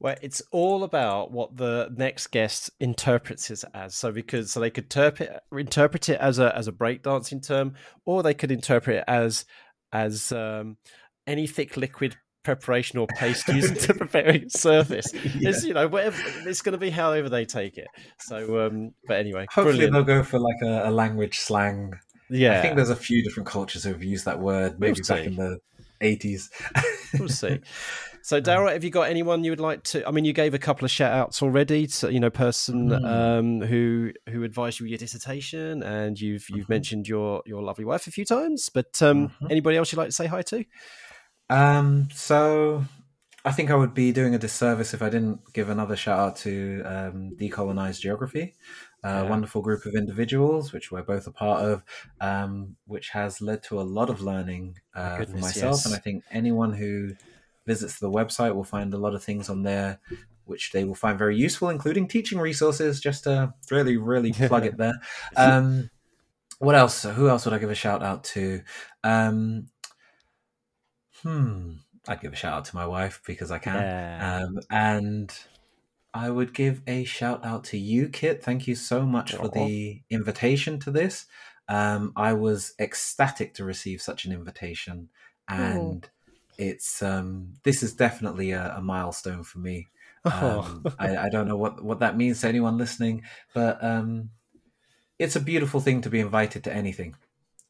Well, 0.00 0.16
it's 0.22 0.42
all 0.50 0.82
about 0.82 1.30
what 1.30 1.56
the 1.56 1.92
next 1.94 2.28
guest 2.28 2.70
interprets 2.80 3.50
it 3.50 3.62
as. 3.74 3.94
So 3.94 4.10
because 4.12 4.50
so 4.50 4.60
they 4.60 4.70
could 4.70 4.84
interpret 4.84 5.42
interpret 5.52 6.08
it 6.08 6.20
as 6.20 6.38
a 6.38 6.56
as 6.56 6.68
a 6.68 6.72
breakdancing 6.72 7.46
term, 7.46 7.74
or 8.04 8.22
they 8.22 8.34
could 8.34 8.50
interpret 8.50 8.96
it 8.96 9.04
as 9.06 9.44
as 9.92 10.32
um, 10.32 10.78
any 11.26 11.46
thick 11.46 11.76
liquid 11.76 12.16
preparation 12.42 12.98
or 12.98 13.06
paste 13.06 13.48
used 13.52 13.80
to 13.80 13.94
preparing 13.94 14.44
a 14.44 14.50
surface. 14.50 15.12
It's 15.34 15.64
you 15.64 15.74
know 15.74 15.88
whatever 15.88 16.20
it's 16.46 16.62
going 16.62 16.72
to 16.72 16.78
be 16.78 16.90
however 16.90 17.28
they 17.28 17.44
take 17.44 17.78
it. 17.78 17.88
So, 18.18 18.66
um, 18.66 18.92
but 19.06 19.18
anyway, 19.18 19.46
hopefully 19.50 19.86
brilliant. 19.88 19.92
they'll 19.92 20.16
go 20.18 20.22
for 20.22 20.38
like 20.38 20.62
a, 20.62 20.88
a 20.88 20.90
language 20.90 21.38
slang 21.38 21.92
yeah, 22.30 22.58
I 22.58 22.62
think 22.62 22.76
there's 22.76 22.88
a 22.88 22.96
few 22.96 23.22
different 23.22 23.46
cultures 23.46 23.84
who've 23.84 24.02
used 24.02 24.24
that 24.24 24.40
word, 24.40 24.78
We'll 24.78 24.90
maybe 24.90 25.02
back 25.06 25.18
see. 25.18 25.24
in 25.26 25.36
the 25.36 25.58
80s. 26.00 26.48
we'll 27.18 27.28
see. 27.28 27.60
So, 28.22 28.40
Daryl, 28.40 28.72
have 28.72 28.84
you 28.84 28.90
got 28.90 29.10
anyone 29.10 29.44
you 29.44 29.50
would 29.50 29.60
like 29.60 29.82
to? 29.84 30.06
I 30.08 30.12
mean, 30.12 30.24
you 30.24 30.32
gave 30.32 30.54
a 30.54 30.58
couple 30.58 30.84
of 30.86 30.90
shout 30.90 31.12
outs 31.12 31.42
already 31.42 31.86
to 31.88 32.10
you 32.10 32.20
know 32.20 32.30
person 32.30 32.88
Mm. 32.88 33.04
um, 33.04 33.60
who 33.68 34.12
who 34.30 34.44
advised 34.44 34.80
you 34.80 34.84
with 34.84 34.92
your 34.92 34.98
dissertation, 34.98 35.82
and 35.82 36.18
you've 36.18 36.48
you've 36.48 36.66
Mhm. 36.66 36.70
mentioned 36.70 37.08
your 37.08 37.42
your 37.44 37.62
lovely 37.62 37.84
wife 37.84 38.06
a 38.06 38.10
few 38.10 38.24
times. 38.24 38.70
But 38.72 39.02
um, 39.02 39.28
Mhm. 39.28 39.50
anybody 39.50 39.76
else 39.76 39.92
you'd 39.92 39.98
like 39.98 40.08
to 40.08 40.12
say 40.12 40.26
hi 40.26 40.40
to? 40.42 40.64
Um, 41.52 42.08
so 42.12 42.84
I 43.44 43.52
think 43.52 43.70
I 43.70 43.74
would 43.74 43.94
be 43.94 44.12
doing 44.12 44.34
a 44.34 44.38
disservice 44.38 44.94
if 44.94 45.02
I 45.02 45.10
didn't 45.10 45.52
give 45.52 45.68
another 45.68 45.96
shout 45.96 46.18
out 46.18 46.36
to 46.38 46.82
um, 46.84 47.36
Decolonized 47.38 48.00
Geography, 48.00 48.54
a 49.02 49.08
Yeah. 49.08 49.30
wonderful 49.30 49.60
group 49.62 49.84
of 49.84 49.94
individuals, 49.94 50.72
which 50.72 50.90
we're 50.90 51.02
both 51.02 51.26
a 51.26 51.32
part 51.32 51.62
of, 51.64 51.84
um, 52.20 52.76
which 52.86 53.10
has 53.10 53.40
led 53.40 53.62
to 53.64 53.80
a 53.80 53.82
lot 53.82 54.08
of 54.10 54.20
learning 54.22 54.78
uh, 54.94 55.24
for 55.24 55.36
myself. 55.36 55.80
yes. 55.80 55.86
And 55.86 55.94
I 55.94 55.98
think 55.98 56.24
anyone 56.30 56.72
who 56.72 57.16
visits 57.66 57.98
the 57.98 58.10
website 58.10 58.54
will 58.54 58.64
find 58.64 58.94
a 58.94 58.98
lot 58.98 59.14
of 59.14 59.22
things 59.22 59.48
on 59.50 59.62
there 59.62 60.00
which 60.44 60.72
they 60.72 60.82
will 60.84 60.94
find 60.94 61.16
very 61.18 61.36
useful, 61.36 61.68
including 61.70 62.08
teaching 62.08 62.38
resources, 62.40 63.00
just 63.00 63.24
to 63.24 63.54
really, 63.70 63.96
really 63.96 64.32
plug 64.48 64.66
it 64.66 64.76
there. 64.76 64.94
Um, 65.36 65.88
what 66.58 66.74
else? 66.74 67.04
Who 67.04 67.28
else 67.28 67.44
would 67.44 67.54
I 67.54 67.58
give 67.58 67.70
a 67.70 67.74
shout 67.76 68.02
out 68.02 68.24
to? 68.24 68.62
Um, 69.04 69.68
hmm, 71.22 71.72
I'd 72.08 72.20
give 72.20 72.32
a 72.32 72.36
shout 72.36 72.54
out 72.54 72.64
to 72.66 72.76
my 72.76 72.86
wife 72.86 73.20
because 73.26 73.50
I 73.50 73.58
can. 73.58 73.74
Yeah. 73.74 74.42
Um, 74.44 74.60
and 74.70 75.34
I 76.14 76.30
would 76.30 76.54
give 76.54 76.82
a 76.86 77.04
shout 77.04 77.44
out 77.44 77.64
to 77.64 77.78
you, 77.78 78.08
Kit. 78.08 78.42
Thank 78.42 78.66
you 78.66 78.74
so 78.74 79.06
much 79.06 79.34
for 79.34 79.48
the 79.48 80.02
invitation 80.10 80.78
to 80.80 80.90
this. 80.90 81.26
Um, 81.68 82.12
I 82.16 82.34
was 82.34 82.74
ecstatic 82.78 83.54
to 83.54 83.64
receive 83.64 84.02
such 84.02 84.24
an 84.24 84.32
invitation, 84.32 85.08
and 85.48 86.08
it's 86.58 87.02
um, 87.02 87.54
this 87.62 87.82
is 87.82 87.94
definitely 87.94 88.50
a, 88.50 88.74
a 88.76 88.82
milestone 88.82 89.42
for 89.42 89.58
me. 89.58 89.88
Um, 90.24 90.84
I, 90.98 91.16
I 91.16 91.28
don't 91.30 91.48
know 91.48 91.56
what, 91.56 91.82
what 91.82 92.00
that 92.00 92.16
means 92.16 92.40
to 92.40 92.48
anyone 92.48 92.76
listening, 92.76 93.22
but 93.54 93.82
um, 93.82 94.30
it's 95.18 95.36
a 95.36 95.40
beautiful 95.40 95.80
thing 95.80 96.02
to 96.02 96.10
be 96.10 96.20
invited 96.20 96.64
to 96.64 96.72
anything. 96.72 97.14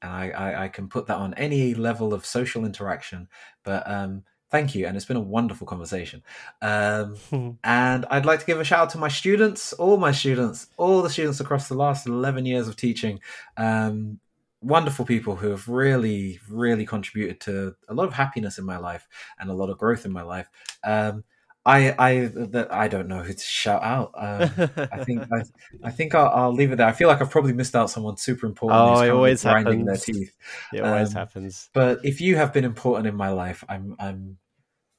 And 0.03 0.11
I, 0.11 0.31
I, 0.31 0.65
I 0.65 0.69
can 0.69 0.89
put 0.89 1.07
that 1.07 1.17
on 1.17 1.35
any 1.35 1.75
level 1.75 2.13
of 2.13 2.27
social 2.27 2.65
interaction. 2.65 3.29
But 3.63 3.89
um, 3.89 4.25
thank 4.51 4.75
you. 4.75 4.87
And 4.87 4.97
it's 4.97 5.07
been 5.07 5.17
a 5.17 5.21
wonderful 5.21 5.67
conversation. 5.67 6.23
Um, 6.61 7.17
and 7.65 8.05
I'd 8.11 8.27
like 8.27 8.41
to 8.41 8.47
give 8.47 8.61
a 8.61 8.65
shout 8.65 8.81
out 8.81 8.91
to 8.91 8.99
my 8.99 9.09
students, 9.09 9.73
all 9.73 9.97
my 9.97 10.13
students, 10.13 10.69
all 10.77 11.03
the 11.03 11.11
students 11.11 11.41
across 11.41 11.69
the 11.69 11.75
last 11.75 12.07
11 12.07 12.47
years 12.47 12.69
of 12.69 12.77
teaching. 12.77 13.21
Um, 13.57 14.21
wonderful 14.61 15.05
people 15.05 15.37
who 15.37 15.51
have 15.51 15.69
really, 15.69 16.39
really 16.49 16.87
contributed 16.87 17.41
to 17.41 17.75
a 17.89 17.95
lot 17.95 18.07
of 18.07 18.15
happiness 18.15 18.59
in 18.59 18.65
my 18.65 18.77
life 18.77 19.09
and 19.39 19.51
a 19.51 19.55
lot 19.55 19.71
of 19.71 19.79
growth 19.79 20.05
in 20.05 20.13
my 20.13 20.23
life. 20.23 20.49
I, 21.65 21.95
I, 21.97 22.31
that 22.35 22.73
I 22.73 22.89
don't 22.89 23.07
know 23.07 23.23
who 23.23 23.33
to 23.33 23.45
shout 23.45 23.83
out. 23.85 24.13
Um, 24.17 24.51
I 24.93 25.05
think 25.05 25.23
I, 25.33 25.43
I 25.85 25.91
think 25.91 26.15
I'll, 26.15 26.29
I'll 26.29 26.53
leave 26.53 26.73
it 26.73 26.77
there. 26.77 26.89
I 26.89 26.93
feel 26.93 27.07
like 27.07 27.23
I've 27.23 27.31
probably 27.31 27.53
missed 27.53 27.77
out 27.77 27.89
someone 27.89 28.17
super 28.17 28.47
important. 28.47 28.81
Oh, 28.81 28.95
who's 28.95 29.03
it 29.03 29.11
always 29.11 29.43
grinding 29.43 29.87
happens. 29.87 30.05
their 30.05 30.15
teeth. 30.15 30.37
it 30.73 30.81
always 30.81 31.11
um, 31.11 31.15
happens. 31.15 31.71
But 31.73 32.05
if 32.05 32.21
you 32.21 32.35
have 32.37 32.53
been 32.53 32.65
important 32.65 33.07
in 33.07 33.15
my 33.15 33.31
life, 33.31 33.63
I'm, 33.69 33.95
I'm, 34.01 34.39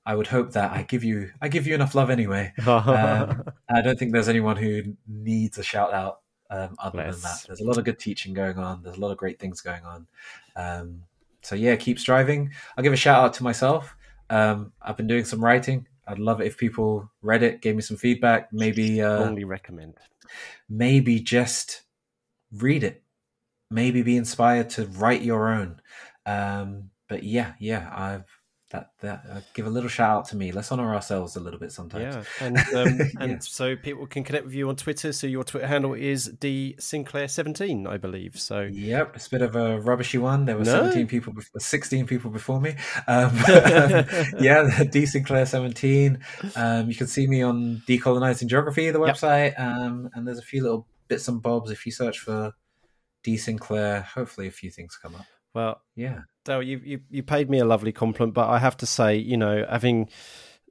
I 0.05 0.15
would 0.15 0.27
hope 0.27 0.53
that 0.53 0.71
I 0.71 0.83
give 0.83 1.03
you, 1.03 1.31
I 1.41 1.49
give 1.49 1.67
you 1.67 1.75
enough 1.75 1.95
love 1.95 2.09
anyway. 2.09 2.53
Um, 2.65 3.43
I 3.69 3.81
don't 3.81 3.99
think 3.99 4.13
there's 4.13 4.29
anyone 4.29 4.55
who 4.55 4.95
needs 5.05 5.57
a 5.57 5.63
shout 5.63 5.93
out 5.93 6.21
um, 6.49 6.75
other 6.79 6.99
than 6.99 7.21
that. 7.21 7.43
There's 7.45 7.61
a 7.61 7.65
lot 7.65 7.77
of 7.77 7.83
good 7.83 7.99
teaching 7.99 8.33
going 8.33 8.57
on. 8.57 8.83
There's 8.83 8.97
a 8.97 8.99
lot 9.01 9.11
of 9.11 9.17
great 9.17 9.39
things 9.39 9.59
going 9.59 9.83
on. 9.83 10.07
Um, 10.55 11.03
so 11.41 11.55
yeah, 11.55 11.75
keep 11.75 11.99
striving. 11.99 12.51
I'll 12.77 12.83
give 12.83 12.93
a 12.93 12.97
shout 12.97 13.23
out 13.23 13.33
to 13.35 13.43
myself. 13.43 13.97
Um, 14.29 14.71
I've 14.81 14.95
been 14.95 15.07
doing 15.07 15.25
some 15.25 15.43
writing. 15.43 15.87
I'd 16.07 16.19
love 16.19 16.41
it 16.41 16.47
if 16.47 16.57
people 16.57 17.09
read 17.21 17.43
it, 17.43 17.61
gave 17.61 17.75
me 17.75 17.81
some 17.81 17.97
feedback. 17.97 18.51
Maybe, 18.51 19.01
uh, 19.01 19.17
Strongly 19.17 19.43
recommend. 19.45 19.95
maybe 20.69 21.19
just 21.19 21.83
read 22.51 22.83
it. 22.83 23.03
Maybe 23.71 24.01
be 24.01 24.17
inspired 24.17 24.69
to 24.71 24.85
write 24.85 25.21
your 25.21 25.49
own. 25.49 25.81
Um, 26.25 26.89
but 27.09 27.23
yeah, 27.23 27.53
yeah, 27.59 27.89
I've 27.93 28.25
that 28.73 28.89
that 29.01 29.23
uh, 29.31 29.39
give 29.53 29.65
a 29.65 29.69
little 29.69 29.87
shout 29.87 30.09
out 30.17 30.25
to 30.29 30.35
me. 30.35 30.51
Let's 30.51 30.71
honor 30.71 30.93
ourselves 30.93 31.35
a 31.35 31.39
little 31.39 31.59
bit 31.59 31.71
sometimes. 31.71 32.15
Yeah, 32.15 32.23
and 32.45 32.57
um, 32.75 32.99
and 33.21 33.31
Yeah. 33.31 33.37
so 33.39 33.75
people 33.77 34.05
can 34.07 34.23
connect 34.25 34.43
with 34.45 34.53
you 34.53 34.67
on 34.67 34.75
Twitter. 34.75 35.13
So 35.13 35.27
your 35.27 35.43
Twitter 35.45 35.67
handle 35.67 35.93
is 35.93 36.25
d 36.25 36.75
sinclair 36.79 37.27
seventeen, 37.29 37.87
I 37.87 37.97
believe. 37.97 38.37
So 38.39 38.67
Yep, 38.71 39.15
it's 39.15 39.27
a 39.27 39.29
bit 39.29 39.41
of 39.43 39.55
a 39.55 39.79
rubbishy 39.79 40.17
one. 40.17 40.43
There 40.45 40.57
were 40.57 40.65
No. 40.65 40.71
17 40.83 41.07
people, 41.07 41.31
before, 41.33 41.59
16 41.61 42.05
people 42.07 42.29
before 42.31 42.59
me. 42.59 42.75
Um, 43.07 43.31
yeah, 44.39 44.83
D 44.83 45.05
Sinclair 45.05 45.45
17. 45.45 46.17
Um, 46.55 46.89
you 46.89 46.95
can 46.95 47.07
see 47.07 47.27
me 47.27 47.41
on 47.41 47.81
Decolonizing 47.87 48.47
Geography, 48.47 48.89
the 48.91 48.99
Yep. 48.99 49.15
website. 49.15 49.59
Um, 49.59 50.09
and 50.13 50.27
there's 50.27 50.39
a 50.39 50.43
few 50.43 50.63
little 50.63 50.87
bits 51.07 51.27
and 51.27 51.41
bobs. 51.41 51.69
If 51.71 51.85
you 51.85 51.91
search 51.91 52.19
for 52.19 52.53
D 53.23 53.37
Sinclair, 53.37 54.01
hopefully 54.01 54.47
a 54.47 54.51
few 54.51 54.71
things 54.71 54.97
come 55.01 55.15
up. 55.15 55.25
Well, 55.53 55.81
Yeah. 55.95 56.21
Daryl, 56.45 56.65
you, 56.65 56.81
you 56.83 56.99
you 57.09 57.23
paid 57.23 57.49
me 57.49 57.59
a 57.59 57.65
lovely 57.65 57.93
compliment, 57.93 58.33
but 58.33 58.49
I 58.49 58.59
have 58.59 58.75
to 58.77 58.85
say, 58.85 59.15
you 59.15 59.37
know, 59.37 59.65
having 59.69 60.09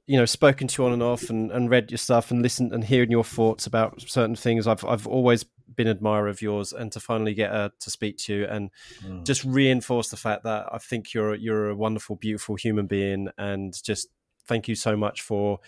you 0.05 0.17
know 0.17 0.25
spoken 0.25 0.67
to 0.67 0.81
you 0.81 0.87
on 0.87 0.93
and 0.93 1.01
off 1.01 1.29
and, 1.29 1.51
and 1.51 1.69
read 1.69 1.89
your 1.89 1.97
stuff 1.97 2.29
and 2.29 2.41
listened 2.43 2.73
and 2.73 2.83
hearing 2.83 3.09
your 3.09 3.23
thoughts 3.23 3.65
about 3.65 4.01
certain 4.01 4.35
things, 4.35 4.67
I've 4.67 4.85
I've 4.85 5.07
always 5.07 5.45
been 5.75 5.87
an 5.87 5.97
admirer 5.97 6.27
of 6.27 6.41
yours, 6.43 6.73
and 6.73 6.91
to 6.91 6.99
finally 6.99 7.33
get 7.33 7.51
uh, 7.51 7.69
to 7.79 7.89
speak 7.89 8.17
to 8.17 8.33
you 8.35 8.45
and 8.45 8.69
Mm. 9.03 9.25
just 9.25 9.43
reinforce 9.43 10.09
the 10.09 10.17
fact 10.17 10.43
that 10.43 10.67
I 10.71 10.77
think 10.77 11.13
you're 11.13 11.33
you're 11.35 11.69
a 11.69 11.75
wonderful, 11.75 12.17
beautiful 12.17 12.55
human 12.55 12.85
being, 12.85 13.29
and 13.37 13.73
just 13.83 14.09
thank 14.47 14.67
you 14.67 14.75
so 14.75 14.95
much 14.95 15.21
for 15.21 15.59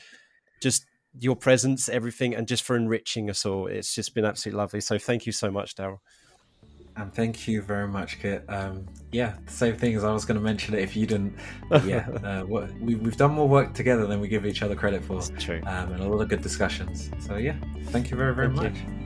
just 0.62 0.86
your 1.20 1.36
presence, 1.36 1.90
everything, 1.90 2.36
and 2.36 2.48
just 2.48 2.64
for 2.64 2.76
enriching 2.76 3.30
us 3.30 3.46
all. 3.46 3.68
It's 3.68 3.96
just 3.96 4.14
been 4.14 4.26
absolutely 4.26 4.58
lovely. 4.58 4.82
So 4.82 5.00
thank 5.00 5.26
you 5.26 5.32
so 5.32 5.50
much, 5.50 5.76
Daryl. 5.76 6.00
And 6.98 7.14
thank 7.14 7.46
you 7.48 7.62
very 7.62 7.90
much, 7.90 8.20
Kit. 8.22 8.46
Um, 8.48 8.86
yeah, 9.12 9.36
same 9.48 9.76
thing 9.76 9.96
as 9.96 10.06
I 10.06 10.14
was 10.14 10.24
going 10.24 10.38
to 10.38 10.44
mention 10.44 10.74
it 10.76 10.82
if 10.82 10.96
you 10.96 11.06
didn't. 11.06 11.38
Yeah, 11.86 12.08
uh, 12.24 12.46
we, 12.46 12.94
have 12.94 13.18
done 13.18 13.32
more 13.32 13.50
work 13.50 13.74
together 13.74 14.08
than 14.08 14.22
we 14.22 14.30
give 14.30 14.46
each 14.46 14.62
other 14.62 14.76
credit 14.76 15.04
for. 15.04 15.20
That's 15.20 15.44
true. 15.44 15.62
Um, 15.66 15.92
and 15.92 16.02
a 16.02 16.08
lot 16.08 16.22
of 16.22 16.30
good 16.30 16.42
discussions. 16.42 17.12
So, 17.20 17.36
yeah, 17.36 17.56
thank 17.88 18.12
you 18.12 18.18
very, 18.18 18.34
very 18.34 18.48
thank 18.48 18.74
much. 18.74 18.76
You. 18.76 19.06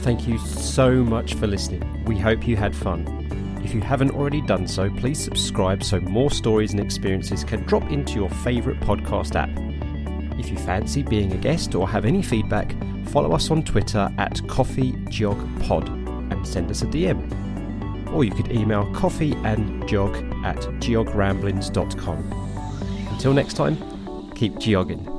Thank 0.00 0.28
you 0.28 0.36
so 0.38 1.02
much 1.02 1.32
for 1.34 1.46
listening. 1.46 2.04
We 2.04 2.18
hope 2.18 2.46
you 2.46 2.56
had 2.56 2.76
fun. 2.76 3.23
If 3.64 3.72
you 3.72 3.80
haven't 3.80 4.10
already 4.10 4.42
done 4.42 4.68
so, 4.68 4.90
please 4.90 5.18
subscribe 5.18 5.82
so 5.82 5.98
more 6.00 6.30
stories 6.30 6.72
and 6.72 6.80
experiences 6.80 7.44
can 7.44 7.62
drop 7.62 7.90
into 7.90 8.14
your 8.14 8.28
favourite 8.28 8.78
podcast 8.80 9.36
app. 9.36 9.48
If 10.38 10.50
you 10.50 10.58
fancy 10.58 11.02
being 11.02 11.32
a 11.32 11.38
guest 11.38 11.74
or 11.74 11.88
have 11.88 12.04
any 12.04 12.22
feedback, 12.22 12.74
follow 13.06 13.32
us 13.32 13.50
on 13.50 13.62
Twitter 13.62 14.12
at 14.18 14.34
CoffeeGeogPod 14.34 16.32
and 16.32 16.46
send 16.46 16.70
us 16.70 16.82
a 16.82 16.86
DM. 16.86 18.12
Or 18.12 18.22
you 18.22 18.32
could 18.32 18.52
email 18.52 18.84
coffeeandgeog 18.92 20.44
at 20.44 20.56
geogramblings.com. 20.56 23.08
Until 23.12 23.32
next 23.32 23.54
time, 23.54 24.30
keep 24.32 24.56
geogging. 24.56 25.13